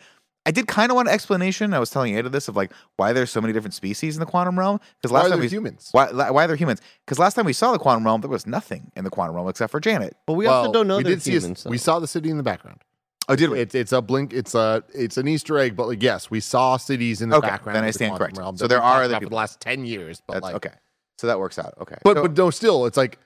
I 0.46 0.50
did 0.50 0.66
kind 0.68 0.90
of 0.92 0.96
want 0.96 1.08
an 1.08 1.14
explanation. 1.14 1.72
I 1.72 1.78
was 1.78 1.88
telling 1.90 2.16
Ada 2.16 2.28
this 2.28 2.48
of 2.48 2.56
like 2.56 2.70
why 2.96 3.12
there's 3.14 3.30
so 3.30 3.40
many 3.40 3.52
different 3.54 3.72
species 3.74 4.14
in 4.16 4.20
the 4.20 4.26
quantum 4.26 4.58
realm. 4.58 4.78
Because 5.00 5.10
last 5.12 5.26
are 5.26 5.30
time 5.30 5.40
we 5.40 5.48
humans? 5.48 5.88
why 5.92 6.10
why 6.30 6.46
they're 6.46 6.56
humans? 6.56 6.80
Because 7.04 7.18
last 7.18 7.34
time 7.34 7.46
we 7.46 7.52
saw 7.54 7.72
the 7.72 7.78
quantum 7.78 8.04
realm, 8.04 8.20
there 8.20 8.28
was 8.30 8.46
nothing 8.46 8.92
in 8.94 9.04
the 9.04 9.10
quantum 9.10 9.34
realm 9.36 9.48
except 9.48 9.70
for 9.70 9.80
Janet. 9.80 10.16
But 10.26 10.34
we 10.34 10.46
Well, 10.46 10.54
also 10.54 10.72
don't 10.72 10.86
know 10.86 10.98
we 10.98 11.04
did 11.04 11.22
see 11.22 11.32
humans. 11.32 11.64
a, 11.64 11.68
we 11.70 11.78
saw 11.78 11.98
the 11.98 12.06
city 12.06 12.28
in 12.30 12.36
the 12.36 12.42
background. 12.42 12.82
Oh, 13.26 13.36
did 13.36 13.48
we? 13.48 13.58
It's 13.60 13.74
it's 13.74 13.92
a 13.92 14.02
blink. 14.02 14.34
It's 14.34 14.54
a 14.54 14.84
it's 14.92 15.16
an 15.16 15.26
Easter 15.28 15.58
egg, 15.58 15.76
but 15.76 15.88
like 15.88 16.02
yes, 16.02 16.30
we 16.30 16.40
saw 16.40 16.76
cities 16.76 17.22
in 17.22 17.30
the 17.30 17.36
Okay, 17.36 17.48
background. 17.48 17.76
then 17.76 17.84
I 17.84 17.88
of 17.88 17.94
the 17.94 17.98
stand 17.98 18.10
quantum 18.10 18.18
corrected. 18.26 18.38
realm 18.40 18.56
So 18.58 18.66
there 18.66 18.82
are 18.82 18.96
other 19.02 19.04
about 19.06 19.14
for 19.16 19.20
people. 19.20 19.30
the 19.30 19.36
last 19.36 19.60
ten 19.60 19.86
years. 19.86 20.20
But 20.26 20.34
That's 20.34 20.42
like, 20.44 20.54
okay. 20.56 20.74
So 21.16 21.26
that 21.28 21.38
works 21.38 21.58
out. 21.58 21.72
Okay. 21.80 21.96
But 22.04 22.16
So- 22.18 22.22
but 22.22 22.36
no, 22.36 22.50
still, 22.50 22.84
it's 22.84 22.98
like 22.98 23.18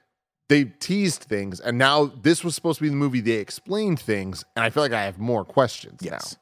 they 0.49 0.67
teased 0.67 1.25
things, 1.25 1.59
and 1.59 1.79
now 1.79 2.13
this 2.23 2.45
was 2.45 2.55
supposed 2.55 2.79
to 2.79 2.83
be 2.85 2.91
the 2.91 2.95
movie. 2.95 3.21
They 3.21 3.33
explained 3.33 3.99
things, 3.99 4.45
and 4.55 4.65
I 4.65 4.71
feel 4.71 4.85
like 4.85 4.93
I 4.93 5.03
have 5.03 5.19
more 5.19 5.45
questions. 5.45 5.99
Yes. 6.01 6.37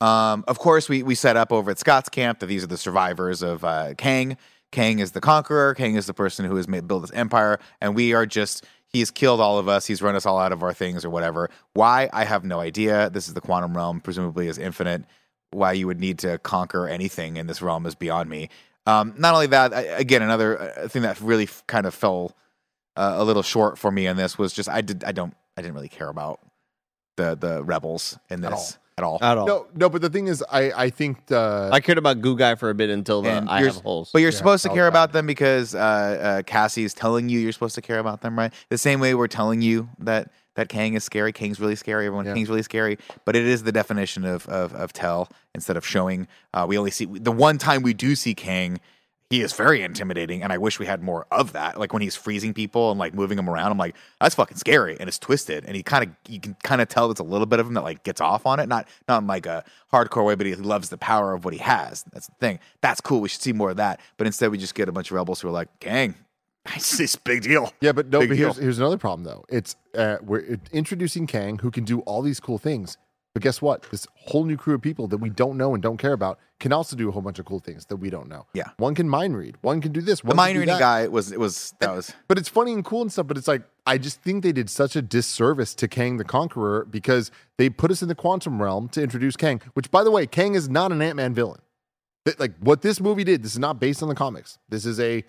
Um, 0.00 0.44
of 0.46 0.58
course, 0.58 0.88
we 0.88 1.02
we 1.02 1.14
set 1.14 1.36
up 1.36 1.52
over 1.52 1.70
at 1.70 1.78
Scott's 1.78 2.08
camp 2.08 2.40
that 2.40 2.46
these 2.46 2.62
are 2.62 2.68
the 2.68 2.76
survivors 2.76 3.42
of 3.42 3.64
uh, 3.64 3.94
Kang. 3.96 4.36
Kang 4.70 4.98
is 4.98 5.12
the 5.12 5.20
conqueror. 5.20 5.74
Kang 5.74 5.96
is 5.96 6.06
the 6.06 6.14
person 6.14 6.44
who 6.44 6.56
has 6.56 6.68
made 6.68 6.86
built 6.86 7.02
this 7.02 7.12
empire, 7.12 7.58
and 7.80 7.94
we 7.94 8.14
are 8.14 8.26
just. 8.26 8.64
He's 8.90 9.10
killed 9.10 9.38
all 9.38 9.58
of 9.58 9.68
us. 9.68 9.84
He's 9.84 10.00
run 10.00 10.16
us 10.16 10.24
all 10.24 10.38
out 10.38 10.50
of 10.50 10.62
our 10.62 10.72
things 10.72 11.04
or 11.04 11.10
whatever. 11.10 11.50
Why? 11.74 12.08
I 12.10 12.24
have 12.24 12.42
no 12.42 12.58
idea. 12.58 13.10
This 13.10 13.28
is 13.28 13.34
the 13.34 13.40
quantum 13.42 13.76
realm, 13.76 14.00
presumably 14.00 14.48
is 14.48 14.56
infinite. 14.56 15.04
Why 15.50 15.72
you 15.72 15.86
would 15.86 16.00
need 16.00 16.18
to 16.20 16.38
conquer 16.38 16.88
anything 16.88 17.36
in 17.36 17.48
this 17.48 17.60
realm 17.60 17.84
is 17.84 17.94
beyond 17.94 18.30
me. 18.30 18.48
Um, 18.86 19.12
not 19.18 19.34
only 19.34 19.48
that, 19.48 19.74
I, 19.74 19.80
again, 19.82 20.22
another 20.22 20.58
uh, 20.58 20.88
thing 20.88 21.02
that 21.02 21.20
really 21.20 21.44
f- 21.44 21.62
kind 21.66 21.84
of 21.84 21.94
fell 21.94 22.34
uh, 22.96 23.16
a 23.18 23.24
little 23.24 23.42
short 23.42 23.78
for 23.78 23.90
me 23.90 24.06
in 24.06 24.16
this 24.16 24.38
was 24.38 24.54
just 24.54 24.70
I 24.70 24.80
did 24.80 25.04
I 25.04 25.12
don't 25.12 25.34
I 25.56 25.60
didn't 25.60 25.74
really 25.74 25.90
care 25.90 26.08
about 26.08 26.40
the 27.16 27.36
the 27.36 27.62
rebels 27.62 28.18
in 28.30 28.40
this 28.40 28.78
at 28.98 29.04
all. 29.04 29.18
at 29.22 29.38
all. 29.38 29.46
No, 29.46 29.66
no, 29.74 29.88
but 29.88 30.02
the 30.02 30.10
thing 30.10 30.26
is, 30.26 30.44
I 30.50 30.72
I 30.72 30.90
think 30.90 31.26
the 31.26 31.70
I 31.72 31.80
cared 31.80 31.98
about 31.98 32.20
Goo 32.20 32.36
Guy 32.36 32.54
for 32.56 32.68
a 32.70 32.74
bit 32.74 32.90
until 32.90 33.22
the 33.22 33.44
I 33.48 33.62
have 33.62 33.76
holes. 33.76 34.10
But 34.12 34.20
you're 34.20 34.30
Yeah, 34.30 34.36
supposed 34.36 34.62
to 34.64 34.68
care 34.70 34.84
was 34.84 34.88
about 34.90 35.12
them 35.12 35.26
because 35.26 35.74
uh, 35.74 35.78
uh, 35.78 36.42
Cassie's 36.42 36.92
telling 36.94 37.28
you 37.28 37.38
you're 37.38 37.52
supposed 37.52 37.76
to 37.76 37.82
care 37.82 37.98
about 37.98 38.20
them, 38.20 38.38
right? 38.38 38.52
The 38.68 38.78
same 38.78 39.00
way 39.00 39.14
we're 39.14 39.28
telling 39.28 39.62
you 39.62 39.88
that 40.00 40.30
that 40.56 40.68
Kang 40.68 40.94
is 40.94 41.04
scary. 41.04 41.32
Kang's 41.32 41.60
really 41.60 41.76
scary. 41.76 42.06
Everyone, 42.06 42.26
Yeah. 42.26 42.34
Kang's 42.34 42.48
really 42.48 42.62
scary. 42.62 42.98
But 43.24 43.36
it 43.36 43.46
is 43.46 43.62
the 43.62 43.72
definition 43.72 44.24
of 44.24 44.46
of, 44.48 44.74
of 44.74 44.92
tell 44.92 45.28
instead 45.54 45.76
of 45.76 45.86
showing. 45.86 46.26
Uh, 46.52 46.66
we 46.68 46.76
only 46.76 46.90
see 46.90 47.04
the 47.06 47.32
one 47.32 47.58
time 47.58 47.82
we 47.82 47.94
do 47.94 48.14
see 48.14 48.34
Kang. 48.34 48.80
He 49.30 49.42
is 49.42 49.52
very 49.52 49.82
intimidating, 49.82 50.42
and 50.42 50.52
I 50.52 50.58
wish 50.58 50.78
we 50.78 50.86
had 50.86 51.02
more 51.02 51.26
of 51.30 51.52
that. 51.52 51.78
Like 51.78 51.92
when 51.92 52.00
he's 52.00 52.16
freezing 52.16 52.54
people 52.54 52.90
and 52.90 52.98
like 52.98 53.12
moving 53.12 53.36
them 53.36 53.50
around, 53.50 53.70
I'm 53.70 53.76
like, 53.76 53.94
that's 54.20 54.34
fucking 54.34 54.56
scary, 54.56 54.96
and 54.98 55.06
it's 55.06 55.18
twisted, 55.18 55.66
and 55.66 55.76
he 55.76 55.82
kind 55.82 56.04
of 56.04 56.32
you 56.32 56.40
can 56.40 56.56
kind 56.62 56.80
of 56.80 56.88
tell 56.88 57.08
there's 57.08 57.20
a 57.20 57.24
little 57.24 57.46
bit 57.46 57.60
of 57.60 57.66
him 57.66 57.74
that 57.74 57.82
like 57.84 58.02
gets 58.04 58.22
off 58.22 58.46
on 58.46 58.58
it, 58.58 58.68
not 58.68 58.88
not 59.06 59.20
in 59.20 59.26
like 59.26 59.44
a 59.44 59.64
hardcore 59.92 60.24
way, 60.24 60.34
but 60.34 60.46
he 60.46 60.54
loves 60.54 60.88
the 60.88 60.96
power 60.96 61.34
of 61.34 61.44
what 61.44 61.52
he 61.52 61.60
has. 61.60 62.04
That's 62.12 62.28
the 62.28 62.34
thing. 62.40 62.58
That's 62.80 63.02
cool. 63.02 63.20
We 63.20 63.28
should 63.28 63.42
see 63.42 63.52
more 63.52 63.70
of 63.70 63.76
that. 63.76 64.00
But 64.16 64.26
instead, 64.26 64.50
we 64.50 64.56
just 64.56 64.74
get 64.74 64.88
a 64.88 64.92
bunch 64.92 65.10
of 65.10 65.16
rebels 65.16 65.40
who 65.40 65.48
are 65.48 65.52
like, 65.52 65.68
gang, 65.80 66.14
it's 66.74 66.96
this 66.98 67.16
big 67.16 67.42
deal. 67.42 67.72
Yeah, 67.80 67.92
but 67.92 68.08
no. 68.08 68.20
Big 68.20 68.30
But 68.30 68.38
here's, 68.38 68.56
here's 68.56 68.78
another 68.78 68.98
problem 68.98 69.24
though. 69.24 69.44
It's 69.48 69.76
uh, 69.94 70.16
we're 70.22 70.58
introducing 70.72 71.26
Kang, 71.26 71.58
who 71.58 71.70
can 71.70 71.84
do 71.84 72.00
all 72.00 72.22
these 72.22 72.40
cool 72.40 72.58
things. 72.58 72.96
But 73.38 73.44
guess 73.44 73.62
what? 73.62 73.84
This 73.92 74.04
whole 74.16 74.44
new 74.44 74.56
crew 74.56 74.74
of 74.74 74.82
people 74.82 75.06
that 75.06 75.18
we 75.18 75.30
don't 75.30 75.56
know 75.56 75.72
and 75.72 75.80
don't 75.80 75.96
care 75.96 76.12
about 76.12 76.40
can 76.58 76.72
also 76.72 76.96
do 76.96 77.08
a 77.08 77.12
whole 77.12 77.22
bunch 77.22 77.38
of 77.38 77.44
cool 77.44 77.60
things 77.60 77.86
that 77.86 77.94
we 77.98 78.10
don't 78.10 78.28
know. 78.28 78.46
Yeah. 78.52 78.70
one 78.78 78.96
can 78.96 79.08
mind 79.08 79.36
read. 79.36 79.56
One 79.60 79.80
can 79.80 79.92
do 79.92 80.00
this. 80.00 80.22
The 80.22 80.26
One 80.26 80.36
mind 80.36 80.58
reading 80.58 80.76
guy 80.76 81.06
was 81.06 81.30
it 81.30 81.38
was 81.38 81.72
that 81.78 81.94
was 81.94 82.12
But 82.26 82.36
it's 82.36 82.48
funny 82.48 82.72
and 82.72 82.84
cool 82.84 83.02
and 83.02 83.12
stuff. 83.12 83.28
But 83.28 83.38
it's 83.38 83.46
like 83.46 83.62
I 83.86 83.96
just 83.96 84.20
think 84.22 84.42
they 84.42 84.50
did 84.50 84.68
such 84.68 84.96
a 84.96 85.02
disservice 85.02 85.72
to 85.76 85.86
Kang 85.86 86.16
the 86.16 86.24
Conqueror 86.24 86.84
because 86.90 87.30
they 87.58 87.70
put 87.70 87.92
us 87.92 88.02
in 88.02 88.08
the 88.08 88.16
quantum 88.16 88.60
realm 88.60 88.88
to 88.88 89.00
introduce 89.00 89.36
Kang. 89.36 89.60
Which, 89.74 89.88
by 89.92 90.02
the 90.02 90.10
way, 90.10 90.26
Kang 90.26 90.56
is 90.56 90.68
not 90.68 90.90
an 90.90 91.00
Ant 91.00 91.14
Man 91.14 91.32
villain. 91.32 91.60
That- 92.24 92.40
Like 92.40 92.54
what 92.58 92.82
this 92.82 93.00
movie 93.00 93.22
did, 93.22 93.44
this 93.44 93.52
is 93.52 93.60
not 93.60 93.78
based 93.78 94.02
on 94.02 94.08
the 94.08 94.16
comics. 94.16 94.58
This 94.68 94.84
is 94.84 94.98
a 94.98 95.22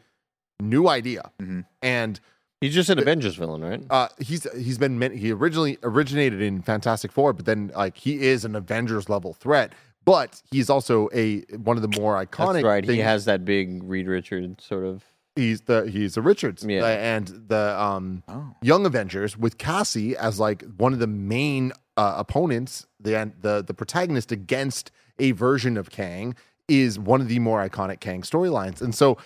new 0.60 0.88
idea, 0.88 1.30
Mhm. 1.39 1.66
and 1.84 2.20
He's 2.62 2.74
just 2.74 2.89
an 2.89 2.99
Avengers 2.99 3.36
villain, 3.36 3.62
right? 3.64 3.82
uh, 3.89 4.10
he's 4.20 4.43
he's 4.53 4.78
been 4.78 4.99
meant, 4.99 5.16
he 5.16 5.32
originally 5.32 5.78
originated 5.84 6.41
in 6.41 6.62
Fantastic 6.62 7.12
Four, 7.12 7.32
but 7.34 7.45
then 7.45 7.72
like 7.76 7.95
he 7.97 8.26
is 8.28 8.43
an 8.45 8.55
Avengers 8.55 9.10
level 9.10 9.34
threat. 9.34 9.74
But 10.05 10.41
he's 10.51 10.70
also 10.70 11.07
a 11.14 11.41
one 11.55 11.78
of 11.78 11.84
the 11.89 11.99
more 11.99 12.16
iconic. 12.26 12.53
That's 12.53 12.64
right. 12.66 12.84
He 12.84 12.97
has 12.99 13.26
that 13.26 13.45
big 13.45 13.84
Reed 13.84 14.07
Richards 14.07 14.64
sort 14.66 14.84
of. 14.86 15.03
he's 15.36 15.62
the 15.62 15.84
he's 15.89 16.18
a 16.18 16.22
Richards, 16.22 16.66
Yeah. 16.68 16.86
and 16.86 17.28
the 17.47 17.80
um 17.82 18.24
oh 18.28 18.53
Young 18.62 18.86
Avengers 18.86 19.38
with 19.38 19.57
Cassie 19.57 20.18
as 20.18 20.39
like 20.39 20.64
one 20.78 20.91
of 20.93 20.99
the 20.99 21.07
main 21.07 21.72
uh, 21.95 22.16
opponents, 22.18 22.88
the 22.99 23.32
the 23.41 23.64
the 23.66 23.74
protagonist 23.74 24.32
against 24.32 24.91
a 25.20 25.32
version 25.32 25.78
of 25.78 25.91
Kang 25.91 26.36
is 26.68 26.97
one 26.99 27.20
of 27.22 27.28
the 27.28 27.39
more 27.39 27.68
iconic 27.68 27.99
Kang 27.99 28.22
storylines, 28.22 28.82
and 28.82 28.93
so 28.95 29.18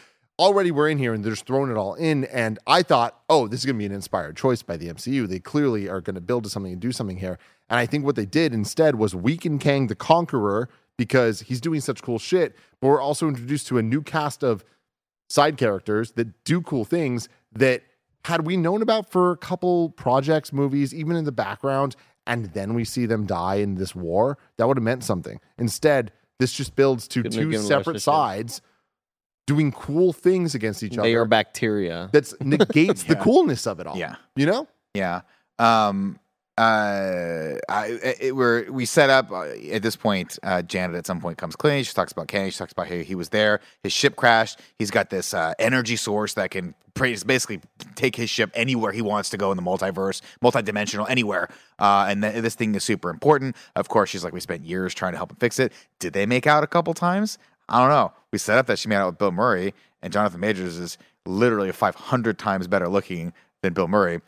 already 0.43 0.71
we're 0.71 0.89
in 0.89 0.97
here 0.97 1.13
and 1.13 1.23
they're 1.23 1.31
just 1.31 1.45
throwing 1.45 1.71
it 1.71 1.77
all 1.77 1.93
in. 1.95 2.25
And 2.25 2.59
I 2.67 2.83
thought, 2.83 3.21
oh, 3.29 3.47
this 3.47 3.61
is 3.61 3.65
going 3.65 3.77
to 3.77 3.79
be 3.79 3.85
an 3.85 3.93
inspired 3.93 4.35
choice 4.35 4.61
by 4.61 4.75
the 4.75 4.89
MCU. 4.89 5.27
They 5.27 5.39
clearly 5.39 5.87
are 5.87 6.01
going 6.01 6.15
to 6.15 6.21
build 6.21 6.43
to 6.43 6.49
something 6.49 6.73
and 6.73 6.81
do 6.81 6.91
something 6.91 7.17
here. 7.17 7.39
And 7.69 7.79
I 7.79 7.85
think 7.85 8.05
what 8.05 8.15
they 8.15 8.25
did 8.25 8.53
instead 8.53 8.95
was 8.95 9.15
weaken 9.15 9.57
Kang 9.57 9.87
the 9.87 9.95
Conqueror 9.95 10.69
because 10.97 11.41
he's 11.41 11.61
doing 11.61 11.79
such 11.79 12.03
cool 12.03 12.19
shit. 12.19 12.55
But 12.81 12.89
we're 12.89 13.01
also 13.01 13.27
introduced 13.27 13.67
to 13.67 13.77
a 13.77 13.81
new 13.81 14.01
cast 14.01 14.43
of 14.43 14.65
side 15.29 15.57
characters 15.57 16.11
that 16.11 16.43
do 16.43 16.61
cool 16.61 16.83
things 16.83 17.29
that 17.53 17.83
had 18.25 18.45
we 18.45 18.57
known 18.57 18.81
about 18.81 19.09
for 19.09 19.31
a 19.31 19.37
couple 19.37 19.89
projects, 19.91 20.51
movies, 20.51 20.93
even 20.93 21.15
in 21.15 21.23
the 21.23 21.31
background, 21.31 21.95
and 22.27 22.45
then 22.53 22.73
we 22.73 22.85
see 22.85 23.05
them 23.05 23.25
die 23.25 23.55
in 23.55 23.75
this 23.75 23.95
war, 23.95 24.37
that 24.57 24.67
would 24.67 24.77
have 24.77 24.83
meant 24.83 25.03
something. 25.03 25.39
Instead, 25.57 26.11
this 26.39 26.53
just 26.53 26.75
builds 26.75 27.07
to 27.09 27.23
Couldn't 27.23 27.37
two 27.37 27.51
given 27.51 27.61
less 27.61 27.65
a 27.65 27.67
separate 27.67 27.93
shit. 27.95 28.61
Sides 29.43 29.47
doing 29.47 29.71
cool 29.71 30.13
things 30.13 30.55
against 30.55 30.83
each 30.83 30.97
other. 30.97 31.07
They 31.07 31.15
are 31.15 31.25
bacteria. 31.25 32.09
That 32.11 32.33
negates 32.41 33.03
the 33.03 33.15
coolness 33.15 33.67
of 33.67 33.79
it 33.79 33.87
all. 33.87 33.97
Yeah. 33.97 34.15
You 34.35 34.45
know? 34.45 34.67
yeah. 34.93 35.21
Um. 35.59 36.19
Uh. 36.57 37.55
I. 37.69 37.99
It, 38.19 38.35
we're 38.35 38.71
we 38.71 38.85
set 38.85 39.09
up 39.09 39.31
uh, 39.31 39.47
at 39.71 39.81
this 39.81 39.95
point. 39.95 40.37
Uh, 40.43 40.61
Janet 40.61 40.95
at 40.95 41.05
some 41.07 41.19
point 41.19 41.37
comes 41.37 41.55
clean. 41.55 41.83
She 41.83 41.93
talks 41.93 42.11
about 42.11 42.27
Kang. 42.27 42.49
She 42.49 42.57
talks 42.57 42.71
about 42.71 42.87
how 42.87 42.95
he 42.95 43.15
was 43.15 43.29
there. 43.29 43.59
His 43.83 43.93
ship 43.93 44.15
crashed. 44.15 44.59
He's 44.77 44.91
got 44.91 45.09
this 45.09 45.33
uh, 45.33 45.53
energy 45.59 45.95
source 45.95 46.35
that 46.35 46.51
can 46.51 46.75
pra- 46.93 47.15
basically 47.25 47.61
take 47.95 48.15
his 48.15 48.29
ship 48.29 48.51
anywhere 48.53 48.91
he 48.91 49.01
wants 49.01 49.29
to 49.31 49.37
go 49.37 49.51
in 49.51 49.57
the 49.57 49.63
multiverse, 49.63 50.21
multidimensional, 50.43 51.09
anywhere. 51.09 51.49
Uh, 51.79 52.05
and 52.09 52.21
th- 52.21 52.41
this 52.43 52.55
thing 52.55 52.75
is 52.75 52.83
super 52.83 53.09
important. 53.09 53.55
Of 53.75 53.89
course, 53.89 54.09
she's 54.09 54.23
like, 54.23 54.33
we 54.33 54.39
spent 54.39 54.63
years 54.65 54.93
trying 54.93 55.13
to 55.13 55.17
help 55.17 55.31
him 55.31 55.37
fix 55.37 55.59
it. 55.59 55.73
Did 55.99 56.13
they 56.13 56.25
make 56.25 56.47
out 56.47 56.63
a 56.63 56.67
couple 56.67 56.93
times? 56.93 57.37
I 57.69 57.79
don't 57.79 57.89
know. 57.89 58.11
We 58.31 58.37
set 58.39 58.57
up 58.57 58.67
that 58.67 58.79
she 58.79 58.89
made 58.89 58.97
out 58.97 59.07
with 59.07 59.17
Bill 59.17 59.31
Murray, 59.31 59.73
and 60.01 60.11
Jonathan 60.11 60.39
Majors 60.39 60.77
is 60.77 60.97
literally 61.25 61.71
500 61.71 62.37
times 62.37 62.67
better 62.67 62.87
looking 62.89 63.33
than 63.61 63.73
Bill 63.73 63.87
Murray. 63.87 64.21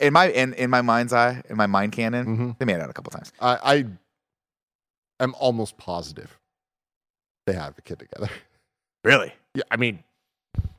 In 0.00 0.12
my 0.12 0.28
in, 0.28 0.52
in 0.54 0.68
my 0.70 0.82
mind's 0.82 1.12
eye, 1.12 1.42
in 1.48 1.56
my 1.56 1.66
mind 1.66 1.92
canon, 1.92 2.26
Mhm. 2.26 2.58
they 2.58 2.64
made 2.66 2.80
out 2.80 2.90
a 2.90 2.92
couple 2.92 3.10
times. 3.12 3.32
I, 3.40 3.86
I 5.18 5.24
am 5.24 5.34
almost 5.38 5.76
positive 5.78 6.38
they 7.46 7.52
have 7.54 7.78
a 7.78 7.82
kid 7.82 7.98
together. 7.98 8.28
Really? 9.04 9.32
Yeah, 9.54 9.62
I 9.70 9.76
mean, 9.76 10.02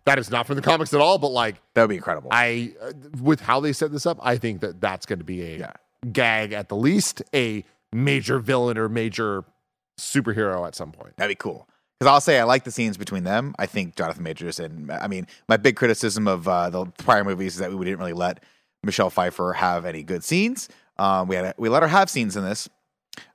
that 0.03 0.19
is 0.19 0.29
not 0.29 0.47
from 0.47 0.57
the 0.57 0.61
comics 0.61 0.93
at 0.93 0.99
all, 0.99 1.17
but 1.17 1.29
like, 1.29 1.55
That 1.75 1.83
would 1.83 1.87
be 1.89 1.95
incredible. 1.95 2.27
I, 2.33 2.73
uh, 2.81 2.91
with 3.21 3.39
how 3.39 3.61
they 3.61 3.71
set 3.71 3.93
this 3.93 4.05
up, 4.05 4.17
I 4.21 4.35
think 4.35 4.59
that 4.59 4.81
that's 4.81 5.05
going 5.05 5.19
to 5.19 5.25
be 5.25 5.41
a 5.43 5.57
Yeah. 5.59 5.71
gag 6.11 6.51
at 6.51 6.67
the 6.67 6.75
least, 6.75 7.21
a 7.33 7.63
major 7.93 8.39
villain 8.39 8.77
or 8.77 8.89
major 8.89 9.45
superhero 9.97 10.67
at 10.67 10.75
some 10.75 10.91
point. 10.91 11.15
That'd 11.15 11.29
be 11.37 11.39
cool. 11.39 11.69
Because 11.99 12.11
I'll 12.11 12.21
say 12.21 12.39
I 12.39 12.43
like 12.43 12.63
the 12.63 12.71
scenes 12.71 12.95
between 12.97 13.23
them. 13.23 13.55
I 13.57 13.65
think 13.65 13.95
Jonathan 13.95 14.23
Majors 14.23 14.59
and 14.59 14.91
I 14.91 15.07
mean 15.07 15.25
my 15.49 15.57
big 15.57 15.75
criticism 15.75 16.27
of 16.27 16.47
uh, 16.47 16.69
the 16.69 16.85
prior 16.99 17.23
movies 17.23 17.53
is 17.53 17.59
that 17.59 17.71
we 17.73 17.85
didn't 17.85 17.99
really 17.99 18.13
let 18.13 18.43
Michelle 18.83 19.09
Pfeiffer 19.09 19.53
have 19.53 19.85
any 19.85 20.03
good 20.03 20.23
scenes. 20.23 20.69
Um, 20.97 21.27
we 21.27 21.35
had 21.35 21.55
we 21.57 21.69
let 21.69 21.81
her 21.83 21.87
have 21.89 22.09
scenes 22.09 22.35
in 22.35 22.43
this, 22.43 22.69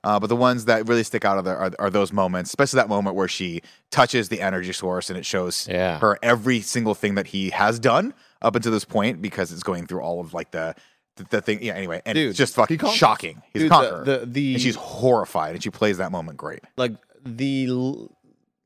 uh, 0.05 0.17
but 0.19 0.27
the 0.27 0.35
ones 0.35 0.65
that 0.65 0.87
really 0.87 1.03
stick 1.03 1.25
out 1.25 1.37
of 1.37 1.43
there 1.45 1.57
are, 1.57 1.71
are 1.79 1.89
those 1.89 2.13
moments, 2.13 2.51
especially 2.51 2.77
that 2.77 2.87
moment 2.89 3.15
where 3.17 3.27
she 3.27 3.61
touches 3.91 4.29
the 4.29 4.39
energy 4.39 4.71
source 4.71 5.09
and 5.09 5.19
it 5.19 5.25
shows 5.25 5.67
Yeah. 5.69 5.99
her 5.99 6.17
every 6.23 6.61
single 6.61 6.95
thing 6.95 7.15
that 7.15 7.27
he 7.27 7.49
has 7.49 7.79
done 7.79 8.13
up 8.41 8.55
until 8.55 8.71
this 8.71 8.85
point 8.85 9.21
because 9.21 9.51
it's 9.51 9.63
going 9.63 9.87
through 9.87 10.01
all 10.01 10.21
of 10.21 10.33
like 10.33 10.51
the 10.51 10.73
the, 11.17 11.25
the 11.29 11.41
thing. 11.41 11.61
Yeah. 11.61 11.73
Anyway, 11.73 12.01
and 12.05 12.15
Dude, 12.15 12.29
it's 12.29 12.37
just 12.37 12.55
fucking 12.55 12.79
shocking. 12.93 13.41
He's 13.53 13.63
Dude, 13.63 13.71
a 13.71 13.75
the- 13.75 13.81
conqueror, 13.81 14.03
the- 14.19 14.25
the- 14.25 14.53
and 14.53 14.61
she's 14.61 14.75
horrified, 14.75 15.53
and 15.55 15.61
she 15.63 15.69
plays 15.69 15.97
that 15.97 16.11
moment 16.13 16.37
great. 16.37 16.61
like 16.77 16.93
the 17.25 17.67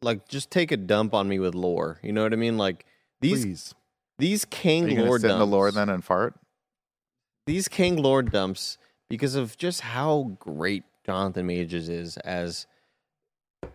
like 0.01 0.27
just 0.27 0.51
take 0.51 0.71
a 0.71 0.77
dump 0.77 1.13
on 1.13 1.27
me 1.27 1.39
with 1.39 1.55
lore. 1.55 1.99
You 2.03 2.11
know 2.13 2.23
what 2.23 2.33
I 2.33 2.37
mean? 2.37 2.57
Like 2.57 2.85
these 3.21 3.43
Please. 3.43 3.75
these 4.19 4.43
Are 4.43 4.47
Kang 4.47 4.89
you 4.89 4.95
gonna 4.95 5.07
lore 5.07 5.19
sit 5.19 5.31
in 5.31 5.39
the 5.39 5.47
lore 5.47 5.71
then 5.71 5.89
and 5.89 6.03
fart? 6.03 6.35
These 7.45 7.67
Kang 7.67 7.97
lore 7.97 8.21
dumps 8.23 8.77
because 9.09 9.35
of 9.35 9.57
just 9.57 9.81
how 9.81 10.35
great 10.39 10.83
Jonathan 11.05 11.47
Majors 11.47 11.87
is 11.89 12.17
as 12.17 12.67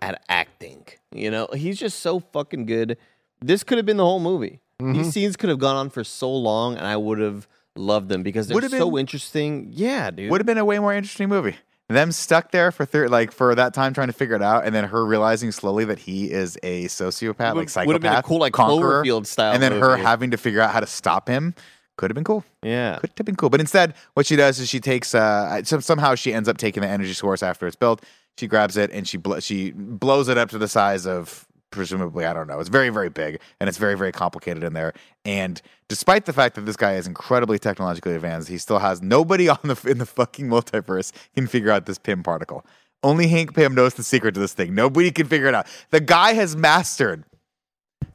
at 0.00 0.22
acting. 0.28 0.84
You 1.12 1.30
know, 1.30 1.48
he's 1.54 1.78
just 1.78 2.00
so 2.00 2.20
fucking 2.20 2.66
good. 2.66 2.98
This 3.40 3.64
could 3.64 3.78
have 3.78 3.86
been 3.86 3.96
the 3.96 4.04
whole 4.04 4.20
movie. 4.20 4.60
Mm-hmm. 4.80 4.92
These 5.02 5.12
scenes 5.12 5.36
could 5.36 5.48
have 5.48 5.58
gone 5.58 5.76
on 5.76 5.90
for 5.90 6.04
so 6.04 6.30
long, 6.30 6.76
and 6.76 6.86
I 6.86 6.96
would 6.96 7.18
have 7.18 7.48
loved 7.74 8.08
them 8.08 8.22
because 8.22 8.46
they're 8.46 8.54
Would 8.56 8.70
so 8.70 8.90
been- 8.90 9.00
interesting. 9.00 9.68
Yeah, 9.70 10.10
dude. 10.10 10.30
Would 10.30 10.40
have 10.40 10.46
been 10.46 10.58
a 10.58 10.64
way 10.64 10.78
more 10.78 10.92
interesting 10.92 11.28
movie. 11.28 11.56
Them 11.92 12.12
stuck 12.12 12.50
there 12.50 12.70
for 12.72 12.84
thir- 12.84 13.08
like 13.08 13.32
for 13.32 13.54
that 13.54 13.74
time 13.74 13.94
trying 13.94 14.06
to 14.08 14.12
figure 14.12 14.34
it 14.36 14.42
out, 14.42 14.64
and 14.64 14.74
then 14.74 14.84
her 14.84 15.04
realizing 15.04 15.52
slowly 15.52 15.84
that 15.86 15.98
he 15.98 16.30
is 16.30 16.58
a 16.62 16.84
sociopath, 16.86 17.54
like 17.54 17.68
psychopath, 17.68 17.86
would 17.86 17.94
have 17.94 18.02
been 18.02 18.12
a 18.12 18.22
cool, 18.22 18.38
like, 18.38 18.52
conqueror, 18.52 19.02
Cloverfield 19.04 19.26
style 19.26 19.52
and 19.52 19.62
then 19.62 19.72
her 19.72 19.96
having 19.96 20.30
to 20.30 20.36
figure 20.36 20.60
out 20.60 20.70
how 20.70 20.80
to 20.80 20.86
stop 20.86 21.28
him. 21.28 21.54
Could 21.96 22.10
have 22.10 22.14
been 22.14 22.24
cool. 22.24 22.42
yeah. 22.62 22.98
Could 22.98 23.10
have 23.18 23.26
been 23.26 23.36
cool. 23.36 23.50
But 23.50 23.60
instead, 23.60 23.94
what 24.14 24.24
she 24.26 24.34
does 24.34 24.58
is 24.58 24.68
she 24.68 24.80
takes 24.80 25.14
uh 25.14 25.62
some, 25.64 25.80
somehow 25.82 26.14
she 26.14 26.32
ends 26.32 26.48
up 26.48 26.56
taking 26.56 26.80
the 26.82 26.88
energy 26.88 27.12
source 27.12 27.42
after 27.42 27.66
it's 27.66 27.76
built. 27.76 28.02
She 28.38 28.46
grabs 28.46 28.76
it 28.78 28.90
and 28.92 29.06
she 29.06 29.18
bl- 29.18 29.38
she 29.40 29.72
blows 29.72 30.28
it 30.28 30.38
up 30.38 30.48
to 30.50 30.58
the 30.58 30.68
size 30.68 31.06
of 31.06 31.46
presumably 31.72 32.24
I 32.24 32.32
don't 32.32 32.46
know. 32.46 32.60
It's 32.60 32.68
very 32.68 32.90
very 32.90 33.08
big 33.08 33.40
and 33.58 33.68
it's 33.68 33.78
very 33.78 33.96
very 33.96 34.12
complicated 34.12 34.62
in 34.62 34.72
there. 34.74 34.92
And 35.24 35.60
despite 35.88 36.26
the 36.26 36.32
fact 36.32 36.54
that 36.54 36.62
this 36.62 36.76
guy 36.76 36.94
is 36.94 37.06
incredibly 37.06 37.58
technologically 37.58 38.14
advanced, 38.14 38.48
he 38.48 38.58
still 38.58 38.78
has 38.78 39.02
nobody 39.02 39.48
on 39.48 39.58
the 39.64 39.80
in 39.88 39.98
the 39.98 40.06
fucking 40.06 40.46
multiverse 40.46 41.10
can 41.34 41.46
figure 41.46 41.70
out 41.70 41.86
this 41.86 41.98
Pym 41.98 42.22
particle. 42.22 42.64
Only 43.02 43.26
Hank 43.26 43.54
Pym 43.54 43.74
knows 43.74 43.94
the 43.94 44.04
secret 44.04 44.34
to 44.34 44.40
this 44.40 44.52
thing. 44.54 44.76
Nobody 44.76 45.10
can 45.10 45.26
figure 45.26 45.48
it 45.48 45.54
out. 45.56 45.66
The 45.90 45.98
guy 46.00 46.34
has 46.34 46.54
mastered 46.54 47.24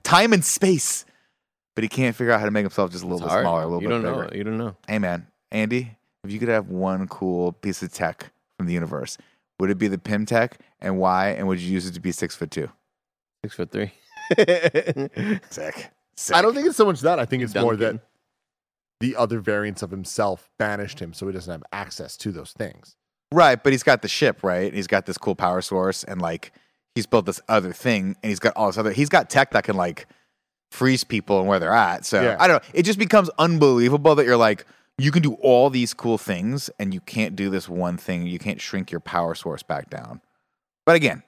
time 0.04 0.32
and 0.32 0.46
space, 0.46 1.04
but 1.76 1.84
he 1.84 1.90
can't 1.90 2.16
figure 2.16 2.32
out 2.32 2.40
how 2.40 2.46
to 2.46 2.52
make 2.52 2.64
himself 2.64 2.92
just 2.92 3.04
a 3.04 3.08
little 3.08 3.18
It's 3.20 3.26
bit 3.26 3.32
hard. 3.32 3.44
smaller, 3.44 3.62
a 3.64 3.66
little 3.66 3.82
you 3.82 3.90
bit 3.90 3.94
don't 3.96 4.04
bigger. 4.04 4.24
know. 4.24 4.30
You 4.34 4.44
don't 4.46 4.58
know. 4.58 4.76
Hey 4.88 5.00
man, 5.00 5.28
Andy, 5.52 5.98
if 6.24 6.32
you 6.32 6.40
could 6.40 6.48
have 6.48 6.70
one 6.70 7.08
cool 7.10 7.52
piece 7.52 7.82
of 7.82 7.92
tech 7.92 8.32
from 8.58 8.68
the 8.68 8.74
universe, 8.74 9.18
would 9.60 9.70
it 9.70 9.78
be 9.78 9.88
the 9.90 9.98
Pym 9.98 10.26
tech, 10.26 10.58
and 10.80 10.98
why? 11.00 11.30
And 11.32 11.48
would 11.50 11.60
you 11.60 11.70
use 11.72 11.86
it 11.86 11.94
to 11.94 12.00
be 12.00 12.14
six 12.14 12.36
foot 12.36 12.52
two? 12.52 12.70
Six 13.48 13.56
foot 13.56 13.72
three. 13.72 13.94
Sick. 15.50 15.90
I 16.36 16.42
don't 16.42 16.54
think 16.54 16.68
it's 16.68 16.76
so 16.76 16.86
much 16.86 17.00
that. 17.02 17.18
I 17.18 17.24
think 17.24 17.44
it's 17.44 17.56
more 17.56 17.78
that 17.78 18.02
the 19.00 19.16
other 19.16 19.40
variants 19.40 19.82
of 19.84 19.92
himself 19.92 20.50
banished 20.60 21.00
him, 21.00 21.14
so 21.14 21.28
he 21.28 21.34
doesn't 21.34 21.52
have 21.52 21.64
access 21.72 22.18
to 22.18 22.34
those 22.34 22.52
things. 22.52 22.98
Right, 23.32 23.62
but 23.62 23.72
he's 23.72 23.84
got 23.84 24.02
the 24.02 24.10
ship, 24.10 24.44
right? 24.44 24.74
He's 24.74 24.88
got 24.88 25.06
this 25.06 25.18
cool 25.18 25.36
power 25.36 25.62
source, 25.62 26.04
and 26.04 26.22
like 26.22 26.52
he's 26.96 27.06
built 27.06 27.26
this 27.26 27.40
other 27.48 27.72
thing, 27.72 28.18
and 28.22 28.30
he's 28.30 28.40
got 28.40 28.54
all 28.58 28.68
this 28.68 28.78
other. 28.78 28.92
He's 28.92 29.08
got 29.08 29.30
tech 29.30 29.52
that 29.52 29.64
can 29.64 29.78
like 29.78 30.08
freeze 30.72 31.06
people 31.06 31.40
and 31.40 31.48
where 31.48 31.60
they're 31.60 31.72
at. 31.74 32.04
So 32.04 32.22
Yeah. 32.22 32.36
I 32.38 32.48
don't 32.48 32.62
know. 32.62 32.70
It 32.74 32.84
just 32.84 33.00
becomes 33.00 33.30
unbelievable 33.40 34.16
that 34.16 34.26
you're 34.26 34.36
like 34.36 34.66
you 34.98 35.12
can 35.12 35.22
do 35.22 35.36
all 35.36 35.70
these 35.70 35.94
cool 35.94 36.18
things, 36.18 36.70
and 36.80 36.94
you 36.94 37.00
can't 37.00 37.36
do 37.38 37.50
this 37.50 37.70
one 37.70 37.96
thing. 37.96 38.28
You 38.28 38.40
can't 38.40 38.60
shrink 38.60 38.92
your 38.92 39.00
power 39.00 39.36
source 39.36 39.64
back 39.64 39.90
down. 39.90 40.20
But 40.86 40.98
again. 40.98 41.24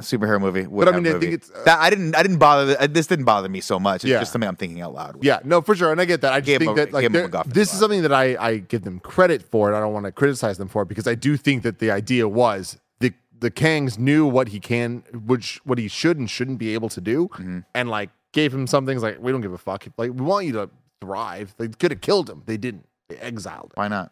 Superhero 0.00 0.40
movie, 0.40 0.66
would 0.66 0.88
I 0.88 0.98
mean, 0.98 1.06
I 1.06 1.18
think 1.20 1.34
it's, 1.34 1.50
uh, 1.52 1.62
that 1.66 1.78
I 1.78 1.88
didn't. 1.88 2.16
I 2.16 2.22
didn't 2.22 2.38
bother. 2.38 2.76
uh, 2.80 2.88
This 2.88 3.06
didn't 3.06 3.26
bother 3.26 3.48
me 3.48 3.60
so 3.60 3.78
much. 3.78 4.02
It's 4.02 4.10
Yeah. 4.10 4.18
just 4.18 4.32
something 4.32 4.48
I'm 4.48 4.56
thinking 4.56 4.80
out 4.80 4.92
loud. 4.92 5.14
with. 5.16 5.24
Yeah, 5.24 5.38
no, 5.44 5.60
for 5.60 5.76
sure, 5.76 5.92
and 5.92 6.00
I 6.00 6.04
get 6.04 6.20
that. 6.22 6.32
I 6.32 6.40
just 6.40 6.58
think 6.58 6.72
a- 6.72 6.74
that 6.86 6.92
like 6.92 7.10
this 7.46 7.72
is 7.72 7.78
something 7.78 8.02
that 8.02 8.12
I 8.12 8.36
I 8.38 8.56
give 8.58 8.82
them 8.82 8.98
credit 8.98 9.42
for, 9.42 9.68
and 9.68 9.76
I 9.76 9.80
don't 9.80 9.92
want 9.92 10.06
to 10.06 10.12
criticize 10.12 10.58
them 10.58 10.66
for 10.66 10.82
it 10.82 10.88
because 10.88 11.06
I 11.06 11.14
do 11.14 11.36
think 11.36 11.62
that 11.62 11.78
the 11.78 11.92
idea 11.92 12.26
was 12.28 12.76
the 12.98 13.12
the 13.38 13.52
Kangs 13.52 13.96
knew 13.96 14.26
what 14.26 14.48
he 14.48 14.58
can, 14.58 15.04
which 15.26 15.60
what 15.64 15.78
he 15.78 15.86
should 15.86 16.18
and 16.18 16.28
shouldn't 16.28 16.58
be 16.58 16.74
able 16.74 16.88
to 16.88 17.00
do, 17.00 17.28
Mm-hmm. 17.28 17.60
and 17.76 17.88
like 17.88 18.10
gave 18.32 18.52
him 18.52 18.66
some 18.66 18.86
things 18.86 19.00
like 19.00 19.18
we 19.22 19.30
don't 19.30 19.42
give 19.42 19.52
a 19.52 19.58
fuck. 19.58 19.86
Like 19.96 20.10
we 20.10 20.22
want 20.22 20.44
you 20.46 20.52
to 20.54 20.70
thrive. 21.00 21.54
They 21.56 21.68
could 21.68 21.92
have 21.92 22.00
killed 22.00 22.28
him. 22.28 22.42
They 22.46 22.56
didn't. 22.56 22.86
They 23.08 23.16
exiled 23.18 23.66
him 23.66 23.74
Why 23.76 23.86
not? 23.86 24.10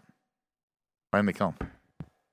Why 1.11 1.19
didn't 1.19 1.27
they 1.27 1.33
kill 1.39 1.55
him? 1.59 1.69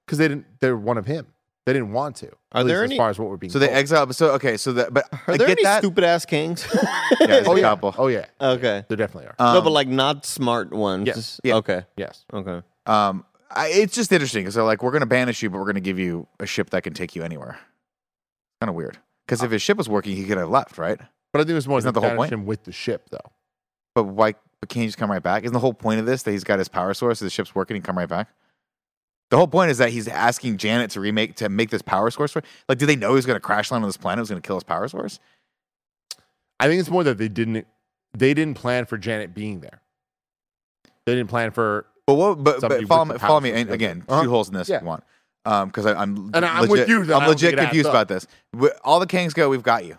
because 0.05 0.19
they 0.19 0.27
didn't. 0.27 0.45
They're 0.59 0.77
one 0.77 0.99
of 0.99 1.07
him. 1.07 1.25
They 1.69 1.73
didn't 1.73 1.91
want 1.91 2.15
to. 2.17 2.27
Are 2.51 2.61
at 2.61 2.67
there 2.67 2.79
least 2.81 2.85
any- 2.91 2.95
as 2.95 2.97
far 2.97 3.09
as 3.11 3.19
what 3.19 3.29
we're 3.29 3.37
being 3.37 3.51
So 3.51 3.59
they 3.59 3.67
told. 3.67 3.77
exiled. 3.77 4.15
So 4.15 4.31
okay. 4.31 4.57
So 4.57 4.73
that. 4.73 4.93
But 4.93 5.05
Are 5.13 5.33
I 5.33 5.37
there 5.37 5.47
get 5.47 5.57
any 5.59 5.63
that. 5.63 5.79
stupid 5.79 6.03
ass 6.03 6.25
Kangs? 6.25 6.65
Yeah, 7.19 7.27
there's 7.27 7.47
Oh 7.47 7.55
yeah. 7.55 7.61
couple. 7.63 7.93
Oh 7.97 8.07
yeah. 8.07 8.25
okay. 8.41 8.83
There 8.87 8.97
definitely 8.97 9.27
are. 9.29 9.35
Um, 9.39 9.53
no, 9.55 9.61
but 9.61 9.71
like 9.71 9.87
not 9.87 10.25
smart 10.25 10.71
ones. 10.73 11.05
Yes. 11.07 11.39
Yeah. 11.43 11.55
Okay. 11.57 11.83
yes. 11.97 12.25
Okay. 12.33 12.61
Um, 12.85 13.25
I, 13.51 13.67
it's 13.67 13.93
just 13.95 14.11
interesting 14.11 14.43
because 14.43 14.55
they're 14.55 14.63
like, 14.63 14.81
we're 14.83 14.91
going 14.91 15.01
to 15.01 15.05
banish 15.07 15.41
you, 15.43 15.49
but 15.49 15.57
we're 15.57 15.65
going 15.65 15.75
to 15.75 15.81
give 15.81 15.99
you 15.99 16.27
a 16.39 16.45
ship 16.45 16.69
that 16.71 16.83
can 16.83 16.93
take 16.93 17.15
you 17.15 17.23
anywhere. 17.23 17.57
Kind 18.61 18.69
of 18.69 18.75
weird. 18.75 18.97
Because 19.25 19.43
if 19.43 19.51
his 19.51 19.61
ship 19.61 19.77
was 19.77 19.87
working, 19.89 20.15
he 20.15 20.25
could 20.25 20.37
have 20.37 20.49
left, 20.49 20.77
right? 20.77 20.97
But 21.31 21.39
I 21.39 21.43
think 21.43 21.51
it 21.51 21.53
was 21.55 21.67
more 21.67 21.77
Isn't 21.79 21.87
than 21.93 21.93
that 21.95 21.99
the 22.01 22.07
whole 22.09 22.17
point? 22.17 22.31
him 22.33 22.45
with 22.45 22.63
the 22.63 22.71
ship 22.71 23.09
though. 23.11 23.31
But 23.95 24.05
why? 24.05 24.33
But 24.59 24.69
can't 24.69 24.81
he 24.81 24.87
just 24.87 24.97
come 24.97 25.09
right 25.11 25.21
back? 25.23 25.43
Isn't 25.43 25.53
the 25.53 25.59
whole 25.59 25.73
point 25.73 25.99
of 25.99 26.05
this 26.05 26.23
that 26.23 26.31
he's 26.31 26.43
got 26.43 26.59
his 26.59 26.67
power 26.67 26.93
source, 26.93 27.19
the 27.19 27.29
ship's 27.29 27.53
working, 27.55 27.75
and 27.75 27.83
come 27.83 27.97
right 27.97 28.09
back? 28.09 28.29
The 29.29 29.37
whole 29.37 29.47
point 29.47 29.69
is 29.69 29.77
that 29.77 29.89
he's 29.91 30.07
asking 30.07 30.57
Janet 30.57 30.91
to 30.91 30.99
remake 30.99 31.35
to 31.35 31.49
make 31.49 31.69
this 31.69 31.81
power 31.83 32.09
source 32.09 32.31
for. 32.31 32.41
Like, 32.67 32.79
did 32.79 32.87
they 32.87 32.95
know 32.95 33.09
he 33.09 33.15
was 33.15 33.25
going 33.27 33.35
to 33.35 33.41
crash 33.41 33.71
land 33.71 33.83
on 33.83 33.87
this 33.89 33.97
planet? 33.97 34.21
Was 34.21 34.29
going 34.29 34.41
to 34.41 34.45
kill 34.47 34.55
his 34.57 34.63
power 34.63 34.87
source? 34.87 35.19
I 36.59 36.67
think 36.67 36.79
it's 36.79 36.89
more 36.89 37.03
that 37.03 37.17
they 37.17 37.27
didn't 37.29 37.67
they 38.17 38.33
didn't 38.33 38.55
plan 38.55 38.85
for 38.85 38.97
Janet 38.97 39.33
being 39.35 39.59
there. 39.59 39.81
They 41.05 41.15
didn't 41.15 41.29
plan 41.29 41.51
for 41.51 41.85
But 42.07 42.15
what? 42.15 42.43
But, 42.43 42.61
but 42.61 42.87
follow 42.87 43.05
me. 43.05 43.17
Follow 43.19 43.39
me. 43.39 43.51
And 43.51 43.69
again, 43.69 44.03
Uh-huh. 44.07 44.23
shoot 44.23 44.29
holes 44.29 44.49
in 44.49 44.55
this 44.55 44.67
Yeah. 44.67 44.77
if 44.77 44.81
you 44.81 44.87
want. 44.87 45.03
Um, 45.45 45.67
because 45.69 45.85
I'm 45.85 46.31
And 46.33 46.45
I'm 46.45 46.67
with 46.67 46.89
you 46.89 47.01
I 47.13 47.17
I'm 47.17 47.27
legit 47.27 47.51
think 47.51 47.53
it 47.53 47.59
adds 47.59 47.65
confused 47.69 47.89
about 47.89 48.07
this. 48.07 48.27
All 48.83 48.99
the 48.99 49.07
Kangs 49.07 49.33
go. 49.33 49.47
We've 49.49 49.63
got 49.63 49.85
you. 49.85 49.97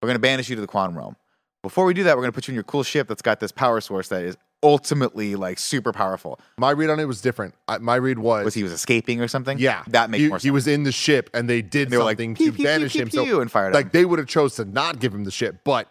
We're 0.00 0.06
going 0.08 0.16
to 0.16 0.20
banish 0.20 0.48
you 0.48 0.56
to 0.56 0.60
the 0.60 0.66
quantum 0.66 0.96
realm. 0.96 1.16
Before 1.62 1.84
we 1.84 1.94
do 1.94 2.02
that, 2.04 2.16
we're 2.16 2.22
going 2.22 2.32
to 2.32 2.34
put 2.34 2.48
you 2.48 2.52
in 2.52 2.56
your 2.56 2.64
cool 2.64 2.82
ship 2.82 3.06
that's 3.06 3.22
got 3.22 3.38
this 3.38 3.52
power 3.52 3.80
source 3.80 4.08
that 4.08 4.24
is 4.24 4.36
ultimately 4.64 5.36
like 5.36 5.58
super 5.58 5.92
powerful. 5.92 6.40
my 6.58 6.70
read 6.70 6.90
on 6.90 6.98
it 6.98 7.04
was 7.04 7.20
different. 7.20 7.54
I, 7.68 7.78
my 7.78 7.96
read 7.96 8.18
was, 8.18 8.44
Was 8.44 8.54
he 8.54 8.62
was 8.62 8.72
escaping 8.72 9.20
or 9.20 9.28
something? 9.28 9.58
yeah, 9.58 9.84
that 9.88 10.10
makes 10.10 10.22
he, 10.22 10.28
more 10.28 10.38
sense. 10.38 10.44
He 10.44 10.50
was 10.50 10.66
in 10.66 10.82
the 10.82 10.92
ship 10.92 11.30
and 11.34 11.48
they 11.48 11.62
did 11.62 11.90
they 11.90 11.96
were 11.96 12.04
like, 12.04 12.18
something 12.18 12.34
pew, 12.34 12.46
to 12.46 12.52
pew, 12.52 12.56
pew, 12.56 12.64
banish 12.64 12.92
pew, 12.92 13.02
him. 13.02 13.08
pew, 13.08 13.26
so 13.26 13.40
and 13.40 13.50
fired 13.50 13.74
like 13.74 13.86
him. 13.86 13.90
they 13.92 14.04
would 14.04 14.18
have 14.18 14.28
chose 14.28 14.56
to 14.56 14.64
not 14.64 14.98
give 14.98 15.14
him 15.14 15.24
the 15.24 15.30
ship, 15.30 15.60
but 15.64 15.88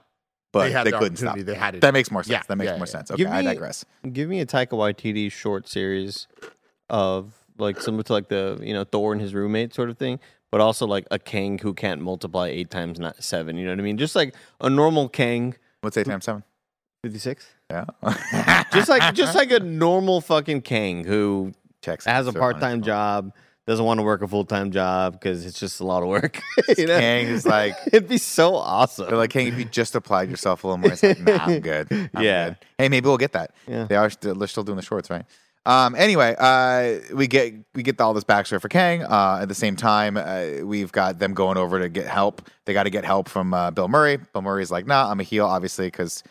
but 0.52 0.66
they 0.66 0.72
had 0.72 0.86
the 0.86 0.92
couldn't 0.92 1.16
stop. 1.18 1.38
They 1.38 1.56
had 1.56 1.76
it. 1.76 1.82
That 1.82 1.94
makes 1.94 2.12
more 2.12 2.24
sense. 2.24 2.32
Yeah, 2.32 2.44
that 2.48 2.58
makes 2.58 2.68
yeah, 2.72 2.78
more 2.78 2.86
yeah. 2.86 2.92
sense. 2.92 3.12
Okay, 3.12 3.24
Give 3.24 3.32
I 3.32 3.42
digress. 3.42 3.86
Give 4.12 4.28
me 4.28 4.42
a 4.42 4.46
Taika 4.46 4.72
Waititi 4.72 5.32
short 5.32 5.70
series 5.70 6.28
of 6.90 7.34
like 7.58 7.80
similar 7.80 8.04
to 8.04 8.14
like 8.14 8.28
the 8.28 8.60
you 8.62 8.74
know 8.74 8.84
Thor 8.84 9.14
and 9.14 9.22
his 9.22 9.34
roommate 9.34 9.74
sort 9.74 9.90
of 9.90 9.98
thing, 9.98 10.20
but 10.52 10.60
also 10.60 10.86
like 10.86 11.08
a 11.12 11.20
king 11.20 11.60
who 11.60 11.74
can't 11.74 12.02
multiply 12.02 12.48
eight 12.50 12.70
times 12.70 13.00
not 13.00 13.24
seven. 13.24 13.58
You 13.58 13.66
know 13.66 13.72
what 13.72 13.80
I 13.80 13.84
mean? 13.84 13.98
Just 13.98 14.16
like 14.16 14.36
a 14.60 14.70
normal 14.70 15.08
king. 15.08 15.56
What's 15.82 15.98
eight 15.98 16.06
times 16.06 16.26
seven? 16.26 16.44
Fifty 17.04 17.20
six. 17.20 17.48
Yeah. 17.70 17.86
Just 18.74 18.90
like 18.90 19.14
just 19.16 19.36
like 19.36 19.52
a 19.52 19.60
normal 19.60 20.22
fucking 20.22 20.62
king 20.62 21.04
who 21.04 21.54
Checks. 21.82 22.06
has 22.06 22.28
a 22.28 22.34
part 22.34 22.60
time 22.60 22.84
job, 22.84 23.34
doesn't 23.66 23.84
want 23.86 24.00
to 24.00 24.04
work 24.04 24.22
a 24.22 24.28
full 24.28 24.46
time 24.46 24.72
job 24.72 25.14
because 25.14 25.46
it's 25.46 25.60
just 25.60 25.80
a 25.80 25.86
lot 25.86 26.04
of 26.04 26.10
work. 26.10 26.40
you 26.78 26.86
know? 26.86 27.00
King 27.00 27.28
is 27.28 27.46
like 27.46 27.76
It'd 27.88 28.08
be 28.08 28.18
so 28.20 28.56
awesome. 28.56 29.08
They're 29.08 29.18
like, 29.18 29.34
hey, 29.34 29.48
if 29.48 29.58
you 29.58 29.66
just 29.66 29.96
applied 29.96 30.30
yourself 30.30 30.64
a 30.64 30.68
little 30.68 30.78
more, 30.78 30.92
it's 30.92 31.02
like, 31.04 31.20
nah, 31.22 31.38
I'm 31.38 31.60
good. 31.60 31.88
I'm 32.14 32.24
Yeah. 32.24 32.50
good. 32.50 32.58
Hey, 32.78 32.90
maybe 32.90 33.08
we'll 33.08 33.18
get 33.18 33.32
that. 33.34 33.52
Yeah. 33.68 33.86
They 33.86 33.96
are 33.96 34.10
still, 34.10 34.36
they're 34.36 34.48
still 34.48 34.64
doing 34.64 34.76
the 34.76 34.82
shorts, 34.84 35.10
right? 35.10 35.26
Um, 35.66 35.94
anyway, 35.96 36.36
uh, 36.40 37.16
we 37.16 37.28
get 37.28 37.54
we 37.76 37.84
get 37.84 38.02
all 38.02 38.14
this 38.14 38.24
backstory 38.24 38.60
for 38.60 38.70
Kang. 38.70 39.04
Uh, 39.04 39.40
at 39.42 39.48
the 39.48 39.56
same 39.56 39.76
time, 39.76 40.18
uh, 40.18 40.66
we've 40.66 40.92
got 40.92 41.20
them 41.20 41.34
going 41.34 41.58
over 41.58 41.80
to 41.80 41.90
get 41.90 42.08
help. 42.08 42.50
They 42.66 42.74
got 42.74 42.84
to 42.84 42.90
get 42.90 43.06
help 43.06 43.30
from 43.30 43.54
uh, 43.54 43.70
Bill 43.72 43.88
Murray. 43.88 44.18
Bill 44.18 44.42
Murray's 44.42 44.72
like, 44.72 44.88
nah, 44.88 45.10
I'm 45.10 45.20
a 45.20 45.24
heel, 45.24 45.46
obviously, 45.46 45.88
because 45.88 46.24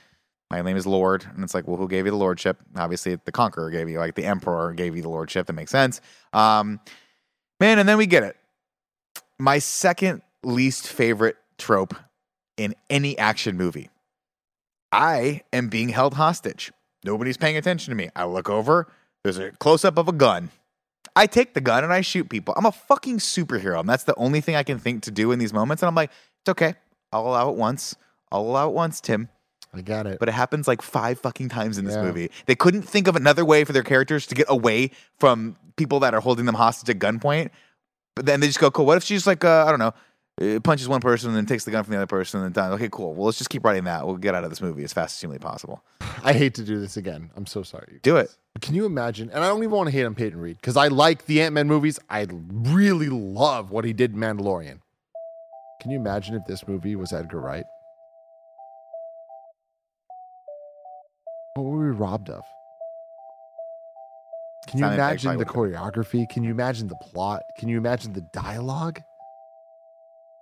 my 0.50 0.60
name 0.62 0.76
is 0.76 0.86
Lord. 0.86 1.24
And 1.32 1.44
it's 1.44 1.54
like, 1.54 1.68
well, 1.68 1.76
who 1.76 1.86
gave 1.86 2.06
you 2.06 2.10
the 2.10 2.16
lordship? 2.16 2.58
Obviously, 2.76 3.16
the 3.24 3.30
Conqueror 3.30 3.70
gave 3.70 3.88
you, 3.88 3.98
like 4.00 4.16
the 4.16 4.24
Emperor 4.24 4.72
gave 4.72 4.96
you 4.96 5.02
the 5.02 5.08
lordship. 5.08 5.46
That 5.46 5.52
makes 5.52 5.70
sense. 5.70 6.00
Um, 6.32 6.80
man, 7.60 7.78
and 7.78 7.88
then 7.88 7.98
we 7.98 8.06
get 8.06 8.24
it. 8.24 8.36
My 9.38 9.60
second 9.60 10.22
least 10.42 10.88
favorite 10.88 11.36
trope 11.56 11.94
in 12.56 12.74
any 12.88 13.16
action 13.16 13.56
movie. 13.56 13.90
I 14.90 15.42
am 15.52 15.68
being 15.68 15.90
held 15.90 16.14
hostage. 16.14 16.72
Nobody's 17.04 17.36
paying 17.36 17.56
attention 17.56 17.92
to 17.92 17.94
me. 17.94 18.10
I 18.16 18.24
look 18.24 18.50
over, 18.50 18.88
there's 19.24 19.38
a 19.38 19.50
close 19.52 19.84
up 19.84 19.98
of 19.98 20.08
a 20.08 20.12
gun. 20.12 20.50
I 21.16 21.26
take 21.26 21.54
the 21.54 21.60
gun 21.60 21.82
and 21.84 21.92
I 21.92 22.00
shoot 22.02 22.28
people. 22.28 22.54
I'm 22.56 22.66
a 22.66 22.72
fucking 22.72 23.18
superhero. 23.18 23.80
And 23.80 23.88
that's 23.88 24.04
the 24.04 24.14
only 24.16 24.40
thing 24.40 24.54
I 24.56 24.62
can 24.62 24.78
think 24.78 25.02
to 25.04 25.10
do 25.10 25.32
in 25.32 25.38
these 25.38 25.52
moments. 25.52 25.82
And 25.82 25.88
I'm 25.88 25.94
like, 25.94 26.10
it's 26.42 26.48
okay. 26.50 26.74
I'll 27.12 27.26
allow 27.26 27.50
it 27.50 27.56
once. 27.56 27.96
I'll 28.30 28.42
allow 28.42 28.68
it 28.68 28.74
once, 28.74 29.00
Tim. 29.00 29.28
I 29.74 29.82
got 29.82 30.06
it. 30.06 30.18
But 30.18 30.28
it 30.28 30.32
happens 30.32 30.66
like 30.68 30.82
five 30.82 31.18
fucking 31.20 31.48
times 31.48 31.78
in 31.78 31.84
this 31.84 31.94
Yeah. 31.96 32.02
movie. 32.02 32.30
They 32.46 32.54
couldn't 32.54 32.82
think 32.82 33.08
of 33.08 33.16
another 33.16 33.44
way 33.44 33.64
for 33.64 33.72
their 33.72 33.82
characters 33.82 34.26
to 34.28 34.34
get 34.34 34.46
away 34.48 34.92
from 35.18 35.56
people 35.76 36.00
that 36.00 36.14
are 36.14 36.20
holding 36.20 36.46
them 36.46 36.54
hostage 36.54 36.88
at 36.90 36.98
gunpoint. 37.00 37.50
But 38.16 38.26
then 38.26 38.40
they 38.40 38.46
just 38.46 38.58
go, 38.60 38.70
cool. 38.70 38.86
What 38.86 38.96
if 38.96 39.04
she's 39.04 39.26
like, 39.26 39.44
uh, 39.44 39.64
I 39.66 39.70
don't 39.70 39.78
know, 39.78 39.94
uh, 40.40 40.60
punches 40.60 40.88
one 40.88 41.00
person 41.00 41.28
and 41.28 41.36
then 41.36 41.46
takes 41.46 41.64
the 41.64 41.70
gun 41.70 41.84
from 41.84 41.92
the 41.92 41.98
other 41.98 42.06
person 42.06 42.40
and 42.40 42.46
then 42.46 42.52
done. 42.52 42.72
Okay, 42.74 42.88
cool. 42.90 43.14
Well, 43.14 43.26
let's 43.26 43.38
just 43.38 43.50
keep 43.50 43.64
writing 43.64 43.84
that. 43.84 44.06
We'll 44.06 44.16
get 44.16 44.34
out 44.34 44.44
of 44.44 44.50
this 44.50 44.60
movie 44.60 44.84
as 44.84 44.92
fast 44.92 45.16
as 45.16 45.20
humanly 45.20 45.38
possible. 45.38 45.82
I 46.22 46.32
hate 46.32 46.54
to 46.54 46.64
do 46.64 46.80
this 46.80 46.96
again. 46.96 47.30
I'm 47.36 47.46
so 47.46 47.62
sorry. 47.62 48.00
Do 48.02 48.16
it. 48.16 48.34
Can 48.60 48.74
you 48.74 48.84
imagine? 48.86 49.30
And 49.30 49.44
I 49.44 49.48
don't 49.48 49.58
even 49.58 49.70
want 49.70 49.88
to 49.88 49.92
hate 49.92 50.04
on 50.04 50.14
Peyton 50.14 50.38
Reed 50.38 50.56
because 50.56 50.76
I 50.76 50.88
like 50.88 51.26
the 51.26 51.42
Ant 51.42 51.54
Man 51.54 51.66
movies. 51.66 51.98
I 52.08 52.26
really 52.30 53.08
love 53.08 53.70
what 53.70 53.84
he 53.84 53.92
did 53.92 54.12
in 54.12 54.18
Mandalorian. 54.18 54.80
Can 55.80 55.90
you 55.90 55.98
imagine 55.98 56.34
if 56.34 56.44
this 56.46 56.66
movie 56.66 56.96
was 56.96 57.12
Edgar 57.12 57.40
Wright? 57.40 57.64
What 61.54 61.64
were 61.64 61.90
we 61.90 61.96
robbed 61.96 62.30
of? 62.30 62.42
Can 64.68 64.78
you 64.78 64.86
imagine 64.86 65.38
the 65.38 65.44
choreography? 65.44 66.28
Can 66.28 66.44
you 66.44 66.50
imagine 66.50 66.86
the 66.88 66.96
plot? 66.96 67.42
Can 67.58 67.68
you 67.68 67.78
imagine 67.78 68.12
the 68.12 68.26
dialogue? 68.32 69.00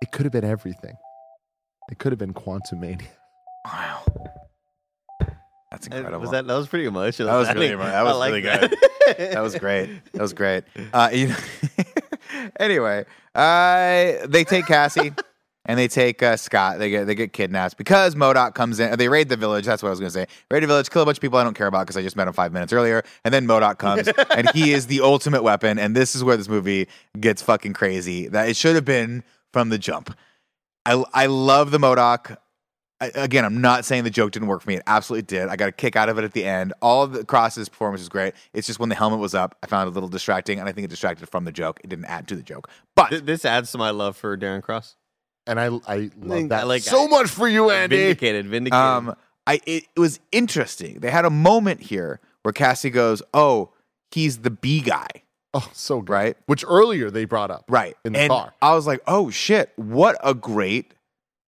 It 0.01 0.11
could 0.11 0.25
have 0.25 0.31
been 0.33 0.45
everything. 0.45 0.95
It 1.91 1.97
could 1.99 2.11
have 2.11 2.19
been 2.19 2.33
Quantumania. 2.33 3.01
Wow. 3.65 4.03
That's 5.71 5.87
Uh, 5.87 5.95
incredible. 5.97 6.21
Was 6.21 6.31
that 6.31 6.47
that 6.47 6.55
was 6.55 6.67
pretty 6.67 6.85
emotional. 6.85 7.27
That 7.27 7.35
was 7.37 7.47
I 7.49 7.53
really 7.53 7.69
think- 7.69 7.81
that 7.81 8.03
was 8.03 8.17
like 8.17 8.29
really 8.31 8.41
that. 8.41 8.73
that 9.33 9.41
was 9.41 9.55
great. 9.55 9.89
That 10.13 10.21
was 10.21 10.33
great. 10.33 10.63
Uh, 10.93 11.09
you 11.13 11.27
know, 11.27 11.35
anyway, 12.59 13.05
uh, 13.35 14.25
they 14.27 14.43
take 14.43 14.65
Cassie 14.65 15.11
and 15.65 15.77
they 15.77 15.87
take 15.87 16.23
uh, 16.23 16.37
Scott. 16.37 16.79
They 16.79 16.89
get 16.89 17.05
they 17.05 17.13
get 17.15 17.33
kidnapped 17.33 17.77
because 17.77 18.15
MODOK 18.15 18.55
comes 18.55 18.79
in. 18.79 18.97
They 18.97 19.09
raid 19.09 19.29
the 19.29 19.37
village. 19.37 19.65
That's 19.65 19.83
what 19.83 19.89
I 19.89 19.91
was 19.91 19.99
going 19.99 20.09
to 20.11 20.13
say. 20.13 20.25
Raid 20.49 20.63
the 20.63 20.67
village, 20.67 20.89
kill 20.89 21.03
a 21.03 21.05
bunch 21.05 21.17
of 21.17 21.21
people 21.21 21.37
I 21.37 21.43
don't 21.43 21.55
care 21.55 21.67
about 21.67 21.85
because 21.85 21.97
I 21.97 22.01
just 22.01 22.15
met 22.15 22.27
him 22.27 22.33
five 22.33 22.51
minutes 22.51 22.73
earlier. 22.73 23.03
And 23.23 23.31
then 23.33 23.45
MODOK 23.45 23.77
comes 23.77 24.07
and 24.35 24.49
he 24.51 24.71
is 24.73 24.87
the 24.87 25.01
ultimate 25.01 25.43
weapon. 25.43 25.77
And 25.77 25.95
this 25.95 26.15
is 26.15 26.23
where 26.23 26.37
this 26.37 26.49
movie 26.49 26.87
gets 27.19 27.41
fucking 27.43 27.73
crazy. 27.73 28.27
That 28.27 28.49
it 28.49 28.55
should 28.55 28.75
have 28.75 28.85
been 28.85 29.23
from 29.53 29.69
the 29.69 29.77
jump. 29.77 30.15
I 30.85 31.03
I 31.13 31.25
love 31.27 31.71
the 31.71 31.77
MODOK. 31.77 32.37
I, 33.01 33.11
again, 33.15 33.45
I'm 33.45 33.61
not 33.61 33.85
saying 33.85 34.03
the 34.03 34.09
joke 34.09 34.31
didn't 34.31 34.49
work 34.49 34.61
for 34.61 34.69
me. 34.69 34.75
It 34.75 34.83
absolutely 34.85 35.21
did. 35.23 35.47
I 35.47 35.55
got 35.55 35.69
a 35.69 35.71
kick 35.71 35.95
out 35.95 36.09
of 36.09 36.17
it 36.17 36.25
at 36.25 36.33
the 36.33 36.43
end. 36.43 36.73
All 36.81 37.01
of 37.03 37.13
the 37.13 37.23
Cross's 37.23 37.69
performance 37.69 38.01
was 38.01 38.09
great. 38.09 38.33
It's 38.53 38.67
just 38.67 38.77
when 38.77 38.89
the 38.89 38.95
helmet 38.95 39.19
was 39.19 39.33
up, 39.33 39.55
I 39.63 39.67
found 39.67 39.87
it 39.87 39.91
a 39.91 39.93
little 39.93 40.09
distracting, 40.09 40.59
and 40.59 40.67
I 40.67 40.73
think 40.73 40.83
it 40.83 40.89
distracted 40.89 41.29
from 41.29 41.45
the 41.45 41.51
joke. 41.53 41.79
It 41.81 41.89
didn't 41.89 42.05
add 42.05 42.27
to 42.27 42.35
the 42.35 42.43
joke. 42.43 42.69
But 42.97 43.09
Th- 43.09 43.21
this 43.23 43.45
adds 43.45 43.71
to 43.71 43.77
my 43.77 43.91
love 43.91 44.17
for 44.17 44.37
Darren 44.37 44.61
Cross. 44.61 44.97
And 45.47 45.59
I 45.61 45.67
I 45.87 46.09
love 46.21 46.43
I 46.43 46.47
that 46.49 46.67
like- 46.67 46.81
so 46.83 47.07
much 47.07 47.27
for 47.29 47.47
you, 47.47 47.69
Andy. 47.69 47.95
Vindicated, 47.97 48.47
vindicated. 48.47 48.83
um, 48.85 49.15
I 49.47 49.61
it, 49.65 49.85
it 49.95 49.99
was 49.99 50.19
interesting. 50.33 50.99
They 50.99 51.09
had 51.09 51.23
a 51.25 51.29
moment 51.29 51.79
here 51.81 52.19
where 52.43 52.51
Cassie 52.51 52.89
goes, 52.89 53.23
"Oh, 53.33 53.71
he's 54.11 54.39
the 54.39 54.51
B 54.51 54.81
guy." 54.81 55.07
Oh, 55.53 55.69
so 55.73 56.01
good. 56.01 56.13
Right. 56.13 56.37
Which 56.45 56.63
earlier 56.67 57.09
they 57.09 57.25
brought 57.25 57.51
up. 57.51 57.65
Right. 57.67 57.95
In 58.05 58.13
the 58.13 58.19
and 58.19 58.29
car. 58.29 58.53
I 58.61 58.75
was 58.75 58.85
like, 58.85 59.01
oh 59.07 59.29
shit, 59.29 59.71
what 59.75 60.17
a 60.23 60.33
great 60.33 60.93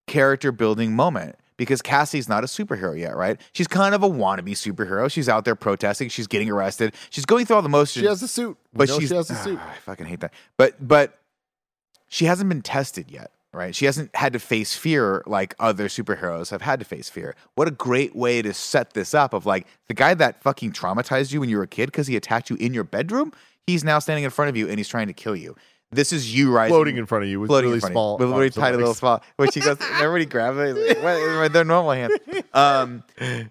character 0.06 0.52
building 0.52 0.94
moment. 0.94 1.36
Because 1.58 1.82
Cassie's 1.82 2.28
not 2.28 2.42
a 2.42 2.48
superhero 2.48 2.98
yet, 2.98 3.14
right? 3.14 3.40
She's 3.52 3.68
kind 3.68 3.94
of 3.94 4.02
a 4.02 4.08
wannabe 4.08 4.52
superhero. 4.52 5.08
She's 5.08 5.28
out 5.28 5.44
there 5.44 5.54
protesting. 5.54 6.08
She's 6.08 6.26
getting 6.26 6.50
arrested. 6.50 6.94
She's 7.10 7.24
going 7.24 7.46
through 7.46 7.56
all 7.56 7.62
the 7.62 7.68
motions. 7.68 8.02
She 8.02 8.08
has 8.08 8.20
a 8.22 8.26
suit. 8.26 8.56
But 8.72 8.88
she's 8.88 9.10
she 9.10 9.14
has 9.14 9.30
a 9.30 9.36
suit. 9.36 9.58
Ah, 9.62 9.70
I 9.70 9.78
fucking 9.78 10.06
hate 10.06 10.20
that. 10.20 10.32
But 10.56 10.86
but 10.86 11.20
she 12.08 12.24
hasn't 12.24 12.48
been 12.48 12.62
tested 12.62 13.12
yet, 13.12 13.30
right? 13.52 13.76
She 13.76 13.84
hasn't 13.84 14.16
had 14.16 14.32
to 14.32 14.40
face 14.40 14.74
fear 14.74 15.22
like 15.24 15.54
other 15.60 15.86
superheroes 15.86 16.50
have 16.50 16.62
had 16.62 16.80
to 16.80 16.84
face 16.84 17.08
fear. 17.08 17.36
What 17.54 17.68
a 17.68 17.70
great 17.70 18.16
way 18.16 18.42
to 18.42 18.52
set 18.52 18.94
this 18.94 19.14
up 19.14 19.32
of 19.32 19.46
like 19.46 19.66
the 19.86 19.94
guy 19.94 20.14
that 20.14 20.42
fucking 20.42 20.72
traumatized 20.72 21.32
you 21.32 21.38
when 21.38 21.48
you 21.48 21.58
were 21.58 21.64
a 21.64 21.68
kid 21.68 21.86
because 21.86 22.08
he 22.08 22.16
attacked 22.16 22.50
you 22.50 22.56
in 22.56 22.74
your 22.74 22.84
bedroom. 22.84 23.32
He's 23.66 23.84
now 23.84 23.98
standing 23.98 24.24
in 24.24 24.30
front 24.30 24.48
of 24.48 24.56
you 24.56 24.68
and 24.68 24.78
he's 24.78 24.88
trying 24.88 25.06
to 25.06 25.12
kill 25.12 25.36
you. 25.36 25.54
This 25.92 26.12
is 26.12 26.34
you 26.34 26.50
rising 26.50 26.72
Floating 26.72 26.96
in 26.96 27.04
front 27.04 27.24
of 27.24 27.30
you 27.30 27.38
with 27.38 27.48
floating 27.48 27.68
really 27.70 27.76
in 27.76 27.80
front 27.80 27.90
of 27.92 27.94
you, 27.94 27.94
small 27.94 28.18
with 28.18 28.28
really 28.30 28.44
arms 28.44 28.56
and 28.56 28.62
tiny 28.62 28.76
little 28.76 28.88
legs. 28.88 28.98
small. 28.98 29.22
Which 29.36 29.54
he 29.54 29.60
goes, 29.60 29.76
everybody 30.00 30.24
grabs 30.24 30.56
it. 30.58 30.74
Like, 30.88 31.02
what? 31.02 31.40
With 31.42 31.52
their 31.52 31.64
normal 31.64 31.92
hand. 31.92 32.12
Um, 32.54 33.02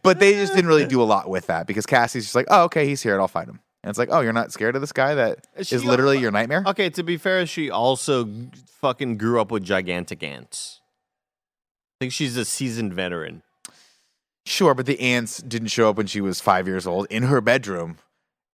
but 0.02 0.20
they 0.20 0.34
just 0.34 0.54
didn't 0.56 0.68
really 0.68 0.88
do 0.88 1.02
a 1.02 1.06
lot 1.06 1.30
with 1.30 1.48
that 1.48 1.68
because 1.68 1.86
Cassie's 1.86 2.24
just 2.24 2.36
like, 2.36 2.48
oh, 2.50 2.64
okay, 2.64 2.88
he's 2.88 3.04
here, 3.04 3.14
and 3.14 3.22
I'll 3.22 3.28
fight 3.28 3.48
him. 3.48 3.60
And 3.84 3.90
it's 3.90 4.00
like, 4.00 4.10
oh, 4.12 4.22
you're 4.22 4.34
not 4.34 4.52
scared 4.52 4.76
of 4.76 4.82
this 4.82 4.92
guy 4.92 5.14
that 5.16 5.46
She- 5.62 5.76
is 5.76 5.86
literally 5.86 6.18
your 6.20 6.32
nightmare. 6.32 6.64
okay, 6.68 6.90
to 6.90 7.04
be 7.04 7.18
fair, 7.18 7.46
she 7.46 7.70
also 7.70 8.28
fucking 8.80 9.18
grew 9.18 9.40
up 9.40 9.52
with 9.52 9.64
gigantic 9.64 10.24
ants. 10.24 10.82
I 12.00 12.06
think 12.06 12.14
she's 12.14 12.38
a 12.38 12.46
seasoned 12.46 12.94
veteran. 12.94 13.44
Sure, 14.48 14.74
but 14.74 14.88
the 14.88 15.00
ants 15.00 15.38
didn't 15.38 15.68
show 15.68 15.90
up 15.92 15.98
when 15.98 16.08
she 16.08 16.22
was 16.22 16.42
five 16.42 16.68
years 16.68 16.88
old 16.88 17.06
in 17.12 17.24
her 17.24 17.40
bedroom 17.42 17.98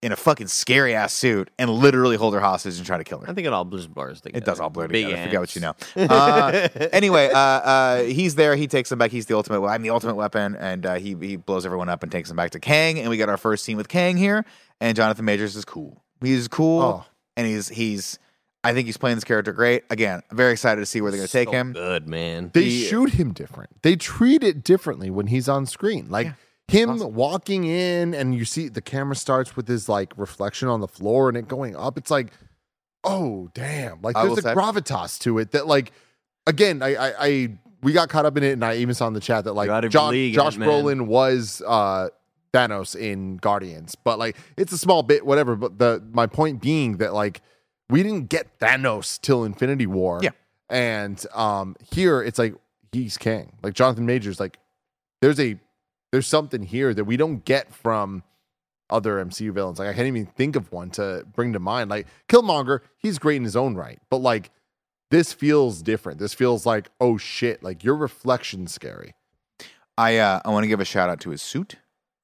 in 0.04 0.12
a 0.12 0.16
fucking 0.16 0.48
scary 0.48 0.94
ass 0.94 1.12
suit 1.14 1.50
and 1.58 1.70
literally 1.72 2.18
hold 2.18 2.34
her 2.36 2.40
hostage 2.40 2.78
and 2.78 2.86
try 2.86 2.98
to 2.98 3.04
kill 3.04 3.20
her. 3.20 3.30
I 3.30 3.34
think 3.34 3.48
it 3.48 3.54
all 3.54 3.66
blurs 3.66 3.88
blurs 3.88 4.22
together. 4.22 4.38
It 4.38 4.46
does 4.46 4.60
all 4.60 4.70
blur 4.70 4.88
Big 4.88 5.06
together. 5.06 5.24
Forget 5.26 5.40
what 5.40 5.56
you 5.56 5.62
know. 5.62 5.74
Uh, 5.96 6.68
anyway, 6.94 7.30
uh, 7.32 7.38
uh, 7.38 8.04
he's 8.04 8.36
there. 8.36 8.56
He 8.56 8.68
takes 8.68 8.90
them 8.90 9.00
back. 9.00 9.12
He's 9.12 9.26
the 9.26 9.36
ultimate. 9.36 9.66
I'm 9.66 9.82
the 9.82 9.90
ultimate 9.90 10.16
weapon, 10.16 10.56
and 10.56 10.86
uh, 10.86 10.96
he 10.96 11.16
he 11.20 11.36
blows 11.36 11.66
everyone 11.66 11.90
up 11.90 12.04
and 12.04 12.12
takes 12.12 12.30
them 12.30 12.38
back 12.38 12.52
to 12.52 12.60
Kang. 12.60 13.00
And 13.00 13.10
we 13.10 13.18
got 13.18 13.30
our 13.30 13.38
first 13.38 13.64
scene 13.64 13.78
with 13.78 13.88
Kang 13.88 14.18
here. 14.18 14.46
And 14.80 14.96
Jonathan 14.96 15.26
Majors 15.26 15.56
is 15.56 15.66
cool. 15.66 16.04
He's 16.22 16.48
cool, 16.48 16.82
Oh. 16.82 17.06
and 17.36 17.48
he's 17.48 17.68
he's. 17.70 18.20
I 18.64 18.74
think 18.74 18.86
he's 18.86 18.98
playing 18.98 19.16
this 19.18 19.24
character 19.24 19.54
great. 19.54 19.84
Again, 19.90 20.22
very 20.32 20.52
excited 20.52 20.82
to 20.82 20.86
see 20.86 21.00
where 21.00 21.10
they're 21.10 21.20
going 21.20 21.28
to 21.28 21.32
take 21.32 21.50
him. 21.50 21.72
Good 21.74 22.08
man. 22.08 22.52
They 22.54 22.66
He- 22.66 22.86
shoot 22.86 23.12
him 23.12 23.32
different. 23.32 23.82
They 23.82 23.96
treat 23.96 24.44
it 24.44 24.64
differently 24.64 25.10
when 25.10 25.28
he's 25.28 25.48
on 25.48 25.66
screen. 25.68 26.08
Like 26.10 26.28
him 26.68 26.90
awesome. 26.90 27.14
walking 27.14 27.64
in 27.64 28.14
and 28.14 28.36
you 28.36 28.46
see 28.46 28.68
the 28.68 28.82
camera 28.82 29.16
starts 29.16 29.56
with 29.56 29.68
his 29.68 29.88
like 29.88 30.14
reflection 30.18 30.68
on 30.68 30.82
the 30.82 30.88
floor 30.88 31.30
and 31.30 31.38
it 31.38 31.48
going 31.48 31.76
up. 31.76 31.98
It's 31.98 32.12
like, 32.12 32.32
oh 33.04 33.50
damn. 33.54 34.02
Like 34.02 34.16
there's 34.16 34.40
a 34.40 34.42
say- 34.42 34.54
gravitas 34.54 35.20
to 35.20 35.40
it 35.40 35.52
that 35.52 35.68
like 35.68 35.92
again, 36.46 36.82
I 36.82 36.96
I, 36.96 37.14
I 37.20 37.50
we 37.84 37.94
got 37.94 38.10
caught 38.10 38.26
up 38.26 38.36
in 38.38 38.44
it 38.44 38.52
and 38.52 38.66
I 38.66 38.76
even 38.78 38.96
saw 38.96 39.08
in 39.08 39.14
the 39.14 39.20
chat 39.20 39.46
that 39.46 39.54
like 39.54 39.90
John, 39.90 40.12
league, 40.12 40.34
Josh 40.34 40.58
Brolin 40.58 41.08
was 41.08 41.62
uh 41.66 42.10
Thanos 42.54 42.96
in 42.96 43.38
Guardians. 43.38 43.96
But 43.96 44.20
like 44.20 44.36
it's 44.58 44.74
a 44.74 44.78
small 44.78 45.04
bit, 45.04 45.26
whatever. 45.26 45.56
But 45.56 45.80
the 45.80 46.04
my 46.12 46.28
point 46.28 46.62
being 46.62 46.98
that 46.98 47.14
like 47.14 47.42
we 47.90 48.04
didn't 48.04 48.28
get 48.28 48.60
Thanos 48.60 49.22
till 49.22 49.46
Infinity 49.46 49.88
War. 49.88 50.20
Yeah. 50.22 50.32
And 50.70 51.24
um 51.34 51.78
here 51.94 52.22
it's 52.22 52.38
like 52.40 52.56
he's 52.92 53.18
king. 53.18 53.54
Like 53.64 53.74
Jonathan 53.74 54.06
Majors, 54.06 54.38
like 54.38 54.58
there's 55.22 55.40
a 55.40 55.58
there's 56.12 56.28
something 56.28 56.64
here 56.64 56.94
that 56.94 57.06
we 57.06 57.18
don't 57.18 57.44
get 57.46 57.74
from 57.74 58.24
other 58.90 59.24
MCU 59.24 59.52
villains. 59.52 59.80
Like 59.80 59.90
I 59.90 59.94
can't 59.94 60.08
even 60.08 60.26
think 60.26 60.56
of 60.56 60.72
one 60.72 60.90
to 60.92 61.26
bring 61.36 61.54
to 61.54 61.60
mind. 61.60 61.90
Like 61.90 62.08
Killmonger, 62.30 62.80
he's 62.98 63.20
great 63.20 63.38
in 63.38 63.44
his 63.44 63.56
own 63.56 63.76
right, 63.76 64.00
but 64.10 64.18
like 64.18 64.52
this 65.12 65.34
feels 65.34 65.82
different. 65.82 66.20
This 66.20 66.34
feels 66.34 66.66
like 66.66 66.90
oh 67.00 67.18
shit, 67.18 67.64
like 67.64 67.84
your 67.84 67.96
reflection's 67.96 68.74
scary. 68.74 69.14
I 69.98 70.18
uh, 70.18 70.42
I 70.46 70.50
want 70.50 70.64
to 70.64 70.68
give 70.68 70.80
a 70.80 70.86
shout 70.86 71.10
out 71.10 71.20
to 71.22 71.32
his 71.32 71.42
suit, 71.42 71.76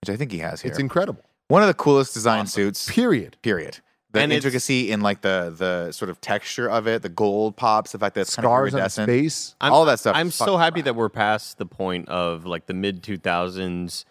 which 0.02 0.10
I 0.10 0.16
think 0.16 0.32
he 0.32 0.40
has 0.40 0.62
here. 0.62 0.72
It's 0.72 0.80
incredible. 0.80 1.24
One 1.48 1.62
of 1.62 1.68
the 1.68 1.74
coolest 1.74 2.14
design 2.14 2.48
suits. 2.48 2.90
Period. 2.90 3.38
Period. 3.42 3.80
The 4.14 4.20
And 4.20 4.32
intricacy 4.32 4.92
in 4.92 5.02
like 5.02 5.22
the 5.22 5.54
the 5.56 5.92
sort 5.92 6.10
of 6.10 6.22
texture 6.22 6.70
of 6.70 6.88
it, 6.88 7.02
the 7.02 7.10
gold 7.10 7.56
pops, 7.56 7.94
the 7.94 8.00
fact 8.00 8.14
that 8.14 8.22
it's 8.22 8.36
kind 8.36 8.46
of 8.46 8.52
Scars 8.52 8.74
on 8.76 8.82
his 8.82 8.98
iridescent. 8.98 9.56
I'm, 9.60 9.74
all 9.74 9.86
that 9.86 10.00
stuff 10.00 10.16
I'm 10.16 10.30
so 10.30 10.58
happy 10.58 10.82
rad. 10.82 10.86
that 10.86 10.96
we're 10.96 11.10
past 11.10 11.58
the 11.58 11.66
point 11.66 12.08
of 12.10 12.46
like 12.46 12.68
the 12.68 12.76
mid 12.76 13.02
2000s. 13.02 14.06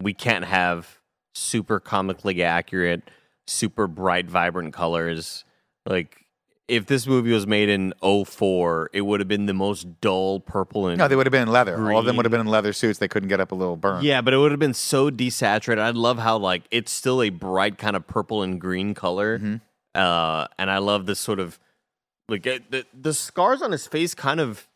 We 0.00 0.14
can't 0.14 0.44
have 0.44 1.00
super 1.34 1.80
comically 1.80 2.42
accurate, 2.42 3.10
super 3.48 3.88
bright, 3.88 4.26
vibrant 4.30 4.72
colors. 4.74 5.44
Like 5.86 6.21
if 6.68 6.86
this 6.86 7.06
movie 7.06 7.32
was 7.32 7.46
made 7.46 7.68
in 7.68 7.92
04, 8.02 8.90
it 8.92 9.02
would 9.02 9.20
have 9.20 9.28
been 9.28 9.46
the 9.46 9.52
most 9.54 10.00
dull 10.00 10.40
purple 10.40 10.86
and 10.86 10.98
No, 10.98 11.08
they 11.08 11.16
would 11.16 11.26
have 11.26 11.32
been 11.32 11.42
in 11.42 11.48
leather. 11.50 11.92
All 11.92 11.98
of 11.98 12.04
them 12.06 12.16
would 12.16 12.24
have 12.24 12.30
been 12.30 12.40
in 12.40 12.46
leather 12.46 12.72
suits. 12.72 12.98
They 12.98 13.08
couldn't 13.08 13.28
get 13.28 13.40
up 13.40 13.52
a 13.52 13.54
little 13.54 13.76
burn. 13.76 14.04
Yeah, 14.04 14.20
but 14.20 14.32
it 14.32 14.38
would 14.38 14.52
have 14.52 14.60
been 14.60 14.74
so 14.74 15.10
desaturated. 15.10 15.78
I 15.80 15.90
love 15.90 16.18
how 16.18 16.38
like 16.38 16.62
it's 16.70 16.92
still 16.92 17.20
a 17.22 17.30
bright 17.30 17.78
kind 17.78 17.96
of 17.96 18.06
purple 18.06 18.42
and 18.42 18.60
green 18.60 18.94
color, 18.94 19.38
Mm-hmm. 19.38 19.56
uh, 19.94 20.46
and 20.58 20.70
I 20.70 20.78
love 20.78 21.06
this 21.06 21.18
sort 21.20 21.40
of 21.40 21.58
like 22.28 22.46
uh, 22.46 22.60
the 22.70 22.86
the 22.98 23.12
scars 23.12 23.60
on 23.62 23.72
his 23.72 23.86
face 23.86 24.14
kind 24.14 24.40
of 24.40 24.68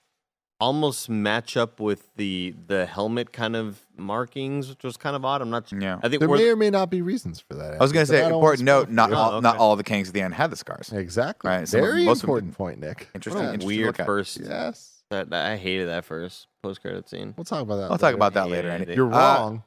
almost 0.61 1.09
match 1.11 1.57
up 1.57 1.81
with 1.81 2.09
the 2.17 2.55
the 2.67 2.87
helmet 2.87 3.33
kind 3.33 3.55
of 3.57 3.81
markings, 3.97 4.69
which 4.69 4.83
was 4.83 4.97
kind 4.97 5.15
of 5.17 5.25
odd. 5.25 5.43
I'm 5.43 5.51
not. 5.51 5.69
sure. 5.69 5.81
Yeah. 5.81 5.99
I 6.03 6.09
think 6.09 6.21
There 6.21 6.29
may 6.29 6.49
or 6.49 6.57
may 6.57 6.71
not 6.71 6.91
be 6.91 7.03
reasons 7.03 7.41
for 7.41 7.55
that. 7.55 7.75
I 7.75 7.79
was 7.79 7.93
going 7.93 8.05
to 8.07 8.11
say, 8.11 8.21
but 8.21 8.27
I 8.27 8.29
don't 8.31 8.39
important 8.39 8.69
wanna 8.69 8.81
note: 8.81 8.91
not 8.91 9.13
all, 9.13 9.33
Oh, 9.35 9.41
not 9.41 9.57
all 9.59 9.77
the 9.77 9.85
Kangs 9.85 10.09
at 10.09 10.15
the 10.15 10.23
end 10.23 10.35
had 10.35 10.51
the 10.51 10.57
scars. 10.57 10.93
Exactly. 10.93 11.49
Right, 11.51 11.69
some 11.69 11.81
Very 11.81 12.05
most 12.05 12.23
important 12.23 12.57
point, 12.57 12.81
Nick. 12.81 13.09
Interesting, 13.15 13.43
What 13.43 13.51
a- 13.51 13.55
interesting. 13.55 13.67
weird 13.83 13.97
first. 13.97 14.39
Yes. 14.41 15.03
That, 15.11 15.31
that- 15.31 15.47
I 15.53 15.57
hated 15.57 15.89
that 15.89 16.05
first 16.05 16.47
post 16.63 16.81
credit 16.81 17.09
scene. 17.09 17.35
We'll 17.37 17.45
talk 17.45 17.63
about 17.63 17.77
that. 17.77 17.91
I'll 17.91 17.99
talk 17.99 18.15
about 18.15 18.35
that 18.35 18.47
Yeah, 18.47 18.53
later. 18.53 18.71
Andy. 18.71 18.95
You're 18.95 19.07
Uh, 19.13 19.19
wrong, 19.19 19.63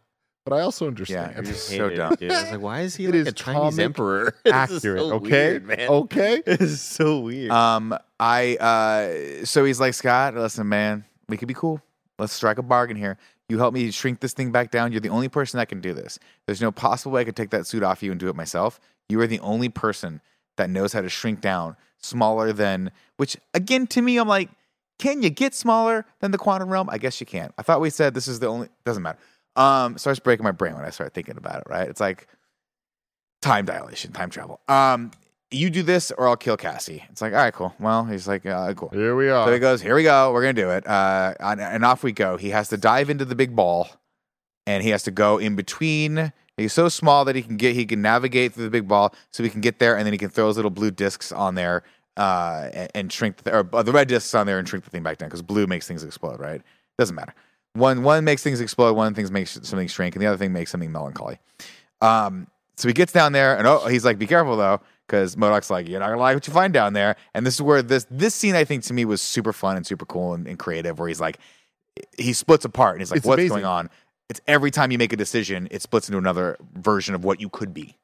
but 0.46 0.54
I 0.54 0.62
also 0.62 0.88
understand. 0.88 1.34
you're 1.36 1.44
just 1.44 1.68
so 1.68 1.90
dumb. 1.90 2.16
dude. 2.16 2.32
I 2.32 2.42
was 2.42 2.52
like, 2.52 2.62
why 2.62 2.82
is 2.82 2.96
he 2.96 3.06
It 3.06 3.12
like 3.12 3.16
is 3.16 3.28
a 3.28 3.32
Chinese 3.32 3.80
emperor? 3.80 4.36
Accurate, 4.46 5.02
so 5.02 5.14
okay? 5.16 5.52
weird, 5.52 5.66
man. 5.66 5.90
Okay? 5.90 6.42
It's 6.48 6.82
so 6.82 7.20
weird. 7.20 7.52
Um, 7.52 7.98
I 8.20 8.56
uh, 8.58 9.46
so 9.46 9.64
he's 9.66 9.80
like 9.80 9.94
Scott. 9.94 10.36
Listen, 10.36 10.68
man, 10.68 11.06
we 11.28 11.38
could 11.38 11.48
be 11.48 11.54
cool. 11.54 11.82
Let's 12.18 12.34
strike 12.34 12.58
a 12.58 12.64
bargain 12.64 12.98
here. 12.98 13.18
You 13.48 13.58
help 13.58 13.74
me 13.74 13.90
shrink 13.92 14.20
this 14.20 14.34
thing 14.34 14.52
back 14.52 14.72
down. 14.72 14.92
You're 14.92 15.02
the 15.02 15.10
only 15.10 15.30
person 15.30 15.58
that 15.58 15.70
can 15.70 15.82
do 15.82 15.94
this. 15.94 16.20
There's 16.46 16.62
no 16.62 16.72
possible 16.72 17.14
way 17.14 17.22
I 17.22 17.24
could 17.24 17.36
take 17.36 17.50
that 17.50 17.66
suit 17.66 17.82
off 17.82 18.04
you 18.04 18.12
and 18.12 18.20
do 18.20 18.30
it 18.30 18.36
myself. 18.36 18.80
You 19.08 19.20
are 19.22 19.28
the 19.28 19.40
only 19.40 19.70
person 19.70 20.22
that 20.58 20.70
knows 20.70 20.94
how 20.94 21.02
to 21.02 21.10
shrink 21.10 21.42
down 21.42 21.76
smaller 21.98 22.54
than. 22.54 22.92
Which 23.18 23.38
again, 23.54 23.88
to 23.88 24.02
me, 24.02 24.18
I'm 24.18 24.28
like, 24.28 24.50
can 25.00 25.24
you 25.24 25.30
get 25.30 25.56
smaller 25.56 26.06
than 26.20 26.32
the 26.32 26.38
quantum 26.38 26.70
realm? 26.70 26.90
I 26.92 26.98
guess 26.98 27.20
you 27.20 27.26
can. 27.26 27.52
I 27.58 27.64
thought 27.64 27.82
we 27.82 27.90
said 27.90 28.14
this 28.14 28.28
is 28.28 28.40
the 28.40 28.48
only. 28.48 28.68
Doesn't 28.86 29.02
matter. 29.02 29.18
Um, 29.60 29.98
starts 29.98 30.20
breaking 30.20 30.44
my 30.44 30.52
brain 30.52 30.76
when 30.76 30.86
I 30.86 30.90
start 30.90 31.14
thinking 31.14 31.38
about 31.38 31.62
it. 31.62 31.64
Right? 31.68 31.88
It's 31.88 32.00
like 32.00 32.28
time 33.42 33.66
dilation, 33.66 34.12
time 34.12 34.30
travel. 34.30 34.62
Um, 34.68 35.12
you 35.52 35.70
do 35.70 35.84
this 35.84 36.12
or 36.12 36.28
I'll 36.28 36.38
kill 36.38 36.58
Cassie. 36.58 37.04
It's 37.10 37.22
like, 37.22 37.34
all 37.34 37.40
right, 37.40 37.54
cool. 37.54 37.74
Well, 37.80 38.06
he's 38.06 38.28
like, 38.28 38.46
uh, 38.46 38.74
cool. 38.76 38.90
Here 38.90 39.16
we 39.16 39.30
are. 39.30 39.48
So 39.48 39.54
he 39.54 39.60
goes, 39.60 39.82
here 39.82 39.96
we 39.96 40.04
go. 40.04 40.32
We're 40.32 40.44
going 40.44 40.56
to 40.56 40.62
do 40.62 40.70
it. 40.70 40.88
Uh, 40.88 41.34
and, 41.40 41.60
and 41.60 41.84
off 41.84 42.04
we 42.04 42.12
go. 42.12 42.38
He 42.38 42.50
has 42.50 42.70
to 42.70 42.78
dive 42.78 43.10
into 43.10 43.26
the 43.26 43.34
big 43.36 43.56
ball 43.56 43.90
and 44.68 44.84
he 44.84 44.90
has 44.90 45.02
to 45.04 45.12
go 45.12 45.40
in 45.40 45.56
between 45.56 46.32
He's 46.60 46.74
so 46.74 46.90
small 46.90 47.26
that 47.26 47.36
he 47.36 47.42
can 47.42 47.58
get 47.58 47.76
he 47.76 47.86
can 47.86 48.02
navigate 48.02 48.54
through 48.54 48.66
the 48.66 48.70
big 48.70 48.88
ball, 48.88 49.14
so 49.32 49.44
he 49.44 49.50
can 49.50 49.62
get 49.62 49.80
there, 49.80 49.98
and 49.98 50.06
then 50.06 50.14
he 50.14 50.18
can 50.18 50.30
throw 50.30 50.48
his 50.48 50.58
little 50.58 50.72
blue 50.72 50.92
discs 50.92 51.32
on 51.32 51.56
there 51.56 51.84
uh, 52.18 52.70
and, 52.74 52.92
and 52.96 53.14
shrink 53.14 53.38
the, 53.38 53.60
or 53.74 53.84
the 53.84 53.92
red 53.92 54.08
discs 54.08 54.34
on 54.36 54.46
there 54.46 54.60
and 54.60 54.68
shrink 54.68 54.84
the 54.84 54.92
thing 54.92 55.04
back 55.04 55.18
down 55.18 55.30
because 55.30 55.42
blue 55.42 55.68
makes 55.68 55.88
things 55.88 56.04
explode, 56.04 56.40
right? 56.40 56.62
Doesn't 56.98 57.16
matter. 57.16 57.34
One 57.80 58.04
one 58.04 58.24
makes 58.24 58.44
things 58.44 58.62
explode, 58.62 58.94
one 58.94 59.14
thing 59.14 59.32
makes 59.32 59.52
something 59.64 59.88
shrink, 59.88 60.16
and 60.16 60.22
the 60.22 60.28
other 60.28 60.38
thing 60.38 60.54
makes 60.54 60.72
something 60.72 60.92
melancholy. 60.92 61.40
Um, 62.02 62.48
so 62.78 62.88
he 62.88 62.94
gets 62.94 63.12
down 63.12 63.32
there, 63.34 63.58
and 63.58 63.66
oh, 63.68 63.88
he's 63.88 64.06
like, 64.06 64.18
"Be 64.20 64.28
careful 64.28 64.56
though." 64.58 64.82
Because 65.08 65.36
MODOK's 65.36 65.72
like, 65.72 65.90
you're 65.90 66.00
not 66.00 66.10
gonna 66.10 66.22
like 66.22 66.36
what 66.36 66.46
you 66.46 66.54
find 66.54 66.72
down 66.72 66.94
there, 66.94 67.16
and 67.34 67.44
this 67.46 67.56
is 67.56 67.62
where 67.64 67.82
this 67.82 68.06
this 68.12 68.36
scene 68.36 68.56
I 68.56 68.64
think 68.64 68.84
to 68.84 68.94
me 68.94 69.06
was 69.06 69.22
super 69.22 69.52
fun 69.54 69.76
and 69.76 69.86
super 69.88 70.06
cool 70.06 70.36
and, 70.36 70.48
and 70.48 70.60
creative. 70.60 71.00
Where 71.00 71.08
he's 71.08 71.20
like, 71.20 71.40
he 72.18 72.32
splits 72.34 72.64
apart 72.64 72.94
and 72.96 73.02
he's 73.02 73.10
like, 73.10 73.18
It's 73.20 73.26
"What's 73.26 73.40
amazing. 73.40 73.50
going 73.56 73.66
on?" 73.66 73.90
It's 74.30 74.40
every 74.48 74.70
time 74.70 74.92
you 74.92 75.00
make 75.00 75.12
a 75.12 75.18
decision, 75.18 75.68
it 75.72 75.82
splits 75.82 76.08
into 76.08 76.20
another 76.20 76.58
version 76.76 77.16
of 77.16 77.24
what 77.24 77.42
you 77.42 77.50
could 77.50 77.74
be. 77.74 77.98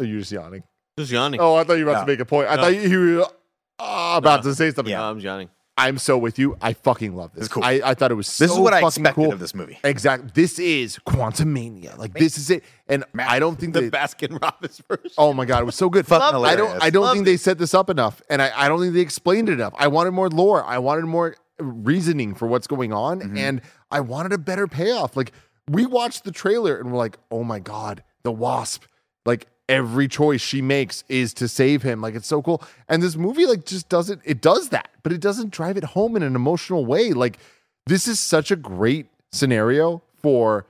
Are 0.00 0.04
you 0.04 0.18
just 0.18 0.30
yawning? 0.32 0.62
Just 0.98 1.10
yawning. 1.10 1.40
Oh, 1.40 1.54
I 1.54 1.64
thought 1.64 1.74
you 1.74 1.86
were 1.86 1.92
about 1.92 2.00
No. 2.00 2.06
to 2.06 2.12
make 2.12 2.20
a 2.20 2.24
point. 2.26 2.48
I 2.48 2.56
No. 2.56 2.62
thought 2.64 2.74
you 2.74 3.16
were 3.16 3.22
uh, 3.78 4.14
about 4.18 4.44
No. 4.44 4.50
to 4.50 4.54
say 4.54 4.70
something. 4.70 4.92
Yeah, 4.92 5.02
I'm 5.08 5.18
yawning. 5.18 5.48
I'm 5.78 5.96
so 5.96 6.18
with 6.18 6.38
you. 6.38 6.56
I 6.60 6.74
fucking 6.74 7.16
love 7.16 7.32
this. 7.34 7.48
Cool. 7.48 7.64
I, 7.64 7.80
I 7.82 7.94
thought 7.94 8.10
it 8.10 8.14
was 8.14 8.26
so 8.28 8.44
This 8.44 8.52
is 8.52 8.58
what 8.58 8.74
I 8.74 8.82
fucking 8.82 9.04
expected 9.04 9.14
cool. 9.24 9.32
of 9.32 9.38
this 9.38 9.54
movie. 9.54 9.78
Exactly. 9.82 10.30
This 10.34 10.58
is 10.58 10.98
Quantumania. 11.06 11.96
Like 11.96 12.12
this 12.12 12.36
is 12.36 12.50
it. 12.50 12.62
And 12.88 13.04
I 13.18 13.38
don't 13.38 13.58
think 13.58 13.72
The 13.72 13.88
that. 13.88 13.92
Baskin 13.92 14.40
Robbins 14.42 14.82
version. 14.86 15.10
Oh 15.16 15.32
my 15.32 15.44
god, 15.46 15.62
it 15.62 15.64
was 15.64 15.74
so 15.74 15.88
good. 15.88 16.06
Fucking 16.06 16.44
I 16.44 16.54
don't. 16.56 16.82
I 16.82 16.90
don't 16.90 17.04
Loved 17.04 17.14
think 17.16 17.24
they 17.26 17.36
set 17.38 17.58
this 17.58 17.72
up 17.74 17.88
enough, 17.88 18.20
and 18.28 18.42
I, 18.42 18.52
I 18.54 18.68
don't 18.68 18.80
think 18.80 18.92
they 18.94 19.00
explained 19.00 19.48
it 19.48 19.52
enough. 19.54 19.72
I 19.78 19.88
wanted 19.88 20.10
more 20.10 20.28
lore. 20.28 20.62
I 20.64 20.78
wanted 20.78 21.06
more 21.06 21.36
reasoning 21.58 22.34
for 22.34 22.46
what's 22.46 22.66
going 22.66 22.92
on, 22.92 23.20
Mm-hmm. 23.20 23.36
and 23.38 23.62
I 23.90 24.00
wanted 24.00 24.32
a 24.34 24.38
better 24.38 24.66
payoff. 24.66 25.16
Like 25.16 25.32
we 25.70 25.86
watched 25.86 26.24
the 26.24 26.32
trailer 26.32 26.76
and 26.78 26.92
we're 26.92 26.98
like, 26.98 27.18
oh 27.30 27.44
my 27.44 27.58
god, 27.60 28.02
the 28.24 28.32
Wasp. 28.32 28.84
Like 29.24 29.46
every 29.68 30.08
choice 30.08 30.40
she 30.40 30.62
makes 30.62 31.04
is 31.08 31.32
to 31.34 31.48
save 31.48 31.82
him. 31.82 32.00
Like 32.00 32.14
it's 32.14 32.26
so 32.26 32.42
cool. 32.42 32.62
And 32.88 33.02
this 33.02 33.16
movie 33.16 33.46
like 33.46 33.64
just 33.64 33.88
doesn't. 33.88 34.20
It 34.24 34.40
does 34.40 34.70
that, 34.70 34.90
but 35.02 35.12
it 35.12 35.20
doesn't 35.20 35.50
drive 35.50 35.76
it 35.76 35.84
home 35.84 36.16
in 36.16 36.22
an 36.22 36.36
emotional 36.36 36.84
way. 36.84 37.12
Like 37.12 37.38
this 37.86 38.06
is 38.06 38.20
such 38.20 38.50
a 38.50 38.56
great 38.56 39.06
scenario 39.32 40.02
for 40.20 40.66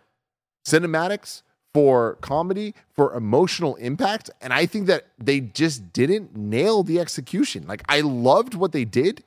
cinematics, 0.66 1.42
for 1.74 2.16
comedy, 2.20 2.74
for 2.92 3.14
emotional 3.14 3.74
impact. 3.76 4.30
And 4.40 4.52
I 4.52 4.66
think 4.66 4.86
that 4.86 5.06
they 5.18 5.40
just 5.40 5.92
didn't 5.92 6.36
nail 6.36 6.82
the 6.82 7.00
execution. 7.00 7.66
Like, 7.66 7.82
I 7.88 8.00
loved 8.00 8.54
what 8.54 8.72
they 8.72 8.84
did, 8.84 9.24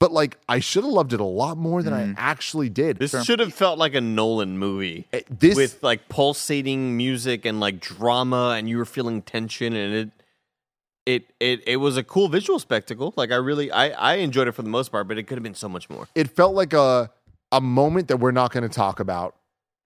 but 0.00 0.12
like, 0.12 0.38
I 0.48 0.60
should 0.60 0.84
have 0.84 0.92
loved 0.92 1.12
it 1.12 1.20
a 1.20 1.24
lot 1.24 1.56
more 1.58 1.82
than 1.82 1.92
I 1.92 2.14
actually 2.16 2.68
did. 2.68 2.98
This 2.98 3.14
should 3.24 3.40
have 3.40 3.52
felt 3.54 3.78
like 3.78 3.94
a 3.94 4.00
Nolan 4.00 4.58
movie. 4.58 5.06
Eh, 5.12 5.22
this- 5.28 5.56
with 5.56 5.82
like 5.82 6.08
pulsating 6.08 6.96
music 6.96 7.44
and 7.44 7.58
like 7.60 7.80
drama, 7.80 8.54
and 8.56 8.68
you 8.68 8.78
were 8.78 8.84
feeling 8.84 9.22
tension, 9.22 9.74
and 9.74 9.94
it, 9.94 10.10
it, 11.06 11.24
it, 11.40 11.62
it 11.66 11.76
was 11.76 11.96
a 11.96 12.02
cool 12.04 12.28
visual 12.28 12.58
spectacle. 12.58 13.12
Like 13.16 13.32
I 13.32 13.36
really, 13.36 13.70
I, 13.70 13.88
I 13.90 14.14
enjoyed 14.16 14.46
it 14.48 14.52
for 14.52 14.62
the 14.62 14.68
most 14.70 14.90
part, 14.92 15.08
but 15.08 15.18
it 15.18 15.24
could 15.24 15.36
have 15.38 15.42
been 15.42 15.54
so 15.54 15.68
much 15.68 15.88
more. 15.90 16.06
it 16.14 16.30
felt 16.30 16.54
like 16.54 16.72
a 16.72 17.10
a 17.50 17.60
moment 17.62 18.08
that 18.08 18.18
we're 18.18 18.30
not 18.30 18.52
going 18.52 18.62
to 18.62 18.68
talk 18.68 19.00
about 19.00 19.34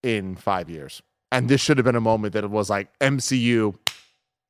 in 0.03 0.35
five 0.35 0.69
years. 0.69 1.01
And 1.31 1.49
this 1.49 1.61
should 1.61 1.79
have 1.79 1.85
been 1.85 1.95
a 1.97 2.01
moment 2.01 2.35
that 2.35 2.43
it 2.45 2.51
was 2.51 2.69
like 2.69 2.89
MCU. 2.99 3.75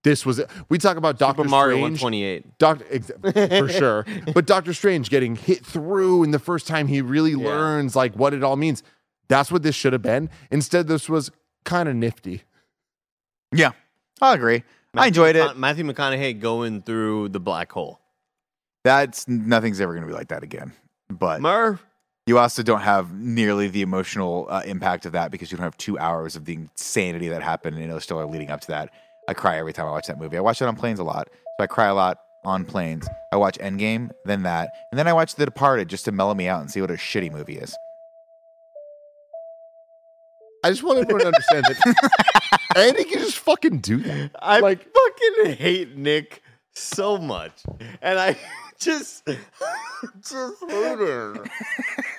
This 0.04 0.26
was 0.26 0.40
it. 0.40 0.50
We 0.68 0.78
talk 0.78 0.96
about 0.96 1.18
Doctor 1.18 1.44
Mario 1.44 1.76
Strange. 1.76 2.02
128. 2.02 2.58
Doctor 2.58 2.84
ex- 2.90 3.58
for 3.58 3.68
sure, 3.68 4.06
but 4.34 4.46
Doctor 4.46 4.74
Strange 4.74 5.10
getting 5.10 5.36
hit 5.36 5.64
through, 5.64 6.24
and 6.24 6.34
the 6.34 6.40
first 6.40 6.66
time 6.66 6.88
he 6.88 7.00
really 7.00 7.34
learns 7.36 7.94
like 7.94 8.14
what 8.14 8.34
it 8.34 8.42
all 8.42 8.56
means. 8.56 8.82
That's 9.28 9.50
what 9.50 9.62
this 9.62 9.74
should 9.74 9.92
have 9.92 10.02
been. 10.02 10.28
Instead, 10.50 10.88
this 10.88 11.08
was 11.08 11.30
kind 11.64 11.88
of 11.88 11.94
nifty. 11.94 12.42
Yeah, 13.52 13.70
I 14.20 14.34
agree. 14.34 14.64
I 14.94 15.06
enjoyed 15.06 15.36
it. 15.36 15.56
Matthew 15.56 15.84
McConaughey 15.84 16.38
going 16.38 16.82
through 16.82 17.30
the 17.30 17.40
black 17.40 17.72
hole. 17.72 18.00
That's 18.84 19.26
nothing's 19.28 19.80
ever 19.80 19.92
going 19.92 20.02
to 20.02 20.08
be 20.08 20.14
like 20.14 20.28
that 20.28 20.42
again. 20.42 20.72
But 21.08 21.40
Merv, 21.40 21.84
you 22.26 22.38
also 22.38 22.62
don't 22.62 22.80
have 22.80 23.12
nearly 23.14 23.68
the 23.68 23.82
emotional 23.82 24.46
uh, 24.50 24.62
impact 24.66 25.06
of 25.06 25.12
that 25.12 25.30
because 25.30 25.50
you 25.50 25.56
don't 25.56 25.64
have 25.64 25.76
two 25.76 25.98
hours 25.98 26.36
of 26.36 26.44
the 26.44 26.54
insanity 26.54 27.28
that 27.28 27.42
happened 27.42 27.76
in 27.76 27.84
Interstellar 27.84 28.26
leading 28.26 28.50
up 28.50 28.60
to 28.62 28.68
that. 28.68 28.92
I 29.28 29.34
cry 29.34 29.56
every 29.58 29.72
time 29.72 29.86
I 29.86 29.90
watch 29.90 30.06
that 30.08 30.18
movie. 30.18 30.36
I 30.36 30.40
watch 30.40 30.60
it 30.60 30.66
on 30.68 30.76
planes 30.76 30.98
a 30.98 31.04
lot, 31.04 31.28
so 31.30 31.64
I 31.64 31.66
cry 31.66 31.86
a 31.86 31.94
lot 31.94 32.18
on 32.44 32.64
planes. 32.64 33.08
I 33.32 33.36
watch 33.36 33.56
Endgame, 33.58 34.10
then 34.24 34.42
that, 34.42 34.70
and 34.90 34.98
then 34.98 35.06
I 35.06 35.12
watch 35.12 35.36
The 35.36 35.44
Departed 35.44 35.88
just 35.88 36.04
to 36.06 36.12
mellow 36.12 36.34
me 36.34 36.48
out 36.48 36.60
and 36.60 36.70
see 36.70 36.80
what 36.80 36.90
a 36.90 36.94
shitty 36.94 37.30
movie 37.32 37.56
is. 37.56 37.76
I 40.64 40.70
just 40.70 40.82
want 40.82 40.98
everyone 41.00 41.20
to 41.22 41.26
understand 41.28 41.64
that 41.66 42.60
Andy 42.76 43.04
can 43.04 43.18
just 43.20 43.38
fucking 43.38 43.78
do 43.78 43.98
that. 43.98 44.30
I 44.40 44.60
Like- 44.60 44.86
fucking 44.92 45.56
hate 45.56 45.96
Nick 45.96 46.42
so 46.74 47.18
much, 47.18 47.52
and 48.00 48.18
I 48.18 48.36
just, 48.78 49.24
just 50.28 50.54
hate 50.68 50.98
him. 50.98 51.44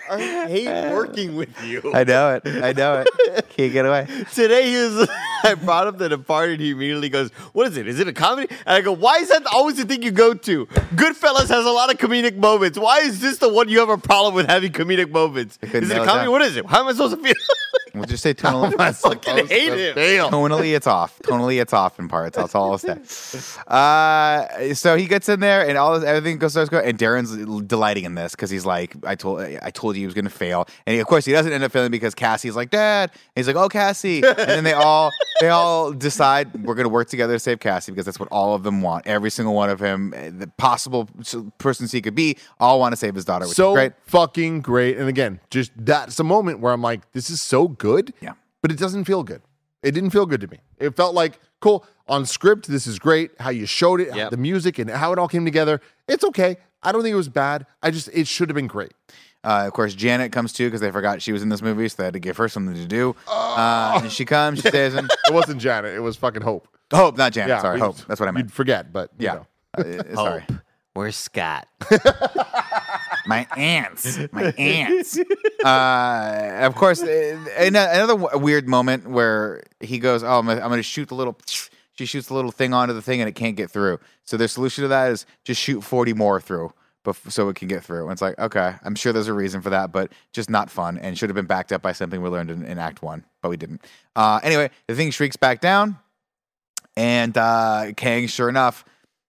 I 0.09 0.47
hate 0.47 0.91
working 0.91 1.35
with 1.35 1.49
you. 1.63 1.91
I 1.93 2.03
know 2.03 2.35
it. 2.35 2.43
I 2.45 2.73
know 2.73 3.03
it. 3.05 3.49
Can't 3.49 3.71
get 3.71 3.85
away. 3.85 4.07
Today 4.33 4.69
he 4.69 4.75
was. 4.77 5.09
I 5.43 5.55
brought 5.55 5.87
up 5.87 5.97
the 5.97 6.09
departed. 6.09 6.59
He 6.59 6.71
immediately 6.71 7.09
goes, 7.09 7.31
"What 7.53 7.67
is 7.67 7.77
it? 7.77 7.87
Is 7.87 7.99
it 7.99 8.07
a 8.07 8.13
comedy?" 8.13 8.47
And 8.65 8.75
I 8.75 8.81
go, 8.81 8.91
"Why 8.91 9.17
is 9.17 9.29
that 9.29 9.45
always 9.47 9.77
the 9.77 9.85
thing 9.85 10.03
you 10.03 10.11
go 10.11 10.33
to? 10.33 10.65
Goodfellas 10.65 11.49
has 11.49 11.65
a 11.65 11.71
lot 11.71 11.91
of 11.91 11.97
comedic 11.97 12.37
moments. 12.37 12.77
Why 12.77 12.99
is 12.99 13.19
this 13.19 13.37
the 13.37 13.49
one 13.49 13.69
you 13.69 13.79
have 13.79 13.89
a 13.89 13.97
problem 13.97 14.35
with 14.35 14.47
having 14.47 14.71
comedic 14.71 15.11
moments? 15.11 15.59
Is 15.61 15.89
it 15.89 15.97
a 15.97 16.05
comedy? 16.05 16.25
down. 16.25 16.31
What 16.31 16.41
is 16.41 16.57
it? 16.57 16.65
How 16.65 16.81
am 16.81 16.87
I 16.87 16.91
supposed 16.93 17.15
to 17.15 17.21
feel?" 17.23 17.33
We'll 17.93 18.05
just 18.05 18.23
say 18.23 18.33
tonally. 18.33 18.73
I 18.79 18.91
fucking 18.91 19.47
hate 19.47 19.73
him. 19.73 19.95
Tonally, 20.31 20.75
it's 20.75 20.87
off. 20.87 21.19
Tonally, 21.19 21.61
it's 21.61 21.73
off 21.73 21.99
in 21.99 22.07
parts. 22.07 22.35
That's 22.35 22.55
all 22.55 22.71
I'll 22.71 22.77
say. 22.77 22.97
Uh, 23.67 24.73
so 24.73 24.95
he 24.97 25.05
gets 25.05 25.29
in 25.29 25.39
there, 25.39 25.67
and 25.67 25.77
all 25.77 25.99
this, 25.99 26.07
everything 26.07 26.37
goes 26.37 26.51
starts 26.53 26.69
going. 26.69 26.85
And 26.85 26.97
Darren's 26.97 27.65
delighting 27.67 28.03
in 28.05 28.15
this 28.15 28.31
because 28.31 28.49
he's 28.49 28.65
like, 28.65 28.95
"I 29.05 29.15
told, 29.15 29.41
I 29.41 29.69
told 29.71 29.95
you 29.95 30.01
he 30.01 30.05
was 30.05 30.13
going 30.15 30.25
to 30.25 30.31
fail." 30.31 30.67
And 30.85 30.93
he, 30.95 30.99
of 30.99 31.07
course, 31.07 31.25
he 31.25 31.31
doesn't 31.31 31.51
end 31.51 31.63
up 31.63 31.71
failing 31.71 31.91
because 31.91 32.15
Cassie's 32.15 32.55
like, 32.55 32.69
"Dad," 32.69 33.11
and 33.11 33.19
he's 33.35 33.47
like, 33.47 33.55
"Oh, 33.55 33.69
Cassie," 33.69 34.23
and 34.23 34.37
then 34.37 34.63
they 34.63 34.73
all, 34.73 35.11
they 35.41 35.49
all 35.49 35.91
decide 35.91 36.53
we're 36.65 36.75
going 36.75 36.85
to 36.85 36.89
work 36.89 37.09
together 37.09 37.33
to 37.33 37.39
save 37.39 37.59
Cassie 37.59 37.91
because 37.91 38.05
that's 38.05 38.19
what 38.19 38.29
all 38.29 38.53
of 38.55 38.63
them 38.63 38.81
want. 38.81 39.07
Every 39.07 39.29
single 39.29 39.53
one 39.53 39.69
of 39.69 39.79
him, 39.79 40.11
the 40.39 40.47
possible 40.57 41.09
s- 41.19 41.35
persons 41.57 41.91
he 41.91 42.01
could 42.01 42.15
be, 42.15 42.37
all 42.59 42.79
want 42.79 42.93
to 42.93 42.97
save 42.97 43.15
his 43.15 43.25
daughter. 43.25 43.45
Which 43.45 43.55
so 43.55 43.71
is 43.71 43.75
great. 43.75 43.93
fucking 44.05 44.61
great. 44.61 44.97
And 44.97 45.07
again, 45.09 45.39
just 45.49 45.71
that's 45.77 46.19
a 46.19 46.23
moment 46.23 46.59
where 46.59 46.73
I'm 46.73 46.81
like, 46.81 47.11
this 47.13 47.29
is 47.29 47.41
so 47.41 47.67
good. 47.83 48.13
Yeah. 48.21 48.33
But 48.61 48.71
it 48.71 48.79
doesn't 48.79 49.03
feel 49.05 49.23
good. 49.23 49.41
It 49.83 49.91
didn't 49.91 50.11
feel 50.11 50.25
good 50.25 50.39
to 50.41 50.47
me. 50.47 50.59
It 50.79 50.95
felt 50.95 51.13
like, 51.13 51.37
cool, 51.59 51.85
on 52.07 52.25
script, 52.25 52.67
this 52.67 52.87
is 52.87 52.97
great. 52.97 53.31
How 53.39 53.49
you 53.49 53.65
showed 53.65 53.99
it, 53.99 54.15
Yep. 54.15 54.31
the 54.31 54.37
music 54.37 54.79
and 54.79 54.89
how 54.89 55.11
it 55.11 55.19
all 55.19 55.27
came 55.27 55.43
together. 55.43 55.81
It's 56.07 56.23
okay. 56.23 56.55
I 56.81 56.91
don't 56.93 57.01
think 57.03 57.13
it 57.13 57.17
was 57.17 57.29
bad. 57.29 57.65
I 57.81 57.91
just 57.91 58.07
it 58.13 58.25
should 58.27 58.47
have 58.49 58.55
been 58.55 58.67
great. 58.67 58.93
Uh, 59.43 59.65
of 59.67 59.73
course, 59.73 59.93
Janet 59.93 60.31
comes 60.31 60.53
too 60.53 60.67
because 60.67 60.79
they 60.79 60.89
forgot 60.91 61.21
she 61.21 61.33
was 61.33 61.41
in 61.43 61.49
this 61.49 61.61
movie, 61.61 61.89
so 61.89 61.95
they 61.97 62.05
had 62.05 62.13
to 62.13 62.19
give 62.19 62.37
her 62.37 62.47
something 62.47 62.75
to 62.75 62.85
do. 62.87 63.13
Uh, 63.27 63.99
and 64.01 64.09
she 64.11 64.23
comes, 64.23 64.61
she 64.61 64.69
stays 64.69 64.93
in. 64.95 65.05
It 65.27 65.33
wasn't 65.33 65.59
Janet, 65.59 65.93
it 65.93 65.99
was 65.99 66.15
fucking 66.15 66.41
Hope. 66.43 66.65
Hope, 66.93 67.17
not 67.17 67.33
Janet. 67.33 67.49
Yeah, 67.49 67.61
sorry, 67.61 67.79
Hope. 67.79 67.97
That's 68.07 68.19
what 68.21 68.29
I 68.29 68.31
meant. 68.31 68.45
You'd 68.45 68.53
forget, 68.53 68.93
but 68.93 69.09
you 69.19 69.25
Yeah. 69.27 69.33
know. 69.33 69.45
Uh, 69.77 70.15
sorry. 70.15 70.41
Hope. 70.49 70.59
Where's 70.93 71.15
Scott? 71.17 71.67
My 73.25 73.47
ants. 73.55 74.19
My 74.31 74.51
ants. 74.57 75.17
uh, 75.63 76.59
of 76.65 76.75
course, 76.75 77.01
an- 77.01 77.47
another 77.75 78.17
w- 78.17 78.37
weird 78.37 78.67
moment 78.67 79.07
where 79.07 79.63
he 79.79 79.99
goes, 79.99 80.23
"Oh, 80.23 80.39
I'm 80.39 80.49
I'm 80.49 80.57
gonna 80.59 80.83
shoot 80.83 81.09
the 81.09 81.15
little." 81.15 81.37
She 81.95 82.05
shoots 82.07 82.27
the 82.27 82.33
little 82.33 82.51
thing 82.51 82.73
onto 82.73 82.93
the 82.93 83.03
thing 83.03 83.21
and 83.21 83.29
it 83.29 83.33
can't 83.35 83.55
get 83.55 83.69
through. 83.69 83.99
So 84.25 84.35
their 84.35 84.47
solution 84.47 84.81
to 84.81 84.87
that 84.87 85.11
is 85.11 85.27
just 85.45 85.61
shoot 85.61 85.81
40 85.83 86.13
more 86.13 86.41
through, 86.41 86.73
so 87.29 87.49
it 87.49 87.55
can 87.55 87.67
get 87.67 87.83
through. 87.83 88.03
And 88.05 88.11
it's 88.13 88.21
like, 88.21 88.37
okay, 88.39 88.73
I'm 88.83 88.95
sure 88.95 89.13
there's 89.13 89.27
a 89.27 89.33
reason 89.33 89.61
for 89.61 89.69
that, 89.69 89.91
but 89.91 90.11
just 90.31 90.49
not 90.49 90.71
fun 90.71 90.97
and 90.97 91.15
should 91.15 91.29
have 91.29 91.35
been 91.35 91.45
backed 91.45 91.71
up 91.71 91.83
by 91.83 91.91
something 91.91 92.19
we 92.23 92.29
learned 92.29 92.49
in, 92.49 92.65
in 92.65 92.79
Act 92.79 93.03
One, 93.03 93.23
but 93.43 93.49
we 93.49 93.57
didn't. 93.57 93.85
Uh, 94.15 94.39
anyway, 94.41 94.71
the 94.87 94.95
thing 94.95 95.11
shrieks 95.11 95.35
back 95.35 95.61
down, 95.61 95.99
and 96.97 97.37
uh, 97.37 97.91
Kang, 97.95 98.25
sure 98.27 98.49
enough, 98.49 98.83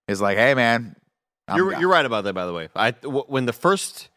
is 0.08 0.20
like, 0.22 0.38
"Hey, 0.38 0.54
man." 0.54 0.96
I'm 1.48 1.56
you're 1.58 1.70
down." 1.72 1.80
you're 1.80 1.90
right 1.90 2.04
about 2.06 2.24
that, 2.24 2.34
by 2.34 2.46
the 2.46 2.52
way. 2.52 2.68
I 2.74 2.92
w- 2.92 3.24
when 3.26 3.46
the 3.46 3.52
first 3.52 4.08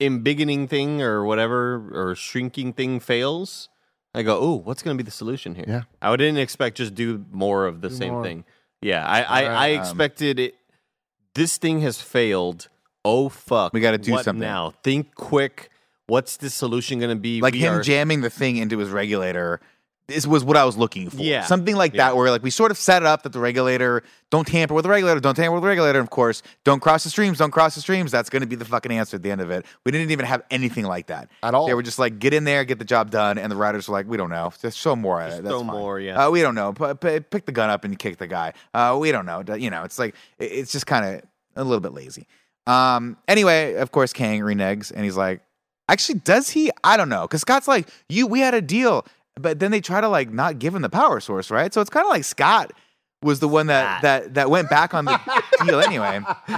embiggening 0.00 0.68
thing 0.68 1.00
or 1.02 1.24
whatever 1.24 1.90
or 1.92 2.14
shrinking 2.14 2.72
thing 2.72 3.00
fails, 3.00 3.68
I 4.14 4.22
go, 4.22 4.38
"Oh, 4.40 4.54
what's 4.56 4.82
going 4.82 4.96
to 4.96 5.02
be 5.02 5.06
the 5.06 5.12
solution 5.12 5.54
here?" 5.54 5.64
Yeah. 5.68 5.82
I 6.00 6.14
didn't 6.16 6.38
expect 6.38 6.76
just 6.76 6.94
do 6.94 7.24
more 7.30 7.66
of 7.66 7.80
the 7.80 7.90
same 7.90 8.14
more. 8.14 8.24
thing. 8.24 8.44
Yeah, 8.80 9.06
I 9.06 9.22
I, 9.22 9.42
I 9.44 9.74
Um, 9.74 9.80
expected 9.80 10.38
it. 10.38 10.54
This 11.34 11.56
thing 11.56 11.80
has 11.82 12.00
failed. 12.02 12.68
Oh 13.04 13.28
fuck! 13.28 13.72
We 13.72 13.80
gotta 13.80 13.98
do 13.98 14.12
What 14.12 14.24
something. 14.24 14.40
now. 14.40 14.74
Think 14.82 15.14
quick. 15.14 15.70
What's 16.08 16.36
the 16.36 16.50
solution 16.50 16.98
going 16.98 17.10
to 17.16 17.20
be? 17.20 17.40
like 17.40 17.54
We 17.54 17.60
him 17.60 17.74
are- 17.74 17.82
jamming 17.82 18.20
the 18.22 18.28
thing 18.30 18.56
into 18.56 18.78
his 18.78 18.90
regulator 18.90 19.60
this 20.12 20.26
was 20.26 20.44
what 20.44 20.56
I 20.56 20.64
was 20.64 20.76
looking 20.76 21.10
for. 21.10 21.16
Yeah. 21.22 21.44
Something 21.44 21.74
like 21.76 21.94
Yeah. 21.94 22.08
that, 22.08 22.16
where 22.16 22.30
like 22.30 22.42
we 22.42 22.50
sort 22.50 22.70
of 22.70 22.78
set 22.78 23.02
it 23.02 23.06
up 23.06 23.22
that 23.22 23.32
the 23.32 23.38
regulator 23.40 24.02
don't 24.30 24.46
tamper 24.46 24.74
with 24.74 24.84
the 24.84 24.88
regulator, 24.88 25.20
don't 25.20 25.34
tamper 25.34 25.52
with 25.54 25.62
the 25.62 25.68
regulator. 25.68 25.98
And 25.98 26.06
of 26.06 26.10
course, 26.10 26.42
don't 26.64 26.80
cross 26.80 27.04
the 27.04 27.10
streams, 27.10 27.38
don't 27.38 27.50
cross 27.50 27.74
the 27.74 27.80
streams. 27.80 28.10
That's 28.12 28.30
going 28.30 28.40
to 28.42 28.46
be 28.46 28.56
the 28.56 28.64
fucking 28.64 28.92
answer 28.92 29.16
at 29.16 29.22
the 29.22 29.30
end 29.30 29.40
of 29.40 29.50
it. 29.50 29.66
We 29.84 29.92
didn't 29.92 30.10
even 30.10 30.26
have 30.26 30.42
anything 30.50 30.84
like 30.84 31.08
that 31.08 31.30
At 31.42 31.54
all. 31.54 31.66
They 31.66 31.74
were 31.74 31.82
just 31.82 31.98
like, 31.98 32.18
get 32.18 32.32
in 32.34 32.44
there, 32.44 32.64
get 32.64 32.78
the 32.78 32.84
job 32.84 33.10
done. 33.10 33.38
And 33.38 33.50
the 33.50 33.56
writers 33.56 33.88
were 33.88 33.92
like, 33.94 34.06
we 34.06 34.16
don't 34.16 34.30
know. 34.30 34.52
Just 34.60 34.78
show 34.78 34.94
more. 34.96 35.20
At 35.20 35.28
Just 35.28 35.38
it. 35.40 35.44
That's 35.44 35.56
fine. 35.56 35.66
more, 35.66 35.98
yeah. 36.00 36.26
Uh, 36.26 36.30
we 36.30 36.40
don't 36.42 36.54
know. 36.54 36.72
P- 36.72 36.94
p- 36.94 37.20
pick 37.20 37.46
the 37.46 37.52
gun 37.52 37.70
up 37.70 37.84
and 37.84 37.98
kick 37.98 38.18
the 38.18 38.26
guy. 38.26 38.52
Uh, 38.72 38.96
we 39.00 39.12
don't 39.12 39.26
know. 39.26 39.42
You 39.54 39.70
know, 39.70 39.82
it's 39.84 39.98
like 39.98 40.14
it's 40.38 40.72
just 40.72 40.86
kind 40.86 41.04
of 41.16 41.22
a 41.56 41.64
little 41.64 41.80
bit 41.80 41.92
lazy. 41.92 42.26
Um. 42.66 43.16
Anyway, 43.26 43.74
of 43.74 43.90
course, 43.90 44.12
Kang 44.12 44.40
reneges, 44.40 44.92
and 44.94 45.04
he's 45.04 45.16
like, 45.16 45.40
actually, 45.88 46.20
does 46.20 46.48
he? 46.50 46.70
I 46.84 46.96
don't 46.96 47.08
know, 47.08 47.22
because 47.22 47.40
Scott's 47.40 47.66
like, 47.66 47.88
you. 48.08 48.26
We 48.28 48.38
had 48.40 48.54
a 48.54 48.60
deal, 48.62 49.04
but 49.36 49.58
then 49.58 49.70
they 49.70 49.80
try 49.80 50.00
to 50.00 50.08
like 50.08 50.30
not 50.32 50.58
give 50.58 50.74
him 50.74 50.82
the 50.82 50.90
power 50.90 51.20
source, 51.20 51.50
right? 51.50 51.72
So 51.72 51.80
it's 51.80 51.90
kind 51.90 52.04
of 52.06 52.10
like 52.10 52.24
Scott 52.24 52.72
was 53.22 53.40
the 53.40 53.48
one 53.48 53.68
that 53.68 54.02
that 54.02 54.34
that 54.34 54.50
went 54.50 54.68
back 54.70 54.94
on 54.94 55.04
the 55.04 55.18
deal 55.64 55.80
anyway. 55.80 56.20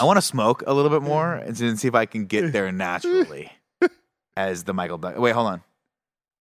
I 0.00 0.04
want 0.04 0.16
to 0.18 0.22
smoke 0.22 0.62
a 0.66 0.74
little 0.74 0.90
bit 0.90 1.02
more 1.02 1.34
and 1.34 1.56
see 1.78 1.88
if 1.88 1.94
I 1.94 2.06
can 2.06 2.26
get 2.26 2.52
there 2.52 2.70
naturally 2.72 3.50
as 4.36 4.64
the 4.64 4.72
Michael. 4.74 4.98
Doug- 4.98 5.18
Wait, 5.18 5.32
hold 5.32 5.48
on. 5.48 5.62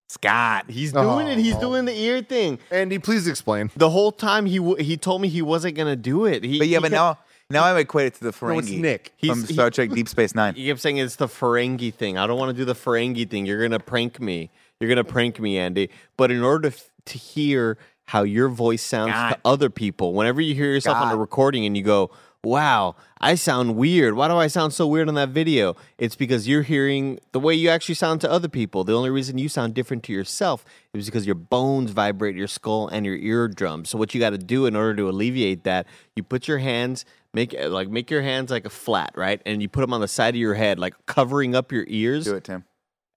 Scott. 0.10 0.66
He's 0.70 0.92
doing 0.92 1.28
it. 1.28 1.38
He's 1.38 1.56
Oh. 1.56 1.62
doing 1.62 1.86
the 1.86 1.98
ear 1.98 2.22
thing. 2.22 2.60
Andy, 2.70 3.00
please 3.00 3.28
explain. 3.28 3.72
The 3.78 3.90
whole 3.90 4.12
time 4.12 4.46
he 4.46 4.58
w- 4.58 4.76
he 4.84 4.98
told 4.98 5.22
me 5.22 5.30
he 5.30 5.42
wasn't 5.42 5.76
gonna 5.76 5.96
do 5.96 6.26
it. 6.26 6.44
He, 6.44 6.60
But 6.60 6.68
yeah, 6.68 6.78
he 6.80 6.82
but 6.82 6.92
kept- 6.92 6.94
now 6.94 7.18
now 7.50 7.64
I'm 7.66 7.78
equated 7.78 8.16
to 8.16 8.20
the 8.22 8.26
No, 8.28 8.32
Ferengi 8.32 8.60
it's 8.60 8.70
Nick. 8.72 9.14
from 9.20 9.38
He's- 9.38 9.48
he- 9.48 9.54
Star 9.54 9.70
Trek 9.70 9.90
Deep 9.92 10.10
Space 10.10 10.36
Nine. 10.36 10.54
he 10.56 10.68
kept 10.68 10.82
saying 10.82 10.98
it's 10.98 11.16
the 11.16 11.28
Ferengi 11.28 11.94
thing. 11.94 12.18
I 12.18 12.28
don't 12.28 12.38
want 12.38 12.50
to 12.50 12.58
do 12.58 12.66
the 12.66 12.76
Ferengi 12.76 13.30
thing. 13.30 13.46
You're 13.46 13.62
gonna 13.62 13.80
prank 13.80 14.20
me. 14.20 14.50
You're 14.82 14.90
gonna 14.90 15.04
prank 15.04 15.40
me, 15.40 15.58
Andy. 15.58 15.90
But 16.18 16.32
in 16.32 16.42
order 16.42 16.70
to, 16.70 16.76
f- 16.76 16.90
to 17.06 17.18
hear 17.18 17.78
how 18.06 18.24
your 18.24 18.50
voice 18.50 18.82
sounds 18.82 19.14
God. 19.14 19.30
to 19.30 19.40
other 19.46 19.70
people, 19.70 20.14
whenever 20.14 20.42
you 20.42 20.56
hear 20.56 20.66
yourself 20.66 20.98
on 20.98 21.14
a 21.14 21.16
recording 21.16 21.66
and 21.66 21.78
you 21.78 21.84
go, 21.84 22.10
"Wow, 22.44 22.96
I 23.20 23.36
sound 23.36 23.76
weird. 23.76 24.16
Why 24.16 24.28
do 24.28 24.36
I 24.36 24.48
sound 24.48 24.74
so 24.74 24.88
weird 24.88 25.08
on 25.08 25.14
that 25.14 25.30
video?" 25.30 25.76
It's 26.00 26.16
because 26.16 26.48
you're 26.48 26.64
hearing 26.64 27.20
the 27.32 27.40
way 27.40 27.54
you 27.54 27.70
actually 27.70 27.96
sound 27.96 28.22
to 28.22 28.32
other 28.32 28.50
people. 28.50 28.84
The 28.84 28.94
only 28.94 29.12
reason 29.12 29.38
you 29.38 29.48
sound 29.50 29.76
different 29.76 30.02
to 30.06 30.14
yourself 30.14 30.66
is 30.96 31.06
because 31.06 31.28
your 31.28 31.36
bones 31.36 31.92
vibrate 31.92 32.36
your 32.36 32.48
skull 32.48 32.88
and 32.88 33.06
your 33.06 33.16
eardrums. 33.16 33.92
So 33.92 34.00
what 34.00 34.16
you 34.16 34.20
got 34.20 34.32
to 34.32 34.40
do 34.40 34.66
in 34.66 34.76
order 34.76 34.96
to 34.96 35.08
alleviate 35.10 35.64
that, 35.64 35.86
you 36.16 36.24
put 36.24 36.48
your 36.48 36.58
hands 36.58 37.06
make 37.34 37.56
like 37.58 37.90
make 37.90 38.10
your 38.12 38.24
hands 38.24 38.52
like 38.52 38.66
a 38.66 38.70
flat, 38.70 39.14
right? 39.16 39.42
And 39.46 39.62
you 39.62 39.70
put 39.70 39.82
them 39.82 39.94
on 39.94 40.02
the 40.02 40.08
side 40.08 40.34
of 40.34 40.40
your 40.40 40.56
head, 40.56 40.80
like 40.80 40.96
covering 41.06 41.56
up 41.56 41.72
your 41.72 41.86
ears, 41.88 42.26
Do 42.26 42.36
it, 42.36 42.44
Tim. 42.44 42.66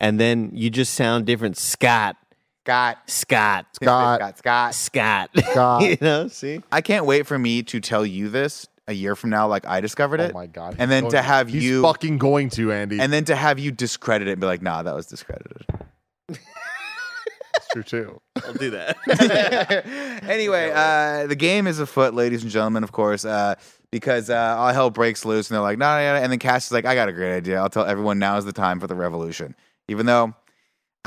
And 0.00 0.18
then 0.20 0.50
you 0.54 0.70
just 0.70 0.94
sound 0.94 1.26
different. 1.26 1.56
Scott, 1.56 2.16
Scott. 2.64 2.98
Scott, 3.06 3.66
Scott. 3.74 4.38
Scott. 4.38 4.38
Scott. 4.38 4.74
Scott. 4.74 5.30
Scott. 5.50 5.82
you 5.82 5.96
know, 6.00 6.28
see. 6.28 6.62
I 6.72 6.80
can't 6.80 7.06
wait 7.06 7.26
for 7.26 7.38
me 7.38 7.62
to 7.64 7.80
tell 7.80 8.06
you 8.06 8.28
this 8.28 8.66
a 8.86 8.92
year 8.92 9.16
from 9.16 9.30
now, 9.30 9.48
like 9.48 9.66
I 9.66 9.80
discovered 9.80 10.20
it. 10.20 10.32
Oh 10.32 10.38
my 10.38 10.46
god. 10.46 10.76
And 10.78 10.90
then 10.90 11.04
going 11.04 11.12
to 11.12 11.22
have 11.22 11.48
he's 11.48 11.64
you 11.64 11.82
fucking 11.82 12.18
going 12.18 12.50
to 12.50 12.72
Andy. 12.72 13.00
and 13.00 13.12
then 13.12 13.24
to 13.26 13.36
have 13.36 13.58
you 13.58 13.70
discredit 13.70 14.28
it 14.28 14.32
and 14.32 14.40
be 14.40 14.46
like, 14.46 14.62
nah, 14.62 14.82
that 14.82 14.94
was 14.94 15.06
discredited. 15.06 15.64
That's 16.28 17.68
true 17.72 17.82
too. 17.82 18.20
I'll 18.44 18.54
do 18.54 18.70
that. 18.70 18.96
anyway, 20.28 20.70
uh, 20.74 21.26
the 21.26 21.36
game 21.36 21.66
is 21.66 21.78
afoot, 21.78 22.14
ladies 22.14 22.42
and 22.42 22.50
gentlemen, 22.50 22.84
of 22.84 22.92
course, 22.92 23.24
uh, 23.24 23.54
because 23.90 24.28
uh, 24.28 24.56
all 24.58 24.72
hell 24.72 24.90
breaks 24.90 25.24
loose, 25.24 25.48
and 25.50 25.54
they're 25.54 25.62
like, 25.62 25.78
no, 25.78 25.86
no, 25.98 26.14
no. 26.14 26.22
And 26.22 26.32
then 26.32 26.38
Cash 26.38 26.66
is 26.66 26.72
like, 26.72 26.84
I 26.84 26.94
got 26.94 27.08
a 27.08 27.12
great 27.12 27.34
idea. 27.34 27.60
I'll 27.60 27.70
tell 27.70 27.84
everyone 27.84 28.18
now 28.18 28.36
is 28.36 28.44
the 28.44 28.52
time 28.52 28.80
for 28.80 28.86
the 28.86 28.94
revolution. 28.94 29.54
Even 29.88 30.06
though 30.06 30.34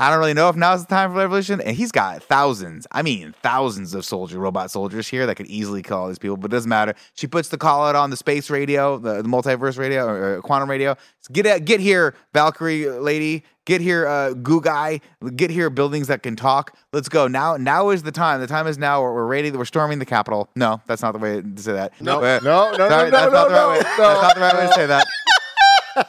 I 0.00 0.10
don't 0.10 0.20
really 0.20 0.34
know 0.34 0.48
if 0.48 0.54
now 0.54 0.74
is 0.74 0.82
the 0.86 0.88
time 0.94 1.10
for 1.10 1.16
revolution, 1.16 1.60
and 1.60 1.76
he's 1.76 1.90
got 1.90 2.22
thousands, 2.22 2.86
I 2.92 3.02
mean, 3.02 3.34
thousands 3.42 3.94
of 3.94 4.04
soldier, 4.04 4.38
robot 4.38 4.70
soldiers 4.70 5.08
here 5.08 5.26
that 5.26 5.34
could 5.34 5.48
easily 5.48 5.82
kill 5.82 5.96
all 5.98 6.06
these 6.06 6.20
people, 6.20 6.36
but 6.36 6.52
it 6.52 6.54
doesn't 6.54 6.68
matter. 6.68 6.94
She 7.14 7.26
puts 7.26 7.48
the 7.48 7.58
call 7.58 7.84
out 7.84 7.96
on 7.96 8.10
the 8.10 8.16
space 8.16 8.48
radio, 8.48 8.98
the, 8.98 9.22
the 9.22 9.28
multiverse 9.28 9.76
radio, 9.76 10.06
or, 10.06 10.36
or 10.36 10.42
quantum 10.42 10.70
radio. 10.70 10.94
Get, 11.32 11.46
at- 11.46 11.64
get 11.64 11.80
here, 11.80 12.14
Valkyrie 12.32 12.88
lady. 12.88 13.42
Get 13.66 13.82
here, 13.82 14.06
uh, 14.06 14.32
goo 14.32 14.62
guy. 14.62 15.00
Get 15.36 15.50
here, 15.50 15.68
buildings 15.68 16.06
that 16.06 16.22
can 16.22 16.36
talk. 16.36 16.74
Let's 16.94 17.10
go 17.10 17.28
now. 17.28 17.58
Now 17.58 17.90
is 17.90 18.02
the 18.02 18.12
time. 18.12 18.40
The 18.40 18.46
time 18.46 18.66
is 18.66 18.78
now. 18.78 19.02
We're, 19.02 19.12
we're 19.12 19.26
ready. 19.26 19.50
We're 19.50 19.66
storming 19.66 19.98
the 19.98 20.06
Capitol. 20.06 20.48
No, 20.56 20.80
that's 20.86 21.02
not 21.02 21.12
the 21.12 21.18
way 21.18 21.42
to 21.42 21.60
say 21.62 21.72
that. 21.72 21.92
No, 22.00 22.22
Uh, 22.22 22.40
no, 22.42 22.70
no, 22.70 22.88
sorry, 22.88 23.10
no, 23.10 23.10
that's 23.10 23.30
no, 23.30 23.30
not 23.30 23.48
the 23.48 23.54
right 23.54 23.60
no, 23.60 23.68
way. 23.70 23.78
no, 23.78 23.82
That's 23.82 24.22
not 24.22 24.34
the 24.36 24.40
right 24.40 24.54
way 24.54 24.66
to 24.68 24.72
say 24.72 24.86
that. 24.86 25.06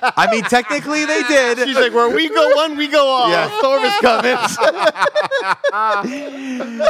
I 0.01 0.27
mean, 0.31 0.43
technically 0.43 1.05
they 1.05 1.23
did. 1.23 1.57
She's 1.59 1.75
like, 1.75 1.93
where 1.93 2.09
we 2.13 2.29
go 2.29 2.55
one, 2.55 2.75
we 2.77 2.87
go 2.87 3.05
all. 3.05 3.29
Yeah, 3.29 3.49
storm 3.59 3.83
is 3.83 3.95
coming. 3.97 4.37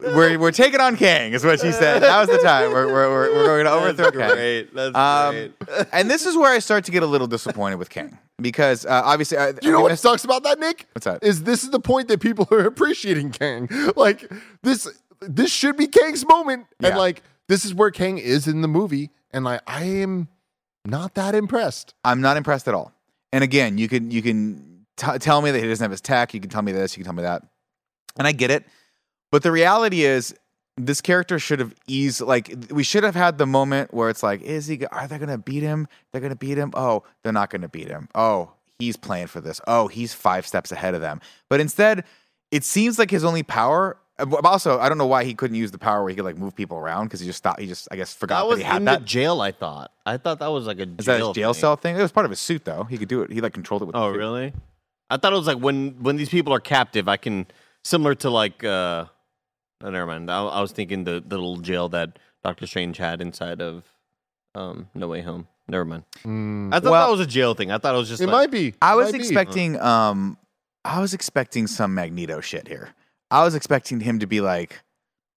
we're, 0.00 0.38
we're 0.38 0.50
taking 0.52 0.80
on 0.80 0.96
Kang, 0.96 1.32
is 1.32 1.44
what 1.44 1.60
she 1.60 1.72
said. 1.72 2.00
That 2.02 2.20
was 2.20 2.28
the 2.28 2.38
time. 2.42 2.70
We're, 2.72 2.86
we're, 2.86 3.08
we're, 3.10 3.34
we're 3.34 3.62
going 3.62 3.64
to 3.64 3.72
overthrow 3.72 4.10
Kang. 4.10 4.34
great. 4.36 4.74
That's 4.74 4.94
Um, 4.96 5.34
great. 5.34 5.86
and 5.92 6.10
this 6.10 6.26
is 6.26 6.36
where 6.36 6.52
I 6.52 6.58
start 6.58 6.84
to 6.84 6.90
get 6.90 7.02
a 7.02 7.06
little 7.06 7.26
disappointed 7.26 7.76
with 7.76 7.88
Kang 7.90 8.18
because 8.40 8.84
uh, 8.84 9.02
obviously, 9.04 9.38
uh, 9.38 9.54
You 9.62 9.72
know 9.72 9.80
what 9.80 9.90
missed- 9.92 10.02
sucks 10.02 10.24
about 10.24 10.42
that, 10.44 10.58
Nick? 10.58 10.86
What's 10.94 11.06
that? 11.06 11.22
Is 11.22 11.44
this 11.44 11.62
is 11.64 11.70
the 11.70 11.80
point 11.80 12.08
that 12.08 12.20
people 12.20 12.46
are 12.52 12.66
appreciating 12.66 13.30
Kang. 13.30 13.68
Like 13.96 14.30
this 14.62 14.88
this 15.20 15.50
should 15.52 15.76
be 15.76 15.86
Kang's 15.86 16.26
moment. 16.26 16.66
Yeah. 16.80 16.88
And 16.90 16.98
like 16.98 17.22
this 17.48 17.64
is 17.64 17.72
where 17.74 17.90
Kang 17.90 18.18
is 18.18 18.46
in 18.48 18.60
the 18.60 18.68
movie. 18.68 19.10
And 19.32 19.44
like 19.44 19.60
I 19.66 19.84
am 19.84 20.28
not 20.84 21.14
that 21.14 21.34
impressed. 21.34 21.94
I'm 22.04 22.20
not 22.20 22.36
impressed 22.36 22.68
at 22.68 22.74
all. 22.74 22.92
And 23.32 23.42
again, 23.44 23.78
you 23.78 23.88
can 23.88 24.10
you 24.10 24.22
can 24.22 24.84
t- 24.96 25.18
tell 25.18 25.40
me 25.42 25.50
that 25.50 25.60
he 25.60 25.68
doesn't 25.68 25.82
have 25.82 25.90
his 25.90 26.00
tech. 26.00 26.34
You 26.34 26.40
can 26.40 26.50
tell 26.50 26.62
me 26.62 26.72
this. 26.72 26.96
You 26.96 27.02
can 27.02 27.06
tell 27.06 27.16
me 27.16 27.22
that, 27.22 27.42
and 28.18 28.26
I 28.26 28.32
get 28.32 28.50
it. 28.50 28.64
But 29.30 29.42
the 29.42 29.52
reality 29.52 30.02
is, 30.02 30.34
this 30.76 31.00
character 31.00 31.38
should 31.38 31.60
have 31.60 31.74
eased. 31.86 32.20
Like 32.20 32.54
we 32.70 32.82
should 32.82 33.04
have 33.04 33.14
had 33.14 33.38
the 33.38 33.46
moment 33.46 33.94
where 33.94 34.10
it's 34.10 34.22
like, 34.22 34.42
is 34.42 34.66
he? 34.66 34.84
Are 34.86 35.06
they 35.06 35.18
going 35.18 35.30
to 35.30 35.38
beat 35.38 35.62
him? 35.62 35.88
They're 36.10 36.20
going 36.20 36.30
to 36.32 36.36
beat 36.36 36.58
him. 36.58 36.72
Oh, 36.74 37.04
they're 37.22 37.32
not 37.32 37.50
going 37.50 37.62
to 37.62 37.68
beat 37.68 37.88
him. 37.88 38.08
Oh, 38.14 38.52
he's 38.78 38.96
playing 38.96 39.28
for 39.28 39.40
this. 39.40 39.60
Oh, 39.66 39.88
he's 39.88 40.12
five 40.12 40.46
steps 40.46 40.72
ahead 40.72 40.94
of 40.94 41.00
them. 41.00 41.20
But 41.48 41.60
instead, 41.60 42.04
it 42.50 42.64
seems 42.64 42.98
like 42.98 43.10
his 43.10 43.24
only 43.24 43.42
power. 43.42 43.96
Uh, 44.18 44.24
but 44.26 44.44
Also, 44.44 44.78
I 44.78 44.88
don't 44.88 44.98
know 44.98 45.06
why 45.06 45.24
he 45.24 45.34
couldn't 45.34 45.56
use 45.56 45.70
the 45.70 45.78
power 45.78 46.00
where 46.02 46.10
he 46.10 46.16
could 46.16 46.24
like 46.24 46.36
move 46.36 46.54
people 46.54 46.76
around 46.76 47.06
because 47.06 47.20
he 47.20 47.26
just 47.26 47.42
thought 47.42 47.58
He 47.60 47.66
just, 47.66 47.88
I 47.90 47.96
guess, 47.96 48.14
forgot 48.14 48.44
That 48.44 48.50
that, 48.50 48.58
he 48.58 48.64
had 48.64 48.76
in 48.78 48.84
that. 48.86 49.00
the 49.00 49.04
jail. 49.06 49.40
I 49.40 49.52
thought. 49.52 49.92
I 50.04 50.16
thought 50.16 50.38
that 50.40 50.48
was 50.48 50.66
like 50.66 50.78
a 50.78 50.82
Is 50.98 51.06
that 51.06 51.18
jail 51.18 51.28
his 51.28 51.34
jail 51.36 51.52
thing. 51.54 51.60
cell 51.60 51.76
thing? 51.76 51.96
It 51.96 52.02
was 52.02 52.12
part 52.12 52.24
of 52.26 52.30
his 52.30 52.40
suit, 52.40 52.64
though. 52.64 52.84
He 52.84 52.98
could 52.98 53.08
do 53.08 53.22
it. 53.22 53.30
He 53.32 53.40
like 53.40 53.52
controlled 53.54 53.82
it 53.82 53.86
with. 53.86 53.96
Oh, 53.96 54.08
the 54.08 54.14
suit. 54.14 54.18
really? 54.18 54.52
I 55.10 55.16
thought 55.16 55.32
it 55.32 55.36
was 55.36 55.46
like 55.46 55.58
when 55.58 56.02
when 56.02 56.16
these 56.16 56.28
people 56.30 56.52
are 56.54 56.60
captive, 56.60 57.08
I 57.08 57.16
can 57.16 57.46
similar 57.84 58.14
to 58.16 58.30
like. 58.30 58.62
uh 58.64 59.06
oh, 59.82 59.90
Never 59.90 60.06
mind. 60.06 60.30
I, 60.30 60.42
I 60.44 60.60
was 60.60 60.72
thinking 60.72 61.04
the, 61.04 61.22
the 61.26 61.36
little 61.36 61.56
jail 61.58 61.88
that 61.90 62.18
Doctor 62.44 62.66
Strange 62.66 62.96
had 62.98 63.20
inside 63.20 63.60
of 63.60 63.84
um 64.54 64.88
No 64.94 65.08
Way 65.08 65.22
Home. 65.22 65.48
Never 65.68 65.84
mind. 65.84 66.04
I 66.74 66.80
thought 66.80 66.90
Well- 66.90 67.06
that 67.06 67.10
was 67.10 67.20
a 67.20 67.26
jail 67.26 67.54
thing. 67.54 67.70
I 67.70 67.78
thought 67.78 67.94
it 67.94 67.98
was 67.98 68.08
just. 68.08 68.20
It 68.22 68.26
like, 68.26 68.32
might 68.32 68.50
be. 68.50 68.74
I 68.82 68.94
was 68.94 69.06
might 69.12 69.18
be. 69.18 69.24
expecting 69.26 69.80
um 69.80 70.36
I 70.84 71.00
was 71.00 71.14
expecting 71.14 71.66
some 71.66 71.94
Magneto 71.94 72.40
shit 72.40 72.66
here. 72.68 72.90
I 73.32 73.42
was 73.44 73.54
expecting 73.54 74.00
him 74.00 74.18
to 74.18 74.26
be 74.26 74.40
like 74.40 74.82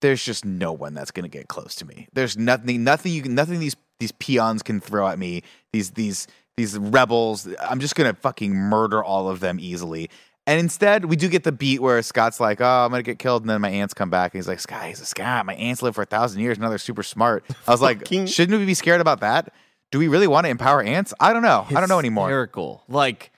there's 0.01 0.23
just 0.23 0.45
no 0.45 0.73
one 0.73 0.93
that's 0.93 1.11
going 1.11 1.23
to 1.23 1.29
get 1.29 1.47
close 1.47 1.73
to 1.75 1.85
me. 1.85 2.07
There's 2.13 2.37
nothing 2.37 2.83
nothing 2.83 3.13
you 3.13 3.21
can 3.21 3.33
nothing 3.33 3.59
these 3.59 3.75
these 3.99 4.11
peons 4.11 4.61
can 4.61 4.81
throw 4.81 5.07
at 5.07 5.17
me. 5.17 5.43
These 5.71 5.91
these 5.91 6.27
these 6.57 6.77
rebels. 6.77 7.47
I'm 7.61 7.79
just 7.79 7.95
going 7.95 8.13
to 8.13 8.19
fucking 8.19 8.53
murder 8.53 9.03
all 9.03 9.29
of 9.29 9.39
them 9.39 9.59
easily. 9.59 10.09
And 10.47 10.59
instead, 10.59 11.05
we 11.05 11.15
do 11.15 11.27
get 11.27 11.43
the 11.43 11.51
beat 11.51 11.81
where 11.81 11.99
Scott's 12.03 12.39
like, 12.39 12.61
"Oh, 12.61 12.85
I'm 12.85 12.91
gonna 12.91 13.01
get 13.01 13.17
killed," 13.17 13.41
and 13.41 13.49
then 13.49 13.61
my 13.61 13.69
ants 13.69 13.95
come 13.95 14.11
back, 14.11 14.31
and 14.33 14.37
he's 14.37 14.47
like, 14.47 14.59
"Scott, 14.59 14.85
he's 14.85 15.01
a 15.01 15.05
Scott. 15.05 15.45
My 15.47 15.55
ants 15.55 15.81
live 15.81 15.95
for 15.95 16.03
a 16.03 16.05
thousand 16.05 16.41
years. 16.41 16.59
Now 16.59 16.69
they're 16.69 16.77
super 16.77 17.01
smart." 17.01 17.43
I 17.67 17.71
was 17.71 17.81
like, 17.81 18.07
"Shouldn't 18.07 18.59
we 18.59 18.63
be 18.63 18.75
scared 18.75 19.01
about 19.01 19.21
that? 19.21 19.51
Do 19.91 19.97
we 19.97 20.07
really 20.07 20.27
want 20.27 20.45
to 20.45 20.51
empower 20.51 20.83
ants? 20.83 21.15
I 21.19 21.33
don't 21.33 21.41
know. 21.41 21.65
I 21.69 21.79
don't 21.79 21.89
know 21.89 21.97
anymore." 21.97 22.27
Hysterical. 22.27 22.83
Like 22.87 23.31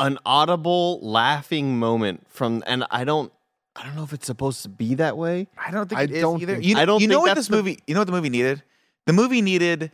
an 0.00 0.18
audible 0.26 0.98
laughing 1.00 1.78
moment 1.78 2.26
from, 2.28 2.62
and 2.66 2.84
I 2.90 3.04
don't, 3.04 3.32
I 3.76 3.84
don't 3.84 3.94
know 3.96 4.02
if 4.04 4.12
it's 4.12 4.26
supposed 4.26 4.62
to 4.64 4.68
be 4.68 4.94
that 4.96 5.16
way. 5.16 5.48
I 5.56 5.70
don't 5.70 5.88
think 5.88 5.98
I 5.98 6.02
it 6.04 6.10
is 6.10 6.20
don't 6.22 6.42
either. 6.42 6.54
think- 6.54 6.64
you, 6.66 6.76
I 6.76 6.84
don't 6.84 7.00
you 7.00 7.08
know 7.08 7.20
what 7.20 7.34
this 7.36 7.48
the- 7.48 7.56
movie? 7.56 7.78
You 7.86 7.94
know 7.94 8.00
what 8.00 8.06
the 8.06 8.12
movie 8.12 8.30
needed? 8.30 8.62
The 9.06 9.12
movie 9.12 9.42
needed 9.42 9.90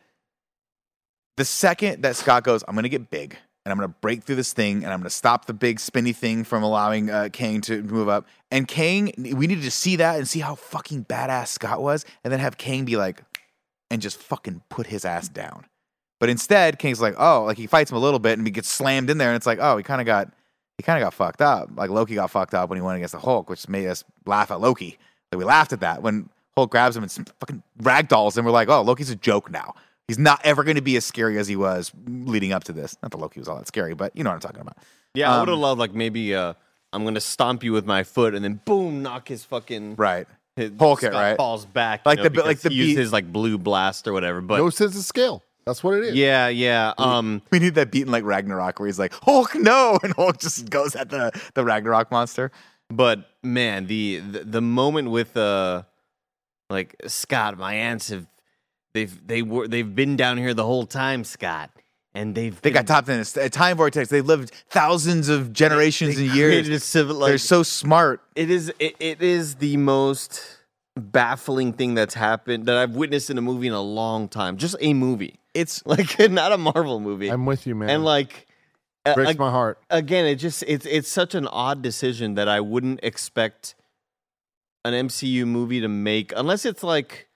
the 1.36 1.44
second 1.44 2.02
that 2.02 2.16
Scott 2.16 2.42
goes, 2.44 2.64
"I'm 2.66 2.74
going 2.74 2.82
to 2.84 2.88
get 2.88 3.10
big." 3.10 3.36
And 3.64 3.72
I'm 3.72 3.76
gonna 3.76 3.88
break 4.00 4.22
through 4.24 4.36
this 4.36 4.54
thing, 4.54 4.82
and 4.82 4.90
I'm 4.90 4.98
gonna 5.00 5.10
stop 5.10 5.44
the 5.44 5.52
big 5.52 5.78
spinny 5.78 6.14
thing 6.14 6.42
from 6.42 6.62
allowing 6.62 7.10
uh, 7.10 7.28
Kang 7.30 7.60
to 7.62 7.82
move 7.82 8.08
up. 8.08 8.26
And 8.50 8.66
Kang, 8.66 9.12
we 9.18 9.46
needed 9.46 9.62
to 9.64 9.70
see 9.70 9.96
that 9.96 10.16
and 10.16 10.26
see 10.26 10.40
how 10.40 10.54
fucking 10.54 11.04
badass 11.04 11.48
Scott 11.48 11.82
was, 11.82 12.06
and 12.24 12.32
then 12.32 12.40
have 12.40 12.56
Kang 12.56 12.86
be 12.86 12.96
like, 12.96 13.22
and 13.90 14.00
just 14.00 14.16
fucking 14.22 14.62
put 14.70 14.86
his 14.86 15.04
ass 15.04 15.28
down. 15.28 15.66
But 16.20 16.28
instead, 16.30 16.78
Kang's 16.78 17.00
like, 17.00 17.14
oh, 17.18 17.44
like 17.44 17.56
he 17.56 17.66
fights 17.66 17.90
him 17.90 17.96
a 17.96 18.00
little 18.00 18.18
bit, 18.18 18.38
and 18.38 18.46
he 18.46 18.50
gets 18.50 18.68
slammed 18.68 19.08
in 19.10 19.18
there, 19.18 19.28
and 19.28 19.36
it's 19.36 19.46
like, 19.46 19.58
oh, 19.60 19.76
he 19.76 19.82
kind 19.84 20.00
of 20.00 20.06
got, 20.06 20.32
he 20.76 20.82
kind 20.82 21.00
of 21.00 21.06
got 21.06 21.14
fucked 21.14 21.40
up. 21.40 21.70
Like 21.76 21.90
Loki 21.90 22.14
got 22.16 22.30
fucked 22.30 22.54
up 22.54 22.68
when 22.70 22.76
he 22.76 22.82
went 22.82 22.96
against 22.96 23.12
the 23.12 23.20
Hulk, 23.20 23.48
which 23.48 23.68
made 23.68 23.86
us 23.86 24.02
laugh 24.26 24.50
at 24.50 24.60
Loki. 24.60 24.98
Like 25.30 25.38
we 25.38 25.44
laughed 25.44 25.72
at 25.72 25.80
that 25.80 26.02
when 26.02 26.28
Hulk 26.56 26.70
grabs 26.70 26.96
him 26.96 27.02
and 27.04 27.10
s- 27.10 27.20
fucking 27.38 27.62
ragdolls 27.82 28.36
and 28.36 28.44
We're 28.46 28.52
like, 28.52 28.68
oh, 28.68 28.82
Loki's 28.82 29.10
a 29.10 29.16
joke 29.16 29.50
now. 29.50 29.74
He's 30.08 30.18
not 30.18 30.40
ever 30.42 30.64
going 30.64 30.76
to 30.76 30.82
be 30.82 30.96
as 30.96 31.04
scary 31.04 31.38
as 31.38 31.46
he 31.46 31.54
was 31.54 31.92
leading 32.06 32.52
up 32.52 32.64
to 32.64 32.72
this. 32.72 32.96
Not 33.02 33.10
that 33.12 33.18
Loki 33.18 33.38
was 33.40 33.48
all 33.48 33.56
that 33.58 33.68
scary, 33.68 33.94
but 33.94 34.16
you 34.16 34.24
know 34.24 34.30
what 34.30 34.34
I'm 34.36 34.40
talking 34.40 34.60
about. 34.62 34.78
Yeah, 35.14 35.30
I 35.32 35.38
would 35.40 35.48
have 35.48 35.54
Um, 35.56 35.60
loved 35.60 35.78
like 35.78 35.92
maybe 35.94 36.34
uh, 36.34 36.54
I'm 36.92 37.04
gonna 37.04 37.20
stomp 37.20 37.62
you 37.62 37.72
with 37.72 37.84
my 37.86 38.02
foot 38.04 38.34
and 38.34 38.42
then 38.42 38.60
boom, 38.64 39.02
knock 39.02 39.28
his 39.28 39.44
fucking 39.44 39.96
Right. 39.96 40.26
his, 40.56 40.72
Hulk 40.78 41.02
it, 41.02 41.12
Scott 41.12 41.20
right? 41.22 41.36
falls 41.36 41.66
back, 41.66 42.06
Like 42.06 42.18
you 42.18 42.24
know, 42.24 42.30
the- 42.30 42.42
like 42.44 42.60
the 42.60 42.70
he 42.70 42.74
used 42.76 42.88
beat- 42.96 42.98
his 43.02 43.12
like 43.12 43.30
blue 43.30 43.58
blast 43.58 44.08
or 44.08 44.12
whatever. 44.14 44.40
But 44.40 44.56
no 44.56 44.70
sense 44.70 44.96
of 44.96 45.04
scale. 45.04 45.42
That's 45.68 45.84
what 45.84 45.94
it 45.98 46.04
is. 46.04 46.14
yeah, 46.14 46.48
yeah. 46.48 46.94
Um, 46.98 47.42
We 47.50 47.58
need 47.58 47.74
that 47.74 47.90
beat 47.92 48.02
in 48.06 48.10
like 48.10 48.24
Ragnarok 48.24 48.80
where 48.80 48.86
he's 48.86 48.98
like, 48.98 49.12
Hulk, 49.22 49.54
no. 49.54 49.98
And 50.02 50.14
Hulk 50.14 50.38
just 50.38 50.68
goes 50.70 50.96
at 50.96 51.10
the, 51.10 51.30
the 51.54 51.62
Ragnarok 51.62 52.10
monster. 52.10 52.50
But 52.90 53.28
man, 53.42 53.86
the 53.86 54.18
the, 54.20 54.44
the 54.44 54.60
moment 54.62 55.10
with 55.10 55.36
uh 55.36 55.82
like 56.70 56.96
Scott, 57.06 57.58
my 57.58 57.74
ants 57.74 58.08
have 58.08 58.26
they've 58.94 59.26
they 59.26 59.42
were 59.42 59.68
they've 59.68 59.94
been 59.94 60.16
down 60.16 60.38
here 60.38 60.54
the 60.54 60.64
whole 60.64 60.86
time, 60.86 61.22
Scott, 61.24 61.70
and 62.14 62.34
they've 62.34 62.58
They 62.62 62.70
got 62.70 62.86
topped 62.86 63.10
in 63.10 63.20
a, 63.20 63.40
a 63.44 63.50
time 63.50 63.76
vortex. 63.76 64.08
They 64.08 64.22
lived 64.22 64.52
thousands 64.70 65.28
of 65.28 65.52
generations 65.52 66.16
they 66.16 66.26
and 66.28 66.34
years. 66.34 66.68
a 66.68 66.80
civil. 66.80 67.16
Like, 67.16 67.28
They're 67.30 67.38
so 67.38 67.62
smart. 67.62 68.22
it 68.34 68.50
is 68.50 68.72
it, 68.78 68.96
it 69.00 69.20
is 69.22 69.56
the 69.56 69.76
most 69.76 70.57
baffling 70.98 71.72
thing 71.72 71.94
that's 71.94 72.14
happened 72.14 72.66
that 72.66 72.76
I've 72.76 72.94
witnessed 72.96 73.30
in 73.30 73.38
a 73.38 73.42
movie 73.42 73.66
in 73.66 73.72
a 73.72 73.80
long 73.82 74.28
time. 74.28 74.56
Just 74.56 74.76
a 74.80 74.94
movie, 74.94 75.38
It's 75.54 75.84
like 75.86 76.18
not 76.30 76.52
a 76.52 76.58
Marvel 76.58 77.00
movie, 77.00 77.28
I'm 77.28 77.46
with 77.46 77.66
you, 77.66 77.74
man. 77.74 77.90
and 77.90 78.04
like. 78.04 78.46
breaks 79.14 79.30
ag- 79.30 79.38
my 79.38 79.50
heart. 79.50 79.78
again, 79.90 80.26
it 80.26 80.36
just 80.36 80.62
it's 80.66 80.84
it's 80.86 81.08
such 81.08 81.34
an 81.34 81.46
odd 81.48 81.82
decision 81.82 82.34
that 82.34 82.48
I 82.48 82.60
wouldn't 82.60 83.00
expect 83.02 83.74
an 84.84 84.92
MCU 85.08 85.46
movie 85.46 85.80
to 85.80 85.88
make 85.88 86.32
unless 86.36 86.64
it's 86.64 86.82
like 86.82 87.28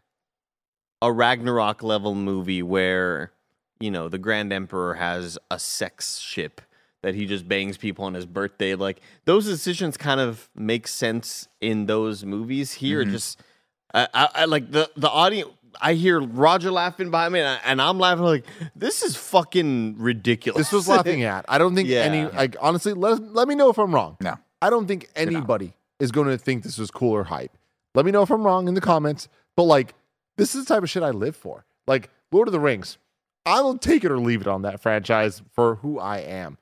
a 1.01 1.13
Ragnarok 1.13 1.83
level 1.83 2.15
movie 2.15 2.63
where 2.63 3.33
you 3.81 3.91
know 3.91 4.09
the 4.09 4.19
Grand 4.19 4.53
Emperor 4.53 4.95
has 4.95 5.39
a 5.51 5.59
sex 5.59 6.19
ship 6.19 6.61
that 7.03 7.17
he 7.17 7.27
just 7.27 7.49
bangs 7.49 7.77
people 7.77 8.05
on 8.05 8.15
his 8.15 8.27
birthday. 8.27 8.77
Like 8.77 9.01
those 9.25 9.45
decisions 9.47 9.97
kind 9.97 10.21
of 10.21 10.49
make 10.55 10.87
sense 10.87 11.49
in 11.61 11.87
those 11.87 12.25
movies. 12.25 12.75
Here, 12.75 13.01
it 13.01 13.09
just 13.09 13.41
I, 13.95 14.09
I, 14.15 14.29
I 14.35 14.45
like 14.47 14.71
the 14.71 14.91
the 14.97 15.09
audience. 15.11 15.51
I 15.81 15.95
hear 15.95 16.21
Roger 16.21 16.71
laughing 16.71 17.11
behind 17.11 17.33
me, 17.33 17.41
and, 17.41 17.49
I, 17.49 17.59
and 17.65 17.81
I'm 17.83 17.99
laughing 17.99 18.25
like 18.25 18.45
this 18.77 19.03
is 19.03 19.17
fucking 19.17 19.97
ridiculous. 19.99 20.59
This 20.59 20.73
was 20.73 20.87
laughing 20.89 21.23
at. 21.35 21.45
I 21.49 21.59
don't 21.59 21.75
think 21.75 21.89
Yeah. 21.89 22.01
any. 22.01 22.27
Like 22.27 22.57
honestly, 22.61 22.93
let 22.93 23.21
let 23.33 23.49
me 23.49 23.55
know 23.55 23.69
if 23.71 23.79
I'm 23.79 23.95
wrong. 23.95 24.17
no. 24.21 24.37
I 24.61 24.71
don't 24.71 24.87
think 24.87 25.09
anybody 25.17 25.75
is 25.99 26.13
going 26.13 26.29
to 26.29 26.39
think 26.39 26.63
this 26.63 26.79
was 26.79 26.91
cool 26.91 27.11
or 27.13 27.25
hype. 27.25 27.51
Let 27.97 28.07
me 28.07 28.13
know 28.13 28.23
if 28.23 28.31
I'm 28.31 28.45
wrong 28.45 28.69
in 28.69 28.75
the 28.75 28.81
comments. 28.81 29.29
But 29.57 29.65
like, 29.65 29.95
this 30.37 30.55
is 30.55 30.65
the 30.67 30.73
type 30.75 30.85
of 30.85 30.89
shit 30.91 31.03
I 31.03 31.11
live 31.11 31.35
for. 31.35 31.65
Like 31.89 32.11
Lord 32.31 32.47
of 32.47 32.53
the 32.53 32.61
Rings, 32.61 32.97
I 33.45 33.61
will 33.61 33.77
take 33.77 34.05
it 34.05 34.13
or 34.13 34.19
leave 34.19 34.41
it 34.41 34.47
on 34.47 34.63
that 34.63 34.81
franchise 34.81 35.43
for 35.53 35.77
who 35.77 35.99
I 35.99 36.19
am. 36.19 36.59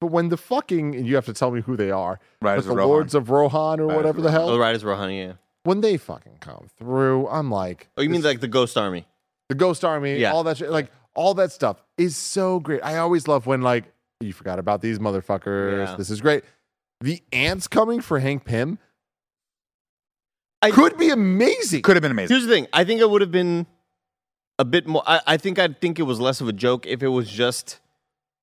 But 0.00 0.08
when 0.08 0.28
the 0.28 0.36
fucking 0.36 0.94
and 0.94 1.06
you 1.06 1.16
have 1.16 1.26
to 1.26 1.32
tell 1.32 1.50
me 1.50 1.60
who 1.60 1.76
they 1.76 1.90
are, 1.90 2.20
Riders 2.40 2.64
but 2.64 2.68
the 2.68 2.72
of 2.72 2.76
Rohan. 2.78 2.88
Lords 2.90 3.14
of 3.16 3.30
Rohan 3.30 3.80
or 3.80 3.86
Riders 3.86 3.96
whatever 3.96 4.18
of 4.18 4.22
the 4.24 4.28
Oh, 4.30 4.32
hell, 4.32 4.58
Riders 4.58 4.82
of 4.82 4.88
Rohan, 4.88 5.10
yeah. 5.12 5.32
When 5.64 5.80
they 5.80 5.96
fucking 5.96 6.38
come 6.40 6.68
through, 6.78 7.28
I'm 7.28 7.50
like, 7.50 7.88
Oh, 7.96 8.02
you 8.02 8.10
mean 8.10 8.22
like 8.22 8.40
the 8.40 8.48
Ghost 8.48 8.76
Army? 8.76 9.06
the 9.48 9.54
Ghost 9.54 9.84
Army, 9.84 10.16
Yeah. 10.18 10.32
all 10.32 10.44
that 10.44 10.56
shit, 10.58 10.70
like 10.70 10.90
all 11.14 11.34
that 11.34 11.52
stuff 11.52 11.82
is 11.98 12.16
so 12.16 12.60
great. 12.60 12.80
I 12.84 12.98
always 12.98 13.26
love 13.28 13.46
when 13.46 13.62
like 13.62 13.84
you 14.20 14.32
forgot 14.32 14.58
about 14.58 14.80
these 14.80 14.98
motherfuckers. 14.98 15.88
Yeah. 15.88 15.96
This 15.96 16.10
is 16.10 16.20
great. 16.20 16.44
The 17.00 17.22
ants 17.32 17.66
coming 17.66 18.00
for 18.00 18.18
Hank 18.20 18.44
Pym 18.44 18.78
I- 20.62 20.70
could 20.70 20.96
be 20.98 21.10
amazing. 21.10 21.82
Could 21.82 21.96
have 21.96 22.02
been 22.02 22.10
amazing. 22.12 22.34
Here's 22.36 22.46
the 22.46 22.52
thing. 22.52 22.66
I 22.72 22.84
think 22.84 23.00
it 23.00 23.08
would 23.10 23.22
have 23.22 23.30
been 23.32 23.66
a 24.58 24.64
bit 24.64 24.86
more. 24.86 25.02
I, 25.06 25.20
I 25.26 25.36
think 25.36 25.58
I'd 25.58 25.80
think 25.80 25.98
it 25.98 26.02
was 26.02 26.20
less 26.20 26.40
of 26.40 26.48
a 26.48 26.52
joke 26.52 26.86
if 26.86 27.02
it 27.02 27.08
was 27.08 27.30
just 27.30 27.80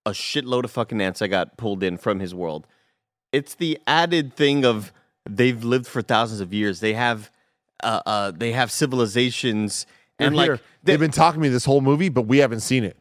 a 0.05 0.11
shitload 0.11 0.63
of 0.63 0.71
fucking 0.71 0.99
ants 1.01 1.21
I 1.21 1.27
got 1.27 1.57
pulled 1.57 1.83
in 1.83 1.97
from 1.97 2.19
his 2.19 2.33
world. 2.33 2.65
It's 3.31 3.55
the 3.55 3.77
added 3.85 4.33
thing 4.33 4.65
of 4.65 4.91
they've 5.29 5.63
lived 5.63 5.87
for 5.87 6.01
thousands 6.01 6.41
of 6.41 6.53
years. 6.53 6.79
They 6.79 6.93
have, 6.93 7.31
uh, 7.83 8.01
uh 8.05 8.31
they 8.31 8.51
have 8.53 8.71
civilizations, 8.71 9.85
You're 10.19 10.27
and 10.27 10.35
here. 10.35 10.51
like 10.53 10.61
they, 10.83 10.93
they've 10.93 10.99
been 10.99 11.11
talking 11.11 11.41
to 11.41 11.47
me 11.47 11.49
this 11.49 11.65
whole 11.65 11.81
movie, 11.81 12.09
but 12.09 12.23
we 12.23 12.39
haven't 12.39 12.61
seen 12.61 12.83
it. 12.83 12.97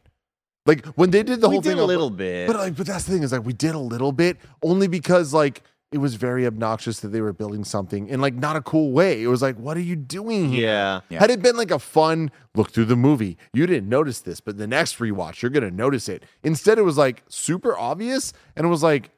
Like 0.65 0.85
when 0.87 1.11
they 1.11 1.23
did 1.23 1.41
the 1.41 1.47
we 1.47 1.55
whole 1.55 1.61
did 1.61 1.69
thing, 1.71 1.79
a 1.79 1.83
of- 1.83 1.87
little 1.87 2.09
bit. 2.09 2.47
But 2.47 2.57
like, 2.57 2.75
but 2.75 2.85
that's 2.87 3.05
the 3.05 3.13
thing 3.13 3.23
is 3.23 3.31
like 3.31 3.45
we 3.45 3.53
did 3.53 3.73
a 3.75 3.79
little 3.79 4.11
bit 4.11 4.37
only 4.61 4.87
because 4.87 5.33
like 5.33 5.61
it 5.89 5.99
was 5.99 6.15
very 6.15 6.45
obnoxious 6.45 6.99
that 6.99 7.07
they 7.09 7.21
were 7.21 7.31
building 7.31 7.63
something 7.63 8.09
in 8.09 8.19
like 8.19 8.33
not 8.33 8.57
a 8.57 8.61
cool 8.61 8.91
way. 8.91 9.23
It 9.23 9.27
was 9.27 9.41
like, 9.41 9.55
what 9.55 9.77
are 9.77 9.81
you 9.81 9.95
doing 9.95 10.49
here? 10.51 10.67
yeah. 10.67 11.01
Yeah. 11.09 11.19
Had 11.19 11.31
it 11.31 11.41
been 11.41 11.55
like 11.55 11.71
a 11.71 11.79
fun 11.79 12.29
look 12.55 12.71
through 12.71 12.85
the 12.85 12.97
movie, 12.97 13.37
you 13.53 13.65
didn't 13.65 13.87
notice 13.87 14.19
this, 14.19 14.41
but 14.41 14.57
the 14.57 14.67
next 14.67 14.97
rewatch, 14.99 15.41
you're 15.41 15.49
gonna 15.51 15.71
notice 15.71 16.09
it. 16.09 16.23
Instead, 16.43 16.77
it 16.77 16.81
was 16.81 16.97
like 16.97 17.23
super 17.29 17.77
obvious, 17.77 18.33
and 18.57 18.65
it 18.65 18.69
was 18.69 18.83
like, 18.83 19.11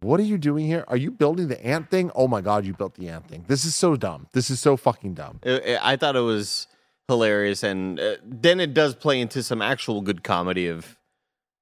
what 0.00 0.20
are 0.20 0.24
you 0.24 0.38
doing 0.38 0.66
here? 0.66 0.84
Are 0.88 0.96
you 0.96 1.10
building 1.10 1.48
the 1.48 1.64
ant 1.66 1.90
thing? 1.90 2.10
Oh 2.14 2.28
my 2.28 2.40
god, 2.40 2.64
you 2.66 2.74
built 2.74 2.94
the 2.94 3.08
ant 3.08 3.26
thing. 3.28 3.44
This 3.48 3.64
is 3.64 3.74
so 3.74 3.96
dumb. 3.96 4.28
This 4.32 4.50
is 4.50 4.60
so 4.60 4.76
fucking 4.76 5.14
dumb. 5.14 5.40
It- 5.42 5.64
it- 5.64 5.80
I 5.82 5.96
thought 5.96 6.16
it 6.16 6.20
was 6.20 6.66
hilarious, 7.08 7.62
and 7.62 7.98
uh, 8.00 8.16
then 8.24 8.60
it 8.60 8.74
does 8.74 8.94
play 8.94 9.20
into 9.20 9.42
some 9.42 9.62
actual 9.62 10.00
good 10.02 10.22
comedy 10.24 10.66
of, 10.68 10.98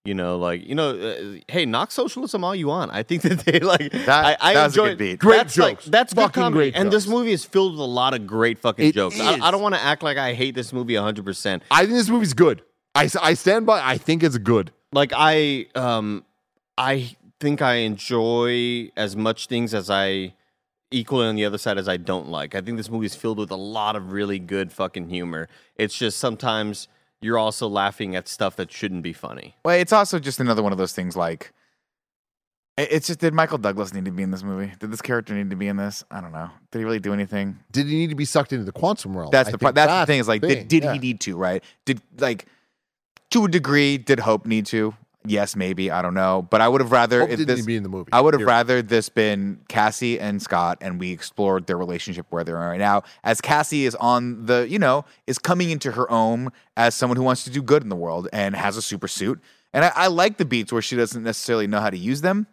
you 0.04 0.14
know, 0.14 0.36
like 0.36 0.66
you 0.66 0.74
know, 0.74 0.90
uh, 0.98 1.38
hey, 1.48 1.64
knock 1.64 1.90
socialism 1.92 2.42
all 2.44 2.54
you 2.54 2.66
want. 2.68 2.92
I 2.92 3.02
think 3.02 3.22
that 3.22 3.40
they 3.40 3.60
like 3.74 3.92
That- 3.92 4.38
I, 4.42 4.50
I 4.50 4.54
that 4.54 4.64
was 4.66 4.76
a 4.76 4.80
enjoy 4.80 4.88
good 4.90 4.98
beat. 4.98 5.18
Great 5.20 5.36
that's 5.36 5.56
like- 5.58 5.76
jokes. 5.78 5.86
that's 5.86 6.12
good 6.14 6.32
comedy, 6.32 6.70
great 6.70 6.76
and 6.76 6.90
this 6.90 7.06
movie 7.06 7.32
is 7.32 7.44
filled 7.44 7.72
with 7.72 7.80
a 7.80 7.84
lot 7.84 8.14
of 8.14 8.26
great 8.26 8.58
fucking 8.58 8.86
It 8.88 8.94
jokes. 8.94 9.20
I. 9.20 9.38
I 9.40 9.50
don't 9.50 9.62
want 9.62 9.74
to 9.74 9.80
act 9.82 10.02
like 10.02 10.16
I 10.18 10.34
hate 10.34 10.54
this 10.54 10.72
movie 10.72 10.96
hundred 10.96 11.24
percent. 11.24 11.62
I 11.70 11.82
think 11.86 11.92
this 11.94 12.08
movie's 12.08 12.34
good. 12.34 12.62
I, 12.96 13.08
I 13.22 13.34
stand 13.34 13.66
by. 13.66 13.80
I 13.84 13.96
think 13.98 14.22
it's 14.22 14.38
good. 14.38 14.72
Like 14.92 15.12
I 15.14 15.66
um 15.74 16.24
I 16.78 17.16
think 17.40 17.62
I 17.62 17.74
enjoy 17.76 18.90
as 18.96 19.16
much 19.16 19.46
things 19.46 19.74
as 19.74 19.90
I 19.90 20.34
equally 20.90 21.26
on 21.26 21.34
the 21.34 21.44
other 21.44 21.58
side 21.58 21.78
as 21.78 21.88
I 21.88 21.96
don't 21.96 22.28
like. 22.28 22.54
I 22.54 22.60
think 22.60 22.76
this 22.76 22.90
movie 22.90 23.06
is 23.06 23.14
filled 23.14 23.38
with 23.38 23.50
a 23.50 23.56
lot 23.56 23.96
of 23.96 24.12
really 24.12 24.38
good 24.38 24.72
fucking 24.72 25.08
humor. 25.08 25.48
It's 25.76 25.96
just 25.96 26.18
sometimes 26.18 26.88
you're 27.20 27.38
also 27.38 27.68
laughing 27.68 28.14
at 28.14 28.28
stuff 28.28 28.56
that 28.56 28.70
shouldn't 28.70 29.02
be 29.02 29.12
funny. 29.12 29.56
Well, 29.64 29.76
it's 29.76 29.92
also 29.92 30.18
just 30.18 30.40
another 30.40 30.62
one 30.62 30.72
of 30.72 30.78
those 30.78 30.92
things 30.92 31.16
like 31.16 31.52
it's 32.76 33.06
just 33.06 33.20
did 33.20 33.32
Michael 33.34 33.58
Douglas 33.58 33.94
need 33.94 34.04
to 34.04 34.10
be 34.10 34.22
in 34.22 34.32
this 34.32 34.42
movie? 34.42 34.72
Did 34.80 34.90
this 34.90 35.00
character 35.00 35.32
need 35.32 35.50
to 35.50 35.56
be 35.56 35.68
in 35.68 35.76
this? 35.76 36.04
I 36.10 36.20
don't 36.20 36.32
know. 36.32 36.50
Did 36.72 36.80
he 36.80 36.84
really 36.84 36.98
do 36.98 37.12
anything? 37.12 37.60
Did 37.70 37.86
he 37.86 37.96
need 37.96 38.10
to 38.10 38.16
be 38.16 38.24
sucked 38.24 38.52
into 38.52 38.64
the 38.64 38.72
quantum 38.72 39.16
realm? 39.16 39.30
That's 39.30 39.50
the 39.50 39.58
pro- 39.58 39.68
think 39.68 39.76
that's, 39.76 39.92
the 39.92 40.06
thing 40.06 40.18
is 40.18 40.26
like 40.26 40.40
thing, 40.40 40.50
did, 40.50 40.68
did 40.68 40.84
yeah. 40.84 40.92
he 40.94 40.98
need 40.98 41.20
to, 41.20 41.36
right? 41.36 41.62
Did 41.84 42.02
like 42.18 42.46
to 43.30 43.44
a 43.44 43.48
degree 43.48 43.96
did 43.96 44.20
Hope 44.20 44.44
need 44.44 44.66
to? 44.66 44.94
Yes, 45.26 45.56
maybe, 45.56 45.90
I 45.90 46.02
don't 46.02 46.12
know, 46.12 46.46
but 46.50 46.60
I 46.60 46.68
would 46.68 46.82
have 46.82 46.92
rather 46.92 47.20
Hope 47.20 47.30
if 47.30 47.38
didn't 47.38 47.56
this 47.56 47.66
be 47.66 47.76
in 47.76 47.82
the 47.82 47.88
movie. 47.88 48.10
I 48.12 48.20
would 48.20 48.34
have 48.34 48.42
rather 48.42 48.82
this 48.82 49.08
been 49.08 49.58
Cassie 49.68 50.20
and 50.20 50.42
Scott, 50.42 50.78
and 50.82 51.00
we 51.00 51.12
explored 51.12 51.66
their 51.66 51.78
relationship 51.78 52.26
where 52.28 52.44
they're 52.44 52.56
right 52.56 52.78
now. 52.78 53.04
As 53.22 53.40
Cassie 53.40 53.86
is 53.86 53.94
on 53.94 54.44
the, 54.44 54.66
you 54.68 54.78
know, 54.78 55.06
is 55.26 55.38
coming 55.38 55.70
into 55.70 55.92
her 55.92 56.10
own 56.10 56.52
as 56.76 56.94
someone 56.94 57.16
who 57.16 57.22
wants 57.22 57.44
to 57.44 57.50
do 57.50 57.62
good 57.62 57.82
in 57.82 57.88
the 57.88 57.96
world 57.96 58.28
and 58.34 58.54
has 58.54 58.76
a 58.76 58.82
super 58.82 59.08
suit. 59.08 59.40
And 59.72 59.86
I, 59.86 59.92
I 59.94 60.06
like 60.08 60.36
the 60.36 60.44
beats 60.44 60.72
where 60.72 60.82
she 60.82 60.94
doesn't 60.94 61.22
necessarily 61.22 61.66
know 61.66 61.80
how 61.80 61.90
to 61.90 61.98
use 61.98 62.20
them, 62.20 62.46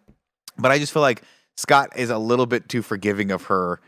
but 0.56 0.70
I 0.70 0.78
just 0.78 0.94
feel 0.94 1.02
like 1.02 1.22
Scott 1.56 1.90
is 1.94 2.08
a 2.08 2.18
little 2.18 2.46
bit 2.46 2.70
too 2.70 2.80
forgiving 2.80 3.30
of 3.30 3.44
her 3.44 3.80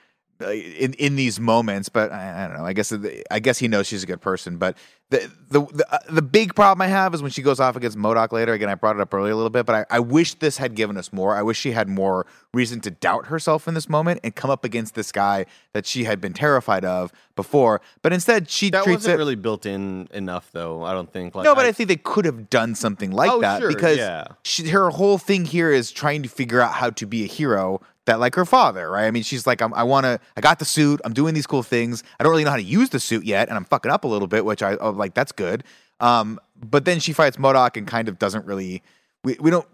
in 0.53 0.95
in 0.95 1.17
these 1.17 1.39
moments. 1.41 1.89
But 1.89 2.13
I, 2.13 2.45
I 2.45 2.49
don't 2.49 2.57
know. 2.59 2.65
I 2.67 2.73
guess 2.73 2.93
I 3.31 3.39
guess 3.41 3.59
he 3.59 3.69
knows 3.69 3.87
she's 3.87 4.03
a 4.03 4.07
good 4.07 4.21
person. 4.21 4.57
But 4.59 4.77
the 5.11 5.31
the 5.49 5.61
the, 5.67 5.87
uh, 5.95 5.99
the 6.09 6.23
big 6.23 6.55
problem 6.55 6.83
I 6.83 6.89
have 6.89 7.15
is 7.15 7.23
when 7.23 7.31
she 7.31 7.43
goes 7.43 7.61
off 7.61 7.77
against 7.77 7.97
MODOK 7.99 8.33
later. 8.33 8.53
Again, 8.53 8.69
I 8.69 8.75
brought 8.75 8.97
it 8.97 9.01
up 9.03 9.13
earlier 9.13 9.33
a 9.33 9.37
little 9.37 9.51
bit, 9.51 9.67
but 9.67 9.87
I, 9.91 9.97
I 9.97 10.01
wish 10.01 10.35
this 10.35 10.57
had 10.59 10.75
given 10.75 10.97
us 10.97 11.13
more. 11.13 11.35
I 11.37 11.43
wish 11.43 11.59
she 11.59 11.73
had 11.73 11.89
more 11.89 12.27
reason 12.53 12.81
to 12.83 12.91
doubt 12.91 13.27
herself 13.27 13.69
in 13.69 13.75
this 13.75 13.89
moment 13.89 14.21
and 14.25 14.35
come 14.35 14.51
up 14.51 14.65
against 14.65 14.95
this 14.95 15.13
guy 15.13 15.47
that 15.73 15.87
she 15.87 16.05
had 16.05 16.21
been 16.21 16.33
terrified 16.33 16.85
of 16.85 17.13
before. 17.37 17.81
But 18.03 18.13
instead, 18.13 18.49
she 18.49 18.71
That 18.71 18.85
treats 18.85 18.99
wasn't 18.99 19.15
it. 19.15 19.19
really 19.19 19.35
built 19.37 19.67
in 19.67 20.09
enough 20.13 20.51
though. 20.53 20.85
I 20.85 20.93
don't 20.93 21.13
think 21.13 21.35
like 21.35 21.45
no, 21.45 21.55
but 21.55 21.65
I, 21.65 21.73
think 21.73 21.89
they 21.89 21.97
could 21.97 22.25
have 22.25 22.49
done 22.51 22.75
something 22.75 23.11
like 23.11 23.31
Oh, 23.31 23.41
that 23.41 23.61
sure, 23.61 23.69
because 23.69 23.99
yeah. 23.99 24.25
she, 24.45 24.69
her 24.69 24.91
whole 24.91 25.19
thing 25.19 25.45
here 25.45 25.71
is 25.71 25.91
trying 25.91 26.23
to 26.23 26.29
figure 26.29 26.61
out 26.61 26.73
how 26.73 26.91
to 26.91 27.07
be 27.07 27.25
a 27.25 27.27
hero 27.27 27.81
that 28.07 28.21
like 28.21 28.35
her 28.35 28.45
father, 28.45 28.91
right? 28.91 29.07
I 29.07 29.11
mean, 29.11 29.23
she's 29.23 29.47
like, 29.47 29.63
I'm, 29.63 29.73
I 29.75 29.83
want 29.83 30.05
to, 30.05 30.21
I 30.37 30.41
got 30.41 30.59
the 30.59 30.65
suit, 30.65 31.01
I'm 31.05 31.13
doing 31.13 31.35
these 31.35 31.47
cool 31.47 31.63
things. 31.63 32.03
I 32.19 32.23
don't 32.23 32.31
really 32.31 32.45
know 32.45 32.51
how 32.51 32.57
to 32.57 32.63
use 32.63 32.91
the 32.91 33.01
suit 33.01 33.25
yet, 33.25 33.49
and 33.49 33.57
I'm 33.57 33.65
fucking 33.65 33.91
up 33.91 34.05
a 34.05 34.09
little 34.09 34.29
bit, 34.29 34.45
which 34.45 34.63
I'm 34.63 34.97
like. 34.97 35.15
That's 35.15 35.33
good. 35.33 35.65
Um, 36.01 36.41
but 36.57 36.85
then 36.85 36.99
she 37.01 37.13
fights 37.13 37.37
MODOK 37.37 37.77
and 37.77 37.87
kind 37.87 38.09
of 38.09 38.19
doesn't 38.19 38.47
really. 38.47 38.83
We 39.23 39.37
we 39.41 39.51
don't. 39.51 39.67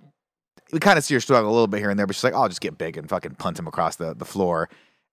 We 0.73 0.79
kind 0.79 0.99
of 0.99 1.05
see 1.05 1.15
her 1.15 1.21
struggle 1.21 1.51
a 1.51 1.53
little 1.53 1.67
bit 1.67 1.81
here 1.81 1.91
and 1.91 1.99
there, 1.99 2.07
but 2.07 2.15
she's 2.15 2.23
like, 2.23 2.35
oh, 2.35 2.43
I'll 2.43 2.49
just 2.49 2.61
get 2.61 2.79
big 2.79 2.97
and 2.97 3.09
fucking 3.09 3.35
punt 3.37 3.59
him 3.59 3.67
across 3.67 3.97
the, 3.97 4.15
the 4.15 4.25
floor. 4.25 4.69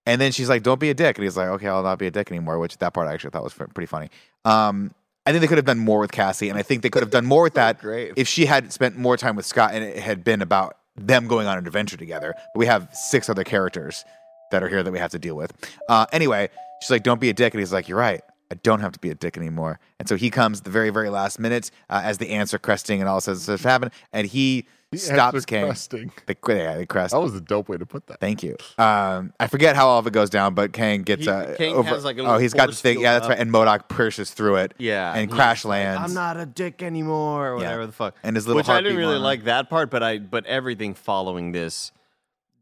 And 0.06 0.22
then 0.22 0.32
she's 0.32 0.50
like, 0.50 0.62
don't 0.62 0.80
be 0.80 0.90
a 0.90 0.94
dick. 0.94 1.18
And 1.18 1.24
he's 1.24 1.36
like, 1.36 1.48
okay, 1.50 1.68
I'll 1.68 1.82
not 1.82 1.98
be 1.98 2.08
a 2.08 2.12
dick 2.12 2.30
anymore, 2.32 2.60
which 2.60 2.78
that 2.78 2.94
part 2.94 3.08
I 3.08 3.14
actually 3.14 3.32
thought 3.32 3.44
was 3.44 3.54
pretty 3.54 3.88
funny. 3.88 4.10
Um, 4.46 4.94
I 5.26 5.32
think 5.32 5.42
they 5.42 5.48
could 5.48 5.58
have 5.58 5.66
done 5.66 5.80
more 5.80 6.00
with 6.00 6.12
Cassie, 6.14 6.48
and 6.48 6.58
I 6.58 6.62
think 6.62 6.84
they 6.84 6.90
could 6.90 7.02
have 7.02 7.10
done 7.10 7.26
more 7.26 7.44
with 7.44 7.54
that 7.56 7.82
great. 7.82 8.14
if 8.16 8.28
she 8.28 8.46
had 8.46 8.72
spent 8.72 8.98
more 8.98 9.18
time 9.18 9.36
with 9.36 9.46
Scott 9.46 9.72
and 9.74 9.84
it 9.84 9.98
had 9.98 10.24
been 10.24 10.42
about 10.42 10.77
them 10.98 11.28
going 11.28 11.48
on 11.48 11.58
an 11.58 11.66
adventure 11.68 11.98
together. 11.98 12.34
But 12.54 12.60
we 12.60 12.66
have 12.66 12.90
six 12.94 13.30
other 13.30 13.44
characters 13.44 14.04
that 14.52 14.64
are 14.64 14.68
here 14.68 14.84
that 14.84 14.92
we 14.92 15.00
have 15.00 15.12
to 15.12 15.20
deal 15.20 15.36
with. 15.36 15.52
Uh, 15.90 16.06
anyway, 16.12 16.50
she's 16.82 16.92
like, 16.92 17.04
don't 17.04 17.22
be 17.22 17.30
a 17.30 17.34
dick. 17.34 17.54
And 17.54 17.60
he's 17.60 17.74
like, 17.74 17.88
you're 17.88 17.98
right. 17.98 18.22
I 18.52 18.56
don't 18.56 18.80
have 18.80 18.94
to 18.94 19.00
be 19.00 19.10
a 19.10 19.16
dick 19.16 19.38
anymore. 19.38 19.80
And 20.00 20.08
so 20.08 20.16
he 20.16 20.30
comes 20.30 20.62
the 20.62 20.70
very, 20.70 20.90
very 20.90 21.10
last 21.10 21.40
minute 21.40 21.70
uh, 21.90 22.02
as 22.04 22.18
the 22.18 22.30
ants 22.30 22.54
are 22.54 22.60
cresting 22.60 23.02
and 23.02 23.10
all 23.10 23.20
this 23.20 23.44
stuff 23.44 23.62
happen, 23.62 23.92
and 24.14 24.28
he 24.28 24.68
The 24.92 24.98
stops 25.00 25.34
ants 25.36 25.44
are 25.44 25.48
Kang. 25.48 25.66
cresting. 25.66 26.12
They, 26.28 26.36
yeah, 26.48 26.78
they 26.78 26.86
crest. 26.86 27.12
That 27.14 27.20
was 27.20 27.36
a 27.36 27.42
dope 27.42 27.68
way 27.68 27.78
to 27.78 27.86
put 27.86 28.08
that. 28.08 28.22
Thank 28.22 28.42
you. 28.42 28.56
Um, 28.78 29.34
I 29.38 29.48
forget 29.48 29.76
how 29.76 29.88
all 29.90 30.00
of 30.00 30.08
it 30.08 30.14
goes 30.14 30.30
down, 30.30 30.54
but 30.54 30.72
Kang 30.72 31.02
gets 31.04 31.24
He- 31.26 31.30
uh, 31.30 31.56
Kang 31.56 31.74
over. 31.76 31.90
has, 31.90 32.06
like, 32.06 32.18
a 32.18 32.22
oh, 32.22 32.38
he's 32.38 32.54
got 32.54 32.70
the 32.70 32.76
thing. 32.76 33.02
Yeah, 33.02 33.14
that's 33.14 33.26
up. 33.26 33.32
right. 33.32 33.40
And 33.40 33.52
MODOK 33.52 33.90
pushes 33.90 34.32
through 34.32 34.56
it. 34.58 34.74
Yeah, 34.78 35.12
and 35.14 35.30
he's 35.30 35.36
crash 35.36 35.66
like, 35.66 35.84
lands. 35.84 36.02
I'm 36.10 36.14
not 36.14 36.38
a 36.38 36.46
dick 36.46 36.82
anymore, 36.82 37.50
or 37.52 37.58
Yeah. 37.58 37.64
whatever 37.66 37.86
the 37.86 37.92
fuck. 37.92 38.16
And 38.24 38.38
his 38.38 38.48
little 38.48 38.58
which 38.62 38.70
I 38.70 38.80
didn't 38.80 38.96
really 38.98 39.20
monitor. 39.20 39.24
like 39.26 39.44
that 39.44 39.70
part, 39.70 39.90
but 39.92 40.04
I 40.04 40.20
but 40.20 40.46
everything 40.46 40.94
following 40.94 41.52
this, 41.52 41.92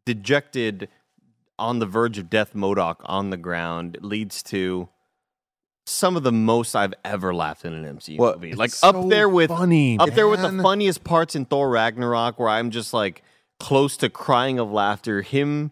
dejected, 0.05 0.89
on 1.59 1.79
the 1.79 1.85
verge 1.85 2.17
of 2.17 2.29
death, 2.29 2.53
MODOK 2.53 2.97
on 3.05 3.29
the 3.29 3.37
ground 3.37 3.97
leads 4.01 4.41
to 4.43 4.89
some 5.85 6.17
of 6.17 6.23
the 6.23 6.31
most 6.31 6.75
I've 6.75 6.93
ever 7.03 7.33
laughed 7.33 7.65
in 7.65 7.73
an 7.73 7.97
MCU 7.97 8.17
Well, 8.17 8.33
movie. 8.33 8.55
Like 8.55 8.71
up 8.81 9.09
there 9.09 9.29
with 9.29 9.49
funny, 9.49 9.99
up 9.99 10.09
there 10.11 10.27
with 10.27 10.41
the 10.41 10.61
funniest 10.61 11.03
parts 11.03 11.35
in 11.35 11.45
Thor 11.45 11.69
Ragnarok, 11.69 12.39
where 12.39 12.49
I'm 12.49 12.71
just 12.71 12.93
like 12.93 13.23
close 13.59 13.97
to 13.97 14.09
crying 14.09 14.59
of 14.59 14.71
laughter. 14.71 15.21
Him. 15.21 15.71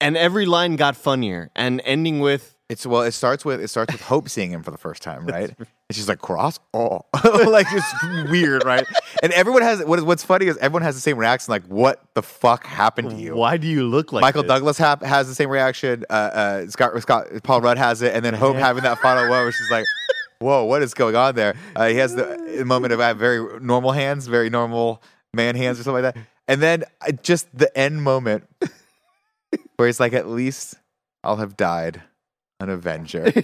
And 0.00 0.16
every 0.16 0.46
line 0.46 0.76
got 0.76 0.94
funnier, 0.96 1.50
and 1.56 1.82
ending 1.84 2.20
with 2.20 2.54
It's 2.68 2.86
well. 2.86 3.02
It 3.02 3.12
starts 3.12 3.44
with 3.44 3.60
it 3.60 3.68
starts 3.68 3.92
with 3.92 4.02
Hope 4.02 4.28
seeing 4.28 4.52
him 4.52 4.62
for 4.62 4.70
the 4.70 4.78
first 4.78 5.02
time, 5.02 5.26
right? 5.26 5.52
And 5.88 5.96
she's 5.96 6.06
like, 6.06 6.18
"Cross, 6.18 6.60
oh, 6.74 7.00
like 7.24 7.66
it's 7.70 8.30
weird, 8.30 8.62
right?" 8.66 8.86
And 9.22 9.32
everyone 9.32 9.62
has 9.62 9.82
what 9.82 9.98
is 9.98 10.04
what's 10.04 10.22
funny 10.22 10.44
is 10.44 10.58
everyone 10.58 10.82
has 10.82 10.94
the 10.94 11.00
same 11.00 11.16
reaction, 11.16 11.50
like, 11.50 11.64
"What 11.64 12.02
the 12.12 12.22
fuck 12.22 12.66
happened 12.66 13.08
to 13.10 13.16
you?" 13.16 13.34
"Why 13.34 13.56
do 13.56 13.66
you 13.66 13.84
look 13.84 14.12
like 14.12 14.20
Michael 14.20 14.42
this? 14.42 14.50
Douglas 14.50 14.76
ha- 14.76 14.98
has 15.02 15.28
the 15.28 15.34
same 15.34 15.48
reaction. 15.48 16.04
Uh, 16.10 16.12
uh, 16.12 16.66
Scott, 16.66 17.00
Scott, 17.00 17.28
Paul 17.42 17.62
Rudd 17.62 17.78
has 17.78 18.02
it, 18.02 18.14
and 18.14 18.22
then 18.22 18.34
Hope 18.34 18.56
having 18.56 18.82
that 18.82 18.98
final 18.98 19.22
one 19.30 19.44
where 19.44 19.52
she's 19.52 19.70
like, 19.70 19.86
"Whoa, 20.40 20.64
what 20.64 20.82
is 20.82 20.92
going 20.92 21.16
on 21.16 21.34
there?" 21.34 21.54
Uh, 21.74 21.88
he 21.88 21.96
has 21.96 22.14
the, 22.14 22.56
the 22.58 22.66
moment 22.66 22.92
of 22.92 23.00
I 23.00 23.06
have 23.08 23.16
very 23.18 23.58
normal 23.60 23.92
hands, 23.92 24.26
very 24.26 24.50
normal 24.50 25.02
man 25.32 25.56
hands, 25.56 25.80
or 25.80 25.84
something 25.84 26.02
like 26.04 26.14
that, 26.14 26.22
and 26.46 26.60
then 26.60 26.84
uh, 27.00 27.12
just 27.22 27.46
the 27.56 27.74
end 27.76 28.02
moment 28.02 28.44
where 29.76 29.88
he's 29.88 30.00
like, 30.00 30.12
"At 30.12 30.28
least 30.28 30.74
I'll 31.24 31.36
have 31.36 31.56
died 31.56 32.02
an 32.60 32.68
Avenger." 32.68 33.32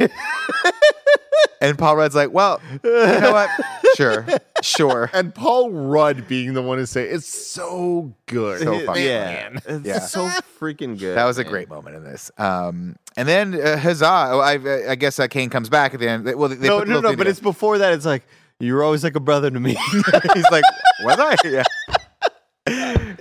and 1.68 1.78
Paul 1.78 1.96
Rudd's 1.96 2.14
like, 2.14 2.32
"Well, 2.32 2.60
you 2.82 2.90
know 2.90 3.32
what? 3.32 3.50
Sure, 3.96 4.26
sure." 4.60 5.08
And 5.12 5.32
Paul 5.32 5.70
Rudd 5.70 6.26
being 6.26 6.54
the 6.54 6.62
one 6.62 6.78
to 6.78 6.86
say 6.86 7.04
it's 7.08 7.28
so 7.28 8.12
good. 8.26 8.60
So 8.60 8.84
fucking 8.86 9.04
yeah, 9.04 9.50
Man. 9.52 9.60
it's 9.66 9.86
Yeah. 9.86 9.98
so 10.00 10.26
freaking 10.58 10.98
good. 10.98 11.16
That 11.16 11.26
was 11.26 11.38
a 11.38 11.44
great 11.44 11.68
moment 11.68 11.94
in 11.94 12.02
this. 12.02 12.32
Um, 12.38 12.96
and 13.16 13.28
then 13.28 13.54
uh, 13.54 13.76
huzzah! 13.76 14.04
Oh, 14.32 14.40
I, 14.40 14.90
I 14.90 14.94
guess 14.96 15.20
uh, 15.20 15.28
Kang 15.28 15.48
comes 15.48 15.68
back 15.68 15.94
at 15.94 16.00
the 16.00 16.08
end. 16.08 16.24
Well, 16.34 16.48
they, 16.48 16.56
they 16.56 16.66
no, 16.66 16.80
no, 16.82 16.98
no. 17.00 17.14
But 17.14 17.28
it's 17.28 17.38
before 17.38 17.78
that. 17.78 17.92
It's 17.92 18.04
like 18.04 18.24
you 18.58 18.74
were 18.74 18.82
always 18.82 19.04
like 19.04 19.14
a 19.14 19.20
brother 19.20 19.48
to 19.48 19.60
me. 19.60 19.74
he's 20.34 20.50
like, 20.50 20.64
"Was 21.04 21.18
I?" 21.20 21.36
Yeah. 21.44 21.62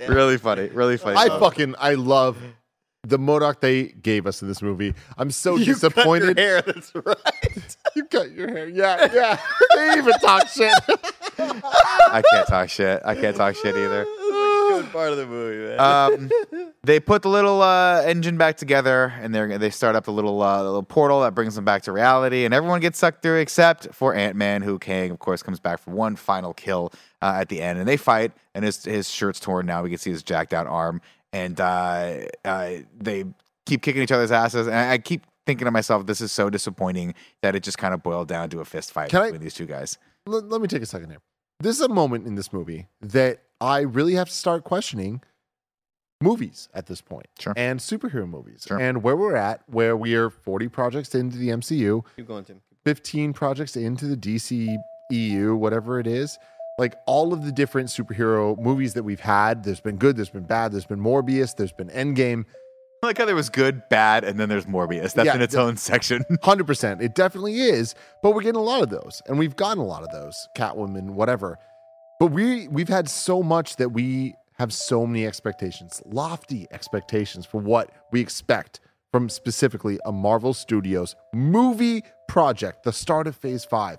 Really 0.08 0.38
funny. 0.38 0.68
Really 0.68 0.96
funny. 0.96 1.16
I 1.16 1.28
moment. 1.28 1.40
fucking 1.40 1.74
I 1.78 1.94
love 1.94 2.36
the 3.06 3.18
MODOK 3.18 3.60
they 3.60 3.84
gave 3.84 4.26
us 4.26 4.42
in 4.42 4.48
this 4.48 4.62
movie. 4.62 4.94
I'm 5.18 5.30
so 5.30 5.56
You 5.56 5.66
disappointed. 5.66 6.38
hair, 6.38 6.62
that's 6.62 6.92
right. 6.94 7.76
You 7.96 8.04
cut 8.06 8.32
your 8.32 8.48
hair. 8.48 8.68
Yeah, 8.68 9.08
yeah. 9.12 9.38
they 9.76 9.98
even 9.98 10.14
talk 10.14 10.48
shit. 10.48 10.74
I 11.38 12.22
can't 12.32 12.48
talk 12.48 12.68
shit. 12.68 13.00
I 13.04 13.14
can't 13.14 13.36
talk 13.36 13.54
shit 13.54 13.76
either. 13.76 14.04
good 14.04 14.90
part 14.92 15.12
of 15.12 15.18
the 15.18 15.26
movie, 15.26 15.76
man. 15.76 15.80
Um, 15.80 16.72
they 16.82 16.98
put 16.98 17.22
the 17.22 17.28
little 17.28 17.62
uh, 17.62 18.02
engine 18.02 18.36
back 18.36 18.56
together, 18.56 19.12
and 19.20 19.32
they 19.32 19.56
they 19.58 19.70
start 19.70 19.94
up 19.94 20.04
the 20.04 20.12
little 20.12 20.42
uh, 20.42 20.62
little 20.62 20.82
portal 20.82 21.20
that 21.20 21.36
brings 21.36 21.54
them 21.54 21.64
back 21.64 21.82
to 21.82 21.92
reality, 21.92 22.44
and 22.44 22.52
everyone 22.52 22.80
gets 22.80 22.98
sucked 22.98 23.22
through 23.22 23.38
except 23.38 23.94
for 23.94 24.12
Ant 24.12 24.36
Man, 24.36 24.62
who 24.62 24.78
Kang, 24.78 25.12
of 25.12 25.20
course, 25.20 25.42
comes 25.42 25.60
back 25.60 25.78
for 25.78 25.92
one 25.92 26.16
final 26.16 26.52
kill 26.52 26.92
uh, 27.22 27.36
at 27.38 27.48
the 27.48 27.62
end, 27.62 27.78
and 27.78 27.86
they 27.86 27.96
fight, 27.96 28.32
and 28.54 28.64
his 28.64 28.84
his 28.84 29.08
shirt's 29.08 29.38
torn 29.38 29.66
now. 29.66 29.84
We 29.84 29.90
can 29.90 29.98
see 29.98 30.10
his 30.10 30.24
jacked 30.24 30.52
out 30.52 30.66
arm, 30.66 31.00
and 31.32 31.60
uh, 31.60 32.22
uh, 32.44 32.70
they 32.98 33.24
keep 33.66 33.82
kicking 33.82 34.02
each 34.02 34.12
other's 34.12 34.32
asses, 34.32 34.66
and 34.66 34.76
I, 34.76 34.92
I 34.92 34.98
keep 34.98 35.24
thinking 35.46 35.64
to 35.66 35.70
myself, 35.70 36.06
this 36.06 36.20
is 36.20 36.32
so 36.32 36.50
disappointing 36.50 37.14
that 37.42 37.54
it 37.54 37.62
just 37.62 37.78
kind 37.78 37.94
of 37.94 38.02
boiled 38.02 38.28
down 38.28 38.48
to 38.50 38.60
a 38.60 38.64
fist 38.64 38.92
fight 38.92 39.10
Can 39.10 39.20
I- 39.22 39.24
between 39.26 39.42
these 39.42 39.54
two 39.54 39.66
guys. 39.66 39.98
let, 40.26 40.48
let 40.48 40.60
me 40.60 40.68
take 40.68 40.82
a 40.82 40.86
second 40.86 41.10
here. 41.10 41.20
This 41.60 41.76
is 41.76 41.82
a 41.82 41.88
moment 41.88 42.26
in 42.26 42.34
this 42.34 42.52
movie 42.52 42.88
that 43.00 43.42
I 43.60 43.80
really 43.80 44.14
have 44.14 44.28
to 44.28 44.34
start 44.34 44.64
questioning 44.64 45.22
movies 46.20 46.68
at 46.74 46.86
this 46.86 47.00
point 47.00 47.26
Sure. 47.38 47.52
and 47.56 47.80
superhero 47.80 48.28
movies 48.28 48.64
Sure. 48.66 48.78
and 48.80 49.02
where 49.02 49.16
we're 49.16 49.36
at, 49.36 49.62
where 49.68 49.96
we 49.96 50.14
are 50.14 50.30
40 50.30 50.68
projects 50.68 51.14
into 51.14 51.36
the 51.36 51.50
MCU, 51.50 52.02
Keep 52.16 52.28
going, 52.28 52.44
Tim. 52.44 52.60
15 52.84 53.32
projects 53.32 53.76
into 53.76 54.06
the 54.06 54.16
DC 54.16 54.76
EU, 55.10 55.54
whatever 55.54 55.98
it 56.00 56.06
is. 56.06 56.38
Like 56.78 56.96
all 57.06 57.32
of 57.32 57.44
the 57.44 57.52
different 57.52 57.88
superhero 57.88 58.58
movies 58.58 58.94
that 58.94 59.04
we've 59.04 59.20
had, 59.20 59.62
there's 59.64 59.80
been 59.80 59.96
good, 59.96 60.16
there's 60.16 60.30
been 60.30 60.44
bad, 60.44 60.72
there's 60.72 60.86
been 60.86 60.98
Morbius, 61.00 61.54
there's 61.56 61.72
been 61.72 61.88
Endgame. 61.90 62.44
I 63.04 63.06
like 63.08 63.18
how 63.18 63.24
there 63.24 63.34
was 63.34 63.50
good, 63.50 63.88
bad, 63.88 64.24
and 64.24 64.38
then 64.40 64.48
there's 64.48 64.66
Morbius. 64.66 65.14
That's 65.14 65.26
Yeah, 65.26 65.34
in 65.34 65.42
its 65.42 65.54
own 65.54 65.76
section. 65.76 66.24
100%. 66.30 67.02
It 67.02 67.14
definitely 67.14 67.60
is, 67.60 67.94
but 68.22 68.34
we're 68.34 68.42
getting 68.42 68.60
a 68.60 68.64
lot 68.64 68.82
of 68.82 68.90
those 68.90 69.22
and 69.26 69.38
we've 69.38 69.56
gotten 69.56 69.78
a 69.78 69.86
lot 69.86 70.02
of 70.02 70.10
those. 70.10 70.48
Catwoman, 70.56 71.10
whatever. 71.10 71.58
But 72.18 72.26
we 72.26 72.68
we've 72.68 72.88
had 72.88 73.08
so 73.08 73.42
much 73.42 73.76
that 73.76 73.90
we 73.90 74.34
have 74.58 74.72
so 74.72 75.06
many 75.06 75.26
expectations, 75.26 76.00
lofty 76.06 76.66
expectations 76.70 77.44
for 77.44 77.60
what 77.60 77.90
we 78.12 78.20
expect 78.20 78.80
from 79.12 79.28
specifically 79.28 79.98
a 80.04 80.12
Marvel 80.12 80.54
Studios 80.54 81.16
movie 81.32 82.02
project, 82.28 82.84
the 82.84 82.92
start 82.92 83.26
of 83.26 83.36
Phase 83.36 83.64
5. 83.64 83.98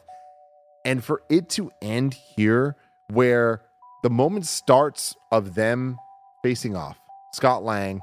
And 0.86 1.04
for 1.04 1.22
it 1.30 1.50
to 1.52 1.72
end 1.82 2.14
here 2.14 2.76
where 3.10 3.62
the 4.04 4.10
moment 4.10 4.46
starts 4.46 5.16
of 5.32 5.56
them 5.56 5.98
facing 6.44 6.76
off, 6.76 6.98
Scott 7.34 7.64
Lang 7.64 8.02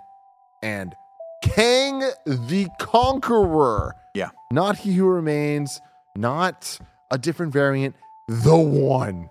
and 0.62 0.94
Kang 1.42 2.00
the 2.26 2.68
Conqueror. 2.78 3.94
Yeah. 4.14 4.30
Not 4.52 4.76
He 4.78 4.92
Who 4.94 5.06
Remains, 5.06 5.80
not 6.16 6.78
a 7.10 7.18
different 7.18 7.52
variant, 7.52 7.94
the 8.28 8.56
one 8.56 9.28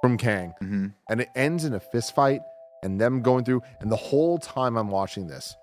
from 0.00 0.16
Kang. 0.16 0.54
hmm 0.60 0.86
And 1.08 1.20
it 1.20 1.28
ends 1.34 1.64
in 1.64 1.74
a 1.74 1.80
fist 1.80 2.14
fight 2.14 2.40
and 2.82 3.00
them 3.00 3.22
going 3.22 3.44
through. 3.44 3.62
And 3.80 3.90
the 3.90 3.96
whole 3.96 4.38
time 4.38 4.76
I'm 4.76 4.88
watching 4.90 5.26
this, 5.26 5.56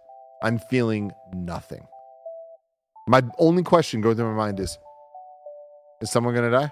I'm 0.43 0.59
feeling 0.59 1.11
nothing. 1.33 1.87
My 3.07 3.23
only 3.37 3.63
question 3.63 4.01
going 4.01 4.17
through 4.17 4.29
my 4.31 4.37
mind 4.37 4.59
is 4.59 4.77
Is 6.01 6.11
someone 6.11 6.33
going 6.35 6.51
to 6.51 6.57
die? 6.57 6.71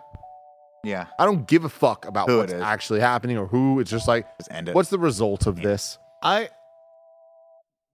Yeah, 0.83 1.07
I 1.17 1.25
don't 1.25 1.47
give 1.47 1.65
a 1.65 1.69
fuck 1.69 2.05
about 2.05 2.29
Who 2.29 2.37
what's 2.37 2.53
actually 2.53 2.99
happening 2.99 3.37
or 3.39 3.47
who. 3.47 3.79
It's 3.79 3.89
just 3.89 4.07
like, 4.07 4.27
just 4.37 4.51
end 4.51 4.69
it. 4.69 4.75
what's 4.75 4.89
the 4.89 4.99
result 4.99 5.47
of 5.47 5.55
this? 5.61 5.97
I. 6.21 6.49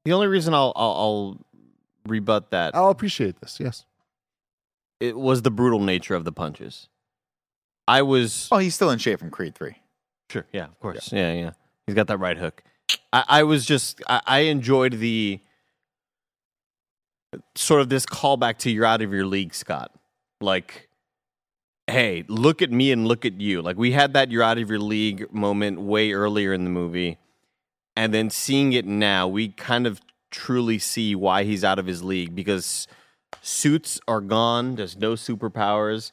The 0.05 0.13
only 0.13 0.27
reason 0.27 0.53
I'll, 0.53 0.73
I'll 0.75 0.91
I'll 0.91 1.45
rebut 2.07 2.51
that 2.51 2.75
I'll 2.75 2.89
appreciate 2.89 3.39
this. 3.41 3.59
Yes. 3.59 3.85
it 4.99 5.17
was 5.17 5.43
the 5.43 5.51
brutal 5.51 5.79
nature 5.79 6.15
of 6.15 6.25
the 6.25 6.31
punches. 6.31 6.87
I 7.87 8.01
was 8.01 8.47
Oh, 8.51 8.57
he's 8.57 8.73
still 8.75 8.89
in 8.89 8.99
shape 8.99 9.19
from 9.19 9.29
Creed 9.29 9.55
Three. 9.55 9.75
Sure. 10.29 10.45
Yeah, 10.53 10.65
of 10.65 10.79
course. 10.79 11.11
Yeah, 11.11 11.33
yeah. 11.33 11.51
He's 11.85 11.95
got 11.95 12.07
that 12.07 12.17
right 12.17 12.37
hook. 12.37 12.63
I, 13.13 13.23
I 13.27 13.43
was 13.43 13.65
just 13.65 14.01
I, 14.07 14.21
I 14.25 14.39
enjoyed 14.39 14.93
the 14.93 15.39
sort 17.55 17.81
of 17.81 17.89
this 17.89 18.05
callback 18.05 18.57
to 18.59 18.69
you're 18.71 18.85
out 18.85 19.01
of 19.01 19.13
your 19.13 19.25
league, 19.25 19.53
Scott. 19.53 19.91
Like, 20.41 20.89
hey, 21.87 22.23
look 22.27 22.61
at 22.61 22.71
me 22.71 22.91
and 22.91 23.07
look 23.07 23.25
at 23.25 23.39
you. 23.39 23.61
Like 23.61 23.77
we 23.77 23.91
had 23.91 24.13
that 24.13 24.31
you're 24.31 24.43
out 24.43 24.57
of 24.57 24.69
your 24.69 24.79
league 24.79 25.31
moment 25.33 25.81
way 25.81 26.11
earlier 26.13 26.53
in 26.53 26.63
the 26.63 26.69
movie. 26.69 27.17
And 27.95 28.13
then 28.13 28.29
seeing 28.29 28.73
it 28.73 28.85
now, 28.85 29.27
we 29.27 29.49
kind 29.49 29.85
of 29.85 30.01
truly 30.29 30.79
see 30.79 31.13
why 31.13 31.43
he's 31.43 31.63
out 31.63 31.77
of 31.77 31.85
his 31.85 32.03
league 32.03 32.33
because 32.33 32.87
suits 33.41 33.99
are 34.07 34.21
gone, 34.21 34.75
there's 34.75 34.97
no 34.97 35.13
superpowers 35.13 36.11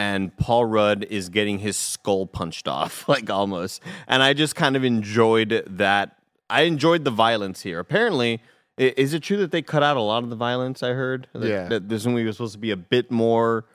and 0.00 0.34
Paul 0.38 0.64
Rudd 0.64 1.04
is 1.10 1.28
getting 1.28 1.58
his 1.58 1.76
skull 1.76 2.24
punched 2.26 2.66
off, 2.66 3.06
like 3.08 3.28
almost. 3.28 3.82
And 4.08 4.22
I 4.22 4.32
just 4.32 4.56
kind 4.56 4.74
of 4.74 4.82
enjoyed 4.82 5.62
that. 5.66 6.16
I 6.48 6.62
enjoyed 6.62 7.04
the 7.04 7.10
violence 7.10 7.60
here. 7.60 7.78
Apparently, 7.78 8.40
is 8.78 9.12
it 9.12 9.22
true 9.22 9.36
that 9.36 9.50
they 9.50 9.60
cut 9.60 9.82
out 9.82 9.98
a 9.98 10.00
lot 10.00 10.24
of 10.24 10.30
the 10.30 10.36
violence? 10.36 10.82
I 10.82 10.94
heard. 10.94 11.28
That, 11.34 11.46
Yeah. 11.46 11.68
That 11.68 11.90
this 11.90 12.06
movie 12.06 12.24
was 12.24 12.36
supposed 12.36 12.54
to 12.54 12.58
be 12.58 12.70
a 12.70 12.78
bit 12.78 13.10
more 13.10 13.66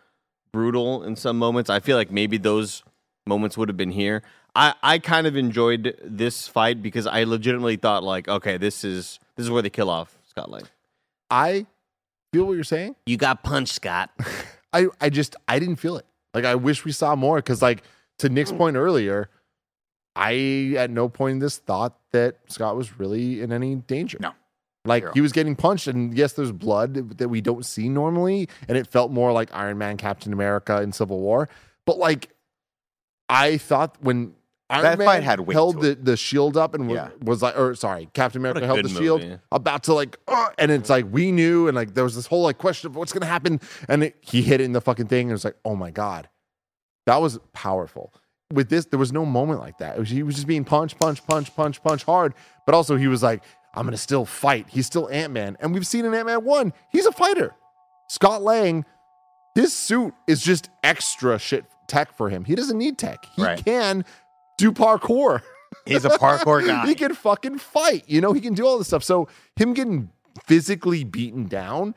brutal 0.52 1.04
in 1.04 1.16
some 1.16 1.38
moments. 1.38 1.70
I 1.70 1.80
feel 1.80 1.96
like 1.96 2.10
maybe 2.10 2.38
those 2.38 2.82
moments 3.28 3.56
would 3.56 3.70
have 3.70 3.78
been 3.78 3.92
here. 3.92 4.24
I, 4.56 4.74
I 4.82 5.00
kind 5.00 5.28
of 5.28 5.36
enjoyed 5.36 5.98
this 6.02 6.48
fight 6.48 6.82
because 6.82 7.06
I 7.06 7.26
legitimately 7.26 7.76
thought 7.76 8.04
like, 8.04 8.28
okay, 8.28 8.58
this 8.58 8.84
is 8.84 9.20
this 9.36 9.46
is 9.46 9.52
where 9.52 9.62
they 9.62 9.70
kill 9.70 9.90
off 9.90 10.18
Scott 10.28 10.50
Lang. 10.50 10.64
I 11.30 11.66
feel 12.32 12.46
what 12.46 12.54
you're 12.54 12.64
saying. 12.64 12.96
You 13.06 13.18
got 13.18 13.44
punched, 13.44 13.74
Scott. 13.74 14.12
I, 14.74 14.88
I 15.02 15.10
just 15.10 15.36
I 15.48 15.60
didn't 15.60 15.78
feel 15.78 15.98
it. 15.98 16.06
Like 16.34 16.46
I 16.46 16.56
wish 16.56 16.86
we 16.86 16.92
saw 16.92 17.16
more 17.16 17.38
because 17.38 17.62
like 17.62 17.84
to 18.20 18.30
Nick's 18.30 18.52
point 18.52 18.78
earlier, 18.78 19.30
I 20.16 20.76
at 20.78 20.90
no 20.90 21.10
point 21.10 21.34
in 21.34 21.40
this 21.40 21.58
thought 21.58 21.98
that 22.12 22.38
Scott 22.48 22.78
was 22.78 22.98
really 22.98 23.42
in 23.42 23.52
any 23.52 23.76
danger. 23.76 24.18
No. 24.22 24.32
Like 24.86 25.04
Hero. 25.04 25.14
he 25.14 25.22
was 25.22 25.32
getting 25.32 25.56
punched, 25.56 25.88
and 25.88 26.16
yes, 26.16 26.34
there's 26.34 26.52
blood 26.52 27.18
that 27.18 27.28
we 27.28 27.42
don't 27.42 27.66
see 27.66 27.90
normally, 27.90 28.48
and 28.68 28.78
it 28.78 28.88
felt 28.88 29.12
more 29.12 29.32
like 29.32 29.50
Iron 29.54 29.80
Man, 29.80 29.98
Captain 29.98 30.32
America 30.32 30.82
in 30.82 30.92
Civil 30.92 31.20
War. 31.20 31.50
But 31.86 31.98
like, 31.98 32.30
I 33.28 33.58
thought 33.58 33.98
when 34.02 34.36
Iron 34.70 34.84
That 34.84 34.98
Man 34.98 35.06
fight 35.08 35.24
had 35.24 35.40
weight 35.42 35.54
held 35.54 35.80
to 35.82 35.90
the, 35.94 36.02
the 36.02 36.18
shield 36.18 36.58
up 36.58 36.74
and 36.74 36.88
was, 36.88 36.96
Yeah. 36.96 37.10
was 37.22 37.42
like, 37.44 37.58
or 37.58 37.76
sorry, 37.76 38.10
Captain 38.14 38.42
America 38.42 38.66
held 38.66 38.80
the 38.80 38.84
good 38.84 38.92
shield 38.92 39.22
movie. 39.22 39.38
about 39.52 39.84
to 39.84 39.94
like, 39.94 40.18
uh, 40.28 40.48
and 40.58 40.72
it's 40.72 40.90
like 40.90 41.06
we 41.12 41.32
knew, 41.32 41.68
and 41.68 41.76
like 41.76 41.94
there 41.94 42.04
was 42.04 42.16
this 42.16 42.26
whole 42.26 42.42
like 42.42 42.58
question 42.58 42.88
of 42.90 42.96
what's 42.96 43.14
gonna 43.14 43.28
happen, 43.28 43.60
and 43.88 44.04
it, 44.06 44.16
he 44.22 44.42
hit 44.42 44.62
it 44.62 44.64
in 44.64 44.72
the 44.72 44.82
fucking 44.82 45.08
thing, 45.08 45.28
and 45.28 45.32
it 45.32 45.34
was 45.34 45.46
like, 45.46 45.58
oh 45.66 45.76
my 45.76 45.92
god, 45.92 46.30
that 47.06 47.22
was 47.22 47.38
powerful. 47.54 48.12
With 48.54 48.70
this, 48.70 48.86
there 48.86 49.00
was 49.00 49.12
no 49.12 49.26
moment 49.26 49.60
like 49.60 49.78
that. 49.80 49.98
It 49.98 50.00
was, 50.00 50.10
he 50.10 50.24
was 50.24 50.36
just 50.36 50.48
being 50.48 50.64
punch, 50.66 50.98
punch, 50.98 51.26
punch, 51.28 51.54
punch, 51.56 51.84
punch 51.84 52.04
hard, 52.04 52.34
but 52.66 52.74
also 52.76 52.96
he 52.96 53.08
was 53.08 53.22
like, 53.22 53.44
I'm 53.76 53.86
gonna 53.86 53.98
still 53.98 54.26
fight. 54.26 54.66
He's 54.70 54.88
still 54.88 55.08
Ant 55.10 55.32
Man, 55.34 55.58
and 55.60 55.74
we've 55.76 55.86
seen 55.86 56.06
in 56.06 56.14
Ant 56.16 56.26
Man 56.26 56.44
one, 56.44 56.74
he's 56.92 57.06
a 57.06 57.12
fighter. 57.12 57.54
Scott 58.10 58.42
Lang, 58.42 58.84
his 59.54 59.74
suit 59.74 60.14
is 60.28 60.42
just 60.42 60.70
extra 60.84 61.38
shit 61.38 61.66
tech 61.88 62.16
for 62.18 62.30
him. 62.30 62.46
He 62.46 62.56
doesn't 62.56 62.78
need 62.80 62.98
tech. 62.98 63.26
He 63.36 63.44
Right. 63.44 63.64
can 63.64 64.06
do 64.58 64.72
parkour. 64.72 65.42
He's 65.86 66.06
a 66.06 66.10
parkour 66.10 66.66
guy. 66.68 66.88
he 66.88 66.96
can 66.96 67.14
fucking 67.14 67.60
fight. 67.60 68.04
You 68.08 68.22
know, 68.22 68.34
he 68.34 68.42
can 68.42 68.54
do 68.54 68.66
all 68.66 68.78
this 68.78 68.88
stuff. 68.88 69.04
So 69.04 69.28
him 69.56 69.74
getting 69.74 70.10
physically 70.46 71.04
beaten 71.04 71.46
down 71.46 71.96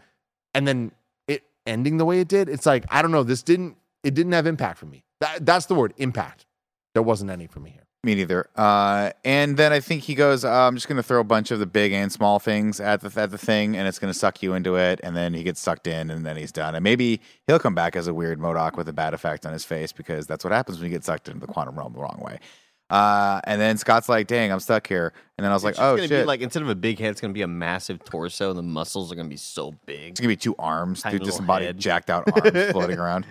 and 0.55 0.66
then 0.66 0.93
it 1.26 1.44
ending 1.66 1.97
the 1.97 2.05
way 2.05 2.20
it 2.20 2.28
did, 2.28 2.48
it's 2.48 2.66
like, 2.66 2.85
I 2.90 3.02
don't 3.02 3.10
know, 3.10 3.22
this 3.22 3.43
didn't 3.43 3.76
it 4.02 4.14
didn't 4.14 4.32
have 4.32 4.47
impact 4.47 4.78
for 4.78 4.86
me. 4.86 5.05
That, 5.20 5.44
that's 5.44 5.66
the 5.66 5.74
word, 5.74 5.93
impact. 5.97 6.47
There 6.94 7.02
wasn't 7.02 7.30
any 7.30 7.47
for 7.47 7.60
me 7.60 7.70
here. 7.70 7.88
Me 8.04 8.14
neither. 8.14 8.48
Uh, 8.54 9.10
and 9.24 9.56
then 9.56 9.72
I 9.72 9.80
think 9.80 10.04
he 10.04 10.14
goes, 10.14 10.44
uh, 10.44 10.50
I'm 10.50 10.76
just 10.76 10.86
going 10.86 10.98
to 10.98 11.02
throw 11.02 11.18
a 11.18 11.24
bunch 11.24 11.50
of 11.50 11.58
the 11.58 11.66
big 11.66 11.92
and 11.92 12.12
small 12.12 12.38
things 12.38 12.78
at 12.78 13.00
the 13.00 13.20
at 13.20 13.32
the 13.32 13.38
thing, 13.38 13.76
and 13.76 13.88
it's 13.88 13.98
going 13.98 14.12
to 14.12 14.18
suck 14.18 14.40
you 14.40 14.54
into 14.54 14.76
it. 14.76 15.00
And 15.02 15.16
then 15.16 15.34
he 15.34 15.42
gets 15.42 15.60
sucked 15.60 15.88
in, 15.88 16.08
and 16.10 16.24
then 16.24 16.36
he's 16.36 16.52
done. 16.52 16.76
And 16.76 16.84
maybe 16.84 17.20
he'll 17.48 17.58
come 17.58 17.74
back 17.74 17.96
as 17.96 18.06
a 18.06 18.14
weird 18.14 18.38
MODOK 18.38 18.76
with 18.76 18.88
a 18.88 18.92
bad 18.92 19.14
effect 19.14 19.44
on 19.44 19.52
his 19.52 19.64
face 19.64 19.90
because 19.92 20.28
that's 20.28 20.44
what 20.44 20.52
happens 20.52 20.78
when 20.78 20.90
you 20.90 20.96
get 20.96 21.04
sucked 21.04 21.26
into 21.26 21.40
the 21.40 21.52
quantum 21.52 21.76
realm 21.76 21.92
the 21.92 21.98
wrong 21.98 22.20
way. 22.24 22.38
Uh, 22.88 23.40
and 23.44 23.60
then 23.60 23.76
Scott's 23.76 24.08
like, 24.08 24.28
"Dang, 24.28 24.52
I'm 24.52 24.60
stuck 24.60 24.86
here." 24.86 25.12
And 25.36 25.44
then 25.44 25.50
I 25.50 25.54
was 25.54 25.64
like, 25.64 25.72
It's 25.72 25.78
just 25.78 25.92
"Oh 25.92 25.96
shit!" 25.98 26.08
Be 26.10 26.22
like 26.24 26.40
instead 26.40 26.62
of 26.62 26.68
a 26.70 26.74
big 26.76 27.00
head, 27.00 27.10
it's 27.10 27.20
gonna 27.20 27.34
be 27.34 27.42
a 27.42 27.48
massive 27.48 28.02
torso, 28.04 28.48
and 28.50 28.58
the 28.58 28.62
muscles 28.62 29.10
are 29.10 29.16
gonna 29.16 29.28
be 29.28 29.36
so 29.36 29.74
big. 29.86 30.12
It's 30.12 30.20
gonna 30.20 30.28
be 30.28 30.36
two 30.36 30.54
arms, 30.58 31.02
Tiny 31.02 31.14
little 31.14 31.26
disembodied, 31.26 31.66
head. 31.66 31.78
jacked 31.78 32.10
out 32.10 32.24
arms 32.32 32.70
floating 32.70 32.98
around. 33.00 33.26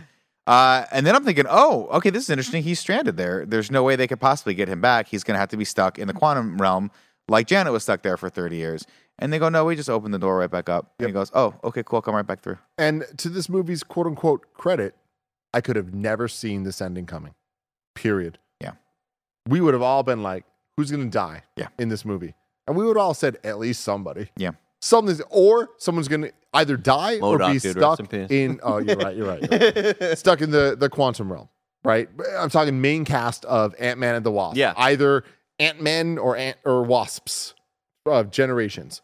Uh, 0.48 0.86
and 0.91 1.06
then 1.06 1.14
I'm 1.15 1.24
thinking, 1.26 1.45
oh, 1.49 1.88
okay, 1.91 2.10
this 2.10 2.24
is 2.24 2.30
interesting. 2.30 2.64
He's 2.64 2.80
stranded 2.80 3.18
there. 3.18 3.45
There's 3.45 3.69
no 3.69 3.84
way 3.84 3.95
they 3.98 4.07
could 4.07 4.19
possibly 4.22 4.53
get 4.53 4.69
him 4.69 4.80
back. 4.82 5.07
He's 5.10 5.24
gonna 5.24 5.40
have 5.40 5.49
to 5.49 5.57
be 5.57 5.65
stuck 5.65 5.99
in 5.99 6.07
the 6.07 6.14
quantum 6.14 6.57
realm, 6.57 6.90
like 7.28 7.48
Janet 7.48 7.74
was 7.74 7.84
stuck 7.84 8.02
there 8.02 8.15
for 8.18 8.30
30 8.30 8.56
years. 8.56 8.86
And 9.19 9.34
they 9.34 9.40
go, 9.40 9.49
no, 9.49 9.65
we 9.65 9.76
just 9.76 9.90
open 9.90 10.11
the 10.11 10.19
door 10.19 10.38
right 10.38 10.49
back 10.49 10.69
up. 10.69 10.94
And 10.99 11.07
he 11.07 11.11
goes, 11.14 11.32
oh, 11.34 11.56
okay, 11.64 11.84
cool, 11.84 12.02
come 12.02 12.15
right 12.15 12.26
back 12.26 12.41
through. 12.41 12.60
And 12.78 13.03
to 13.18 13.30
this 13.30 13.49
movie's 13.49 13.84
quote 13.84 14.06
unquote 14.07 14.53
credit, 14.53 14.95
I 15.53 15.60
could 15.61 15.76
have 15.76 15.94
never 15.94 16.28
seen 16.28 16.64
this 16.64 16.82
ending 16.82 17.06
coming. 17.07 17.34
Period. 17.95 18.38
Yeah. 18.61 18.74
We 19.48 19.60
would 19.60 19.74
have 19.74 19.82
all 19.84 20.03
been 20.03 20.24
like, 20.24 20.45
who's 20.78 20.91
gonna 20.91 21.06
die 21.10 21.44
Yeah. 21.56 21.68
in 21.80 21.90
this 21.90 22.06
movie? 22.06 22.36
And 22.68 22.78
we 22.78 22.86
would 22.86 22.95
have 22.95 23.03
all 23.06 23.14
said 23.14 23.38
at 23.44 23.60
least 23.60 23.82
somebody. 23.82 24.30
Yeah. 24.38 24.52
Something's 24.88 25.22
or 25.30 25.68
someone's 25.80 26.08
gonna 26.08 26.30
either 26.54 26.78
die 26.78 27.20
or 27.20 27.38
be 27.38 27.60
dude, 27.60 27.78
stuck 27.78 28.00
in 28.14 28.28
in 28.28 28.60
oh 28.64 28.78
you're 28.78 28.96
right, 28.96 29.18
you're 29.18 29.28
right. 29.28 29.52
you're 29.52 29.94
right. 30.00 30.18
stuck 30.18 30.40
in 30.40 30.52
the, 30.52 30.78
the 30.80 30.90
quantum 30.90 31.30
realm. 31.30 31.50
Right? 31.84 32.08
I'm 32.38 32.50
talking 32.50 32.80
main 32.80 33.04
cast 33.04 33.44
of 33.44 33.76
Ant 33.80 34.00
Man 34.00 34.16
and 34.16 34.26
the 34.26 34.32
Wasp. 34.32 34.56
Yeah. 34.56 34.74
Either 34.78 35.26
Ant 35.60 35.82
Men 35.82 36.18
or 36.18 36.38
Ant 36.38 36.56
or 36.64 36.84
Wasps 36.84 37.54
of 38.06 38.32
generations. 38.32 39.02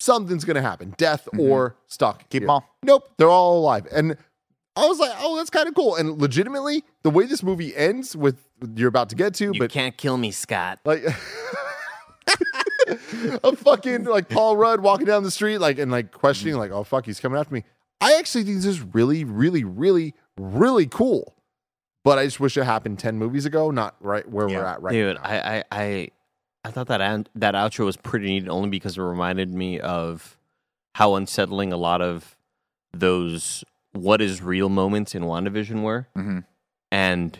Something's 0.00 0.46
gonna 0.46 0.62
happen. 0.62 0.94
Death 0.96 1.28
or 1.38 1.76
stuck. 1.88 2.20
Mm-hmm. 2.20 2.28
Keep 2.30 2.40
here. 2.40 2.46
them 2.46 2.50
all. 2.50 2.64
Nope, 2.82 3.10
they're 3.18 3.28
all 3.28 3.58
alive. 3.58 3.86
And 3.92 4.16
I 4.76 4.86
was 4.86 4.98
like, 4.98 5.12
oh, 5.18 5.36
that's 5.36 5.50
kind 5.50 5.68
of 5.68 5.74
cool. 5.74 5.96
And 5.96 6.18
legitimately, 6.18 6.84
the 7.02 7.10
way 7.10 7.26
this 7.26 7.42
movie 7.42 7.76
ends 7.76 8.16
with 8.16 8.38
you're 8.76 8.88
about 8.88 9.10
to 9.10 9.14
get 9.14 9.34
to, 9.34 9.50
You 9.52 9.58
but 9.58 9.70
can't 9.70 9.94
kill 9.98 10.16
me, 10.16 10.30
Scott. 10.30 10.78
like 10.86 11.04
a 13.44 13.56
fucking 13.56 14.04
like 14.04 14.28
Paul 14.28 14.56
Rudd 14.56 14.80
walking 14.80 15.06
down 15.06 15.22
the 15.22 15.30
street, 15.30 15.58
like 15.58 15.78
and 15.78 15.90
like 15.90 16.12
questioning, 16.12 16.56
like, 16.56 16.70
oh 16.70 16.84
fuck, 16.84 17.06
he's 17.06 17.20
coming 17.20 17.38
after 17.38 17.54
me. 17.54 17.64
I 18.00 18.14
actually 18.14 18.44
think 18.44 18.56
this 18.56 18.66
is 18.66 18.80
really, 18.80 19.24
really, 19.24 19.64
really, 19.64 20.14
really 20.38 20.86
cool. 20.86 21.34
But 22.04 22.18
I 22.18 22.24
just 22.24 22.40
wish 22.40 22.56
it 22.56 22.64
happened 22.64 22.98
10 22.98 23.16
movies 23.16 23.46
ago, 23.46 23.70
not 23.70 23.94
right 24.00 24.28
where 24.28 24.48
we're 24.48 24.64
at 24.64 24.82
right 24.82 24.90
Dude, 24.90 25.16
now. 25.16 25.22
I, 25.22 25.58
I, 25.58 25.64
I, 25.70 26.08
I 26.64 26.70
thought 26.72 26.88
that 26.88 27.00
an- 27.00 27.28
that 27.36 27.54
outro 27.54 27.84
was 27.84 27.96
pretty 27.96 28.26
neat, 28.26 28.48
only 28.48 28.70
because 28.70 28.98
it 28.98 29.02
reminded 29.02 29.50
me 29.54 29.78
of 29.78 30.36
how 30.96 31.14
unsettling 31.14 31.72
a 31.72 31.76
lot 31.76 32.02
of 32.02 32.36
those 32.92 33.62
"what 33.92 34.20
is 34.20 34.42
real" 34.42 34.68
moments 34.68 35.14
in 35.14 35.22
WandaVision 35.22 35.82
were, 35.82 36.08
hmm 36.14 36.40
and 36.90 37.38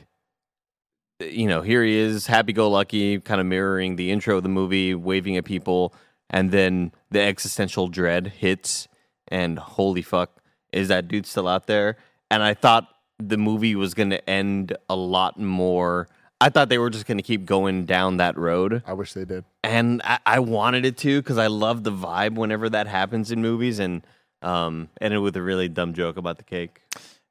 you 1.31 1.47
know, 1.47 1.62
here 1.62 1.82
he 1.82 1.97
is, 1.97 2.27
happy-go-lucky, 2.27 3.20
kind 3.20 3.40
of 3.40 3.47
mirroring 3.47 3.97
the 3.97 4.11
intro 4.11 4.36
of 4.36 4.43
the 4.43 4.49
movie, 4.49 4.94
waving 4.94 5.36
at 5.36 5.44
people, 5.44 5.94
and 6.31 6.51
then 6.51 6.93
the 7.11 7.20
existential 7.20 7.89
dread 7.89 8.28
hits, 8.28 8.89
and 9.28 9.59
holy 9.59 10.03
fuck, 10.03 10.43
is 10.73 10.89
that 10.89 11.09
dude 11.09 11.27
still 11.27 11.49
out 11.49 11.66
there? 11.66 11.97
And 12.31 12.43
I 12.43 12.55
thought 12.55 12.89
the 13.19 13.36
movie 13.36 13.74
was 13.74 13.94
going 13.94 14.11
to 14.11 14.28
end 14.28 14.77
a 14.89 14.97
lot 14.97 15.39
more. 15.39 16.09
I 16.40 16.49
thought 16.49 16.69
they 16.69 16.78
were 16.78 16.90
just 16.90 17.07
going 17.07 17.19
to 17.19 17.23
keep 17.23 17.44
going 17.44 17.85
down 17.85 18.16
that 18.16 18.36
road, 18.36 18.82
I 18.86 18.94
wish 18.94 19.12
they 19.12 19.24
did. 19.24 19.44
and 19.62 20.01
I, 20.03 20.19
I 20.27 20.39
wanted 20.40 20.85
it 20.85 20.97
to 20.99 21.20
because 21.20 21.39
I 21.39 21.47
love 21.47 21.85
the 21.85 21.93
vibe 21.93 22.35
whenever 22.35 22.69
that 22.70 22.86
happens 22.86 23.31
in 23.31 23.43
movies, 23.43 23.78
and 23.78 24.05
um, 24.43 24.89
ended 25.01 25.20
with 25.20 25.36
a 25.36 25.43
really 25.43 25.69
dumb 25.69 25.93
joke 25.94 26.16
about 26.16 26.39
the 26.39 26.44
cake. 26.44 26.81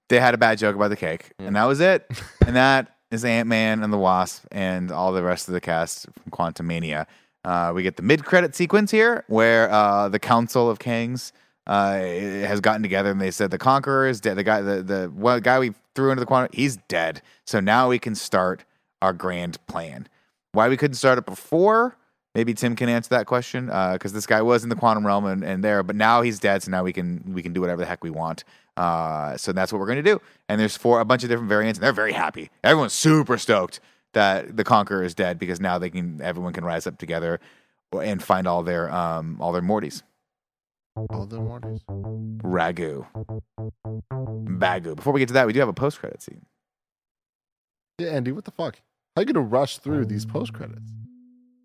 They 0.07 0.19
had 0.19 0.33
a 0.33 0.37
bad 0.37 0.57
joke 0.57 0.75
about 0.75 0.89
the 0.89 0.95
cake, 0.95 1.31
and 1.39 1.55
that 1.55 1.65
was 1.65 1.79
it. 1.79 2.05
and 2.45 2.55
that 2.55 2.95
is 3.11 3.25
Ant 3.25 3.47
Man 3.47 3.83
and 3.83 3.91
the 3.91 3.97
Wasp 3.97 4.45
and 4.51 4.91
all 4.91 5.11
the 5.11 5.21
rest 5.21 5.47
of 5.47 5.53
the 5.53 5.61
cast 5.61 6.07
from 6.13 6.31
Quantumania. 6.31 7.05
Uh, 7.43 7.71
we 7.75 7.83
get 7.83 7.97
the 7.97 8.03
mid 8.03 8.23
credit 8.23 8.55
sequence 8.55 8.91
here 8.91 9.23
where 9.27 9.69
uh, 9.69 10.09
the 10.09 10.19
Council 10.19 10.69
of 10.69 10.79
Kangs 10.79 11.31
uh, 11.67 11.93
has 11.93 12.61
gotten 12.61 12.81
together 12.81 13.11
and 13.11 13.19
they 13.19 13.31
said 13.31 13.51
the 13.51 13.57
Conqueror 13.57 14.07
is 14.07 14.21
dead. 14.21 14.37
The 14.37 14.43
guy, 14.43 14.61
the 14.61 14.81
the 14.81 15.11
one 15.13 15.41
guy 15.41 15.59
we 15.59 15.73
threw 15.95 16.11
into 16.11 16.21
the 16.21 16.25
quantum, 16.25 16.49
he's 16.53 16.77
dead. 16.87 17.21
So 17.45 17.59
now 17.59 17.89
we 17.89 17.99
can 17.99 18.15
start 18.15 18.63
our 19.01 19.13
grand 19.13 19.65
plan. 19.67 20.07
Why 20.53 20.69
we 20.69 20.77
couldn't 20.77 20.95
start 20.95 21.17
it 21.17 21.25
before? 21.25 21.97
Maybe 22.33 22.53
Tim 22.53 22.75
can 22.77 22.87
answer 22.87 23.09
that 23.09 23.25
question 23.25 23.65
because 23.65 24.13
this 24.13 24.25
guy 24.25 24.41
was 24.41 24.63
in 24.63 24.69
the 24.69 24.75
quantum 24.75 25.05
realm 25.05 25.25
and, 25.25 25.43
and 25.43 25.63
there, 25.63 25.83
but 25.83 25.97
now 25.97 26.21
he's 26.21 26.39
dead. 26.39 26.63
So 26.63 26.71
now 26.71 26.83
we 26.83 26.93
can 26.93 27.33
we 27.33 27.43
can 27.43 27.51
do 27.51 27.59
whatever 27.59 27.81
the 27.81 27.85
heck 27.85 28.03
we 28.03 28.09
want. 28.09 28.45
Uh, 28.77 29.35
so 29.35 29.51
that's 29.51 29.73
what 29.73 29.79
we're 29.79 29.87
gonna 29.87 30.01
do. 30.01 30.21
And 30.47 30.59
there's 30.59 30.77
four 30.77 31.01
a 31.01 31.05
bunch 31.05 31.23
of 31.23 31.29
different 31.29 31.49
variants, 31.49 31.77
and 31.77 31.83
they're 31.83 31.91
very 31.91 32.13
happy. 32.13 32.49
Everyone's 32.63 32.93
super 32.93 33.37
stoked 33.37 33.81
that 34.13 34.55
the 34.55 34.63
Conqueror 34.63 35.03
is 35.03 35.13
dead 35.13 35.39
because 35.39 35.59
now 35.59 35.77
they 35.77 35.89
can 35.89 36.21
everyone 36.21 36.53
can 36.53 36.63
rise 36.63 36.87
up 36.87 36.97
together 36.97 37.39
and 37.91 38.23
find 38.23 38.47
all 38.47 38.63
their 38.63 38.89
um 38.91 39.37
all 39.41 39.51
their 39.51 39.61
Mortys. 39.61 40.03
All 41.09 41.25
the 41.25 41.39
warnings. 41.39 41.81
Ragu. 42.43 43.07
Bagu. 44.11 44.95
Before 44.95 45.13
we 45.13 45.19
get 45.19 45.27
to 45.27 45.33
that, 45.33 45.47
we 45.47 45.53
do 45.53 45.59
have 45.59 45.69
a 45.69 45.73
post 45.73 45.99
credit 45.99 46.21
scene. 46.21 46.45
Yeah, 47.99 48.09
Andy, 48.09 48.31
what 48.31 48.45
the 48.45 48.51
fuck? 48.51 48.77
How 49.15 49.21
are 49.21 49.23
you 49.23 49.33
gonna 49.33 49.45
rush 49.45 49.77
through 49.79 50.05
these 50.05 50.25
post 50.25 50.53
credits? 50.53 50.91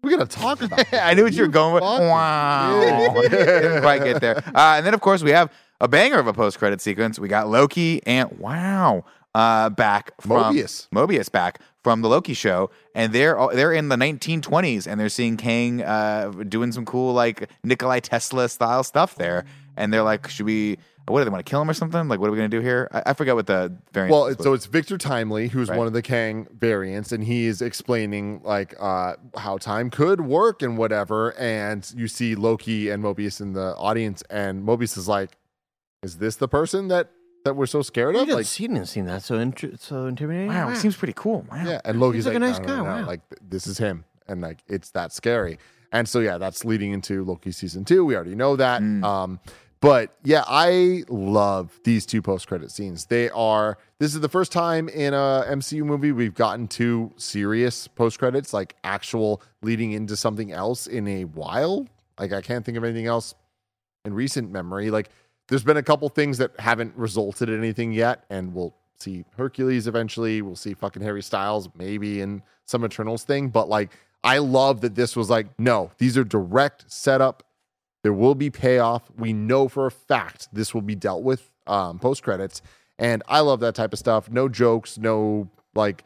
We 0.06 0.16
gotta 0.16 0.26
talk 0.26 0.62
about. 0.62 0.78
it. 0.78 0.92
I 0.92 1.14
knew 1.14 1.24
what 1.24 1.32
you 1.32 1.42
were 1.42 1.48
going 1.48 1.74
with. 1.74 1.82
Wow. 1.82 3.20
Didn't 3.28 3.82
quite 3.82 4.04
get 4.04 4.20
there. 4.20 4.36
Uh, 4.54 4.74
and 4.76 4.86
then, 4.86 4.94
of 4.94 5.00
course, 5.00 5.20
we 5.20 5.30
have 5.32 5.52
a 5.80 5.88
banger 5.88 6.20
of 6.20 6.28
a 6.28 6.32
post 6.32 6.60
credit 6.60 6.80
sequence. 6.80 7.18
We 7.18 7.26
got 7.26 7.48
Loki 7.48 8.06
and 8.06 8.30
wow, 8.38 9.04
uh, 9.34 9.68
back 9.70 10.12
from 10.20 10.54
Mobius. 10.54 10.88
Mobius 10.90 11.30
back 11.30 11.60
from 11.82 12.02
the 12.02 12.08
Loki 12.08 12.34
show, 12.34 12.70
and 12.94 13.12
they're 13.12 13.36
they're 13.52 13.72
in 13.72 13.88
the 13.88 13.96
1920s, 13.96 14.86
and 14.86 15.00
they're 15.00 15.08
seeing 15.08 15.36
Kang 15.36 15.82
uh, 15.82 16.30
doing 16.48 16.70
some 16.70 16.84
cool 16.84 17.12
like 17.12 17.50
Nikolai 17.64 17.98
Tesla 17.98 18.48
style 18.48 18.84
stuff 18.84 19.16
there, 19.16 19.44
and 19.76 19.92
they're 19.92 20.04
like, 20.04 20.28
should 20.28 20.46
we? 20.46 20.78
What 21.08 21.20
do 21.20 21.24
they 21.24 21.30
want 21.30 21.46
to 21.46 21.48
kill 21.48 21.62
him 21.62 21.70
or 21.70 21.74
something? 21.74 22.08
Like, 22.08 22.18
what 22.18 22.28
are 22.28 22.32
we 22.32 22.36
gonna 22.36 22.48
do 22.48 22.60
here? 22.60 22.88
I, 22.92 23.02
I 23.06 23.12
forget 23.14 23.34
what 23.36 23.46
the 23.46 23.72
variant. 23.92 24.12
Well, 24.12 24.24
was. 24.24 24.36
so 24.40 24.52
it's 24.54 24.66
Victor 24.66 24.98
Timely, 24.98 25.46
who's 25.48 25.68
Right. 25.68 25.78
one 25.78 25.86
of 25.86 25.92
the 25.92 26.02
Kang 26.02 26.48
variants, 26.58 27.12
and 27.12 27.22
he 27.22 27.46
is 27.46 27.62
explaining 27.62 28.40
like 28.44 28.74
uh, 28.80 29.14
how 29.36 29.56
time 29.58 29.88
could 29.90 30.20
work 30.22 30.62
and 30.62 30.76
whatever. 30.76 31.32
And 31.38 31.88
you 31.96 32.08
see 32.08 32.34
Loki 32.34 32.88
and 32.90 33.04
Mobius 33.04 33.40
in 33.40 33.52
the 33.52 33.76
audience, 33.76 34.22
and 34.30 34.64
Mobius 34.66 34.98
is 34.98 35.06
like, 35.06 35.36
"Is 36.02 36.18
this 36.18 36.36
the 36.36 36.48
person 36.48 36.88
that 36.88 37.10
that 37.44 37.54
we're 37.54 37.66
so 37.66 37.82
scared 37.82 38.16
He 38.16 38.20
of?" 38.22 38.26
didn't, 38.26 38.38
Like, 38.38 38.46
he 38.46 38.66
didn't 38.66 38.86
seem 38.86 39.04
that 39.06 39.22
so 39.22 39.36
intri- 39.36 39.78
so 39.78 40.06
intimidating. 40.06 40.48
wow, 40.48 40.70
it 40.70 40.76
seems 40.76 40.96
pretty 40.96 41.14
cool. 41.14 41.46
Wow. 41.50 41.62
yeah. 41.64 41.80
And 41.84 42.00
Loki's 42.00 42.26
like 42.26 42.34
like, 42.34 42.42
a 42.42 42.46
nice 42.46 42.58
"No, 42.58 42.64
no, 42.64 42.68
guy, 42.68 42.76
no, 42.78 42.82
no, 42.82 43.02
wow." 43.02 43.06
Like 43.06 43.20
this 43.48 43.68
is 43.68 43.78
him, 43.78 44.04
and 44.26 44.40
like 44.40 44.58
it's 44.66 44.90
that 44.90 45.12
scary. 45.12 45.58
And 45.92 46.08
so 46.08 46.18
yeah, 46.18 46.36
that's 46.36 46.64
leading 46.64 46.90
into 46.90 47.24
Loki 47.24 47.52
season 47.52 47.84
two. 47.84 48.04
We 48.04 48.16
already 48.16 48.34
know 48.34 48.56
that. 48.56 48.82
Mm. 48.82 49.04
Um, 49.04 49.40
but 49.81 50.16
yeah, 50.24 50.44
I 50.47 51.05
love 51.09 51.78
these 51.85 52.07
two 52.07 52.23
post 52.23 52.48
credit 52.48 52.70
scenes. 52.70 53.07
They 53.07 53.31
are. 53.31 53.78
This 53.98 54.15
is 54.15 54.20
the 54.20 54.28
first 54.28 54.53
time 54.53 54.89
in 54.89 55.15
a 55.15 55.44
MCU 55.48 55.85
movie 55.85 56.12
we've 56.12 56.35
gotten 56.35 56.66
two 56.66 57.12
serious 57.16 57.86
post 57.86 58.19
credits, 58.19 58.53
like 58.53 58.77
actual 58.85 59.43
leading 59.62 59.93
into 59.93 60.16
something 60.16 60.53
else 60.53 60.86
in 60.86 61.07
a 61.07 61.24
while. 61.24 61.86
Like 62.19 62.32
I 62.32 62.40
can't 62.40 62.65
think 62.65 62.78
of 62.78 62.85
anything 62.85 63.07
else 63.07 63.35
in 64.05 64.15
recent 64.15 64.51
memory. 64.51 64.90
Like 64.90 65.11
there's 65.48 65.65
been 65.65 65.77
a 65.77 65.82
couple 65.82 66.09
things 66.09 66.39
that 66.39 66.59
haven't 66.59 66.94
resulted 66.97 67.48
in 67.48 67.59
anything 67.59 67.93
yet, 67.93 68.24
and 68.31 68.55
we'll 68.55 68.74
see 68.98 69.24
Hercules 69.36 69.86
eventually. 69.86 70.43
We'll 70.43 70.57
see 70.57 70.74
fucking 70.74 71.03
Harry 71.03 71.23
Styles 71.23 71.69
maybe 71.77 72.20
in 72.20 72.43
some 72.65 72.85
Eternals 72.85 73.24
thing. 73.24 73.48
But 73.48 73.69
like 73.69 73.90
I 74.24 74.39
love 74.39 74.81
that 74.81 74.97
this 74.97 75.15
was 75.15 75.31
like, 75.31 75.47
no, 75.59 75.93
these 75.98 76.19
are 76.19 76.24
direct 76.24 76.90
setup. 76.90 77.44
There 78.06 78.12
will 78.12 78.36
be 78.36 78.50
payoff. 78.50 79.10
We 79.18 79.32
know 79.32 79.66
for 79.66 79.84
a 79.84 79.90
fact 79.90 80.46
this 80.52 80.72
will 80.72 80.80
be 80.80 80.94
dealt 80.94 81.24
with 81.24 81.50
um, 81.66 81.98
post 81.98 82.22
credits. 82.22 82.62
And 83.00 83.20
I 83.26 83.40
love 83.40 83.58
that 83.58 83.74
type 83.74 83.92
of 83.92 83.98
stuff. 83.98 84.30
No 84.30 84.48
jokes, 84.48 84.96
no 84.96 85.50
like 85.74 86.04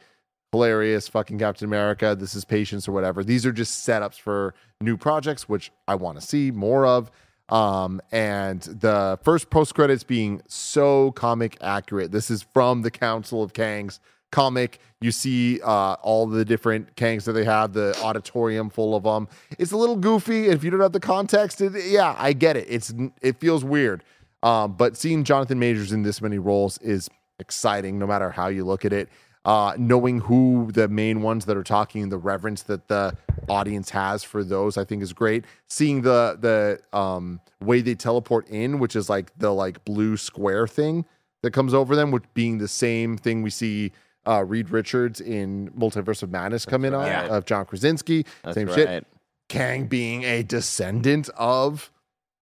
hilarious 0.51 1.07
fucking 1.07 1.37
Captain 1.37 1.67
America. 1.67 2.15
This 2.19 2.33
is 2.33 2.43
patience 2.43 2.87
or 2.87 2.91
whatever. 2.91 3.23
These 3.23 3.45
are 3.45 3.51
just 3.51 3.87
setups 3.87 4.19
for 4.19 4.55
new 4.81 4.97
projects, 4.97 5.47
which 5.47 5.71
I 5.87 5.93
want 5.93 6.19
to 6.19 6.25
see 6.25 6.49
more 6.49 6.87
of. 6.87 7.11
Um, 7.49 8.01
and 8.11 8.63
the 8.63 9.19
first 9.21 9.51
post 9.51 9.75
credits 9.75 10.03
being 10.03 10.41
so 10.47 11.11
comic 11.11 11.55
accurate. 11.61 12.11
This 12.11 12.31
is 12.31 12.41
from 12.41 12.81
the 12.81 12.89
Council 12.89 13.43
of 13.43 13.53
Kangs 13.53 13.99
comic. 14.31 14.79
You 15.01 15.11
see 15.11 15.59
uh, 15.61 15.93
all 16.01 16.27
the 16.27 16.45
different 16.45 16.95
Kangs 16.95 17.25
that 17.25 17.33
they 17.33 17.43
have, 17.45 17.73
the 17.73 17.97
auditorium 18.01 18.69
full 18.69 18.95
of 18.95 19.03
them. 19.03 19.27
It's 19.57 19.71
a 19.71 19.77
little 19.77 19.95
goofy. 19.95 20.47
If 20.47 20.63
you 20.63 20.69
don't 20.69 20.79
have 20.79 20.91
the 20.91 20.99
context, 20.99 21.61
it, 21.61 21.73
yeah, 21.85 22.15
I 22.17 22.33
get 22.33 22.57
it. 22.57 22.67
It's 22.69 22.93
it 23.21 23.39
feels 23.39 23.63
weird. 23.63 24.03
Um, 24.43 24.73
but 24.73 24.97
seeing 24.97 25.23
Jonathan 25.23 25.59
Majors 25.59 25.91
in 25.91 26.03
this 26.03 26.21
many 26.21 26.39
roles 26.39 26.77
is 26.79 27.09
exciting, 27.39 27.99
no 27.99 28.07
matter 28.07 28.31
how 28.31 28.47
you 28.47 28.63
look 28.63 28.85
at 28.85 28.93
it. 28.93 29.09
Uh, 29.43 29.73
knowing 29.75 30.19
who 30.19 30.69
the 30.71 30.87
main 30.87 31.23
ones 31.23 31.45
that 31.45 31.57
are 31.57 31.63
talking, 31.63 32.09
the 32.09 32.17
reverence 32.17 32.61
that 32.61 32.87
the 32.87 33.17
audience 33.49 33.89
has 33.89 34.23
for 34.23 34.43
those, 34.43 34.77
I 34.77 34.85
think 34.85 35.01
is 35.01 35.13
great. 35.13 35.45
Seeing 35.67 36.03
the 36.03 36.37
the 36.39 36.97
um, 36.97 37.41
way 37.59 37.81
they 37.81 37.95
teleport 37.95 38.47
in, 38.49 38.77
which 38.77 38.95
is 38.95 39.09
like 39.09 39.31
the 39.39 39.51
like 39.51 39.83
blue 39.83 40.15
square 40.15 40.67
thing 40.67 41.05
that 41.41 41.51
comes 41.51 41.73
over 41.73 41.95
them, 41.95 42.11
which 42.11 42.23
being 42.35 42.59
the 42.59 42.67
same 42.67 43.17
thing 43.17 43.41
we 43.41 43.49
see 43.49 43.91
uh, 44.27 44.43
Reed 44.43 44.69
Richards 44.69 45.19
in 45.19 45.71
Multiverse 45.71 46.23
of 46.23 46.31
Madness 46.31 46.65
come 46.65 46.85
in 46.85 46.93
right. 46.93 47.25
on 47.25 47.31
of 47.31 47.45
John 47.45 47.65
Krasinski. 47.65 48.25
That's 48.43 48.55
same 48.55 48.67
right. 48.67 48.75
shit. 48.75 49.07
Kang 49.49 49.87
being 49.87 50.23
a 50.23 50.43
descendant 50.43 51.29
of 51.37 51.91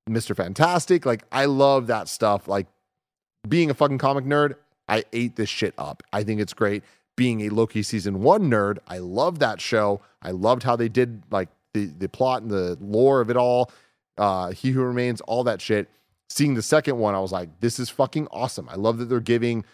Mr. 0.09 0.35
Fantastic. 0.35 1.05
Like, 1.05 1.23
I 1.31 1.45
love 1.45 1.87
that 1.87 2.07
stuff. 2.07 2.47
Like, 2.47 2.67
being 3.47 3.69
a 3.69 3.73
fucking 3.73 3.97
comic 3.97 4.25
nerd, 4.25 4.55
I 4.87 5.03
ate 5.13 5.35
this 5.35 5.49
shit 5.49 5.73
up. 5.77 6.03
I 6.11 6.23
think 6.23 6.41
it's 6.41 6.53
great. 6.53 6.83
Being 7.15 7.41
a 7.41 7.49
Loki 7.49 7.83
season 7.83 8.21
one 8.21 8.49
nerd, 8.49 8.77
I 8.87 8.97
love 8.97 9.39
that 9.39 9.61
show. 9.61 10.01
I 10.21 10.31
loved 10.31 10.63
how 10.63 10.75
they 10.75 10.89
did 10.89 11.23
like 11.31 11.49
the, 11.73 11.85
the 11.85 12.09
plot 12.09 12.41
and 12.41 12.51
the 12.51 12.77
lore 12.81 13.21
of 13.21 13.29
it 13.29 13.37
all. 13.37 13.71
Uh, 14.17 14.51
he 14.51 14.71
Who 14.71 14.81
Remains, 14.81 15.21
all 15.21 15.43
that 15.45 15.61
shit. 15.61 15.89
Seeing 16.29 16.53
the 16.53 16.61
second 16.61 16.97
one, 16.97 17.15
I 17.15 17.19
was 17.19 17.31
like, 17.31 17.49
this 17.59 17.79
is 17.79 17.89
fucking 17.89 18.27
awesome. 18.31 18.69
I 18.69 18.75
love 18.75 18.97
that 18.99 19.05
they're 19.05 19.19
giving 19.19 19.65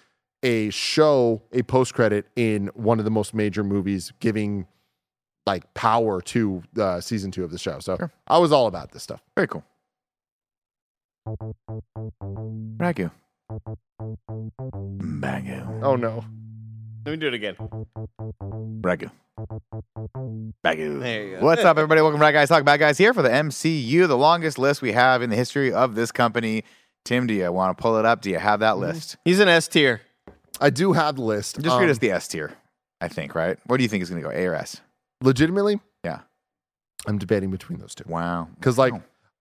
a 0.46 0.70
show 0.70 1.42
a 1.52 1.64
post 1.64 1.96
credit 1.96 2.28
in 2.36 2.68
one 2.76 3.00
of 3.00 3.06
the 3.06 3.12
most 3.12 3.34
major 3.34 3.64
movies, 3.64 4.14
giving 4.20 4.68
like 5.48 5.74
power 5.74 6.22
to 6.22 6.62
uh, 6.80 7.02
season 7.02 7.32
two 7.32 7.44
of 7.44 7.50
the 7.52 7.58
show. 7.58 7.80
So 7.80 7.98
Sure. 7.98 8.12
I 8.28 8.38
was 8.38 8.52
all 8.52 8.68
about 8.68 8.92
this 8.92 9.02
stuff. 9.04 9.22
Very 9.36 9.48
cool. 9.48 9.64
Ragu. 12.78 13.12
Bagu. 15.02 15.84
Oh 15.84 15.96
no. 15.96 16.24
Let 17.06 17.12
me 17.12 17.18
do 17.18 17.28
it 17.28 17.34
again. 17.34 17.56
Ragu. 18.82 19.10
Bagu. 20.64 21.00
There 21.02 21.24
you 21.24 21.38
go. 21.38 21.44
What's 21.44 21.64
up, 21.64 21.78
everybody? 21.78 22.02
Welcome 22.02 22.20
to 22.20 22.24
Bad 22.24 22.34
Guys 22.34 22.50
Talk 22.50 22.64
Bad 22.64 22.80
Guys 22.80 23.00
here 23.00 23.16
for 23.16 23.24
the 23.24 23.30
MCU, 23.30 24.08
the 24.08 24.18
longest 24.18 24.60
list 24.60 24.84
we 24.84 24.92
have 24.92 25.24
in 25.24 25.32
the 25.32 25.36
history 25.36 25.74
of 25.74 25.96
this 25.96 26.12
company. 26.12 26.64
Tim, 27.04 27.26
do 27.26 27.34
you 27.34 27.52
want 27.52 27.76
to 27.76 27.82
pull 27.82 27.98
it 27.98 28.06
up? 28.06 28.22
Do 28.22 28.30
you 28.30 28.38
have 28.40 28.60
that 28.60 28.78
list? 28.78 29.18
He's 29.26 29.40
an 29.40 29.48
S 29.48 29.68
tier. 29.68 30.02
I 30.62 30.70
do 30.70 30.94
have 30.94 31.16
the 31.16 31.22
list. 31.22 31.56
Just 31.62 31.78
read 31.78 31.86
Um, 31.86 31.90
us 31.92 31.98
the 32.00 32.12
S 32.12 32.28
tier, 32.28 32.54
I 33.02 33.08
think, 33.08 33.36
right? 33.36 33.58
What 33.66 33.78
do 33.78 33.84
you 33.84 33.90
think 33.90 34.04
is 34.04 34.10
going 34.10 34.22
to 34.22 34.30
go? 34.30 34.34
A 34.36 34.46
or 34.46 34.56
S? 34.56 34.82
legitimately, 35.22 35.80
Yeah. 36.04 36.20
I'm 37.08 37.18
debating 37.18 37.52
between 37.52 37.80
those 37.80 37.96
two. 37.96 38.04
Wow. 38.08 38.50
Because 38.56 38.78
like. 38.78 38.94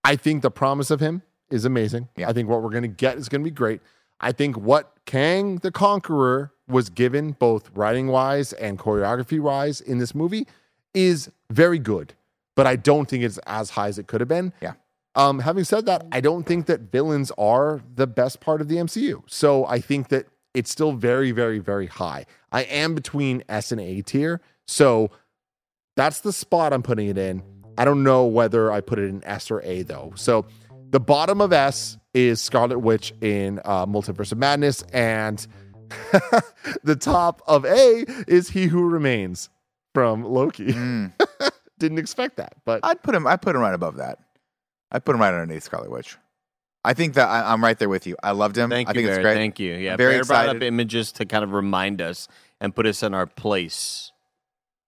I 0.03 0.15
think 0.15 0.43
the 0.43 0.51
promise 0.51 0.91
of 0.91 0.99
him 0.99 1.23
is 1.49 1.65
amazing. 1.65 2.09
Yeah. 2.15 2.29
I 2.29 2.33
think 2.33 2.47
what 2.47 2.61
we're 2.61 2.69
gonna 2.69 2.87
get 2.87 3.17
is 3.17 3.27
gonna 3.27 3.43
be 3.43 3.49
great. 3.49 3.81
I 4.21 4.31
think 4.31 4.55
what 4.55 4.93
Kang 5.07 5.57
the 5.57 5.71
Conqueror 5.71 6.51
was 6.67 6.89
given, 6.91 7.31
both 7.31 7.71
writing 7.75 8.07
wise 8.07 8.53
and 8.53 8.77
choreography 8.77 9.39
wise, 9.39 9.81
in 9.81 9.97
this 9.97 10.13
movie, 10.13 10.45
is 10.93 11.31
very 11.49 11.79
good. 11.79 12.13
But 12.55 12.67
I 12.67 12.75
don't 12.75 13.09
think 13.09 13.23
it's 13.23 13.39
as 13.47 13.71
high 13.71 13.87
as 13.87 13.97
it 13.97 14.05
could 14.07 14.21
have 14.21 14.27
been. 14.27 14.53
Yeah. 14.61 14.73
Um, 15.15 15.39
having 15.39 15.63
said 15.63 15.85
that, 15.87 16.05
I 16.11 16.21
don't 16.21 16.43
think 16.45 16.67
that 16.67 16.91
villains 16.91 17.31
are 17.37 17.81
the 17.95 18.05
best 18.07 18.39
part 18.41 18.61
of 18.61 18.67
the 18.67 18.75
MCU. 18.77 19.23
So 19.25 19.65
I 19.65 19.79
think 19.79 20.09
that 20.09 20.27
it's 20.55 20.71
still 20.71 20.93
very, 20.93 21.31
very, 21.31 21.59
very 21.59 21.87
high. 21.87 22.25
I 22.51 22.63
am 22.63 22.95
between 22.95 23.43
S 23.49 23.71
and 23.71 23.81
A 23.81 24.01
tier. 24.01 24.41
So 24.67 25.11
that's 25.95 26.21
the 26.21 26.33
spot 26.33 26.73
I'm 26.73 26.81
putting 26.81 27.07
it 27.07 27.17
in. 27.17 27.43
I 27.77 27.85
don't 27.85 28.03
know 28.03 28.25
whether 28.25 28.71
I 28.71 28.81
put 28.81 28.99
it 28.99 29.09
in 29.09 29.23
S 29.25 29.51
or 29.51 29.61
A 29.61 29.83
though. 29.83 30.13
So 30.15 30.45
the 30.89 30.99
bottom 30.99 31.41
of 31.41 31.51
S 31.51 31.97
is 32.13 32.41
Scarlet 32.41 32.79
Witch 32.79 33.13
in 33.21 33.59
uh, 33.65 33.85
Multiverse 33.85 34.31
of 34.31 34.37
Madness, 34.37 34.81
and 34.93 35.45
the 36.83 36.95
top 36.95 37.41
of 37.47 37.65
A 37.65 38.05
is 38.27 38.49
He 38.49 38.67
Who 38.67 38.87
Remains 38.87 39.49
from 39.93 40.23
Loki. 40.23 40.67
Mm. 40.67 41.11
Didn't 41.79 41.97
expect 41.97 42.37
that, 42.37 42.55
but 42.63 42.79
I'd 42.83 43.03
put 43.03 43.13
him. 43.13 43.27
I 43.27 43.35
put 43.35 43.55
him 43.55 43.61
right 43.61 43.73
above 43.73 43.97
that. 43.97 44.19
I 44.91 44.99
put 44.99 45.15
him 45.15 45.21
right 45.21 45.33
underneath 45.33 45.63
Scarlet 45.63 45.91
Witch. 45.91 46.17
I 46.85 46.93
think 46.93 47.15
that 47.15 47.27
I, 47.27 47.51
I'm 47.51 47.63
right 47.63 47.77
there 47.77 47.89
with 47.89 48.05
you. 48.05 48.15
I 48.21 48.31
loved 48.31 48.57
him. 48.57 48.69
Thank 48.69 48.89
I 48.89 48.91
you, 48.91 48.99
think 48.99 49.09
it's 49.09 49.17
great. 49.17 49.33
Thank 49.33 49.59
you. 49.59 49.73
Yeah, 49.73 49.93
I'm 49.93 49.97
very 49.97 50.13
Barrett 50.13 50.27
brought 50.27 50.49
up 50.49 50.61
images 50.61 51.11
to 51.13 51.25
kind 51.25 51.43
of 51.43 51.51
remind 51.51 51.99
us 51.99 52.27
and 52.61 52.75
put 52.75 52.85
us 52.85 53.01
in 53.01 53.13
our 53.13 53.25
place. 53.25 54.11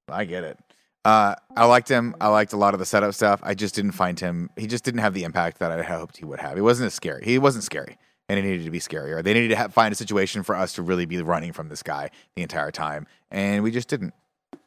I 0.07 0.25
get 0.25 0.43
it. 0.43 0.59
Uh, 1.03 1.35
I 1.55 1.65
liked 1.65 1.89
him. 1.89 2.15
I 2.21 2.27
liked 2.27 2.53
a 2.53 2.57
lot 2.57 2.73
of 2.73 2.79
the 2.79 2.85
setup 2.85 3.13
stuff. 3.13 3.39
I 3.41 3.55
just 3.55 3.73
didn't 3.73 3.93
find 3.93 4.19
him. 4.19 4.49
He 4.57 4.67
just 4.67 4.83
didn't 4.83 4.99
have 4.99 5.13
the 5.13 5.23
impact 5.23 5.59
that 5.59 5.71
I 5.71 5.81
hoped 5.81 6.17
he 6.17 6.25
would 6.25 6.39
have. 6.39 6.55
He 6.55 6.61
wasn't 6.61 6.87
as 6.87 6.93
scary. 6.93 7.23
He 7.25 7.39
wasn't 7.39 7.63
scary, 7.63 7.97
and 8.29 8.37
it 8.37 8.43
needed 8.43 8.65
to 8.65 8.71
be 8.71 8.79
scarier. 8.79 9.23
They 9.23 9.33
needed 9.33 9.49
to 9.49 9.55
have, 9.55 9.73
find 9.73 9.91
a 9.91 9.95
situation 9.95 10.43
for 10.43 10.55
us 10.55 10.73
to 10.73 10.81
really 10.83 11.05
be 11.05 11.21
running 11.21 11.53
from 11.53 11.69
this 11.69 11.81
guy 11.81 12.11
the 12.35 12.43
entire 12.43 12.71
time, 12.71 13.07
and 13.31 13.63
we 13.63 13.71
just 13.71 13.87
didn't. 13.87 14.13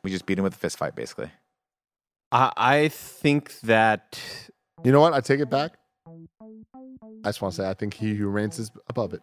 We 0.02 0.10
just 0.10 0.26
beat 0.26 0.38
him 0.38 0.44
with 0.44 0.54
a 0.54 0.58
fist 0.58 0.78
fight, 0.78 0.96
basically. 0.96 1.30
I, 2.32 2.52
I 2.56 2.88
think 2.88 3.60
that 3.60 4.20
you 4.82 4.92
know 4.92 5.00
what? 5.00 5.12
I 5.12 5.20
take 5.20 5.40
it 5.40 5.50
back. 5.50 5.72
I 7.24 7.28
just 7.28 7.42
want 7.42 7.54
to 7.54 7.62
say 7.62 7.68
I 7.68 7.74
think 7.74 7.94
He 7.94 8.14
Who 8.14 8.28
Remains 8.28 8.58
is 8.58 8.70
above 8.88 9.12
it. 9.14 9.22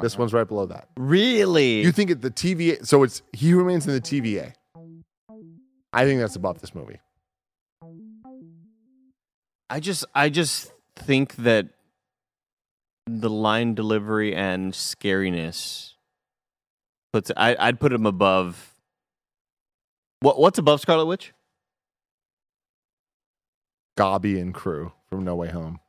This 0.00 0.16
one's 0.16 0.32
right 0.32 0.46
below 0.46 0.66
that. 0.66 0.88
really, 0.96 1.80
You 1.82 1.92
think 1.92 2.10
it 2.10 2.20
the 2.22 2.30
TVA? 2.30 2.86
So 2.86 3.02
it's 3.02 3.22
He 3.32 3.50
Who 3.50 3.58
Remains 3.58 3.86
in 3.86 3.92
the 3.94 4.00
TVA. 4.00 4.52
I 5.92 6.04
think 6.04 6.20
that's 6.20 6.36
above 6.36 6.60
this 6.60 6.74
movie. 6.74 7.00
I 9.68 9.80
just 9.80 10.04
I 10.14 10.28
just 10.28 10.72
think 10.96 11.36
that 11.36 11.68
the 13.06 13.30
line 13.30 13.74
delivery 13.74 14.34
and 14.34 14.72
scariness 14.72 15.94
puts 17.12 17.30
I 17.36 17.56
I'd 17.58 17.80
put 17.80 17.92
him 17.92 18.06
above. 18.06 18.74
What 20.20 20.38
what's 20.38 20.58
above 20.58 20.80
Scarlet 20.80 21.06
Witch? 21.06 21.32
Gobby 23.96 24.38
and 24.40 24.54
crew 24.54 24.92
from 25.10 25.24
No 25.24 25.34
Way 25.36 25.48
Home. 25.48 25.80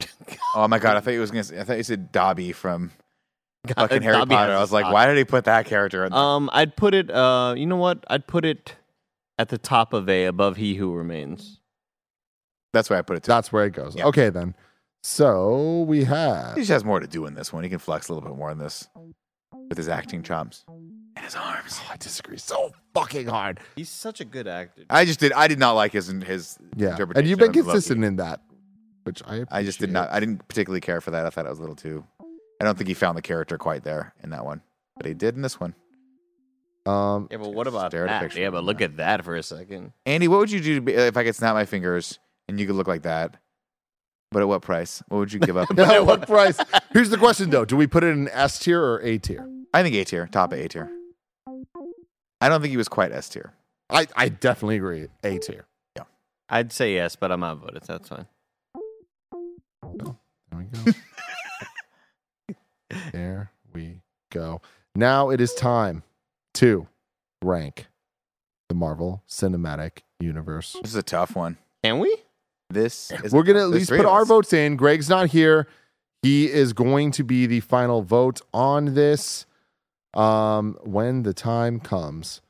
Oh 0.53 0.67
my 0.67 0.79
god! 0.79 0.97
I 0.97 0.99
thought 0.99 1.11
he 1.11 1.17
was 1.17 1.31
gonna. 1.31 1.43
Say, 1.45 1.59
I 1.59 1.63
thought 1.63 1.77
you 1.77 1.83
said 1.83 2.11
Dobby 2.11 2.51
from 2.51 2.91
God, 3.65 3.75
fucking 3.75 4.01
Harry 4.01 4.17
Dobby 4.17 4.35
Potter. 4.35 4.53
I 4.53 4.59
was 4.59 4.71
like, 4.71 4.85
a 4.85 4.91
why 4.91 5.07
did 5.07 5.17
he 5.17 5.23
put 5.23 5.45
that 5.45 5.65
character? 5.65 6.03
In 6.05 6.11
there? 6.11 6.19
Um, 6.19 6.49
I'd 6.51 6.75
put 6.75 6.93
it. 6.93 7.09
Uh, 7.09 7.53
you 7.57 7.65
know 7.65 7.77
what? 7.77 8.03
I'd 8.09 8.27
put 8.27 8.43
it 8.45 8.75
at 9.39 9.47
the 9.49 9.57
top 9.57 9.93
of 9.93 10.07
A, 10.09 10.25
above 10.25 10.57
He 10.57 10.75
Who 10.75 10.93
Remains. 10.93 11.59
That's 12.73 12.89
where 12.89 12.99
I 12.99 13.01
put 13.01 13.15
it. 13.17 13.23
To. 13.23 13.27
That's 13.29 13.51
where 13.51 13.65
it 13.65 13.71
goes. 13.71 13.95
Yeah. 13.95 14.05
Okay, 14.07 14.29
then. 14.29 14.55
So 15.03 15.81
we 15.83 16.03
have. 16.03 16.55
He 16.55 16.61
just 16.61 16.71
has 16.71 16.83
more 16.85 16.99
to 16.99 17.07
do 17.07 17.25
in 17.25 17.33
this 17.33 17.51
one. 17.53 17.63
He 17.63 17.69
can 17.69 17.79
flex 17.79 18.09
a 18.09 18.13
little 18.13 18.27
bit 18.29 18.37
more 18.37 18.51
in 18.51 18.57
this 18.57 18.87
with 19.69 19.77
his 19.77 19.87
acting 19.89 20.21
chops 20.21 20.65
and 20.67 21.25
his 21.25 21.35
arms. 21.35 21.79
Oh, 21.83 21.89
I 21.91 21.97
disagree 21.97 22.37
so 22.37 22.73
fucking 22.93 23.27
hard. 23.27 23.59
He's 23.77 23.89
such 23.89 24.19
a 24.21 24.25
good 24.25 24.47
actor. 24.47 24.83
I 24.89 25.05
just 25.05 25.19
did. 25.21 25.31
I 25.33 25.47
did 25.47 25.59
not 25.59 25.73
like 25.73 25.93
his 25.93 26.07
his 26.07 26.57
Yeah, 26.75 26.91
interpretation. 26.91 27.19
and 27.19 27.27
you've 27.29 27.39
been 27.39 27.53
consistent 27.53 28.03
in 28.03 28.17
that, 28.17 28.41
which 29.03 29.21
I. 29.25 29.45
I 29.49 29.63
just 29.63 29.79
did 29.79 29.91
not. 29.91 30.11
I 30.11 30.19
didn't 30.19 30.47
particularly 30.47 30.81
care 30.81 31.01
for 31.01 31.11
that. 31.11 31.25
I 31.25 31.29
thought 31.29 31.45
it 31.45 31.49
was 31.49 31.59
a 31.59 31.61
little 31.61 31.75
too. 31.75 32.05
I 32.61 32.63
don't 32.63 32.77
think 32.77 32.87
he 32.87 32.93
found 32.93 33.17
the 33.17 33.21
character 33.21 33.57
quite 33.57 33.83
there 33.83 34.13
in 34.23 34.29
that 34.31 34.45
one, 34.45 34.61
but 34.97 35.05
he 35.05 35.13
did 35.13 35.35
in 35.35 35.41
this 35.41 35.59
one. 35.59 35.73
Um, 36.85 37.27
yeah, 37.31 37.37
but 37.37 37.53
what 37.53 37.67
about 37.67 37.91
Stare 37.91 38.07
at 38.07 38.23
a 38.23 38.27
that? 38.27 38.35
Yeah, 38.35 38.49
but 38.49 38.59
him 38.59 38.65
look 38.65 38.81
at 38.81 38.97
that 38.97 39.23
for 39.23 39.35
a 39.35 39.43
second. 39.43 39.93
Andy, 40.05 40.27
what 40.27 40.39
would 40.39 40.51
you 40.51 40.61
do 40.61 40.75
to 40.75 40.81
be, 40.81 40.93
if 40.93 41.15
I 41.15 41.23
could 41.23 41.35
snap 41.35 41.53
my 41.53 41.65
fingers 41.65 42.19
and 42.47 42.59
you 42.59 42.65
could 42.65 42.75
look 42.75 42.87
like 42.87 43.03
that? 43.03 43.37
But 44.31 44.41
at 44.41 44.47
what 44.47 44.61
price? 44.61 45.03
What 45.09 45.17
would 45.17 45.33
you 45.33 45.39
give 45.39 45.57
up? 45.57 45.69
at 45.77 46.05
what 46.05 46.25
price? 46.25 46.57
Here's 46.93 47.09
the 47.09 47.17
question 47.17 47.49
though: 47.49 47.65
Do 47.65 47.75
we 47.75 47.85
put 47.85 48.03
it 48.03 48.07
in 48.09 48.29
S 48.29 48.59
tier 48.59 48.81
or 48.81 49.01
A 49.01 49.17
tier? 49.17 49.47
I 49.73 49.83
think 49.83 49.95
A 49.95 50.03
tier, 50.05 50.27
top 50.27 50.53
A 50.53 50.67
tier. 50.67 50.89
I 52.39 52.49
don't 52.49 52.61
think 52.61 52.71
he 52.71 52.77
was 52.77 52.87
quite 52.87 53.11
S 53.11 53.29
tier. 53.29 53.53
I 53.89 54.07
I 54.15 54.29
definitely 54.29 54.77
agree. 54.77 55.07
A 55.23 55.37
tier. 55.37 55.65
Yeah. 55.97 56.03
I'd 56.49 56.71
say 56.71 56.95
yes, 56.95 57.15
but 57.15 57.31
I'm 57.31 57.43
outvoted. 57.43 57.85
So 57.85 57.93
that's 57.93 58.09
fine. 58.09 58.27
There 59.83 60.21
we 60.53 60.65
go. 60.65 60.93
there 63.13 63.51
we 63.73 64.01
go. 64.31 64.61
Now 64.95 65.29
it 65.29 65.41
is 65.41 65.53
time 65.53 66.03
to 66.55 66.87
rank 67.43 67.87
the 68.69 68.75
Marvel 68.75 69.23
Cinematic 69.27 69.99
Universe. 70.19 70.75
This 70.81 70.91
is 70.91 70.95
a 70.95 71.03
tough 71.03 71.35
one. 71.35 71.57
Can 71.83 71.99
we? 71.99 72.15
This 72.69 73.11
is 73.23 73.33
We're 73.33 73.43
going 73.43 73.57
to 73.57 73.63
at 73.63 73.69
least 73.69 73.89
put 73.89 74.05
our 74.05 74.23
votes 74.25 74.53
in. 74.53 74.75
Greg's 74.75 75.09
not 75.09 75.29
here. 75.29 75.67
He 76.21 76.49
is 76.49 76.73
going 76.73 77.11
to 77.11 77.23
be 77.23 77.45
the 77.47 77.59
final 77.59 78.01
vote 78.01 78.41
on 78.53 78.93
this 78.93 79.45
um, 80.13 80.77
when 80.83 81.23
the 81.23 81.33
time 81.33 81.79
comes. 81.79 82.41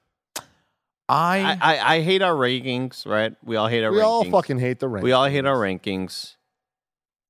I, 1.09 1.57
I, 1.59 1.59
I, 1.61 1.95
I 1.95 2.01
hate 2.01 2.21
our 2.21 2.33
rankings, 2.33 3.05
right? 3.05 3.33
We 3.43 3.55
all 3.55 3.67
hate 3.67 3.83
our 3.83 3.91
We 3.91 3.97
rankings. 3.99 4.03
all 4.03 4.23
fucking 4.25 4.59
hate 4.59 4.79
the 4.79 4.87
rankings. 4.87 5.01
we 5.03 5.11
all 5.11 5.25
hate 5.25 5.45
our 5.45 5.57
rankings 5.57 6.35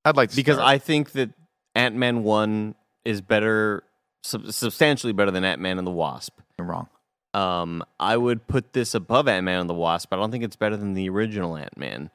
I'd 0.04 0.16
like 0.16 0.30
to 0.30 0.36
because 0.36 0.56
start. 0.56 0.68
I 0.68 0.78
think 0.78 1.12
that 1.12 1.30
Ant 1.74 1.94
Man 1.94 2.22
one 2.22 2.74
is 3.04 3.20
better, 3.20 3.84
sub- 4.22 4.52
substantially 4.52 5.12
better 5.12 5.30
than 5.30 5.44
Ant 5.44 5.60
Man 5.60 5.78
and 5.78 5.86
the 5.86 5.92
Wasp. 5.92 6.38
I'm 6.58 6.70
wrong. 6.70 6.88
Um, 7.34 7.82
I 7.98 8.16
would 8.16 8.46
put 8.46 8.72
this 8.72 8.94
above 8.94 9.26
Ant 9.28 9.44
Man 9.44 9.60
and 9.60 9.70
the 9.70 9.74
Wasp, 9.74 10.10
but 10.10 10.18
I 10.18 10.20
don't 10.20 10.30
think 10.30 10.44
it's 10.44 10.56
better 10.56 10.76
than 10.76 10.94
the 10.94 11.08
original 11.08 11.56
Ant 11.56 11.76
Man. 11.76 12.10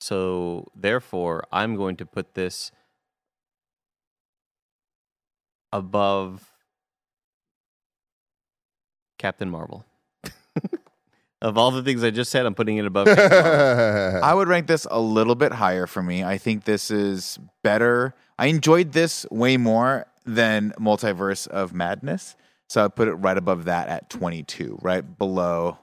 So 0.00 0.66
therefore, 0.74 1.44
I'm 1.52 1.76
going 1.76 1.96
to 1.96 2.06
put 2.06 2.34
this 2.34 2.72
above 5.72 6.44
Captain 9.18 9.48
Marvel. 9.48 9.84
of 11.42 11.58
all 11.58 11.72
the 11.72 11.82
things 11.82 12.04
I 12.04 12.10
just 12.10 12.30
said, 12.30 12.46
I'm 12.46 12.54
putting 12.54 12.76
it 12.78 12.86
above. 12.86 13.08
I 13.08 14.32
would 14.32 14.48
rank 14.48 14.68
this 14.68 14.86
a 14.90 15.00
little 15.00 15.34
bit 15.34 15.52
higher 15.52 15.86
for 15.86 16.02
me. 16.02 16.22
I 16.22 16.38
think 16.38 16.64
this 16.64 16.90
is 16.90 17.38
better. 17.62 18.14
I 18.38 18.46
enjoyed 18.46 18.92
this 18.92 19.26
way 19.30 19.56
more 19.56 20.06
than 20.24 20.72
Multiverse 20.78 21.48
of 21.48 21.74
Madness. 21.74 22.36
So 22.68 22.84
I'd 22.84 22.94
put 22.94 23.08
it 23.08 23.14
right 23.14 23.36
above 23.36 23.64
that 23.64 23.88
at 23.88 24.08
22, 24.08 24.78
right 24.82 25.18
below 25.18 25.78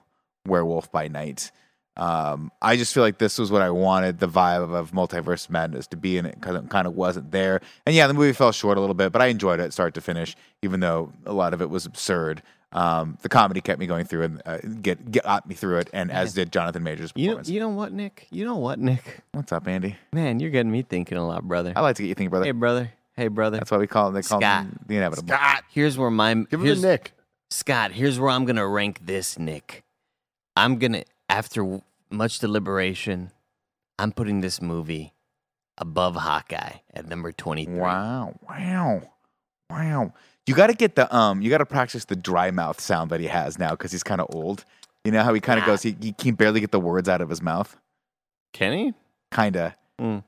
Werewolf 0.48 0.91
by 0.91 1.10
Night. 1.10 1.52
Um, 1.98 2.49
I 2.61 2.77
just 2.77 2.94
feel 2.94 3.03
like 3.03 3.18
this 3.18 3.38
was 3.38 3.52
what 3.52 3.61
I 3.61 3.69
wanted 3.69 4.19
the 4.19 4.30
vibe 4.30 4.73
of 4.73 4.91
Multiverse 4.91 5.49
Madness 5.49 5.88
to 5.88 5.98
be, 5.98 6.18
and 6.18 6.26
it 6.26 6.41
kind 6.41 6.56
of, 6.56 6.69
kind 6.69 6.88
of 6.88 6.95
wasn't 6.95 7.31
there. 7.31 7.60
And 7.86 7.94
yeah, 7.94 8.07
the 8.07 8.14
movie 8.14 8.31
fell 8.31 8.53
short 8.53 8.77
a 8.77 8.80
little 8.80 8.94
bit, 8.94 9.11
but 9.11 9.22
I 9.22 9.26
enjoyed 9.26 9.60
it 9.60 9.73
start 9.73 9.94
to 9.95 10.02
finish, 10.02 10.38
even 10.61 10.80
though 10.80 11.11
a 11.26 11.34
lot 11.34 11.53
of 11.53 11.61
it 11.61 11.69
was 11.69 11.86
absurd. 11.86 12.41
Um, 12.71 13.17
the 13.23 13.29
comedy 13.29 13.61
kept 13.61 13.79
me 13.79 13.87
going 13.87 14.05
through 14.05 14.23
and 14.23 14.41
uh, 14.45 14.57
get, 14.81 15.09
get 15.11 15.23
got 15.23 15.47
me 15.47 15.55
through 15.55 15.79
it, 15.79 15.89
and 15.91 16.11
as 16.11 16.33
did 16.33 16.51
Jonathan 16.51 16.83
Majors' 16.83 17.11
you 17.15 17.25
know, 17.25 17.31
performance. 17.31 17.49
you 17.49 17.59
know 17.59 17.69
what, 17.69 17.91
Nick? 17.91 18.27
You 18.29 18.45
know 18.45 18.57
what, 18.57 18.77
Nick? 18.77 19.21
What's 19.31 19.51
up, 19.51 19.67
Andy? 19.67 19.95
Man, 20.13 20.39
you're 20.39 20.51
getting 20.51 20.71
me 20.71 20.83
thinking 20.83 21.17
a 21.17 21.25
lot, 21.25 21.43
brother. 21.47 21.73
I 21.75 21.81
like 21.81 21.95
to 21.95 22.03
get 22.03 22.09
you 22.09 22.15
thinking, 22.15 22.29
brother. 22.29 22.45
Hey, 22.45 22.51
brother. 22.51 22.91
Hey, 23.15 23.27
brother. 23.27 23.57
That's 23.57 23.71
why 23.71 23.77
we 23.77 23.87
call 23.87 24.09
him. 24.09 24.13
They 24.13 24.21
call 24.21 24.39
Scott. 24.39 24.65
him 24.65 24.79
the 24.85 24.97
inevitable. 24.97 25.29
Scott, 25.29 25.63
Here's 25.69 25.97
where 25.97 26.11
my 26.11 26.33
give 26.35 26.59
him 26.59 26.61
here's, 26.61 26.81
the 26.81 26.87
Nick. 26.89 27.13
Scott, 27.49 27.91
here's 27.91 28.19
where 28.19 28.29
I'm 28.29 28.45
gonna 28.45 28.67
rank 28.67 28.99
this, 29.03 29.39
Nick. 29.39 29.83
I'm 30.55 30.77
gonna 30.77 31.03
after 31.27 31.61
w- 31.61 31.81
much 32.11 32.37
deliberation, 32.39 33.31
I'm 33.97 34.11
putting 34.11 34.41
this 34.41 34.61
movie 34.61 35.13
above 35.79 36.15
Hawkeye 36.15 36.77
at 36.93 37.07
number 37.07 37.31
23. 37.31 37.73
Wow! 37.75 38.35
Wow! 38.47 39.01
Wow! 39.69 40.13
You 40.49 40.55
got 40.55 40.67
to 40.67 40.73
get 40.73 40.95
the 40.95 41.15
um. 41.15 41.43
You 41.43 41.51
got 41.51 41.59
to 41.59 41.65
practice 41.67 42.05
the 42.05 42.15
dry 42.15 42.49
mouth 42.49 42.81
sound 42.81 43.11
that 43.11 43.19
he 43.19 43.27
has 43.27 43.59
now 43.59 43.69
because 43.71 43.91
he's 43.91 44.01
kind 44.01 44.19
of 44.19 44.34
old. 44.34 44.65
You 45.03 45.11
know 45.11 45.21
how 45.21 45.31
he 45.31 45.39
kind 45.39 45.59
of 45.59 45.67
Nah. 45.67 45.73
goes. 45.73 45.84
He, 45.84 45.95
he 46.01 46.11
can 46.11 46.34
barely 46.34 46.59
get 46.59 46.71
the 46.71 46.80
words 46.80 47.07
out 47.07 47.21
of 47.21 47.30
his 47.30 47.39
mouth. 47.39 47.77
Kenny? 48.51 48.95
Kind 49.30 49.55
of. 49.55 49.73
Mm. 50.01 50.23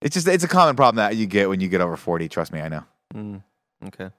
It's 0.00 0.14
just 0.14 0.28
it's 0.28 0.44
a 0.44 0.48
common 0.48 0.76
problem 0.76 0.98
that 0.98 1.16
you 1.16 1.26
get 1.26 1.48
when 1.48 1.60
you 1.60 1.66
get 1.68 1.80
over 1.80 1.96
forty. 1.96 2.28
Trust 2.28 2.52
me, 2.52 2.60
I 2.60 2.68
know. 2.68 2.84
Mm. 3.12 3.42
Okay. 3.88 4.10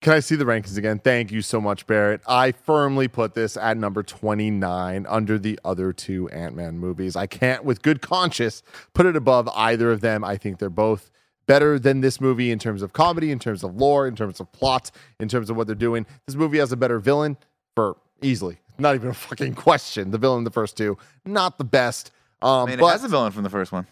Can 0.00 0.12
I 0.12 0.20
see 0.20 0.36
the 0.36 0.44
rankings 0.44 0.78
again? 0.78 1.00
Thank 1.00 1.32
you 1.32 1.42
so 1.42 1.60
much, 1.60 1.84
Barrett. 1.88 2.20
I 2.28 2.52
firmly 2.52 3.08
put 3.08 3.34
this 3.34 3.56
at 3.56 3.76
number 3.76 4.04
29 4.04 5.06
under 5.08 5.40
the 5.40 5.58
other 5.64 5.92
two 5.92 6.28
Ant 6.28 6.54
Man 6.54 6.78
movies. 6.78 7.16
I 7.16 7.26
can't, 7.26 7.64
with 7.64 7.82
good 7.82 8.00
conscience, 8.00 8.62
put 8.94 9.06
it 9.06 9.16
above 9.16 9.48
either 9.56 9.90
of 9.90 10.00
them. 10.00 10.22
I 10.22 10.36
think 10.36 10.60
they're 10.60 10.70
both 10.70 11.10
better 11.48 11.78
than 11.78 12.02
this 12.02 12.20
movie 12.20 12.52
in 12.52 12.60
terms 12.60 12.82
of 12.82 12.92
comedy, 12.92 13.32
in 13.32 13.40
terms 13.40 13.64
of 13.64 13.74
lore, 13.74 14.06
in 14.06 14.14
terms 14.14 14.38
of 14.38 14.52
plot, 14.52 14.92
in 15.18 15.28
terms 15.28 15.50
of 15.50 15.56
what 15.56 15.66
they're 15.66 15.74
doing. 15.74 16.06
This 16.26 16.36
movie 16.36 16.58
has 16.58 16.70
a 16.70 16.76
better 16.76 17.00
villain 17.00 17.36
for 17.74 17.96
easily, 18.22 18.58
not 18.78 18.94
even 18.94 19.08
a 19.08 19.14
fucking 19.14 19.54
question. 19.54 20.12
The 20.12 20.18
villain 20.18 20.38
in 20.38 20.44
the 20.44 20.50
first 20.50 20.76
two, 20.76 20.96
not 21.24 21.58
the 21.58 21.64
best. 21.64 22.12
Um, 22.42 22.50
I 22.50 22.66
mean, 22.66 22.78
but, 22.78 22.86
it 22.86 22.92
has 22.92 23.04
a 23.04 23.08
villain 23.08 23.32
from 23.32 23.42
the 23.42 23.50
first 23.50 23.72
one. 23.72 23.86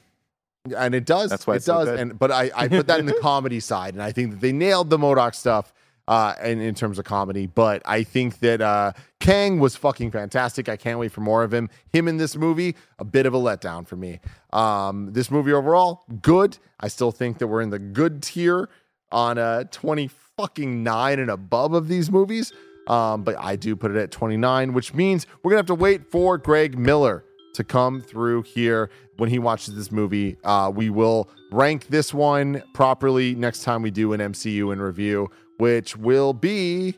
and 0.77 0.95
it 0.95 1.07
does. 1.07 1.31
That's 1.31 1.47
why 1.47 1.57
it 1.57 1.63
so 1.63 1.79
does. 1.79 1.89
good. 1.89 1.99
and 1.99 2.19
but 2.19 2.31
I, 2.31 2.51
I 2.55 2.69
put 2.69 2.87
that 2.89 3.01
in 3.01 3.07
the 3.07 3.19
comedy 3.23 3.59
side, 3.59 3.95
and 3.95 4.03
I 4.03 4.13
think 4.13 4.33
that 4.33 4.41
they 4.41 4.53
nailed 4.53 4.91
the 4.91 4.99
MODOK 4.99 5.35
stuff 5.35 5.73
uh, 6.09 6.35
in, 6.43 6.61
in 6.61 6.75
terms 6.75 6.99
of 6.99 7.05
comedy. 7.05 7.47
But 7.47 7.83
I 7.85 8.03
think 8.03 8.41
that 8.41 8.61
uh, 8.61 8.93
Kang 9.21 9.59
was 9.59 9.77
fucking 9.77 10.11
fantastic. 10.11 10.69
I 10.69 10.77
can't 10.77 10.99
wait 10.99 11.13
for 11.13 11.21
more 11.21 11.43
of 11.43 11.53
him. 11.53 11.69
Him 11.93 12.09
in 12.09 12.17
this 12.17 12.37
movie, 12.37 12.77
a 12.99 13.05
bit 13.05 13.27
of 13.27 13.35
a 13.35 13.39
letdown 13.39 13.87
for 13.87 13.97
me. 13.97 14.21
Um, 14.53 15.13
this 15.13 15.31
movie 15.31 15.53
overall, 15.53 16.05
good. 16.23 16.59
I 16.81 16.89
still 16.89 17.13
think 17.13 17.39
that 17.39 17.47
we're 17.47 17.63
in 17.63 17.71
the 17.71 17.79
good 17.79 18.23
tier 18.23 18.69
on 19.13 19.39
uh, 19.39 19.65
twenty 19.71 20.09
fucking 20.37 20.83
nine 20.83 21.19
and 21.19 21.31
above 21.31 21.73
of 21.73 21.89
these 21.89 22.11
movies. 22.11 22.53
Um, 22.87 23.25
but 23.25 23.37
I 23.39 23.57
do 23.57 23.75
put 23.75 23.91
it 23.91 23.97
at 23.97 24.13
29, 24.13 24.73
which 24.73 24.95
means 24.95 25.27
we're 25.43 25.51
gonna 25.51 25.59
have 25.59 25.67
to 25.67 25.75
wait 25.75 26.09
for 26.09 26.39
Greg 26.39 26.79
Miller 26.79 27.25
to 27.55 27.65
come 27.65 28.01
through 28.01 28.43
here 28.43 28.91
when 29.17 29.31
he 29.31 29.39
watches 29.39 29.75
this 29.75 29.91
movie. 29.91 30.37
Uh, 30.45 30.71
we 30.73 30.91
will 30.91 31.29
rank 31.51 31.89
this 31.89 32.13
one 32.15 32.63
properly 32.75 33.35
next 33.35 33.63
time 33.63 33.83
we 33.83 33.91
do 33.91 34.13
an 34.13 34.21
MCU 34.21 34.73
in 34.73 34.81
review, 34.81 35.29
which 35.59 35.97
will 35.97 36.33
be 36.33 36.97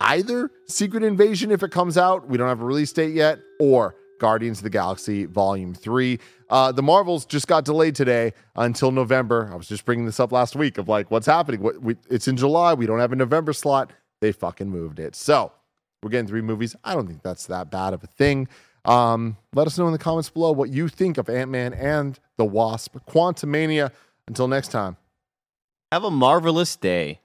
either 0.00 0.50
Secret 0.66 1.02
Invasion 1.02 1.50
if 1.50 1.62
it 1.62 1.70
comes 1.70 1.98
out. 1.98 2.28
We 2.28 2.38
don't 2.38 2.48
have 2.48 2.60
a 2.60 2.64
release 2.64 2.92
date 2.92 3.14
yet, 3.14 3.38
or 3.60 3.96
Guardians 4.18 4.58
of 4.58 4.64
the 4.64 4.70
Galaxy 4.70 5.24
Volume 5.24 5.74
3. 5.74 6.18
Uh, 6.50 6.72
the 6.72 6.82
Marvels 6.82 7.24
just 7.24 7.46
got 7.46 7.64
delayed 7.64 7.94
today 7.94 8.32
until 8.56 8.90
November. 8.90 9.48
I 9.52 9.56
was 9.56 9.68
just 9.68 9.84
bringing 9.84 10.06
this 10.06 10.20
up 10.20 10.32
last 10.32 10.56
week 10.56 10.78
of 10.78 10.88
like, 10.88 11.10
what's 11.10 11.26
happening? 11.26 11.62
What, 11.62 11.80
we, 11.82 11.96
it's 12.10 12.28
in 12.28 12.36
July. 12.36 12.74
We 12.74 12.86
don't 12.86 13.00
have 13.00 13.12
a 13.12 13.16
November 13.16 13.52
slot. 13.52 13.92
They 14.20 14.32
fucking 14.32 14.68
moved 14.68 14.98
it. 14.98 15.14
So 15.14 15.52
we're 16.02 16.10
getting 16.10 16.26
three 16.26 16.42
movies. 16.42 16.74
I 16.84 16.94
don't 16.94 17.06
think 17.06 17.22
that's 17.22 17.46
that 17.46 17.70
bad 17.70 17.94
of 17.94 18.02
a 18.02 18.06
thing. 18.06 18.48
Um, 18.84 19.36
let 19.54 19.66
us 19.66 19.78
know 19.78 19.86
in 19.86 19.92
the 19.92 19.98
comments 19.98 20.30
below 20.30 20.52
what 20.52 20.70
you 20.70 20.88
think 20.88 21.18
of 21.18 21.28
Ant 21.28 21.50
Man 21.50 21.74
and 21.74 22.18
the 22.36 22.44
Wasp. 22.44 22.96
Quantumania. 23.08 23.92
Until 24.26 24.48
next 24.48 24.68
time. 24.68 24.96
Have 25.90 26.04
a 26.04 26.10
marvelous 26.10 26.76
day. 26.76 27.20